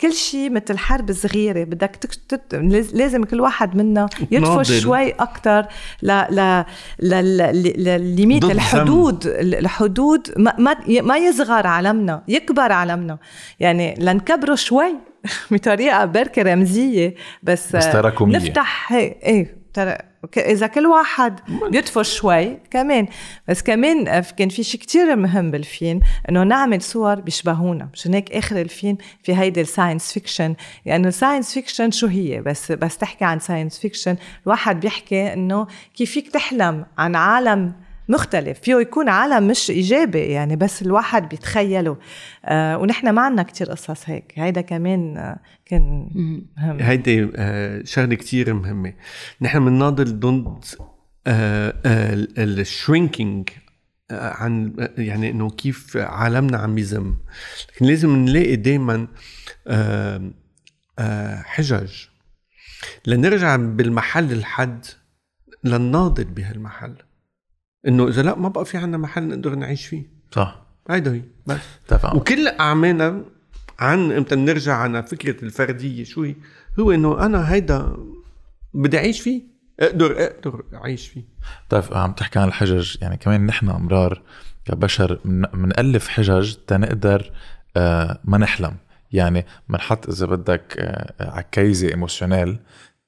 كل 0.00 0.12
شيء 0.12 0.50
مثل 0.50 0.78
حرب 0.78 1.12
صغيرة 1.12 1.64
بدك 1.64 1.96
تك- 2.00 2.14
تت- 2.28 2.54
لازم 2.94 3.24
كل 3.24 3.40
واحد 3.40 3.76
منا 3.76 4.08
يدفش 4.30 4.46
تناضل. 4.48 4.80
شوي 4.80 5.10
أكتر 5.10 5.66
ل 6.02 6.06
ل 6.30 6.64
ل 7.00 7.10
ل- 7.10 7.84
لليميت 7.84 8.44
الحدود 8.44 9.26
الحدود 9.26 10.28
ما 10.36 10.54
ما 10.58 10.76
ما 10.88 11.16
يصغر 11.16 11.66
عالمنا 11.66 12.22
يكبر 12.28 12.72
عالمنا. 12.72 13.18
يعني 13.60 13.94
لنكبره 13.98 14.54
شوي. 14.54 14.94
بطريقة 15.50 16.04
بركة 16.04 16.42
رمزية 16.42 17.14
بس, 17.42 17.76
بس 17.76 17.92
تراكمية. 17.92 18.36
نفتح 18.36 18.92
إيه 18.92 19.56
ك- 20.32 20.38
إذا 20.38 20.66
كل 20.66 20.86
واحد 20.86 21.40
بيطفش 21.70 22.16
شوي 22.16 22.58
كمان. 22.70 23.06
بس 23.48 23.62
كمان 23.62 24.08
آه، 24.08 24.24
كان 24.36 24.48
في 24.48 24.62
شيء 24.62 24.80
كتير 24.80 25.16
مهم 25.16 25.50
بالفيلم 25.50 26.00
إنه 26.28 26.42
نعمل 26.42 26.82
صور 26.82 27.14
بيشبهونا 27.14 27.88
مشان 27.92 28.14
هيك 28.14 28.32
آخر 28.32 28.60
الفيلم 28.60 28.96
في 29.22 29.36
هيدي 29.36 29.60
ال 29.60 29.66
science 29.66 30.12
fiction. 30.12 30.54
يعني 30.86 31.08
ال 31.08 31.14
science 31.14 31.54
fiction 31.54 31.90
شو 31.90 32.06
هي؟ 32.06 32.40
بس 32.40 32.72
بس 32.72 32.98
تحكي 32.98 33.24
عن 33.24 33.38
science 33.38 33.78
fiction. 33.78 34.16
الواحد 34.46 34.80
بيحكي 34.80 35.32
إنه 35.32 35.66
كيف 35.96 36.10
فيك 36.10 36.28
تحلم 36.28 36.86
عن 36.98 37.14
عالم 37.16 37.72
مختلف 38.08 38.60
فيه 38.60 38.74
يكون 38.74 39.08
عالم 39.08 39.48
مش 39.48 39.70
إيجابي 39.70 40.18
يعني 40.18 40.56
بس 40.56 40.82
الواحد 40.82 41.28
بيتخيله. 41.28 41.96
آه 42.44 42.78
ونحن 42.78 43.08
ما 43.08 43.22
عنا 43.22 43.42
كتير 43.42 43.70
قصص 43.70 44.10
هيك. 44.10 44.32
هيدا 44.36 44.60
كمان 44.60 45.16
آه 45.16 45.38
كان 45.64 46.10
مهم. 46.56 46.80
هيدي 46.80 47.30
آه، 47.36 47.82
شغلة 47.84 48.14
كتير 48.14 48.54
مهمة. 48.54 48.92
نحن 49.40 49.64
بنناضل 49.64 50.20
ضد 50.20 50.64
الشرينكينج 52.38 53.48
عن 54.10 54.74
آه، 54.80 55.00
يعني 55.00 55.30
إنه 55.30 55.50
كيف 55.50 55.96
عالمنا 55.96 56.58
عم 56.58 56.78
يزم. 56.78 57.16
لكن 57.74 57.86
لازم 57.86 58.16
نلاقي 58.16 58.56
دائما 58.56 59.08
حجج. 61.44 61.92
لنرجع 63.06 63.56
بالمحل 63.56 64.32
الحد 64.32 64.84
لنناضل 65.64 66.24
بهالمحل. 66.24 66.94
إنه 67.86 68.08
إذا 68.08 68.22
لا 68.22 68.34
ما 68.38 68.48
بقى 68.48 68.64
في 68.64 68.76
عنا 68.78 68.96
محل 68.96 69.28
نقدر 69.28 69.54
نعيش 69.54 69.86
فيه. 69.86 70.02
صح. 70.32 70.62
هيدا 70.90 71.12
هي 71.14 71.22
بس. 71.46 71.58
تفهم 71.88 72.16
وكل 72.16 72.48
أعمالنا 72.48 73.24
عن 73.78 74.12
إمتى 74.12 74.36
بنرجع 74.36 74.74
عن 74.76 75.02
فكرة 75.02 75.44
الفردية 75.44 76.04
شو 76.04 76.22
هي 76.22 76.34
هو 76.80 76.92
إنه 76.92 77.26
أنا 77.26 77.52
هيدا 77.52 77.96
بدي 78.74 78.98
أعيش 78.98 79.20
فيه 79.20 79.42
أقدر 79.80 80.24
أقدر 80.24 80.64
أعيش 80.74 81.08
فيه. 81.08 81.22
طيب 81.68 81.82
عم 81.92 82.12
تحكي 82.12 82.38
عن 82.38 82.48
الحجج 82.48 82.96
يعني 83.00 83.16
كمان 83.16 83.46
نحن 83.46 83.68
أمرار 83.68 84.22
كبشر 84.64 85.20
من- 85.24 85.46
منألف 85.54 86.08
حجج 86.08 86.54
تنقدر 86.66 87.30
آه، 87.76 88.20
ما 88.24 88.38
نحلم. 88.38 88.76
يعني 89.12 89.46
منحط 89.68 90.08
إذا 90.08 90.26
بدك 90.26 90.74
آه، 90.78 91.14
عكايزه 91.38 91.88
ايموشنال 91.88 92.58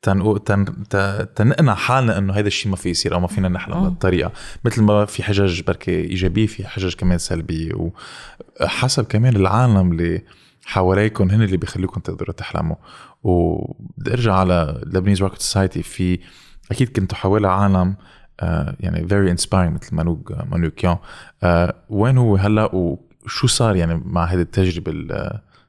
تنقو 0.03 0.37
تن 0.37 0.65
تنقنع 1.35 1.75
حالنا 1.75 2.19
إنه 2.19 2.33
هذا 2.33 2.47
الشيء 2.47 2.71
ما 2.71 2.77
في 2.77 2.89
يصير 2.91 3.15
أو 3.15 3.21
ما 3.21 3.27
فينا 3.27 3.49
نحلم 3.49 3.81
بهالطريقة. 3.81 4.33
مثل 4.65 4.83
ما 4.83 5.05
في 5.05 5.23
حجج 5.23 5.63
بركي 5.63 6.01
إيجابية 6.01 6.47
في 6.47 6.67
حجج 6.67 6.95
كمان 6.95 7.19
سلبية. 7.19 7.73
وحسب 8.61 9.05
كمان 9.05 9.37
العالم 9.37 9.93
اللي 9.93 10.23
حواليكم 10.65 11.31
هن 11.31 11.43
اللي 11.43 11.57
بيخليكم 11.57 12.01
تقدروا 12.01 12.35
تحلموا. 12.35 12.77
وبدي 13.23 14.13
أرجع 14.13 14.35
على 14.35 14.81
Lebanese 14.87 15.23
Rocket 15.23 15.41
Society 15.41 15.83
في 15.83 16.19
أكيد 16.71 16.89
كنتوا 16.89 17.19
حوالي 17.19 17.49
عالم 17.49 17.97
آه، 18.41 18.77
يعني 18.81 19.09
very 19.09 19.31
inspiring 19.31 19.75
مثل 19.75 19.97
مانوك 19.97 20.33
مانوكيان 20.51 20.97
آه، 21.43 21.75
وين 21.89 22.19
هو 22.19 22.37
هلأ؟ 22.37 22.75
وشو 22.75 23.47
صار 23.47 23.77
يعني 23.77 24.03
مع 24.05 24.25
هذه 24.25 24.41
التجربة 24.41 24.93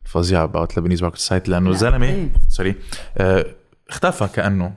الفظيعة 0.06 0.45
بقت 0.45 0.77
Lebanese 0.77 1.03
Rocket 1.03 1.18
Society 1.18 1.52
لأنه 1.51 1.72
زلمة 1.72 2.06
إيه. 2.06 2.31
sorry 2.48 2.76
آه، 3.18 3.45
اختفى 3.90 4.28
كأنه. 4.36 4.74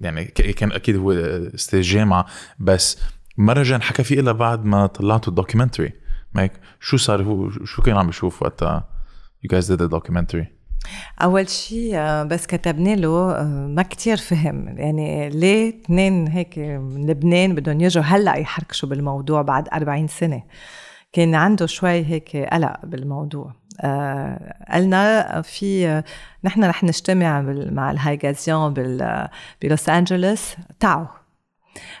يعني 0.00 0.24
ك- 0.24 0.50
كان 0.54 0.72
أكيد 0.72 0.96
هو 0.96 1.12
أستاذ 1.12 1.80
جامعة 1.80 2.26
بس 2.58 2.98
ما 3.36 3.52
رجع 3.52 3.78
حكى 3.78 4.02
فيه 4.04 4.20
إلا 4.20 4.32
بعد 4.32 4.64
ما 4.64 4.86
طلعتوا 4.86 5.28
ال 5.30 5.35
documentary 5.35 5.92
مايك 6.34 6.52
شو 6.80 6.96
صار 6.96 7.22
هو؟ 7.22 7.50
شو 7.50 7.82
كان 7.82 7.96
عم 7.96 8.08
يشوف 8.08 8.42
وقتها 8.42 8.88
guys 9.54 9.64
did 9.64 9.78
the 9.80 9.88
documentary 9.98 10.44
أول 11.22 11.48
شيء 11.48 11.96
آه، 11.96 12.22
بس 12.22 12.46
كتبنا 12.46 12.94
له 12.96 13.30
آه، 13.32 13.44
ما 13.66 13.82
كتير 13.82 14.16
فهم. 14.16 14.78
يعني 14.78 15.28
ليه 15.30 15.68
اثنين 15.68 16.28
هيك 16.28 16.58
من 16.58 17.06
لبنان 17.10 17.54
بدهم 17.54 17.80
يجوا 17.80 18.02
هلأ 18.02 18.36
يحركشوا 18.36 18.88
بالموضوع 18.88 19.42
بعد 19.42 19.68
40 19.72 20.06
سنة؟ 20.08 20.42
كان 21.12 21.34
عنده 21.34 21.66
شوي 21.66 22.04
هيك 22.04 22.36
قلق 22.36 22.86
بالموضوع. 22.86 23.54
قالنا 24.72 25.42
في 25.42 26.02
نحن 26.44 26.64
رح 26.64 26.84
نجتمع 26.84 27.40
مع 27.70 27.90
الهايجازيون 27.90 28.74
بال- 28.74 29.28
بلوس 29.62 29.88
أنجلوس. 29.88 30.56
تعوا. 30.80 31.06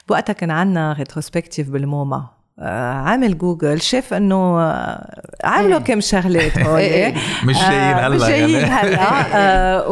وقتها 0.08 0.32
كان 0.32 0.50
عندنا 0.50 0.92
rétrospective 0.92 1.70
بالموما. 1.70 2.37
عامل 2.60 3.38
جوجل 3.38 3.80
شاف 3.80 4.14
إنه 4.14 4.60
آه، 4.60 5.22
عملوا 5.44 5.78
إيه. 5.78 5.84
كم 5.84 6.00
شغلات 6.00 6.58
هول 6.66 6.78
إيه. 6.78 7.14
مش 7.44 7.56
جايين 7.56 7.72
آه، 7.72 8.06
هلأ 8.06 8.08
مش 8.08 8.22
جايين 8.22 8.50
يعني. 8.50 8.70
هلأ 8.70 8.98
آه، 9.36 9.88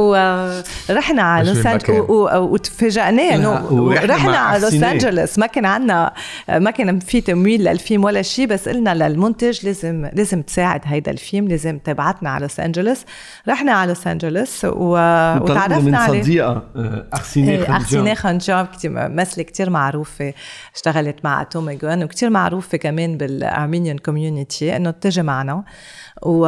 ورحنا 0.90 1.22
على 1.22 1.52
لوس 1.52 1.66
وتفاجئناه 2.36 3.34
إنه 3.34 3.94
رحنا 4.04 4.36
على 4.36 4.62
لوس 4.62 4.74
انجلوس 4.74 5.38
ما 5.38 5.46
كان 5.46 5.64
عندنا 5.64 6.12
ما 6.48 6.70
كان 6.70 6.98
في 6.98 7.20
تمويل 7.20 7.64
للفيلم 7.64 8.04
ولا 8.04 8.22
شيء 8.22 8.46
بس 8.46 8.68
قلنا 8.68 8.94
للمنتج 8.94 9.66
لازم 9.66 10.08
لازم 10.12 10.42
تساعد 10.42 10.80
هيدا 10.84 11.10
الفيلم 11.10 11.48
لازم 11.48 11.78
تبعتنا 11.78 12.30
على 12.30 12.42
لوس 12.42 12.60
انجلوس 12.60 13.04
رحنا 13.48 13.72
على 13.72 13.88
لوس 13.88 14.06
انجلوس 14.06 14.64
وتعرفنا 14.64 15.78
من 15.78 15.94
عليه 15.94 16.22
صديقة 16.22 16.62
آه، 16.76 17.06
ارسيني 17.14 17.50
إيه، 17.50 17.64
خنجان. 17.64 18.14
خنجاب 18.14 18.66
ممثلة 18.84 19.44
كتير 19.44 19.70
معروفة 19.70 20.32
اشتغلت 20.74 21.16
مع 21.24 21.42
اتومي 21.42 21.74
جون 21.74 22.02
وكتير 22.04 22.30
معروفة 22.56 22.78
كمان 22.78 23.16
بالأرمينيان 23.16 23.98
كوميونيتي 23.98 24.76
إنه 24.76 24.90
تجي 24.90 25.22
معنا 25.22 25.64
و... 26.22 26.46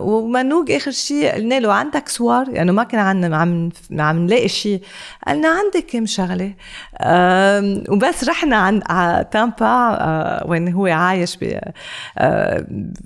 ومنوق 0.00 0.70
آخر 0.70 0.90
شيء 0.90 1.34
قلنا 1.34 1.60
له 1.60 1.72
عندك 1.72 2.08
صور 2.08 2.48
يعني 2.48 2.72
ما 2.72 2.84
كان 2.84 3.00
عندنا 3.00 3.36
عم 3.36 3.70
عم 3.98 4.18
نلاقي 4.18 4.48
شيء 4.48 4.82
قالنا 5.26 5.48
عندي 5.48 5.82
كم 5.82 6.06
شغلة 6.06 6.54
أم... 7.00 7.84
وبس 7.88 8.24
رحنا 8.28 8.56
عند 8.56 8.82
على 8.86 9.26
تامبا. 9.32 10.46
وين 10.46 10.72
هو 10.72 10.86
عايش 10.86 11.36
ب... 11.40 11.58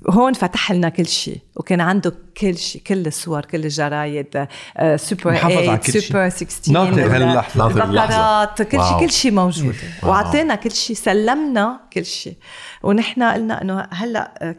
هون 0.08 0.32
فتح 0.32 0.72
لنا 0.72 0.88
كل 0.88 1.06
شيء 1.06 1.38
وكان 1.56 1.80
عنده 1.80 2.14
كل 2.36 2.58
شيء 2.58 2.82
كل 2.86 3.06
الصور 3.06 3.44
كل 3.44 3.64
الجرايد. 3.64 4.46
سوبر 4.96 5.32
محافظ 5.32 5.56
على 5.56 5.64
8 5.64 5.76
كل 5.76 5.92
شيء. 5.92 6.00
سوبر 6.00 6.28
16 6.28 6.72
ناطر. 6.72 7.16
البكرات 7.66 8.62
كل 8.62 8.78
شيء. 8.78 9.00
كل 9.00 9.10
شيء 9.10 9.32
موجود. 9.32 9.74
واعطينا 10.02 10.54
كل 10.54 10.70
شيء 10.70 10.96
سلمنا 10.96 11.80
كل 11.92 12.04
شيء 12.04 12.36
ونحن 12.82 13.22
قلنا 13.22 13.62
إنه 13.62 13.86
هلأ 13.90 14.34
آه، 14.42 14.56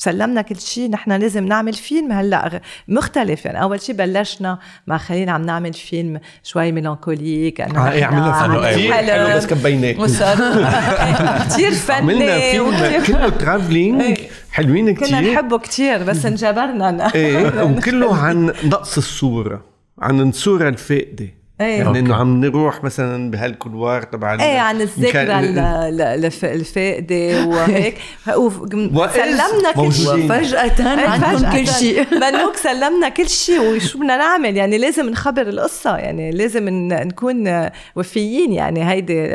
سلمنا 0.00 0.42
كل 0.42 0.60
شيء 0.60 0.90
نحن 0.90 1.12
لازم 1.12 1.46
نعمل 1.46 1.72
فيلم 1.72 2.12
هلأ. 2.12 2.60
مختلف 2.88 3.44
يعني 3.44 3.62
أول 3.62 3.80
شيء 3.80 3.94
بلشنا 3.94 4.58
مع 4.86 4.98
خليل 4.98 5.28
عم 5.28 5.42
نعمل 5.42 5.72
فيلم 5.72 6.20
شوي 6.42 6.72
mélancolique 6.72 7.60
إنه 7.60 7.88
آه 7.88 7.92
إيه 7.92 8.04
عملنا 8.04 8.32
عم 8.32 8.62
فيلم 8.62 8.92
حلو 8.92 9.36
بس 9.36 9.46
كبيناه 9.46 9.92
كثير 11.48 11.70
فني. 11.72 11.96
عملنا 11.96 12.38
فيلم. 12.40 13.04
كله 13.06 13.28
travelling 13.28 14.02
إيه. 14.02 14.16
حلوين 14.52 14.94
كنا 14.94 15.06
كثير 15.20 15.32
نحبه 15.34 15.58
كثير 15.58 16.02
بس 16.02 16.26
انجبرنا. 16.26 17.14
إيه 17.14 17.62
وكله 17.62 18.16
عن 18.16 18.52
نقص 18.64 18.96
الصورة 18.96 19.64
عن 19.98 20.20
الصورة 20.28 20.68
الفاقده 20.68 21.28
إيه. 21.60 21.78
يعني 21.78 21.98
إنه 21.98 22.14
عم 22.14 22.40
نروح 22.44 22.84
مثلا 22.84 23.30
بهالكولوار 23.30 24.02
تبع 24.02 24.32
إيه 24.42 24.58
عن 24.58 24.80
الذكرى 24.80 25.12
كان- 25.12 25.44
ال- 25.44 25.58
ال- 25.58 26.24
الف- 26.24 26.44
الفاقده 26.44 27.46
وهيك. 27.46 27.94
وإذ 28.28 28.94
وسلمنا 28.94 29.72
كل 29.76 29.92
شيء. 29.92 30.06
موجودين. 30.06 30.28
فجأة 30.28 31.08
عندهم 31.10 31.52
كل 31.52 31.66
شيء. 31.66 32.06
منوك 32.22 32.56
سلمنا 32.56 33.08
كل 33.08 33.28
شيء. 33.28 33.60
وشو 33.60 33.98
بدنا 33.98 34.16
نعمل؟ 34.16 34.56
يعني 34.56 34.78
لازم 34.78 35.08
نخبر 35.10 35.42
القصة. 35.42 35.96
يعني 35.96 36.30
لازم 36.30 36.68
ن- 36.68 37.06
نكون 37.08 37.68
وفيين. 37.96 38.52
يعني 38.52 38.90
هيدي 38.90 39.30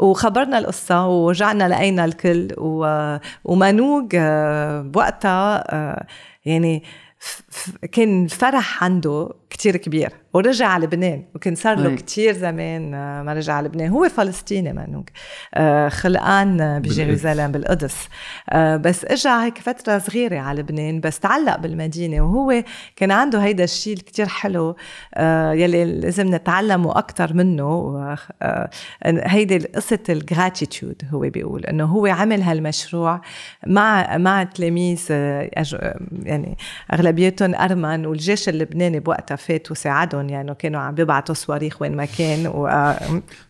وخبرنا 0.00 0.58
القصة 0.58 1.06
ورجعنا 1.08 1.68
لقينا 1.68 2.04
الكل. 2.04 2.48
و- 2.58 3.16
ومنوج 3.44 4.12
آه، 4.14 4.82
بوقتها 4.82 5.64
آه، 5.74 6.06
يعني 6.44 6.82
كان 7.92 8.24
الفرح 8.24 8.84
عنده 8.84 9.30
كتير 9.50 9.76
كبير 9.76 10.12
ورجع 10.34 10.66
على 10.66 10.86
لبنان 10.86 11.24
وكان 11.34 11.54
صار 11.54 11.78
له. 11.78 11.96
كتير 11.96 12.32
زمان 12.32 12.94
آه، 12.94 13.22
ما 13.22 13.32
رجع 13.32 13.52
على 13.52 13.68
لبنان. 13.68 13.90
هو 13.90 14.08
فلسطيني 14.08 14.72
منوج 14.72 15.08
آه، 15.54 15.88
خلقان 15.88 16.82
بجيروزالم 16.82 17.52
بالقدس. 17.52 18.08
آه، 18.50 18.76
بس 18.76 19.04
اجى 19.04 19.28
هيك 19.28 19.58
فترة 19.58 19.98
صغيرة 19.98 20.38
على 20.38 20.60
لبنان 20.60 21.00
بس 21.00 21.18
تعلق 21.18 21.56
بالمدينة 21.56 22.20
وهو 22.20 22.64
كان 22.96 23.10
عنده 23.10 23.38
هيدا 23.38 23.64
الشيء 23.64 23.96
كتير 23.96 24.26
حلو 24.26 24.76
يلي 25.52 25.84
لازم 25.84 26.34
نتعلمه 26.34 26.98
أكتر 26.98 27.34
منه 27.34 28.16
هيدي 29.04 29.58
قصة 29.58 29.98
ال 30.08 30.17
gratitude 30.17 31.02
هو 31.10 31.20
بيقول 31.20 31.64
إنه 31.64 31.84
هو 31.84 32.06
عمل 32.06 32.42
هالمشروع 32.42 33.20
مع 33.66 34.16
مع 34.16 34.42
تلاميذ 34.44 35.06
يعني 35.10 36.56
أغلبيتهم 36.92 37.43
أرمن 37.44 38.06
والجيش 38.06 38.48
اللبناني 38.48 39.00
بوقتها 39.00 39.36
فات 39.36 39.70
وساعدهم 39.70 40.28
يعني 40.28 40.54
كانوا 40.54 40.80
عم 40.80 40.94
بيبعتوا 40.94 41.34
صواريخ 41.34 41.82
وين 41.82 41.96
ما 41.96 42.04
كان 42.18 42.46
و 42.46 42.66
آه، 42.66 42.96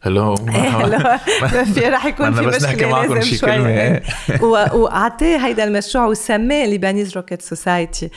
hello 0.03 0.35
هلا 0.49 1.19
في 1.65 1.81
رح 1.81 2.07
يكون 2.07 2.33
في 2.35 2.47
بس 2.47 2.63
نحكي 2.65 2.75
مشكلة 2.75 2.91
معكم 2.91 3.15
لازم 3.15 3.31
شي 3.31 3.37
شوي. 3.37 3.49
كلمة، 3.51 3.69
إيه. 3.69 4.03
و- 4.43 4.79
واعطيه 4.79 5.37
هيدا 5.37 5.65
المشروع 5.65 6.05
وسماه 6.07 6.67
Lebanese 6.67 7.17
Rocket 7.17 7.43
Society 7.43 8.11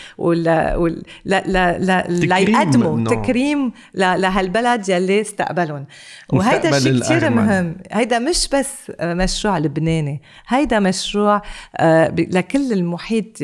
تكريم؟ 1.25 2.57
ليقدموا 2.57 3.03
تكريم 3.05 3.71
لهالبلد 3.93 4.89
يلي 4.89 5.21
استقبلهم. 5.21 5.85
وهيدا 6.33 6.77
الشيء 6.77 6.99
كثير. 6.99 7.29
مهم. 7.29 7.75
هيدا 7.91 8.19
مش 8.19 8.49
بس 8.53 8.91
مشروع 9.01 9.57
لبناني 9.57 10.21
هيدا 10.47 10.79
مشروع 10.79 11.41
آه، 11.77 12.15
لكل 12.17 12.73
المحيط 12.73 13.37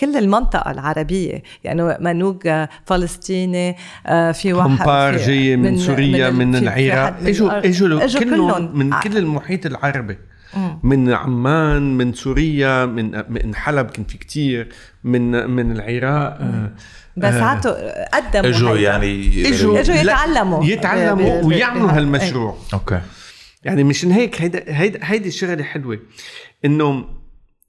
كل 0.00 0.16
المنطقة 0.16 0.70
العربية. 0.70 1.42
يعني 1.64 1.73
منوج 2.00 2.46
آه، 2.46 2.68
فلسطيني 2.86 3.76
آه، 4.06 4.32
في 4.32 4.52
واحد 4.52 5.16
في- 5.18 5.26
جاي 5.26 5.56
من, 5.56 5.78
سوريا 5.78 6.28
ال- 6.28 6.34
من 6.34 6.52
في 6.52 6.58
العراق. 6.58 7.20
من 7.20 7.26
اجوا. 7.28 8.04
اجوا 8.04 8.20
كلهم. 8.20 8.78
من 8.78 8.92
ع- 8.92 9.00
كل 9.00 9.16
المحيط 9.18 9.66
العربي. 9.66 10.18
من 10.82 11.12
عمان 11.12 11.96
من 11.96 12.12
سوريا 12.12 12.86
من 12.86 13.22
من 13.28 13.54
حلب 13.54 13.86
كان 13.90 14.04
في 14.04 14.18
كتير 14.18 14.68
من 15.04 15.50
من 15.50 15.72
العراق 15.72 16.38
آه، 16.40 16.70
بس 17.16 17.34
آه، 17.34 17.42
عطوا 17.44 18.16
قدموا 18.16 18.48
إجوا. 18.50 18.76
يعني 18.76 19.28
إجوا. 19.48 19.80
إجوا 19.80 19.94
لا، 19.94 20.00
يتعلموا. 20.02 20.64
يتعلموا 20.64 21.42
ويعملوا 21.42 21.90
هالمشروع. 21.90 22.56
أوكي. 22.74 23.00
يعني 23.64 23.84
مشان 23.84 24.10
هيك 24.12 24.42
هيدا 24.42 24.62
هيدا 24.66 24.98
هيدي 25.02 25.28
الشغلة 25.28 25.62
حلوة. 25.62 25.98
إنه 26.64 27.04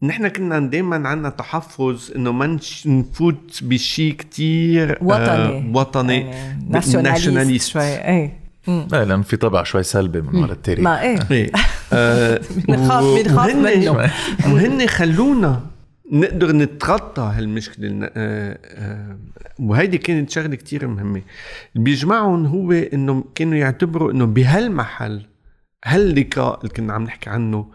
نحن 0.03 0.27
كنا 0.27 0.59
دائما 0.59 1.07
عندنا 1.09 1.29
تحفظ 1.29 2.11
إنه 2.15 2.31
ما 2.31 2.59
نفوت 2.85 3.59
بشيء 3.63 4.13
كتير 4.13 4.97
وطني 5.01 5.25
آه 5.25 5.71
وطني. 5.73 6.19
يعني 6.19 6.69
ناسيوناليست 6.69 7.69
شوي. 7.71 7.81
اي 7.83 8.31
مم. 8.67 8.87
إيه 8.93 9.03
لأنه 9.03 9.21
في 9.23 9.37
طبع 9.37 9.63
شوي 9.63 9.83
سلبي 9.83 10.21
من 10.21 10.35
ورا 10.43 10.51
التاريخ. 10.51 10.83
ما 10.83 11.01
إيه. 11.01 11.19
إيه. 11.31 11.51
آه، 11.93 12.41
بنخاف- 12.67 13.23
بنخاف 13.23 13.55
وهن- 13.55 13.63
منه. 13.79 13.91
وهن 14.53 14.87
خلونا 14.87 15.61
نقدر 16.11 16.51
نتخطى 16.51 17.31
هالمشكلة. 17.35 18.09
آه، 18.15 18.59
آه، 18.65 19.17
وهيدي 19.59 19.97
كانت 19.97 20.29
شغلة 20.29 20.55
كتير 20.55 20.87
مهمة. 20.87 21.21
اللي 21.75 21.83
بيجمعهم 21.83 22.45
هو 22.45 22.71
إنه 22.71 23.23
كانوا 23.35 23.55
يعتبروا 23.55 24.11
إنه 24.11 24.25
بهالمحل 24.25 25.25
هاللقاء 25.85 26.59
اللي 26.59 26.69
كنا 26.73 26.93
عم 26.93 27.03
نحكي 27.03 27.29
عنه 27.29 27.65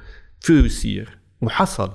فيه 0.40 0.54
يصير 0.64 1.18
وحصل. 1.42 1.90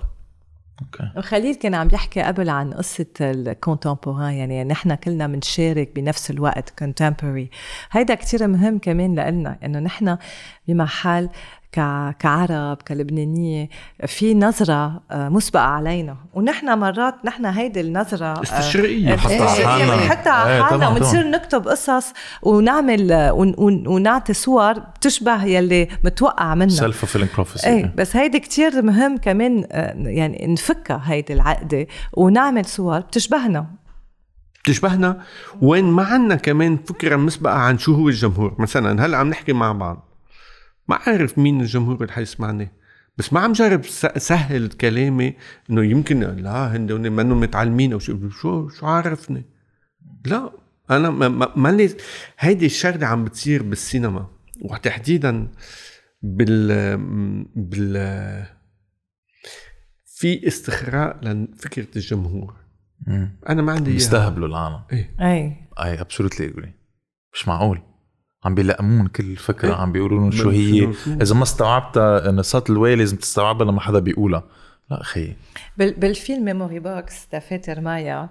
Okay. 0.81 1.11
وخليل 1.17 1.55
كان 1.55 1.75
عم 1.75 1.87
يحكي 1.93 2.21
قبل 2.21 2.49
عن 2.49 2.73
قصة 2.73 3.05
ال 3.21 3.30
contemporain 3.30 4.33
يعني 4.33 4.63
نحن 4.63 4.95
كلنا 4.95 5.27
بنشارك 5.27 5.91
بنفس 5.95 6.31
الوقت 6.31 6.83
contemporary. 6.83 7.47
هيدا 7.91 8.15
كتير 8.15 8.47
مهم 8.47 8.79
كمان 8.79 9.19
لنا 9.19 9.57
إنه 9.65 9.79
نحن 9.79 10.17
بمحل 10.67 11.29
كعرب 12.19 12.77
كلبنانية 12.87 13.69
في 14.07 14.33
نظرة 14.33 15.01
آه، 15.11 15.29
مسبقة 15.29 15.63
علينا. 15.63 16.17
ونحن 16.33 16.79
مرات 16.79 17.15
نحن 17.25 17.45
هيدي 17.45 17.81
النظرة 17.81 18.25
آه، 18.25 18.41
استشراقية. 18.43 19.13
آه، 19.13 19.17
حتى 19.17 19.33
على 19.35 19.45
استشراقية 19.45 19.85
حالنا. 20.07 20.31
على 20.31 20.85
إيه، 20.85 20.91
وبنصير 20.91 21.27
نكتب 21.27 21.67
قصص 21.67 22.13
ونعمل 22.43 23.29
ون- 23.33 23.55
ون- 23.57 23.87
ونعطي 23.87 24.33
صور 24.33 24.73
بتشبه 24.79 25.43
يلي 25.45 25.87
متوقع 26.03 26.55
منها. 26.55 26.67
سيلف 26.69 27.05
فيلينج 27.05 27.29
بروفيسي 27.33 27.67
إيه 27.67 27.93
بس 27.97 28.15
هيدي 28.15 28.39
كتير 28.39 28.81
مهم 28.81 29.17
كمان 29.17 29.65
آه، 29.71 29.93
يعني 29.97 30.47
نفكها 30.47 31.01
هيدي 31.05 31.33
العقدة. 31.33 31.87
ونعمل 32.13 32.65
صور 32.65 32.99
بتشبهنا. 32.99 33.65
بتشبهنا؟ 34.63 35.21
وين 35.61 35.85
ما 35.85 36.03
عنا 36.03 36.35
كمان 36.35 36.77
فكرة 36.77 37.15
مسبقة 37.15 37.53
عن 37.53 37.77
شو 37.77 37.93
هو 37.95 38.09
الجمهور. 38.09 38.55
مثلا 38.59 39.05
هلا 39.05 39.17
عم 39.17 39.29
نحكي 39.29 39.53
مع 39.53 39.71
بعض. 39.71 40.14
ما 40.87 40.95
عارف 40.95 41.37
مين 41.37 41.61
الجمهور 41.61 41.95
اللي 42.01 42.13
حيسمعني 42.13 42.71
بس 43.17 43.33
ما 43.33 43.39
عم 43.39 43.51
جرب 43.51 43.85
سهل 44.17 44.67
كلامي 44.67 45.33
إنه 45.69 45.85
يمكن 45.85 46.19
لا 46.19 46.75
هن 46.75 47.11
منهم 47.11 47.39
متعلمين 47.39 47.93
أو 47.93 47.99
شو 47.99 48.29
شو 48.29 48.69
شو 48.69 48.85
عارفني 48.85 49.45
لا 50.25 50.51
أنا 50.89 51.09
ما, 51.09 51.71
لي 51.71 51.89
هيدي 52.39 52.65
الشغلة 52.65 53.07
عم 53.07 53.25
بتصير 53.25 53.63
بالسينما 53.63 54.27
وتحديدا 54.61 55.47
بال 56.21 56.97
بال 57.55 57.95
في 60.05 60.47
استخراء 60.47 61.19
لفكرة 61.23 61.87
الجمهور. 61.95 62.55
أنا 63.49 63.61
ما 63.61 63.71
عندي 63.71 63.89
إياها. 63.89 63.97
بيستهبلوا 63.97 64.47
العالم. 64.47 64.81
إيه. 64.91 65.15
اي 65.21 65.67
أي 65.79 66.01
ابسولوتلي 66.01 66.47
اجري 66.47 66.73
مش 67.33 67.47
معقول. 67.47 67.81
عم 68.45 68.55
بيلقمون 68.55 69.07
كل 69.07 69.23
الفكرة 69.23 69.69
إيه. 69.69 69.75
عم 69.75 69.91
بيقولوا 69.91 70.19
لهم 70.19 70.31
شو 70.31 70.49
هي؟ 70.49 70.89
إذا 71.21 71.35
ما 71.35 71.43
استوعبتها 71.43 72.29
ان 72.29 72.41
صوت 72.41 72.69
الواي 72.69 72.95
لازم 72.95 73.17
تستوعبها 73.17 73.67
لما 73.67 73.81
حدا 73.81 73.99
بيقولها. 73.99 74.43
لا 74.91 75.01
بال- 75.77 75.93
بالفيلم 75.93 76.45
ميموري 76.45 76.79
بوكس 76.79 77.27
تفاتر 77.27 77.81
مايا 77.81 78.29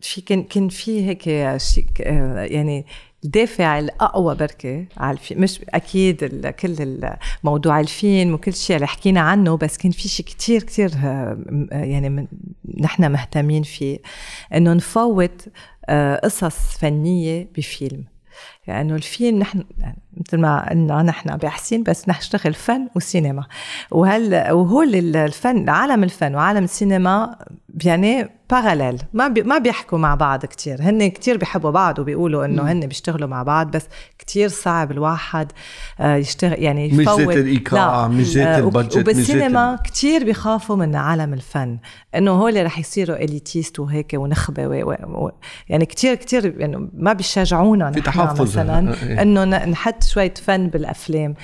في 0.00 0.20
كان 0.26 0.42
كان 0.42 0.68
في 0.68 1.06
هيك 1.08 1.28
آه، 1.28 2.44
يعني 2.44 2.86
الدافع 3.24 3.78
الأقوى 3.78 4.34
بركي 4.34 4.86
على 4.96 5.12
الفيلم 5.16 5.40
مش 5.40 5.60
أكيد 5.68 6.22
ال- 6.24 6.50
كل 6.50 7.00
موضوع 7.44 7.80
الفيلم 7.80 8.34
وكل 8.34 8.54
شيء 8.54 8.76
اللي 8.76 8.86
حكينا 8.86 9.20
عنه 9.20 9.56
بس 9.56 9.78
كان 9.78 9.92
في 9.92 10.08
شيء 10.08 10.26
كتير 10.26 10.62
كتير 10.62 10.90
آه، 11.04 11.38
آه، 11.72 11.84
يعني 11.84 12.08
من 12.08 12.26
نحن 12.80 13.12
مهتمين 13.12 13.62
فيه. 13.62 13.98
إنه 14.54 14.72
نفوت 14.72 15.48
قصص 16.24 16.76
فنية 16.78 17.48
بفيلم. 17.56 18.04
لأنه 18.68 18.94
الفيلم 18.94 19.38
نحن 19.38 19.64
مثل 20.16 20.38
ما 20.40 20.68
قلنا 20.70 21.02
نحن 21.02 21.36
بحسين 21.36 21.82
بس 21.82 22.08
نشتغل 22.08 22.54
فن 22.54 22.88
وسينما. 22.94 23.44
وهل 23.90 24.34
وهول 24.50 24.94
ال- 24.94 25.16
الفن 25.16 25.68
عالم 25.68 26.04
الفن 26.04 26.34
وعالم 26.34 26.64
السينما 26.64 27.36
يعني 27.84 28.28
باراليل 28.50 29.02
ما 29.12 29.28
بي 29.28 29.42
ما 29.42 29.58
بيحكوا 29.58 29.98
مع 29.98 30.14
بعض 30.14 30.46
كتير. 30.46 30.82
هن 30.82 31.08
كتير 31.10 31.36
بيحبوا 31.36 31.70
بعض 31.70 31.98
وبيقولوا 31.98 32.44
إنه 32.44 32.62
هن 32.72 32.80
بيشتغلوا 32.80 33.28
مع 33.28 33.42
بعض 33.42 33.70
بس 33.70 33.86
كتير 34.18 34.48
صعب 34.48 34.90
الواحد 34.90 35.52
آه، 36.00 36.16
يشتغل 36.16 36.62
يعني 36.62 36.88
يفوت. 36.88 37.20
مش 38.08 38.36
آه، 38.36 38.58
البادجت، 38.66 38.96
مش 38.96 38.96
ذات 38.96 38.96
وبالسينما 38.96 39.78
كتير 39.84 40.24
بيخافوا 40.24 40.76
من 40.76 40.96
عالم 40.96 41.32
الفن. 41.32 41.78
إنه 42.14 42.30
هول 42.30 42.64
رح 42.64 42.78
يصيروا 42.78 43.16
élitiste 43.16 43.80
وهيك 43.80 44.10
ونخبة 44.14 44.66
و... 44.66 44.72
و... 45.06 45.30
يعني 45.68 45.86
كتير 45.86 46.14
كتير 46.14 46.60
يعني 46.60 46.90
ما 46.94 47.12
بيشجعونا 47.12 47.90
في 47.90 48.00
تحفظ. 48.00 48.55
مثلا 48.62 48.90
آه، 48.90 49.06
إيه. 49.06 49.22
إنه 49.22 49.44
نحط 49.44 50.04
شوية 50.04 50.34
فن 50.44 50.66
بالأفلام 50.68 51.34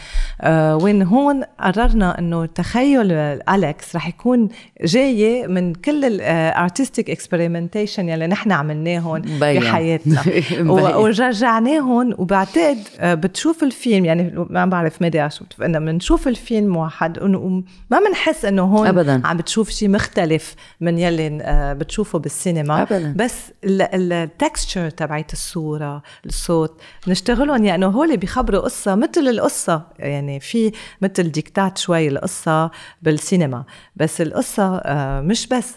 آه 0.41 0.77
وين 0.77 1.03
هون 1.03 1.43
قررنا 1.61 2.19
إنه 2.19 2.47
تخيل 2.47 3.13
أليكس 3.13 3.97
رح 3.97 4.09
يكون 4.09 4.49
جاي 4.85 5.47
من 5.47 5.75
كل 5.75 6.05
ال 6.05 6.17
artistic 6.17 7.11
experimentation 7.11 8.09
يلي 8.09 8.27
نحن 8.27 8.53
عملناهم 8.53 9.19
مبين. 9.19 9.61
بحياتنا 9.61 10.23
مبين. 10.53 10.69
و- 10.71 11.03
ورجعناهم 11.03 12.15
وبعتقد 12.19 12.79
آه، 13.01 13.15
بتشوف 13.15 13.63
الفيلم 13.63 14.05
يعني 14.05 14.47
ما 14.51 14.67
بعرف 14.67 15.03
مدى 15.03 15.31
شو 15.31 15.45
إنه 15.65 15.79
بنشوف 15.79 16.29
الفيلم 16.29 16.77
واحد 16.77 17.23
وما 17.23 17.63
بنحس 18.09 18.45
إنه 18.45 18.63
هون 18.63 18.87
أبداً. 18.87 19.23
عم 19.25 19.37
بتشوف 19.37 19.71
شيء 19.71 19.89
مختلف 19.89 20.55
من 20.81 20.99
يلي 20.99 21.39
آه، 21.43 21.73
بتشوفه 21.73 22.19
بالسينما 22.19 22.83
أبداً. 22.83 23.15
بس 23.17 23.53
ال 23.65 23.81
texture 23.81 24.91
تبعت 24.91 25.33
الصورة 25.33 26.03
الصوت 26.27 26.81
بنشتغلهم 27.07 27.65
يعني 27.65 27.85
هول 27.87 28.17
بيخبروا 28.17 28.61
قصة 28.61 28.95
مثل 28.95 29.21
القصة. 29.29 29.83
يعني 29.99 30.41
في 30.41 30.73
مثل 31.03 31.23
ديكتات 31.33 31.79
شوي 31.79 32.09
القصة 32.09 32.71
بالسينما. 33.03 33.65
بس 33.97 34.21
القصة 34.21 34.77
آه، 34.77 35.21
مش 35.21 35.47
بس. 35.47 35.75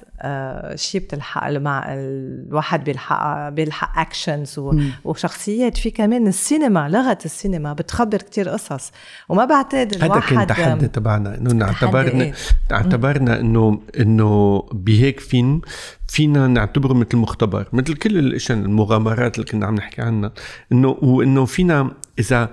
شيء 0.76 1.02
بتلحق 1.02 1.50
مع 1.50 1.86
الواحد 1.88 2.84
بيلحق 2.84 3.50
بيلحق 3.50 4.00
actions 4.00 4.60
وشخصيات. 5.04 5.78
في 5.78 5.92
كمان 5.92 6.28
السينما 6.28 6.90
لغة 6.90 7.18
السينما 7.26 7.74
بتخبر 7.74 8.18
كتير 8.18 8.50
قصص. 8.50 8.92
وما 9.30 9.46
بعتقد 9.46 9.96
هذا 9.96 10.06
الواحد 10.06 10.36
كان 10.36 10.48
تحدي 10.48 10.88
تبعنا. 10.88 11.38
إنه 11.38 11.66
اعتبرنا 11.66 12.24
إيه. 12.24 12.34
اعتبرنا 12.72 13.40
انه 13.40 13.82
إنه 14.00 14.62
بهيك 14.72 15.20
فيلم 15.20 15.62
فينا 16.08 16.48
نعتبره 16.48 16.94
مثل 16.94 17.18
مختبر. 17.18 17.68
مثل 17.74 17.94
كل 17.94 18.18
الإشياء 18.18 18.58
المغامرات 18.58 19.36
اللي 19.36 19.52
كنا 19.52 19.66
عم 19.66 19.76
نحكي 19.76 20.02
عنها. 20.02 20.32
انه 20.72 20.90
وإنه 20.90 21.46
فينا 21.46 21.92
اذا 22.20 22.50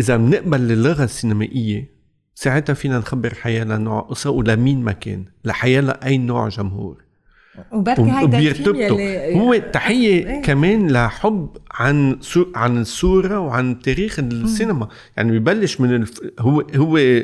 إذا 0.00 0.16
بنقبل 0.16 0.72
اللغة 0.72 1.04
السينمائية 1.04 1.92
ساعتها 2.34 2.74
فينا 2.74 2.98
نخبر 2.98 3.34
حيانا 3.34 3.78
نوع 3.78 4.00
قصه 4.00 4.30
ولمين 4.30 4.82
ما 4.82 4.92
كان 4.92 5.24
لحيانا 5.44 6.06
اي 6.06 6.18
نوع 6.18 6.48
جمهور. 6.48 7.01
وبركي 7.72 8.10
هيدا 8.10 8.38
يلي 8.38 9.36
هو 9.36 9.56
تحية 9.56 10.28
إيه. 10.28 10.42
كمان 10.42 10.92
لحب 10.92 11.56
عن 11.70 12.18
سو 12.20 12.46
عن 12.54 12.78
الصورة 12.78 13.38
وعن 13.38 13.80
تاريخ 13.80 14.18
السينما. 14.18 14.88
يعني 15.16 15.38
ببلش 15.38 15.80
من 15.80 15.94
الف... 15.94 16.20
هو 16.40 16.60
هو 16.76 17.22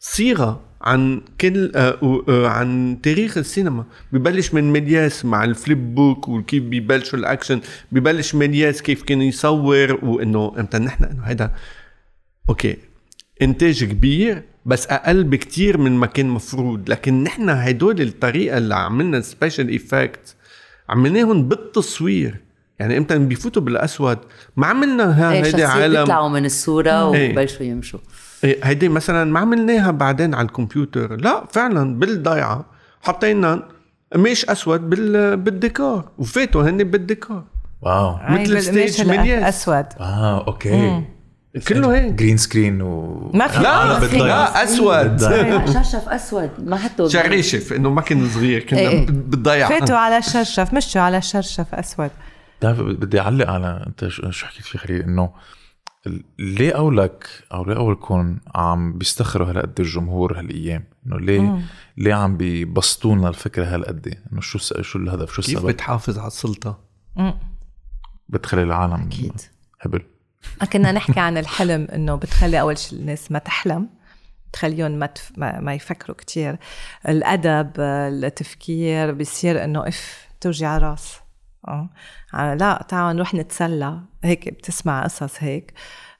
صيغة 0.00 0.60
عن 0.82 1.20
كل 1.40 1.72
آه 1.74 2.22
آه 2.28 2.48
عن 2.48 2.98
تاريخ 3.02 3.38
السينما. 3.38 3.84
ببلش 4.12 4.54
من 4.54 4.72
ملياس 4.72 5.24
مع 5.24 5.44
ال 5.44 5.54
flip 5.54 5.94
book 5.94 6.28
وكيف 6.28 6.62
ببلشوا 6.62 7.18
الأكشن. 7.18 7.60
ببلش 7.92 8.34
ملياس 8.34 8.82
كيف 8.82 9.02
كان 9.02 9.22
يصور 9.22 10.04
وانه 10.04 10.52
إمتى 10.58 10.78
نحن؟ 10.78 11.04
إنه 11.04 11.22
هذا 11.22 11.54
okay. 12.48 12.76
إنتاج 13.42 13.84
كبير. 13.84 14.42
بس 14.66 14.86
أقل 14.86 15.24
بكتير 15.24 15.78
من 15.78 15.92
ما 15.92 16.06
كان 16.06 16.28
مفروض. 16.28 16.90
لكن 16.90 17.22
نحن 17.22 17.48
هدول 17.50 18.00
الطريقة 18.00 18.58
اللي 18.58 18.74
عملنا 18.74 19.20
special 19.20 19.68
effects 19.68 20.36
عملناهم 20.88 21.48
بالتصوير. 21.48 22.40
يعني 22.78 22.98
إمتى 22.98 23.18
بيفوتوا 23.18 23.62
بالأسود 23.62 24.18
ما 24.56 24.66
عملنا 24.66 25.04
ها 25.04 25.32
إيه 25.32 25.44
هيدي 25.44 25.64
عالم. 25.64 26.00
بيطلعوا 26.00 26.28
من 26.28 26.44
الصورة 26.44 27.14
إيه. 27.14 27.32
وبلشوا 27.32 27.66
يمشوا. 27.66 28.00
إيه، 28.44 28.60
هيدي 28.64 28.88
مثلا 28.88 29.32
ما 29.32 29.40
عملناها 29.40 29.90
بعدين 29.90 30.34
على 30.34 30.46
الكمبيوتر. 30.46 31.16
لا 31.16 31.44
فعلا 31.50 31.98
بالضيعة 31.98 32.64
حطينا 33.02 33.68
قماش 34.12 34.44
أسود 34.44 34.90
بال 34.90 35.36
بالديكور 35.36 36.04
وفاتوا 36.18 36.62
هن 36.62 36.84
بالديكور. 36.84 37.42
Wow. 37.82 38.16
مثل 38.28 38.56
ال 38.56 38.65
stage 38.65 39.08
ملياس. 39.08 39.62
اسود 39.62 39.86
آه 40.00 40.46
okay. 40.46 41.04
كله 41.68 41.94
هيك. 41.94 42.12
green 42.12 42.36
screen 42.36 42.82
و 42.82 43.30
ما 43.34 43.48
في 43.48 43.62
لا. 43.62 43.98
لا 44.18 44.64
أسود. 44.64 45.20
شرشف 45.72 46.08
أسود. 46.08 46.50
ما 46.58 46.76
حطوا 46.76 47.08
شريشف 47.08 47.72
إنه 47.72 47.90
ما 47.90 48.00
كان 48.00 48.28
صغير 48.28 48.62
كنا 48.62 48.80
إيه. 48.80 49.06
بالضيعه 49.06 49.68
فاتوا 49.68 49.96
على 49.96 50.18
الشرشف 50.18 50.74
مشوا 50.74 51.00
على 51.00 51.18
الشرشف 51.18 51.74
أسود. 51.74 52.10
بتعرف 52.58 52.80
بدي 52.80 53.20
أعلق 53.20 53.48
على 53.50 53.84
أنت 53.86 54.08
شو 54.08 54.30
شو 54.30 54.46
حكيت 54.46 54.64
فيه 54.64 54.78
خليل؟ 54.78 55.02
إنه 55.02 55.30
ليه 56.38 56.72
قولك 56.72 57.26
أو 57.52 57.64
ليه 57.64 57.74
قولكم 57.74 58.38
عم 58.54 58.98
بيستخروا 58.98 59.50
هالقد 59.50 59.80
الجمهور 59.80 60.38
هالأيام؟ 60.38 60.84
إنه 61.06 61.20
ليه 61.20 61.58
ليه 61.96 62.14
عم 62.14 62.36
بيبسطوا 62.36 63.14
لنا 63.14 63.28
الفكرة 63.28 63.74
هالقد؟ 63.74 64.18
إنه 64.32 64.40
شو 64.40 64.58
شو 64.58 64.98
الهدف 64.98 65.32
شو 65.32 65.42
كيف 65.42 65.56
السبب؟ 65.56 65.66
بتحافظ 65.70 66.18
على 66.18 66.26
السلطة؟ 66.26 66.78
بتخلي 68.28 68.62
العالم 68.62 68.94
أكيد. 68.94 69.40
هبل. 69.80 70.02
كنا 70.72 70.92
نحكي 70.92 71.20
عن 71.20 71.38
الحلم 71.38 71.88
إنه 71.94 72.14
بتخلي 72.14 72.60
أول 72.60 72.78
شيء 72.78 72.98
الناس 72.98 73.32
ما 73.32 73.38
تحلم 73.38 73.88
تخليهم 74.52 74.90
ما, 74.90 75.06
تف... 75.06 75.32
ما 75.36 75.60
ما 75.60 75.74
يفكروا 75.74 76.16
كتير. 76.16 76.56
الأدب 77.08 77.72
التفكير 77.80 79.12
بيصير 79.12 79.64
إنه 79.64 79.88
إف 79.88 80.28
توجع 80.40 80.78
راس. 80.78 81.16
أه؟ 81.68 81.88
لا 82.34 82.86
تعالوا 82.88 83.12
نروح 83.12 83.34
نتسلى. 83.34 84.00
هيك 84.24 84.48
بتسمع 84.48 85.04
قصص 85.04 85.34
هيك. 85.38 85.72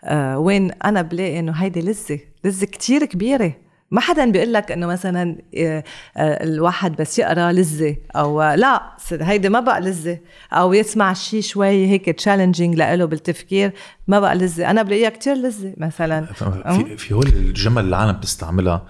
آه 0.05 0.39
وين 0.39 0.73
أنا 0.73 1.03
بلاقي 1.03 1.39
إنه 1.39 1.53
هيدي 1.53 1.81
لذة 1.81 2.21
لذة 2.45 2.65
كتير 2.65 3.05
كبيرة. 3.05 3.55
ما 3.91 4.01
حدا 4.01 4.31
بيقول 4.31 4.53
لك 4.53 4.73
إنه 4.73 4.87
مثلا 4.87 5.39
آه، 5.57 5.85
آه، 6.17 6.45
الواحد 6.45 6.97
بس 6.97 7.19
يقرأ 7.19 7.53
لذة 7.53 7.97
أو 8.17 8.43
آه، 8.43 8.55
لا 8.55 8.97
هيدي 9.13 9.49
ما 9.49 9.61
بقى 9.61 9.81
لذة. 9.81 10.19
أو 10.53 10.73
يسمع 10.73 11.13
شيء 11.13 11.41
شوي 11.41 11.87
هيك 11.87 12.11
challenging 12.11 12.77
لإله 12.77 13.05
بالتفكير 13.05 13.73
ما 14.09 14.21
بقى 14.21 14.35
لذة. 14.35 14.71
أنا 14.71 14.83
بلاقيها 14.83 15.09
كتير 15.09 15.35
لذة 15.35 15.75
مثلا. 15.77 16.25
في 16.25 16.97
في 16.97 17.15
هول 17.15 17.27
الجمل 17.27 17.85
اللي 17.85 17.89
العالم 17.89 18.13
بتستعملها 18.13 18.87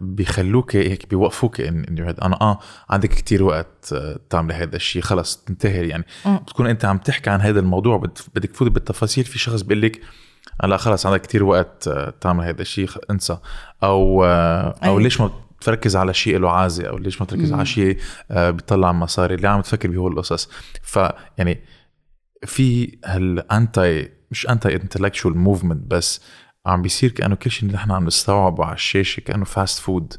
بيخلوك 0.00 0.76
هيك 0.76 1.08
بيوقفوك 1.08 1.60
ان. 1.60 2.14
أنا 2.22 2.40
آه 2.40 2.58
عندك 2.90 3.08
كتير 3.08 3.42
وقت 3.42 3.94
تعملي 4.30 4.54
هذا 4.54 4.76
الشيء 4.76 5.02
خلص 5.02 5.36
تنتهي 5.36 5.88
يعني. 5.88 6.04
بتكون 6.26 6.66
أنت 6.66 6.84
عم 6.84 6.98
تحكي 6.98 7.30
عن 7.30 7.40
هذا 7.40 7.60
الموضوع 7.60 7.96
بدك 8.34 8.50
تفوت 8.50 8.70
بالتفاصيل. 8.70 9.24
في 9.24 9.38
شخص 9.38 9.62
بيقول 9.62 9.82
لك 9.82 10.00
لا 10.64 10.76
خلص 10.76 11.06
عندك 11.06 11.20
كتير 11.20 11.44
وقت 11.44 11.88
تعمل 12.20 12.44
هذا 12.44 12.62
الشيء 12.62 12.88
انسى. 13.10 13.38
أو 13.82 14.24
آه، 14.24 14.74
أو. 14.84 14.98
ليش 14.98 15.20
ما 15.20 15.30
بتركز 15.60 15.96
على 15.96 16.14
شيء 16.14 16.38
له 16.38 16.50
عازي 16.50 16.88
أو 16.88 16.98
ليش 16.98 17.20
ما 17.20 17.26
تركز 17.26 17.52
على 17.52 17.66
شيء 17.66 17.98
آه، 18.30 18.50
بيطلع 18.50 18.92
مصاري؟ 18.92 19.34
اللي 19.34 19.48
عم 19.48 19.60
تفكر 19.60 19.90
بهول 19.90 20.12
القصص. 20.12 20.50
فيعني 20.82 21.60
في 22.46 22.98
هال 23.04 23.39
anti 23.39 24.08
مش 24.30 24.48
anti 24.48 24.74
intellectual 24.74 25.38
movement 25.38 25.90
بس 25.90 26.20
عم 26.66 26.82
بيصير 26.82 27.10
كأنه 27.10 27.34
كل 27.34 27.50
شيء 27.50 27.72
نحن 27.72 27.90
عم 27.90 28.06
نستوعبه 28.06 28.64
على 28.64 28.74
الشاشة 28.74 29.20
كأنه 29.20 29.44
fast 29.44 29.78
food 29.78 30.14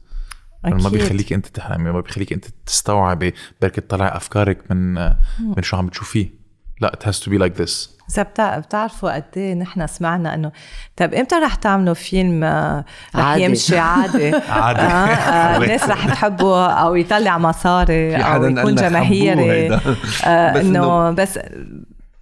ما 0.63 0.77
أكيد. 0.77 0.91
بيخليك 0.91 1.33
أنت 1.33 1.47
تحلمي 1.47 1.91
ما 1.91 2.01
بيخليك 2.01 2.33
أنت 2.33 2.45
تستوعبي 2.65 3.33
بركي 3.61 3.81
تطلعي 3.81 4.17
أفكارك 4.17 4.71
من 4.71 4.93
من 5.39 5.61
شو 5.61 5.77
عم 5.77 5.87
بتشوفيه 5.87 6.38
لا 6.81 6.99
it 6.99 7.05
has 7.09 7.15
to 7.19 7.29
be 7.29 7.37
like 7.43 7.63
this. 7.63 7.89
بتع- 8.19 8.57
بتعرفوا 8.59 9.15
قد 9.15 9.23
إيه 9.37 9.53
نحن 9.53 9.87
سمعنا 9.87 10.33
إنه 10.33 10.51
طيب 10.97 11.13
إمتى 11.13 11.35
رح 11.35 11.55
تعملوا 11.55 11.93
فيلم 11.93 12.43
آه، 12.43 12.85
رح 13.15 13.25
عادي. 13.25 13.43
يمشي 13.43 13.77
عادي؟ 13.77 14.31
عادي. 14.49 14.79
آه، 14.81 14.83
آه، 14.83 15.57
الناس 15.63 15.83
رح 15.83 16.07
تحبه 16.09 16.65
أو 16.67 16.95
يطلع 16.95 17.37
مصاري 17.37 18.17
في 18.17 18.25
أو 18.25 18.43
يكون 18.45 18.75
جماهيري. 18.75 19.73
آه، 20.25 20.53
بس 20.53 20.65
إنه 20.65 21.11
بس 21.11 21.39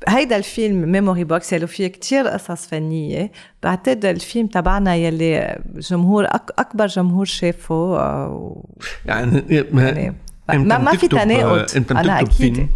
هيدا 0.07 0.38
الفيلم 0.38 0.91
Memory 0.91 1.23
Box 1.23 1.53
يلي 1.53 1.67
فيه 1.67 1.88
كتير 1.88 2.27
قصص 2.27 2.67
فنية. 2.67 3.31
بعتقد 3.63 4.05
الفيلم 4.05 4.47
تبعنا 4.47 4.95
يلي 4.95 5.59
جمهور 5.75 6.25
أك 6.25 6.51
أكبر 6.59 6.85
جمهور 6.88 7.25
شافه 7.25 7.97
يعني 9.05 9.43
ما 9.71 9.84
يعني 9.84 10.13
إمتى 10.49 10.67
ما, 10.69 10.77
ما 10.77 10.91
في 10.97 11.07
تناقض. 11.07 11.75
انت 11.75 11.91
أنا 11.91 12.21
بتكتب 12.21 12.35
أكيد. 12.35 12.55
فيلم؟ 12.55 12.69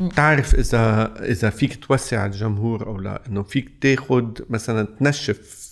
بتعرف 0.00 0.54
إذا 0.54 1.14
إذا 1.22 1.50
فيك 1.50 1.84
توسع 1.84 2.26
الجمهور 2.26 2.86
أو 2.86 2.98
لا 2.98 3.22
إنه 3.28 3.42
فيك 3.42 3.70
تاخد 3.80 4.40
مثلا 4.50 4.88
تنشف 5.00 5.66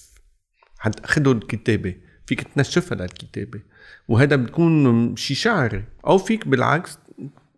خدوا 1.05 1.35
الكتابه 1.35 1.95
فيك 2.27 2.43
تنشفها 2.43 2.99
للكتابه 2.99 3.61
وهذا 4.09 4.37
بتكون 4.37 5.17
شي 5.17 5.35
شعري 5.35 5.85
أو 6.07 6.19
فيك 6.19 6.49
بالعكس 6.49 6.99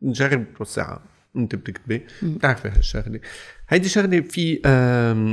نجرب 0.03 0.45
توسعها 0.59 1.03
انت 1.37 1.55
بتكتبي 1.55 2.07
بتعرفي 2.23 2.69
هالشغلة. 2.69 3.21
هيدي 3.69 3.89
شغلة 3.89 4.21
في 4.21 4.61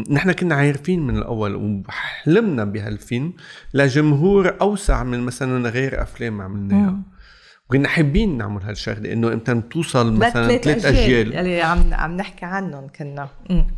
نحن 0.09 0.31
كنا 0.31 0.55
عارفين 0.55 1.07
من 1.07 1.17
الأول 1.17 1.55
وحلمنا 1.55 2.63
بهالفيلم 2.63 3.33
لجمهور 3.73 4.57
أوسع 4.61 5.03
من 5.03 5.19
مثلا 5.19 5.69
غير 5.69 6.01
أفلام 6.01 6.41
عملناها. 6.41 7.01
وكنا 7.69 7.87
حابين 7.87 8.37
نعمل 8.37 8.61
هالشغلة 8.63 9.13
انه 9.13 9.33
إمتى 9.33 9.61
توصل 9.71 10.13
مثلا 10.13 10.57
ثلاث 10.57 10.85
أجيال 10.85 11.35
يلي 11.35 11.61
عم 11.61 11.93
عم 11.93 12.17
نحكي 12.17 12.45
عنهم 12.45 12.87
كنا. 12.87 13.29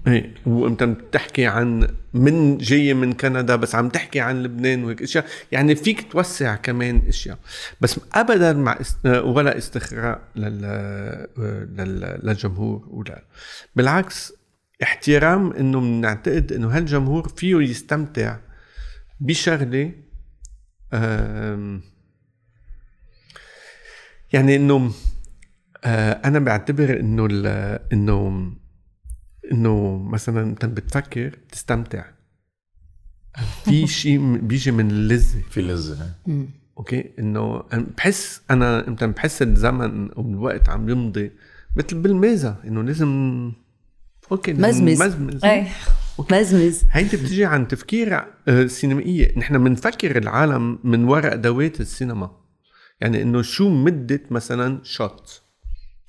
إيه 0.07 0.33
وإمتى 0.45 0.85
بتحكي 0.85 1.45
عن 1.45 1.87
من 2.13 2.57
جاية 2.57 2.93
من 2.93 3.13
كندا 3.13 3.55
بس 3.55 3.75
عم 3.75 3.89
تحكي 3.89 4.19
عن 4.19 4.43
لبنان 4.43 4.83
وهيك 4.83 5.01
إشياء. 5.01 5.25
يعني 5.51 5.75
فيك 5.75 6.11
توسع 6.11 6.55
كمان 6.55 7.01
إشياء. 7.07 7.37
بس 7.81 7.99
ابدا 8.13 8.53
مع 8.53 8.77
است... 8.81 9.05
ولا 9.05 9.57
استخراء 9.57 10.21
لل... 10.35 10.61
لل... 11.77 12.19
للجمهور 12.23 12.87
ولا. 12.89 13.23
بالعكس 13.75 14.33
احترام 14.83 15.51
إنه 15.51 15.79
بنعتقد 15.79 16.51
إنه 16.51 16.67
هالجمهور 16.77 17.29
فيه 17.29 17.55
يستمتع 17.55 18.37
بشغلة 19.19 19.91
آم، 20.93 21.81
يعني 24.33 24.55
إنه 24.55 24.91
آه، 25.83 26.11
أنا 26.11 26.39
بعتبر 26.39 26.99
إنه 26.99 27.25
إنه 27.93 28.51
إنه 29.51 29.97
مثلا 29.97 30.41
أنت 30.43 30.65
بتفكر 30.65 31.27
بتستمتع. 31.47 32.05
في 33.65 33.87
شيء 34.01 34.37
بيجي 34.37 34.71
من 34.71 34.91
اللذة. 34.91 35.41
في 35.49 35.61
لذه 35.61 36.11
أوكي؟ 36.77 37.11
إنه 37.19 37.63
بحس 37.97 38.41
أنا 38.51 38.87
إمتى 38.87 39.07
بحس 39.07 39.41
الزمن 39.41 40.11
أو 40.11 40.21
الوقت 40.21 40.69
عم 40.69 40.89
يمضي 40.89 41.31
مثل 41.75 42.01
بالمازة 42.01 42.55
إنه 42.67 42.83
لازم 42.83 43.51
أوكي 44.31 44.53
مزمز. 44.53 45.01
مزمز. 45.01 45.45
إيه. 45.45 45.67
مزمز. 46.31 46.83
هيدي 46.91 47.17
بتجي 47.17 47.45
عن 47.45 47.67
تفكير 47.67 48.23
آه، 48.47 48.65
سينمائية. 48.67 49.39
نحن 49.39 49.63
بنفكر 49.63 50.17
العالم 50.17 50.79
من 50.83 51.03
وراء 51.03 51.33
ادوات 51.33 51.81
السينما. 51.81 52.31
يعني 53.01 53.21
إنه 53.21 53.41
شو 53.41 53.69
مدة 53.69 54.21
مثلا 54.31 54.79
shot 54.83 55.41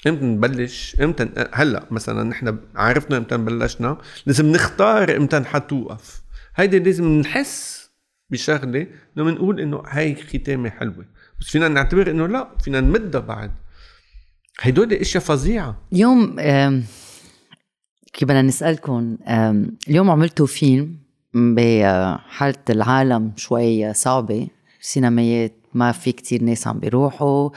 إمتى 0.07 0.25
نبلش؟ 0.25 0.97
إمتى 1.01 1.29
هلأ 1.53 1.87
مثلا 1.91 2.23
نحن 2.23 2.59
عرفنا 2.77 3.17
إمتى 3.17 3.37
بلشنا 3.37 3.99
لازم 4.27 4.53
نختار 4.53 5.17
إمتى 5.17 5.41
حتوقف 5.45 6.23
هيدي 6.57 6.79
لازم 6.79 7.09
نحس 7.09 7.91
بشغلة 8.31 8.87
إنه 9.17 9.25
بنقول 9.25 9.61
إنه 9.61 9.83
هاي 9.89 10.15
ختامة 10.15 10.71
حلوة. 10.71 11.07
بس 11.41 11.47
فينا 11.47 11.69
نعتبر 11.69 12.11
إنه 12.11 12.27
لا 12.27 12.49
فينا 12.65 12.81
نمدها 12.81 13.21
بعد. 13.21 13.51
هدول 14.61 14.93
إشياء 14.93 15.23
فظيعة. 15.25 15.77
اليوم 15.93 16.41
آم، 16.41 16.85
كي 18.13 18.25
بدنا 18.25 18.43
نسألكم 18.43 19.17
آم، 19.29 19.77
اليوم 19.89 20.11
عملتوا 20.11 20.47
فيلم 20.47 20.97
بحالة 21.35 22.63
العالم 22.71 23.33
شوي 23.37 23.95
صعبة. 23.95 24.49
سينمايات 24.87 25.53
ما 25.75 25.93
في 25.93 26.13
كتير 26.13 26.43
ناس 26.43 26.67
عم 26.67 26.79
بيروحوا. 26.79 27.51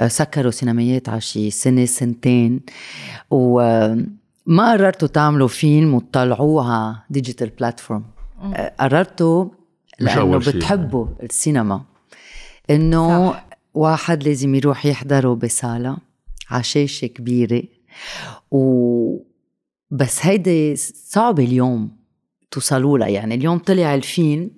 آه، 0.00 0.08
سكروا 0.08 0.50
سينمايات 0.50 1.08
على 1.08 1.20
شي 1.20 1.50
سنة 1.50 1.84
سنتين. 1.84 2.60
وما 3.30 4.72
قررتوا 4.72 5.08
تعملوا 5.08 5.48
فيلم 5.48 5.94
وتطلعوه 5.94 6.72
على 6.72 6.96
digital 7.10 7.48
platform 7.48 8.04
قررتوا 8.80 9.44
مش 10.00 10.16
لأنه. 10.16 10.38
بتحبوا 10.38 11.06
السينما. 11.22 11.82
إنه 12.70 13.32
صح. 13.32 13.46
واحد 13.74 14.22
لازم 14.22 14.54
يروح 14.54 14.86
يحضره 14.86 15.34
بصالة 15.34 15.96
على 16.50 16.62
شاشة 16.62 17.06
كبيرة. 17.06 17.62
و 18.50 19.16
بس 19.90 20.26
هيدي 20.26 20.76
صعبة 20.76 21.44
اليوم 21.44 21.90
توصلوا 22.50 22.98
لها. 22.98 23.08
يعني 23.08 23.34
اليوم 23.34 23.58
طلع 23.58 23.94
الفيلم 23.94 24.50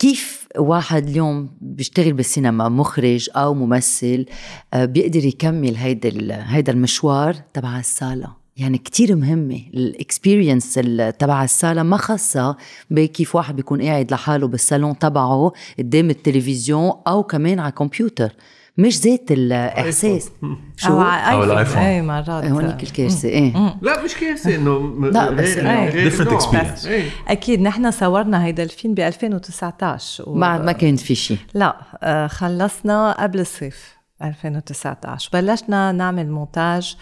كيف 0.00 0.48
واحد 0.58 1.08
اليوم 1.08 1.50
بيشتغل 1.60 2.12
بالسينما 2.12 2.68
مخرج 2.68 3.30
أو 3.36 3.54
ممثل 3.54 4.26
أه، 4.74 4.84
بيقدر 4.84 5.24
يكمل 5.24 5.76
هيدا 5.76 6.10
هيدا 6.46 6.72
المشوار 6.72 7.34
تبع 7.54 7.78
الصاله 7.78 8.28
يعني 8.56 8.78
كتير 8.78 9.16
مهمة 9.16 9.62
ال 9.74 9.83
experience 9.83 10.74
تبع 11.18 11.44
الصالة 11.44 11.82
ما 11.82 11.96
خاصة 11.96 12.56
بكيف 12.90 13.36
واحد 13.36 13.56
بيكون 13.56 13.82
قاعد 13.82 14.12
لحاله 14.12 14.48
بالصالون 14.48 14.98
تبعه 14.98 15.52
قدام 15.78 16.10
التلفزيون 16.10 16.92
أو 17.06 17.22
كمان 17.22 17.58
على 17.58 17.72
كمبيوتر 17.72 18.32
مش 18.78 19.00
ذات 19.00 19.32
الإحساس 19.32 20.30
شو؟ 20.76 20.98
على 21.00 21.32
أو 21.32 21.40
آيفون. 21.40 21.52
الآيفون. 21.52 21.82
إيه 21.82 22.02
مرات 22.02 22.44
هونيك 22.44 22.82
الكارثة 22.82 23.28
إيه 23.28 23.76
لا 23.82 24.04
مش 24.04 24.14
كارثه 24.14 24.54
إنه 24.54 24.94
لا، 25.10 25.30
بس 25.30 25.56
إيه. 25.56 26.10
Different 26.10 26.28
نوع. 26.32 26.40
experience. 26.40 26.86
إيه. 26.86 27.10
أكيد 27.28 27.60
نحن 27.60 27.90
صورنا 27.90 28.44
هيدا 28.44 28.62
الفيلم 28.62 28.94
ب 28.94 29.00
2019 29.00 30.24
و... 30.30 30.34
بعد 30.38 30.64
ما 30.64 30.72
كان 30.72 30.96
في 30.96 31.14
شيء 31.14 31.38
لا 31.54 31.76
آه، 32.02 32.26
خلصنا 32.26 33.12
قبل 33.22 33.40
الصيف 33.40 33.96
2019 34.22 35.30
بلشنا 35.32 35.92
نعمل 35.92 36.30
مونتاج 36.30 36.96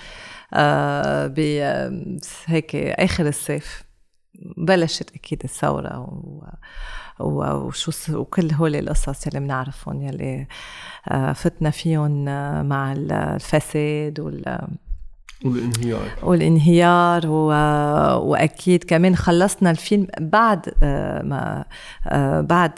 آه، 0.54 1.26
ب 1.26 1.38
هيك 2.46 2.76
آخر 2.76 3.28
الصيف 3.28 3.82
بلشت 4.56 5.10
أكيد 5.14 5.40
الثورة 5.44 5.98
و... 6.00 6.42
وشو 7.20 8.18
وكل 8.20 8.52
هول 8.52 8.76
القصص 8.76 9.26
يلي 9.26 9.40
بنعرفهم 9.40 10.02
يلي 10.02 10.46
آه، 11.08 11.32
فتنا 11.32 11.70
فيهم 11.70 12.28
آه، 12.28 12.62
مع 12.62 12.92
الفساد 12.92 14.20
وال 14.20 14.68
والانهيار. 15.44 16.10
والانهيار 16.22 17.26
و... 17.26 17.46
وأكيد 18.30 18.84
كمان 18.84 19.16
خلصنا 19.16 19.70
الفيلم 19.70 20.06
بعد 20.20 20.74
آه، 20.82 21.22
ما 21.22 21.64
بعد 22.40 22.72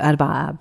أربع 0.00 0.48
آب. 0.48 0.60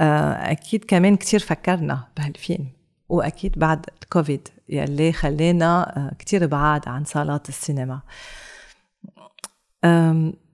آه، 0.00 0.50
أكيد 0.50 0.84
كمان 0.84 1.16
كتير 1.16 1.40
فكرنا 1.40 2.08
بهالفيلم 2.16 2.66
وأكيد 3.08 3.58
بعد 3.58 3.86
الكوفيد 4.02 4.48
يلي 4.68 5.12
خلينا 5.12 6.10
كتير 6.18 6.46
بعاد 6.46 6.88
عن 6.88 7.04
صالات 7.04 7.48
السينما. 7.48 8.00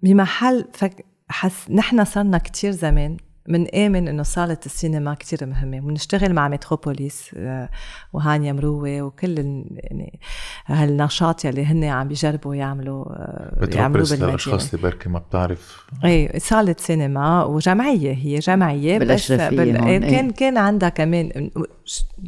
بمحل 0.02 0.64
فك... 0.72 1.04
حس 1.28 1.70
نحن 1.70 2.04
صرنا 2.04 2.38
كتير 2.38 2.70
زمان 2.70 3.16
من 3.48 3.68
آمن 3.74 4.08
إنه 4.08 4.22
صالة 4.22 4.58
السينما 4.66 5.14
كتير 5.14 5.46
مهمة 5.46 5.86
ونشتغل 5.86 6.34
مع 6.34 6.48
متروبوليس 6.48 7.30
آه، 7.36 7.68
وهانيا 8.12 8.52
مروة 8.52 9.02
وكل 9.02 9.38
ال- 9.38 9.64
يعني 9.74 10.20
هالنشاط 10.66 11.44
يلي 11.44 11.64
هن 11.64 11.84
عم 11.84 12.08
بيجربوا 12.08 12.54
يعملوا 12.54 13.04
آه، 13.08 13.68
يعملوا 13.74 14.04
بالمدينة 14.04 14.28
للاشخاص 14.28 14.74
اللي 14.74 14.82
بركي 14.82 15.08
ما 15.08 15.18
بتعرف 15.18 15.86
إيه 16.04 16.38
صالة 16.38 16.76
سينما 16.78 17.44
وجمعية 17.44 18.12
هي 18.14 18.38
جمعية 18.38 18.98
بس 18.98 19.04
بالأشرفية 19.04 19.56
بال... 19.56 19.76
هون، 19.76 19.88
إيه،. 19.88 20.10
كان 20.10 20.30
كان 20.30 20.56
عندها 20.58 20.88
كمان 20.88 21.50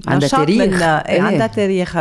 عندها 0.09 0.29
تاريخ. 0.29 0.63
من... 0.63 0.83
إيه. 0.83 1.01
إيه. 1.09 1.23
عندها 1.23 1.47
تاريخ 1.47 1.97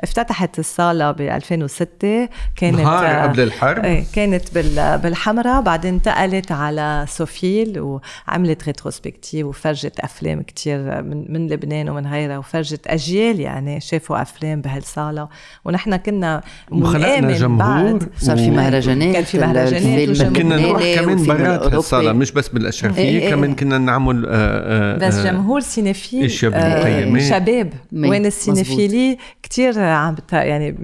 افتتحت 0.00 0.58
الصالة 0.58 1.10
ب 1.10 1.20
2006 1.20 2.28
كانت 2.56 2.78
نهار 2.80 3.06
آه، 3.06 3.22
قبل 3.22 3.40
الحرب 3.40 3.84
إيه 3.84 4.04
كانت 4.14 4.54
بال... 4.54 4.98
بالحمراء 4.98 5.62
بعدين 5.62 5.94
انتقلت 5.94 6.52
على 6.52 7.04
سوفيل 7.08 7.80
وعملت 8.28 8.63
rétrospective 8.66 9.46
وفرجت 9.46 10.00
افلام 10.00 10.42
كتير 10.42 11.02
من 11.02 11.32
من 11.32 11.48
لبنان 11.48 11.88
ومن 11.88 12.06
غيرها 12.06 12.38
وفرجت 12.38 12.86
اجيال 12.86 13.40
يعني 13.40 13.80
شافوا 13.80 14.22
افلام 14.22 14.60
بهالصاله 14.60 15.28
ونحن 15.64 15.96
كنا 15.96 16.40
وخلقنا 16.70 17.20
بنآمن 17.20 17.34
جمهور 17.34 17.92
بعد 17.92 18.08
صار 18.18 18.36
في 18.36 18.50
مهرجانات 18.50 19.14
كان 19.14 19.24
في 19.24 19.38
مهرجانات. 19.38 20.36
كنا 20.36 20.56
نروح 20.56 20.82
كمان 20.94 21.26
برات. 21.26 21.74
هالصالة 21.74 22.12
مش 22.12 22.32
بس 22.32 22.48
بالأشرفية 22.48 23.02
إيه 23.02 23.30
كمان. 23.30 23.54
كنا 23.54 23.78
نعمل 23.78 24.26
آه، 24.26 24.30
آه، 24.32 25.08
بس 25.08 25.18
جمهور 25.18 25.60
cinéphile. 25.60 26.30
شباب 26.30 27.72
وين. 27.92 28.26
ال 28.26 28.34
cinéphilie 28.34 29.18
كتير 29.42 29.80
عم. 29.80 30.16
يعني 30.32 30.74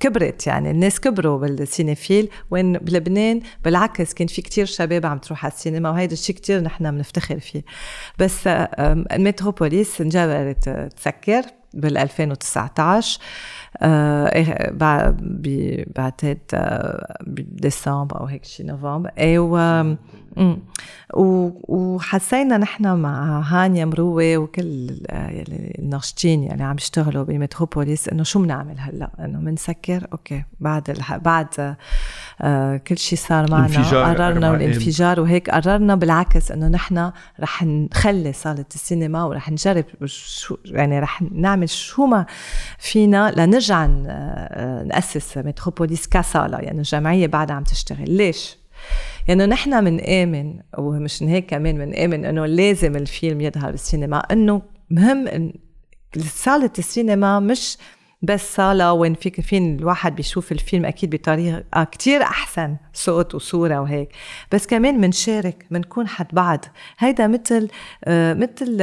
كبرت 0.00 0.46
يعني 0.46 0.70
الناس 0.70 1.00
كبروا 1.00 1.38
بال 1.38 1.54
cinéphile 1.54 2.28
وين 2.50 2.72
بلبنان 2.72 3.40
بالعكس 3.64 4.14
كان 4.14 4.26
في 4.26 4.42
كتير 4.42 4.66
شباب 4.66 5.06
عم 5.06 5.18
تروح 5.18 5.44
على 5.44 5.52
السينما 5.52 5.90
وهيدا 5.90 6.12
الشيء 6.12 6.36
كتير 6.36 6.60
نحن 6.60 6.90
بنفتخر 6.90 7.40
فيه. 7.40 7.64
بس 8.18 8.46
المتروبوليس 8.46 10.00
انجبرت 10.00 10.68
آه، 10.68 10.88
تسكر 10.88 11.42
بال 11.74 11.98
2019 11.98 13.20
آه 13.82 14.26
إيه، 14.34 14.70
بعتقد 15.96 16.38
بديسمبر 17.26 18.20
أو 18.20 18.24
هيك 18.24 18.44
شي 18.44 18.62
نوفمبر. 18.62 19.10
و 21.14 21.50
وحسينا 21.68 22.58
نحن 22.58 22.96
مع 22.96 23.40
هانيا 23.40 23.84
مروة 23.84 24.36
وكل 24.36 25.00
الناشطين 25.78 26.42
يعني 26.42 26.62
عم 26.64 26.76
يشتغلوا 26.76 27.24
بمتروبوليس 27.24 28.08
إنه 28.08 28.22
شو 28.22 28.42
بنعمل 28.42 28.74
هلأ؟ 28.78 29.10
إنه 29.20 29.38
بنسكر 29.38 30.06
أوكي. 30.12 30.44
بعد 30.60 30.90
الح... 30.90 31.16
بعد 31.16 31.76
آه 32.40 32.76
كل 32.76 32.98
شيء 32.98 33.18
صار 33.18 33.50
معنا 33.50 33.88
قررنا 33.88 34.54
الانفجار 34.54 35.20
وهيك 35.20 35.50
قررنا 35.50 35.94
بالعكس 35.94 36.52
إنه 36.52 36.68
نحن 36.68 37.12
رح 37.40 37.62
نخلي 37.62 38.32
صالة 38.32 38.64
السينما 38.74 39.24
ورح 39.24 39.50
نجرب 39.50 39.84
شو 40.04 40.56
يعني 40.64 41.00
رح 41.00 41.22
نعمل 41.22 41.68
شو 41.68 42.06
ما 42.06 42.26
فينا 42.78 43.32
لنرجع 43.36 43.88
آه، 44.06 44.82
نأسس 44.82 45.38
متروبوليس 45.38 46.08
كصالة 46.08 46.58
يعني 46.58 46.78
الجمعية 46.78 47.26
بعدها 47.26 47.56
عم 47.56 47.64
تشتغل. 47.64 48.10
ليش؟ 48.10 48.56
يعني 49.28 49.46
نحن 49.46 49.84
بنآمن 49.84 50.60
ومش 50.78 51.22
هيك 51.22 51.46
كمان 51.50 51.78
بنآمن 51.78 52.24
إنه 52.24 52.46
لازم 52.46 52.96
الفيلم 52.96 53.40
يظهر 53.40 53.70
بالسينما 53.70 54.18
إنه 54.18 54.62
مهم 54.90 55.28
إن 55.28 55.52
صالة 56.18 56.70
السينما 56.78 57.40
مش 57.40 57.78
بس 58.22 58.54
صالة 58.54 58.92
وين 58.92 59.14
فيك 59.14 59.40
فين 59.40 59.76
الواحد 59.78 60.16
بيشوف 60.16 60.52
الفيلم 60.52 60.84
أكيد 60.84 61.10
بطريقة 61.16 61.84
كتير 61.84 62.22
أحسن 62.22 62.76
صوت 62.92 63.34
وصورة 63.34 63.80
وهيك 63.80 64.08
بس 64.52 64.66
كمان 64.66 65.00
منشارك 65.00 65.66
منكون 65.70 66.08
حد 66.08 66.26
بعض. 66.32 66.64
هيدا 66.98 67.26
مثل 67.26 67.68
آه 68.04 68.34
مثل 68.34 68.76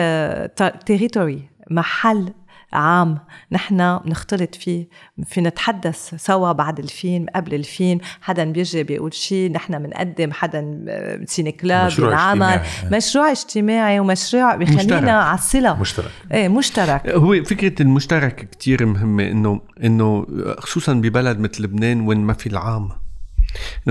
تيريتوري 0.85 1.35
آه 1.35 1.73
محل 1.73 2.33
عام 2.73 3.19
نحن 3.51 3.97
بنختلط 3.97 4.55
فيه 4.55 4.87
في 5.25 5.41
نتحدث 5.41 6.15
سوا 6.15 6.51
بعد 6.51 6.79
الفيلم 6.79 7.25
قبل 7.35 7.53
الفيلم 7.53 7.99
حدا 8.21 8.51
بيجي 8.51 8.83
بيقول 8.83 9.13
شيء 9.13 9.51
نحن 9.51 9.83
بنقدم 9.83 10.31
حدا 10.31 10.85
سيني 11.25 11.51
كلاب 11.51 11.91
بنعمل 11.97 12.61
مشروع 12.91 13.31
اجتماعي 13.31 13.99
ومشروع 13.99 14.55
بخلينا 14.55 15.11
على 15.11 15.37
الصله 15.37 15.79
مشترك. 15.79 16.11
إيه 16.31 16.47
مشترك. 16.47 17.09
هو 17.09 17.43
فكرة 17.43 17.81
المشترك 17.81 18.49
كتير 18.49 18.85
مهمة 18.85 19.23
انه 19.23 19.61
إنه 19.83 20.25
خصوصا 20.59 20.93
ببلد 20.93 21.39
مثل 21.39 21.63
لبنان 21.63 22.01
وين 22.07 22.17
ما 22.17 22.33
في 22.33 22.47
العام. 22.47 22.89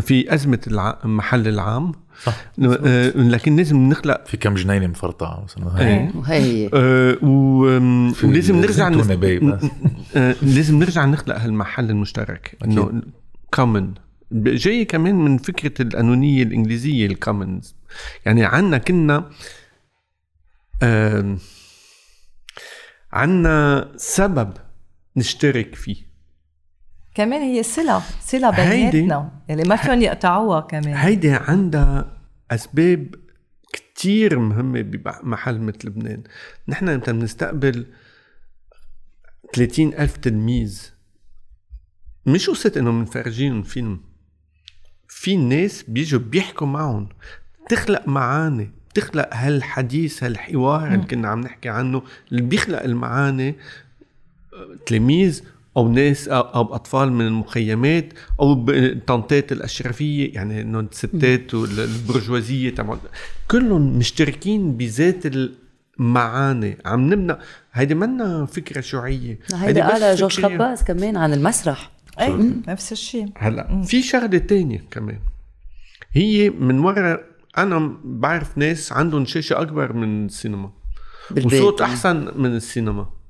في 0.01 0.34
أزمة 0.34 0.59
المحل 1.05 1.48
العام. 1.48 1.93
صح. 2.24 2.36
آه، 2.62 3.09
لكن 3.16 3.56
لازم 3.56 3.76
نخلق 3.89 4.26
في 4.26 4.36
كم 4.36 4.55
جنينة 4.55 4.86
مفرطعه 4.86 5.44
مثلا. 5.44 5.80
إيه. 5.80 6.12
وهي 6.14 6.70
آه 6.74 7.18
ولازم 7.22 8.56
نرجع. 8.56 8.89
آه 10.16 10.36
لازم 10.43 10.78
نرجع 10.78 11.05
نخلق 11.05 11.36
هالمحل 11.39 11.90
المشترك. 11.90 12.56
إنه 12.64 13.02
كومن 13.55 13.94
جاي 14.32 14.84
كمان 14.84 15.14
من 15.14 15.39
فكرة 15.39 15.82
القانونية 15.82 16.43
الإنجليزية 16.43 17.06
الكومنز 17.06 17.74
يعني 18.26 18.44
عنا 18.44 18.78
كنا 18.78 19.30
آه 20.82 21.36
عنا 23.12 23.89
سبب 23.97 24.52
نشترك 25.16 25.74
فيه. 25.74 26.11
كمان 27.14 27.40
هي 27.43 27.62
صلة 27.62 28.02
صلة 28.20 28.51
بيناتنا. 28.51 29.30
يعني 29.48 29.62
ما 29.62 29.76
فيهم 29.76 30.02
يقطعوها 30.02 30.60
كمان. 30.60 30.94
هيدي 30.94 31.30
عندها 31.30 32.16
أسباب 32.51 33.14
كتير 33.72 34.39
مهمة 34.39 34.80
بمحل 34.80 35.60
مثل 35.60 35.78
لبنان. 35.84 36.22
نحن 36.68 36.89
إمتى 36.89 37.12
بنستقبل 37.12 37.86
30 39.55 39.94
ألف 39.94 40.16
تلميذ. 40.16 40.90
مش 42.26 42.51
قصة 42.51 42.72
انه 42.76 42.90
بنفرجيهم 42.90 43.62
فيلم 43.62 44.01
في 45.09 45.36
ناس 45.36 45.82
بيجوا 45.82 46.20
بيحكوا 46.20 46.66
معهم. 46.66 47.09
تخلق 47.68 48.09
معاني 48.09 48.70
بتخلق 48.90 49.28
هالحديث 49.32 50.24
هالحوار 50.24 50.94
اللي 50.94 51.06
كنا 51.06 51.28
عم 51.28 51.40
نحكي 51.40 51.68
عنه 51.68 52.02
اللي 52.30 52.43
بيخلق 52.43 52.82
المعاني. 52.82 53.55
تلاميذ 54.86 55.43
أو 55.77 55.89
ناس 55.89 56.28
أو 56.28 56.74
أطفال 56.74 57.12
من 57.12 57.27
المخيمات 57.27 58.12
أو 58.40 58.66
طنطات 59.07 59.53
الأشرفية 59.53 60.35
يعني 60.35 60.61
إنه 60.61 60.81
الستات 60.81 61.55
والبرجوازية 61.55 62.70
تبع 62.70 62.97
كلهم 63.51 63.99
مشتركين 63.99 64.77
بذات 64.77 65.23
المعاني. 65.99 66.78
عم 66.85 67.12
نبنى 67.12 67.36
هيدي 67.73 67.94
منا 67.94 68.47
فكرة 68.47 68.81
شيوعية. 68.81 69.39
هيدي 69.55 69.81
قالها 69.81 70.15
جورج 70.15 70.40
خباز 70.40 70.82
كمان 70.82 71.16
عن 71.16 71.32
المسرح. 71.32 71.90
أي 72.20 72.53
نفس 72.69 72.93
الشيء. 72.93 73.27
هلأ 73.36 73.82
في 73.82 74.03
شغلة 74.03 74.39
تانية 74.39 74.85
كمان. 74.90 75.19
هي 76.12 76.51
من 76.51 76.78
وراء 76.78 77.24
أنا 77.59 77.97
بعرف 78.05 78.59
ناس 78.59 78.93
عندهم 78.93 79.24
شاشة 79.24 79.61
أكبر 79.61 79.93
من 79.93 80.27
السينما. 80.27 80.70
وصوت 81.44 81.81
أحسن 81.81 82.28
من 82.36 82.57
السينما. 82.57 83.22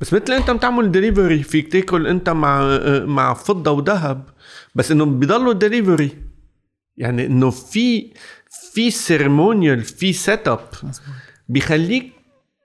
بس 0.00 0.12
مثل 0.12 0.32
انت 0.32 0.50
بتعمل 0.50 0.92
دليفري 0.92 1.42
فيك 1.42 1.72
تاكل 1.72 2.06
انت 2.06 2.30
مع 2.30 2.78
مع 3.04 3.34
فضة 3.34 3.70
وذهب 3.70 4.24
بس 4.74 4.90
انه 4.90 5.04
بضلوا 5.04 5.52
دليفري 5.52 6.10
يعني 6.96 7.26
انه 7.26 7.50
في 7.50 8.12
في 8.72 8.90
ceremonial 8.90 9.82
في 9.82 10.12
set 10.12 10.48
up 10.48 10.68
بيخليك 11.48 12.12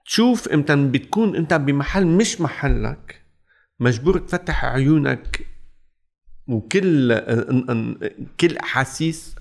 تشوف 0.06 0.48
إمتى 0.48 0.76
بتكون 0.76 1.36
انت 1.36 1.54
بمحل 1.54 2.06
مش 2.06 2.42
محلك. 2.42 3.22
مجبور 3.80 4.18
تفتح 4.18 4.66
عيونك. 4.66 5.46
وكل 6.48 7.22
كل 8.40 8.58
أحاسيس 8.58 9.36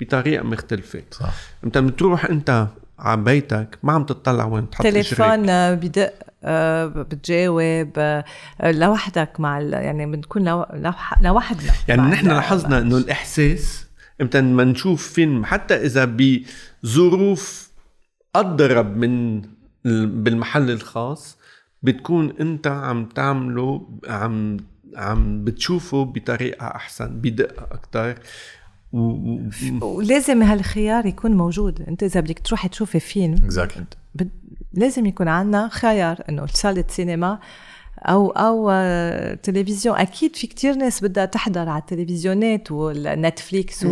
بطريقة 0.00 0.44
مختلفة. 0.44 1.02
صح. 1.10 1.34
إمتى 1.64 1.80
بتروح 1.80 2.24
انت 2.24 2.68
على 2.98 3.22
بيتك 3.22 3.78
ما 3.82 3.92
عم 3.92 4.04
تطلع 4.04 4.44
وين 4.44 4.70
تحط 4.70 4.82
تليفون 4.82 5.74
بدق. 5.74 6.12
بتجاوب 6.86 8.22
لوحدك 8.64 9.40
مع 9.40 9.60
يعني 9.60 10.06
بنكون 10.06 10.44
لوحدنا 11.20 11.72
يعني 11.88 12.02
نحن 12.02 12.26
لاحظنا 12.26 12.78
إنه 12.78 12.96
الإحساس 12.96 13.86
إمتى 14.20 14.40
ما 14.40 14.64
نشوف 14.64 15.12
فيلم 15.12 15.44
حتى 15.44 15.74
إذا 15.74 16.16
بظروف 16.84 17.70
أضرب 18.34 18.96
من 18.96 19.42
بالمحل 20.22 20.70
الخاص 20.70 21.38
بتكون 21.82 22.34
إنت 22.40 22.66
عم 22.66 23.04
تعمله 23.06 23.88
عم 24.08 24.56
عم 24.96 25.44
بتشوفه 25.44 26.04
بطريقة 26.04 26.66
أحسن 26.66 27.20
بدقه 27.20 27.64
أكثر 27.64 28.14
ولازم 29.82 30.42
هالخيار 30.42 31.06
يكون 31.06 31.32
موجود 31.32 31.82
إنت 31.82 32.02
إذا 32.02 32.20
بدك 32.20 32.38
تروحي 32.38 32.68
تشوفي 32.68 33.00
فيلم 33.00 33.36
exactly. 33.50 33.82
لازم 34.76 35.06
يكون 35.06 35.28
عندنا 35.28 35.68
خيار 35.68 36.18
إنه 36.28 36.46
صاله 36.46 36.84
سينما 36.88 37.38
أو 38.04 38.30
أو 38.30 38.70
تلفزيون. 39.34 39.96
أكيد 39.96 40.36
في 40.36 40.46
كتير 40.46 40.74
ناس 40.74 41.04
بدها 41.04 41.24
تحضر 41.24 41.68
على 41.68 41.80
التلفزيونات 41.80 42.72
والنتفليكس 42.72 43.86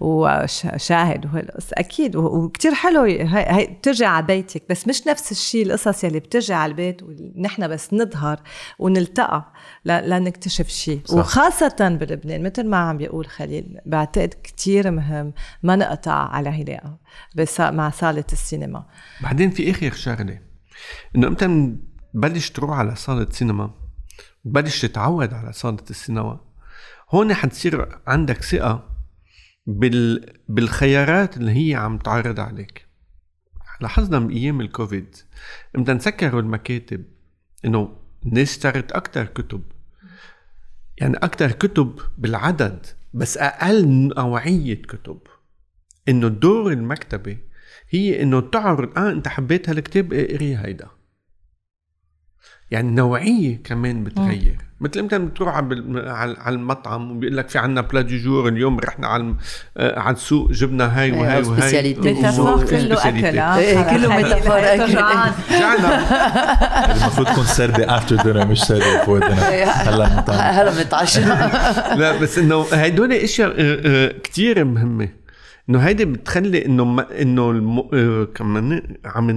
وشاهد 0.00 1.26
وهالقص 1.26 1.66
أكيد 1.72 2.16
وكتير 2.16 2.74
حلو. 2.74 3.02
هي 3.02 3.66
بترجع 3.66 4.08
على 4.08 4.26
بيتك. 4.26 4.62
بس 4.70 4.88
مش 4.88 5.06
نفس 5.06 5.32
الشيء 5.32 5.66
القصص 5.66 6.04
يلي 6.04 6.18
بترجع 6.20 6.56
على 6.56 6.70
البيت 6.70 7.02
ونحن 7.02 7.68
بس 7.68 7.94
نظهر 7.94 8.40
ونلتقى 8.78 9.52
لنكتشف 9.84 10.68
شيء. 10.68 11.00
وخاصة 11.12 11.98
بلبنان 12.00 12.42
مثل 12.42 12.66
ما 12.66 12.76
عم 12.76 12.96
بيقول 12.96 13.26
خليل 13.26 13.78
بعتقد 13.86 14.34
كتير 14.42 14.90
مهم 14.90 15.32
ما 15.62 15.76
نقطع 15.76 16.12
على 16.12 16.48
علاقة 16.48 16.98
بس 17.34 17.60
مع 17.60 17.90
صالة 17.90 18.24
السينما. 18.32 18.84
بعدين 19.20 19.50
في 19.50 19.70
آخر 19.70 19.92
شغلة. 19.92 20.38
إنه 21.16 21.26
إمتى 21.26 21.76
بلش 22.14 22.50
تروح 22.50 22.78
على 22.78 22.96
صالة 22.96 23.30
سينما 23.30 23.74
وبلش 24.44 24.82
تتعود 24.82 25.34
على 25.34 25.52
صالة 25.52 25.84
السينما. 25.90 26.40
هون 27.10 27.34
حتصير 27.34 27.98
عندك 28.06 28.42
ثقة 28.42 28.90
بال... 29.66 30.32
بالخيارات 30.48 31.36
اللي 31.36 31.70
هي 31.70 31.74
عم 31.74 31.98
تعرض 31.98 32.40
عليك. 32.40 32.86
لاحظنا 33.80 34.18
من 34.18 34.30
أيام 34.30 34.60
الكوفيد 34.60 35.16
إمتى 35.76 35.92
نسكروا 35.92 36.40
المكاتب 36.40 37.04
إنه 37.64 37.96
الناس 38.26 38.50
اشترت 38.50 38.92
أكثر 38.92 39.24
كتب. 39.24 39.62
يعني 40.98 41.16
أكثر 41.16 41.52
كتب 41.52 42.00
بالعدد 42.18 42.86
بس 43.14 43.38
أقل 43.38 43.88
نوعية 44.16 44.82
كتب. 44.82 45.18
إنه 46.08 46.28
دور 46.28 46.72
المكتبة 46.72 47.36
هي 47.90 48.22
إنه 48.22 48.40
تعرض 48.40 48.98
آه 48.98 49.12
أنت 49.12 49.28
حبيت 49.28 49.68
هالكتاب 49.68 50.12
اقري 50.12 50.56
هيدا. 50.56 50.88
يعني 52.70 52.88
النوعيه 52.88 53.60
كمان 53.64 54.04
بتغير. 54.04 54.56
مثل 54.80 54.98
انت 55.00 55.14
بتروح 55.14 55.54
على 55.56 56.36
على 56.40 56.54
المطعم 56.54 57.10
وبيقول 57.10 57.36
لك 57.36 57.48
في 57.48 57.58
عنا 57.58 57.80
بلا 57.80 58.00
دي 58.00 58.18
جور 58.18 58.48
اليوم 58.48 58.78
رحنا 58.78 59.06
على 59.06 59.34
آه، 59.76 59.98
على 60.00 60.16
السوق 60.16 60.52
جبنا 60.52 61.00
هاي 61.00 61.12
وهاي 61.12 61.42
وهاي. 61.42 61.44
speciality. 61.44 62.00
metaphor 62.12 62.64
كله 62.66 63.08
أكل 63.08 63.38
آه 63.38 63.56
إيه، 63.58 63.82
كله 63.96 64.16
metaphor 64.16 64.56
رجعنا 64.56 66.04
المفروض 66.92 67.26
تكون 67.28 67.44
سردة 67.44 67.96
after 67.96 68.16
dinner 68.16 68.46
مش 68.46 68.62
سردة 68.62 69.02
before 69.02 69.18
dinner 69.18 69.40
هلا. 69.64 70.06
هلا 70.30 70.70
بنتعشى. 70.82 71.20
لا 71.96 72.18
بس 72.18 72.38
إنه 72.38 72.64
هدول 72.72 73.12
أشياء 73.12 73.52
كثير 74.24 74.64
مهمة. 74.64 75.08
إنه 75.68 75.78
هيدي 75.78 76.04
بتخلي 76.04 76.66
إنه 76.66 76.84
ما 76.84 77.22
إنه 77.22 77.50
الم... 77.50 77.78
آه، 77.94 78.24
كمان 78.34 78.82
عم 79.04 79.30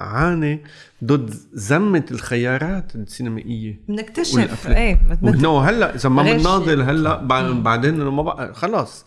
نعاني 0.00 0.62
ضد 1.04 1.34
زمه 1.52 2.04
الخيارات 2.10 2.94
السينمائية. 2.94 3.80
بنكتشف. 3.88 4.66
إيه 4.68 5.00
وانه 5.22 5.60
هلأ 5.60 5.94
إذا 5.94 6.08
ما 6.08 6.22
بنناضل 6.22 6.82
هلأ 6.82 7.22
بعد- 7.24 7.62
بعدين 7.62 8.00
إنه 8.00 8.10
ما 8.10 8.22
بقى 8.22 8.54
خلص. 8.54 9.04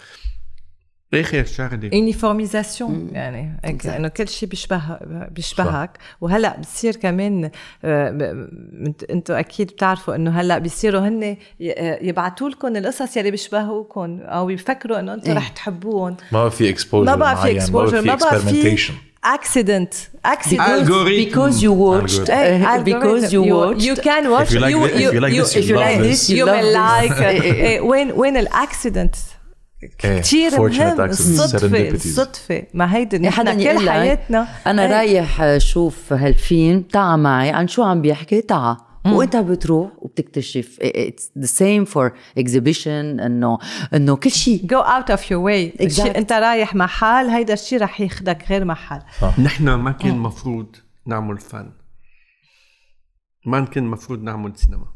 اخر 1.14 1.46
شغله 1.46 1.90
uniformisation 1.94 3.10
يعني 3.12 3.60
إنه 3.86 4.08
كل 4.08 4.28
شيء 4.28 4.50
بيشبه 4.50 4.82
بيشبهك. 5.32 5.98
وهلأ 6.22 6.58
بصير 6.60 6.96
كمان 6.96 7.50
أنتم 9.12 9.34
أكيد 9.34 9.68
بتعرفوا 9.68 10.16
إنه 10.16 10.32
هلأ 10.42 10.58
بيصيروا 10.58 11.02
هن 11.08 11.24
ي- 11.24 11.38
يبعتوا 12.02 12.50
لكم 12.50 12.76
القصص 12.76 13.18
يلي 13.18 13.32
بيشبهوكم 13.32 14.20
أو 14.22 14.50
يفكروا 14.50 15.00
إنه 15.00 15.14
أنتم 15.14 15.32
إيه. 15.32 15.38
رح 15.38 15.48
تحبوهم 15.48 16.18
ما 16.32 16.50
في 16.50 16.70
exposure 16.70 17.06
ما 17.06 17.16
بقى 17.16 17.38
في 17.42 17.60
exposure، 17.62 18.06
ما 18.08 18.16
بقى 18.16 18.40
في-. 18.40 18.92
accident 19.24 19.94
accident 20.26 20.88
Algorithm. 20.88 21.30
because 21.30 21.56
you 21.62 21.72
watched. 21.72 22.30
إيه, 22.30 22.84
because 22.84 23.32
you 23.34 23.42
watched. 23.44 23.84
you 23.88 23.96
can 24.08 24.24
watch. 24.34 24.50
If 24.50 24.54
you 24.54 24.62
like 24.62 24.76
thi- 24.94 25.04
if 25.06 25.14
you 25.14 25.22
like 25.26 25.34
this, 25.34 25.56
if 25.56 25.66
you 25.70 25.78
like 25.86 26.00
this, 26.10 26.30
you 26.30 26.38
you 26.38 26.46
love 26.46 26.62
will 26.62 26.74
this. 26.74 27.12
like 27.12 27.22
إيه، 27.22 27.82
وين 27.82 28.12
وين 28.12 28.38
ال 28.38 28.47
accident 28.47 29.16
إيه، 29.16 29.41
كثير 29.98 30.52
fortunate 30.52 31.00
مهم 31.00 31.12
serendipities. 31.12 31.94
الصدفة 31.94 32.64
ما 32.74 32.96
هيدي 32.96 33.18
نحن 33.18 33.64
كل 33.64 33.90
حياتنا. 33.90 34.48
أنا 34.68 34.86
إيه. 34.86 34.92
رايح 34.92 35.58
شوف 35.58 36.14
هالفيلم 36.14 36.82
تعا 36.82 37.16
معي. 37.16 37.50
عن 37.50 37.68
شو 37.68 37.84
عم 37.84 38.02
بيحكي؟ 38.02 38.42
تعا. 38.42 38.78
وإنت 39.06 39.36
بتروح 39.36 39.92
وبتكتشف. 39.98 40.80
it's 40.82 41.42
the 41.44 41.48
same 41.48 41.94
for 41.94 42.12
exhibition 42.40 42.88
إنه 43.26 43.58
إنه 43.94 44.16
كل 44.16 44.32
شيء. 44.32 44.68
Go 44.68 44.84
out 44.86 45.10
of 45.10 45.20
your 45.20 45.42
way. 45.42 45.76
Exact. 45.78 45.82
الشيء 45.82 46.18
أنت 46.18 46.34
رايح 46.34 46.76
محل 46.76 47.26
هيدا 47.30 47.54
الشيء 47.54 47.82
رح 47.82 48.02
ياخدك 48.02 48.46
غير 48.50 48.66
محل. 48.66 49.02
نحن 49.40 49.74
ما 49.74 49.92
كان 49.92 50.18
مفروض 50.18 50.76
نعمل 51.06 51.38
فن. 51.38 51.72
ما 53.46 53.66
كان 53.66 53.84
مفروض 53.84 54.24
نعمل 54.24 54.52
سينما. 54.56 54.88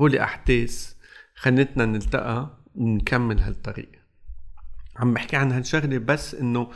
هول 0.00 0.18
أحداث 0.18 0.92
خلتنا 1.34 1.86
نلتقى 1.86 2.58
ونكمل 2.74 3.40
هالطريق. 3.40 3.97
عم 4.98 5.14
بحكي 5.14 5.36
عن 5.36 5.52
هالشغلة 5.52 5.98
بس 5.98 6.34
إنه 6.34 6.68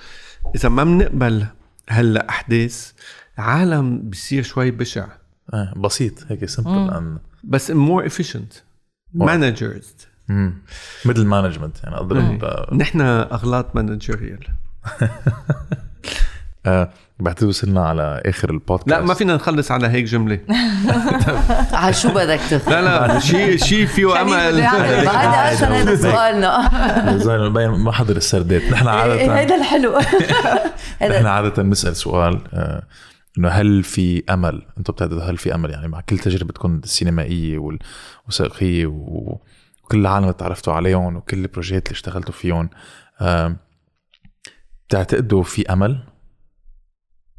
إذا 0.54 0.68
ما 0.68 0.84
بنقبل 0.84 1.46
هلا 1.88 2.28
احداث 2.28 2.92
العالم 3.38 4.10
بصير 4.10 4.42
شوي 4.42 4.70
بشع. 4.70 5.06
آه، 5.54 5.74
بسيط 5.76 6.14
هيك 6.28 6.44
simple 6.44 6.94
and 6.94 7.18
بس 7.44 7.72
more 7.72 8.08
efficient. 8.08 8.62
Managers 9.18 10.06
middle 11.04 11.26
management 11.26 11.84
يعني 11.84 11.96
اضرب 11.96 12.44
نحن 12.74 13.00
أغلاط 13.00 13.76
managerial 13.76 14.46
بعتقد 17.18 17.44
وصلنا 17.44 17.86
على 17.86 18.22
آخر 18.26 18.50
البودكاست. 18.50 18.90
لا 18.90 19.00
ما 19.00 19.14
فينا 19.14 19.34
نخلص 19.34 19.70
على 19.70 19.88
هيك 19.88 20.04
جملة. 20.04 20.38
على 21.72 21.94
شو 21.94 22.08
بدك 22.14 22.40
تاخذ 22.50 22.70
لا 22.70 23.06
لا 23.06 23.18
شيء 23.18 23.56
شيء 23.56 23.86
فيه 23.86 24.20
أمل. 24.22 24.60
هذا 24.60 25.52
أصلا 25.54 25.82
هذا 25.82 25.96
سؤالنا. 25.96 27.68
ما 27.68 27.92
حضر 27.92 28.16
السردات. 28.16 28.62
نحن 28.62 28.88
إيه، 28.88 28.94
عاده 28.94 29.38
هيدا 29.38 29.54
الحلو. 29.54 29.98
نحن 31.10 31.26
عادة 31.26 31.62
نسال 31.62 31.96
سؤال 31.96 32.40
آه، 32.54 32.82
إنه 33.38 33.48
هل 33.48 33.82
في 33.82 34.22
أمل؟ 34.30 34.62
أنتم 34.78 34.92
بتعتقدوا 34.92 35.22
هل 35.22 35.36
في 35.36 35.54
أمل؟ 35.54 35.70
يعني 35.70 35.88
مع 35.88 36.00
كل 36.00 36.18
تجربتكم 36.18 36.80
السينمائيه 36.84 37.58
والوثائقيه 37.58 38.86
وكل 38.86 40.00
العالم 40.00 40.24
اللي 40.24 40.34
تعرفتوا 40.34 40.72
عليهم 40.72 41.16
وكل 41.16 41.38
البروجيات 41.38 41.86
اللي 41.86 41.96
اشتغلتوا 41.96 42.34
فيهم 42.34 42.70
بتعتقدوا 44.88 45.42
في 45.42 45.72
أمل؟ 45.72 46.11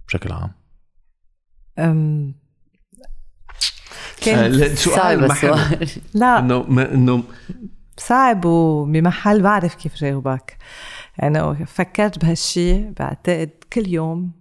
بشكل 0.08 0.32
عام. 0.32 0.52
أم، 1.80 2.36
آه، 3.00 4.26
كان 4.26 4.52
لا، 4.52 4.66
السؤال. 4.66 5.28
لا. 6.14 6.40
إنه 6.40 6.66
إنه 6.94 7.24
صعب 7.98 8.46
وبمحل 8.46 9.42
بعرف 9.42 9.76
كيف 9.76 9.96
جاوبك. 9.96 10.58
يعني 11.18 11.66
فكرت 11.66 12.20
بهالشي 12.20 12.92
بعتقد 12.92 13.50
كل 13.74 13.88
يوم 13.88 14.32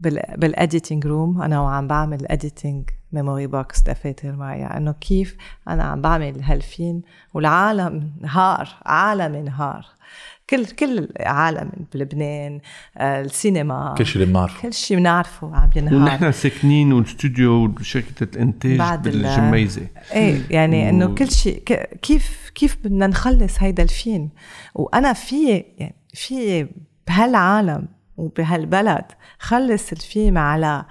بال 0.00 0.22
بال 0.36 0.52
editing 0.52 1.06
room 1.06 1.42
أنا 1.42 1.60
وعم 1.60 1.86
بعمل 1.86 2.26
editing 2.26 2.90
ميموري 3.12 3.46
بوكس 3.46 3.80
دفاتر 3.80 4.36
معي. 4.36 4.64
إنه 4.64 4.92
كيف 4.92 5.36
أنا 5.68 5.82
عم 5.82 6.02
بعمل 6.02 6.42
هالفيلم 6.42 7.02
والعالم 7.34 8.16
نهار 8.20 8.68
عالم 8.84 9.36
نهار. 9.36 9.86
كل 10.50 10.66
كل 10.66 11.08
العالم 11.20 11.70
بلبنان 11.94 12.60
آه، 12.96 13.20
السينما. 13.20 13.94
كل 13.98 14.06
شيء 14.06 14.24
بنعرفه. 14.24 14.62
كل 14.62 14.72
شيء 14.72 14.96
بنعرفه 14.96 15.56
عم 15.56 15.70
ينهار 15.76 15.94
ونحن 15.94 16.32
ساكنين 16.32 16.92
والاستوديو 16.92 17.64
وشركة 17.80 18.22
الإنتاج 18.24 18.78
بعد 18.78 19.06
ال- 19.06 19.12
بالجميزة. 19.22 19.86
إيه 20.12 20.40
يعني 20.50 20.88
إنه 20.90 21.06
و- 21.06 21.14
كل 21.14 21.30
شيء 21.30 21.62
ك- 21.66 21.98
كيف 22.02 22.50
كيف 22.54 22.76
بدنا 22.84 23.06
نخلص 23.06 23.62
هيدا 23.62 23.82
الفيلم؟ 23.82 24.28
وأنا 24.74 25.12
في 25.12 25.64
يعني 25.78 25.94
في 26.14 26.66
بهالعالم 27.08 27.88
وبهالبلد 28.16 29.04
خلص 29.38 29.92
الفيلم 29.92 30.38
على 30.38 30.84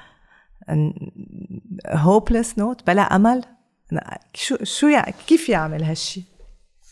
hopeless 1.90 2.60
note 2.60 2.88
بلا 2.88 3.02
أمل. 3.02 3.42
شو 4.34 4.56
شو 4.64 4.88
يعني 4.88 5.14
كيف 5.28 5.50
يعمل 5.50 5.84
هالشيء؟ 5.84 6.24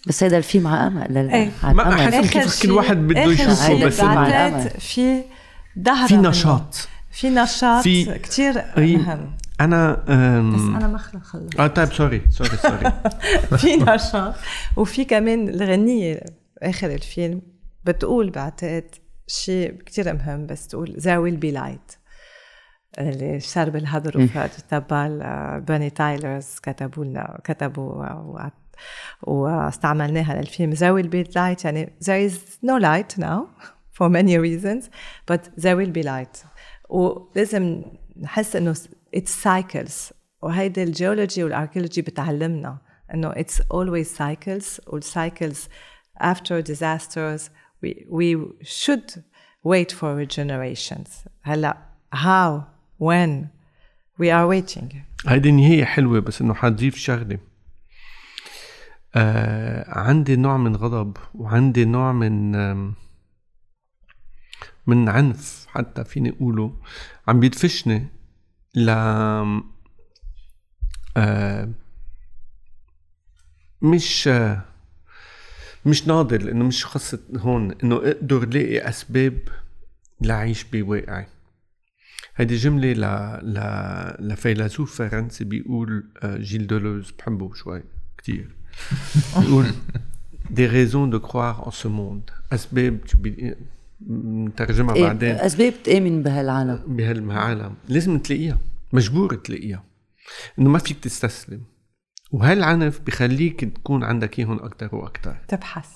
بس 0.07 0.23
هيدا 0.23 0.37
الفيلم 0.37 0.67
على 0.67 0.87
أمل 0.87 1.13
لا 1.13 1.33
إيه. 1.35 1.51
ما 1.63 2.07
آخر 2.07 2.21
كيف 2.27 2.61
كل 2.63 2.71
واحد 2.71 2.97
بده 2.97 3.21
يشوفه 3.23 3.85
بس. 3.85 4.01
في 4.79 5.23
دهرة 5.75 6.07
في. 6.07 6.17
نشاط. 6.17 6.87
في 7.11 7.29
نشاط 7.29 7.83
في- 7.83 8.19
كتير 8.19 8.61
أي- 8.61 8.77
مهم. 8.79 9.37
أنا 9.61 9.91
بس 9.93 10.09
أم... 10.09 10.75
أنا 10.75 10.87
ما 10.87 10.97
خلص 10.97 11.23
خلص 11.23 11.49
آه 11.59 11.67
طيب 11.67 11.93
sorry 11.93 12.21
sorry 12.29 12.49
sorry 12.49 12.91
في 13.57 13.75
نشاط. 13.75 14.35
وفي 14.77 15.05
كمان 15.05 15.49
الغنية 15.49 16.19
آخر 16.63 16.87
الفيلم. 16.91 17.41
بتقول 17.85 18.29
بعتقد 18.29 18.83
شيء 19.27 19.71
كتير 19.85 20.13
مهم 20.13 20.45
بس 20.45 20.67
تقول 20.67 20.95
there 20.99 21.19
will 21.31 21.43
be 21.45 21.59
light. 21.59 21.97
اللي 22.99 23.39
شرب 23.39 23.75
الهدر 23.75 24.21
وفات 24.21 24.51
تبع 24.69 25.07
Bunny 25.57 25.89
Tylers 25.89 26.47
كتبوا 26.63 27.05
لنا 27.05 27.39
كتبوا 27.43 28.09
و- 28.13 28.49
واستعملناها 29.21 30.35
للفيلم 30.35 30.75
there 30.75 31.03
will 31.03 31.09
be 31.09 31.31
light 31.31 31.65
يعني 31.65 31.93
there 32.03 32.29
is 32.29 32.35
no 32.63 32.79
light 32.79 33.19
now 33.19 33.47
for 33.97 34.09
many 34.09 34.37
reasons 34.37 34.89
but 35.31 35.41
there 35.61 35.75
will 35.75 35.91
be 35.91 36.03
light 36.03 36.45
ولازم 36.89 37.83
نحس 38.21 38.55
انه 38.55 38.75
it's 39.15 39.43
cycles 39.43 40.13
وهيدي 40.41 40.83
ال 40.83 40.91
geology 40.91 41.43
وال 41.43 41.53
archeology 41.53 42.01
بتعلمنا 42.01 42.77
انه 43.13 43.31
it's 43.31 43.59
always 43.73 44.07
cycles 44.17 44.79
وال 44.89 45.06
cycles 45.06 45.57
after 46.21 46.61
disasters 46.61 47.49
we, 47.83 48.05
we 48.09 48.35
should 48.63 49.23
wait 49.63 49.91
for 49.91 50.25
regenerations 50.25 51.27
هلا 51.41 51.77
how 52.13 52.63
when 52.99 53.47
we 54.19 54.29
are 54.29 54.47
waiting 54.47 54.95
هيدي 55.27 55.51
نهاية 55.51 55.85
حلوة 55.85 56.19
بس 56.19 56.41
انه 56.41 56.53
حضيف 56.53 56.95
شغلة 56.95 57.39
آه 59.15 59.99
عندي 59.99 60.35
نوع 60.35 60.57
من 60.57 60.75
غضب 60.75 61.17
وعندي 61.35 61.85
نوع 61.85 62.11
من 62.11 62.51
من 64.87 65.09
عنف 65.09 65.65
حتى 65.69 66.03
فيني 66.03 66.29
أقوله. 66.29 66.77
عم 67.27 67.39
بيدفشني 67.39 68.07
ل 68.75 68.89
آه 71.17 71.69
مش 73.81 74.27
آه 74.27 74.65
مش 75.85 76.07
ناضل 76.07 76.49
إنه 76.49 76.65
مش 76.65 76.85
قصة 76.85 77.19
هون 77.37 77.71
إنه 77.83 77.95
أقدر 77.95 78.45
لاقي 78.45 78.89
أسباب 78.89 79.39
لعيش 80.21 80.63
بواقعي. 80.63 81.25
هيدي 82.35 82.55
جملة 82.55 82.93
ل... 82.93 83.01
ل... 83.53 83.59
لفيلسوف 84.27 84.95
فرنسي 85.01 85.43
بيقول 85.43 86.11
آه، 86.23 86.37
جيل 86.37 86.67
دولوز 86.67 87.11
بحبه 87.11 87.53
شوي 87.53 87.83
كتير. 88.17 88.55
des 90.49 90.67
raisons 90.67 91.07
de 91.07 91.17
croire 91.17 91.67
en 91.67 91.71
ce 91.71 91.87
monde. 91.87 92.31
أسباب. 92.53 92.99
نترجمها 94.09 94.95
إيه 94.95 95.03
بعدين. 95.03 95.35
أسباب 95.35 95.73
تأمن 95.83 96.23
بهالعالم. 96.23 96.83
بهالعالم. 96.87 97.75
لازم 97.89 98.19
تلاقيها. 98.19 98.57
مجبور 98.93 99.35
تلاقيها. 99.35 99.83
إنه 100.59 100.69
ما 100.69 100.79
فيك 100.79 100.99
تستسلم. 100.99 101.61
وهالعنف 102.31 103.01
بخليك 103.01 103.65
تكون 103.65 104.03
عندك 104.03 104.39
إياهم 104.39 104.59
أكثر 104.59 104.95
وأكثر 104.95 105.37
تبحث. 105.47 105.89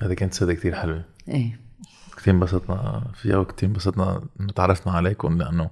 هذا 0.00 0.14
كانت 0.14 0.34
سيدة 0.34 0.54
كتير 0.54 0.74
حلوة. 0.74 1.04
إيه. 1.28 1.60
كتير 2.16 2.34
انبسطنا 2.34 3.04
فيها 3.14 3.36
وكتير 3.36 3.68
انبسطنا 3.68 4.22
إنه 4.40 4.52
تعرفنا 4.52 4.92
عليكم 4.92 5.38
لأنه 5.38 5.70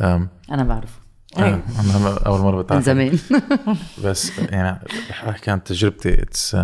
أم 0.00 0.28
أنا 0.50 0.64
بعرف 0.64 0.98
آه، 0.98 1.05
أنا 1.38 2.18
أول 2.26 2.40
مرة 2.40 2.56
من 2.56 2.62
بتعرف 2.62 2.84
زمان. 2.84 3.18
بس 4.04 4.38
يعني 4.38 4.80
رح 5.10 5.24
احكي 5.24 5.50
عن 5.50 5.64
تجربتي 5.64 6.22
اتس 6.22 6.56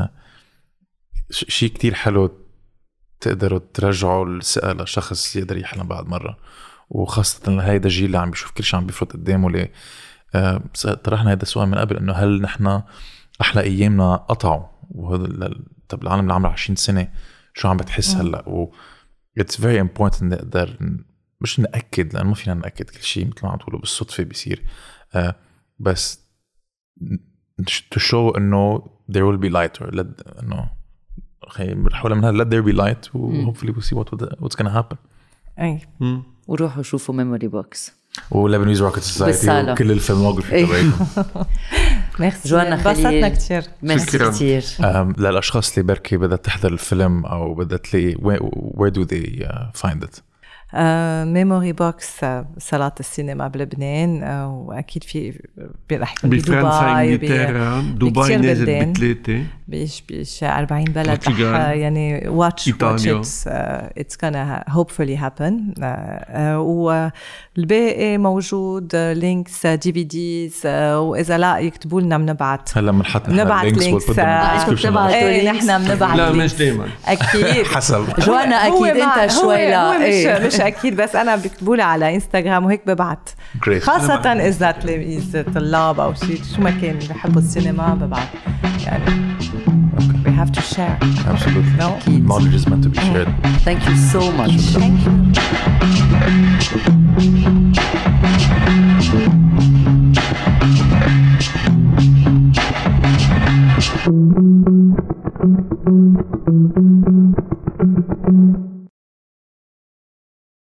شيء 1.31 1.69
كتير 1.69 1.95
حلو 1.95 2.31
تقدروا 3.21 3.61
ترجعوا 3.75 4.27
الثقه 4.27 4.73
لشخص 4.73 5.37
يقدر 5.37 5.59
يحلم 5.59 5.89
بعد 5.89 6.09
مرة. 6.09 6.39
وخاصة 6.91 7.53
لهيدا 7.53 7.89
الجيل 7.89 8.07
اللي 8.07 8.19
عم 8.19 8.31
بيشوف 8.31 8.51
كل 8.51 8.65
شيء 8.65 8.81
عم 8.81 8.87
بيفرط 8.87 9.13
قدامه 9.13 9.51
ليه؟ 9.51 9.73
آه، 10.35 10.63
طرحنا 11.05 11.33
هذا 11.33 11.43
السؤال 11.43 11.69
من 11.69 11.79
قبل 11.79 11.97
إنه 11.97 12.13
هل 12.13 12.43
نحن 12.43 12.83
أحلى 13.41 13.63
أيامنا 13.63 14.17
قطعوا؟ 14.17 14.65
وهذا 14.91 15.55
طب 15.89 16.03
العالم 16.03 16.21
اللي 16.21 16.33
عمره 16.33 16.51
20 16.51 16.77
سنة 16.77 17.09
شو 17.55 17.69
عم 17.69 17.77
بتحس 17.77 18.15
هلأ؟ 18.15 18.49
و 18.49 18.73
it's 19.39 19.61
very 19.61 19.81
important 19.81 20.35
نقدر 20.35 20.77
مش 21.43 21.61
نأكد 21.61 22.15
لأنه 22.15 22.29
ما 22.29 22.35
فينا 22.35 22.55
نأكد 22.55 22.91
كل 22.91 23.03
شيء 23.03 23.27
مثل 23.27 23.41
ما 23.43 23.51
عم 23.51 23.59
تقولوا 23.59 23.81
بالصدفة 23.81 24.25
بيصير. 24.25 24.63
آه 25.15 25.35
بس 25.79 26.21
to 27.95 27.99
show 27.99 28.37
إنه 28.37 28.79
there 29.13 29.25
will 29.25 29.41
be 29.45 29.51
light 29.51 29.83
or 29.83 29.91
let 29.91 30.39
إنه 30.43 30.71
خي 31.49 31.75
بنحولها 31.75 32.17
من 32.17 32.25
هذا 32.25 32.45
let 32.45 32.49
there 32.49 32.73
be 32.73 32.77
light 32.79 33.15
و 33.15 33.53
hopefully 33.53 33.73
we'll 33.73 33.89
see 33.89 33.97
what 33.97 34.09
what's 34.41 34.57
gonna 34.57 34.83
happen. 34.83 34.97
أي. 35.59 35.81
وروحوا 36.47 36.83
شوفوا 36.83 37.15
ميموري 37.15 37.49
بوكس 37.49 37.93
و 38.31 38.37
Lebanese 38.37 38.83
Rocket 38.83 38.99
Society. 38.99 39.73
وكل 39.73 39.91
ال 39.91 39.97
filmography. 39.97 40.67
تبعكم 40.67 41.45
ميرسي. 42.19 42.49
جوانا 42.49 42.75
انبسطنا 42.75 43.09
خليل. 43.09 43.29
كثير 43.29 43.65
ميرسي. 43.83 44.19
كثير 44.19 44.63
um, 44.63 45.21
للأشخاص 45.21 45.73
اللي 45.79 45.83
بركي 45.83 46.17
بدها 46.17 46.37
تحضر 46.37 46.73
الفيلم 46.73 47.27
أو 47.27 47.55
بدها 47.55 47.79
تلاقي 47.79 48.15
where, 48.15 48.43
where 48.79 48.91
do 48.91 49.05
they 49.05 49.45
uh, 49.45 49.89
find 49.89 50.05
it 50.09 50.23
ميموري 51.25 51.73
بوكس 51.73 52.25
صالات 52.59 53.01
السينما 53.01 53.49
بلبنان 53.49 54.23
آه، 54.23 54.49
وأكيد 54.49 55.05
في 55.05 55.41
رح 55.93 56.15
يكون 56.15 56.31
بفرنسا 56.31 57.05
بدبي 57.05 57.27
إنجلترا 57.27 57.81
دبي 57.81 58.37
نازل. 58.37 58.93
بثلاثه 58.93 59.43
40 60.43 60.85
بلد. 60.85 61.19
يعني 61.39 62.29
watch. 62.29 62.69
watch 62.83 63.09
it's 63.49 64.17
gonna 64.25 64.71
hopefully 64.73 65.17
happen 65.23 65.53
آه، 65.83 66.59
والباقي 66.61 68.19
موجود 68.19 68.97
links 68.97 69.67
DVDs 69.67 70.61
وإذا 70.67 71.39
لا 71.39 71.59
يكتبوا 71.59 72.01
لنا 72.01 72.19
بنبعت 72.19 72.79
هلا 72.79 72.93
بنحط 72.93 73.31
بنبعت 73.31 73.75
links. 73.75 74.11
نحن 75.45 75.79
بنبعت 75.79 76.17
لا. 76.17 76.33
مش 76.33 76.55
دائما 76.55 76.87
أكيد 77.07 77.67
حسب 77.67 78.05
جوانا 78.27 78.69
هو 78.69 78.85
أكيد 78.85 79.03
أنت 79.03 79.33
شوي 79.33 79.71
لا 79.71 79.99
مش 79.99 80.03
إيه. 80.05 80.47
مش 80.47 80.61
أكيد 80.61 80.97
بس 80.97 81.17
أنا 81.17 81.37
بيكتبوا 81.37 81.77
لي 81.77 81.83
على 81.83 82.15
انستغرام 82.15 82.65
وهيك 82.65 82.83
ببعت. 82.87 83.31
خاصة 83.81 84.33
إذا 84.33 84.71
تلاميذ 84.71 85.43
طلاب 85.55 86.01
أو 86.01 86.15
شيء 86.15 86.41
شو 86.57 86.63
ما 86.63 86.71
كان 86.71 86.99
بحبوا 87.11 87.41
السينما 87.43 87.95
ببعت 87.95 88.29
يعني 88.87 89.05
we 90.25 90.33
have 90.33 90.53
to 90.53 90.61
share. 90.61 90.99
Absolutely. 91.27 91.73
No. 91.73 91.99
knowledge 92.07 92.55
is 92.55 92.67
meant 92.69 92.83
to 92.85 92.89
be 92.89 92.99
eh. 92.99 93.13
shared. 93.13 93.29
Thank 93.63 93.87
you 93.89 93.97
so 93.97 94.33
much. 94.33 94.53
Thank 94.53 95.05
you. 95.05 95.33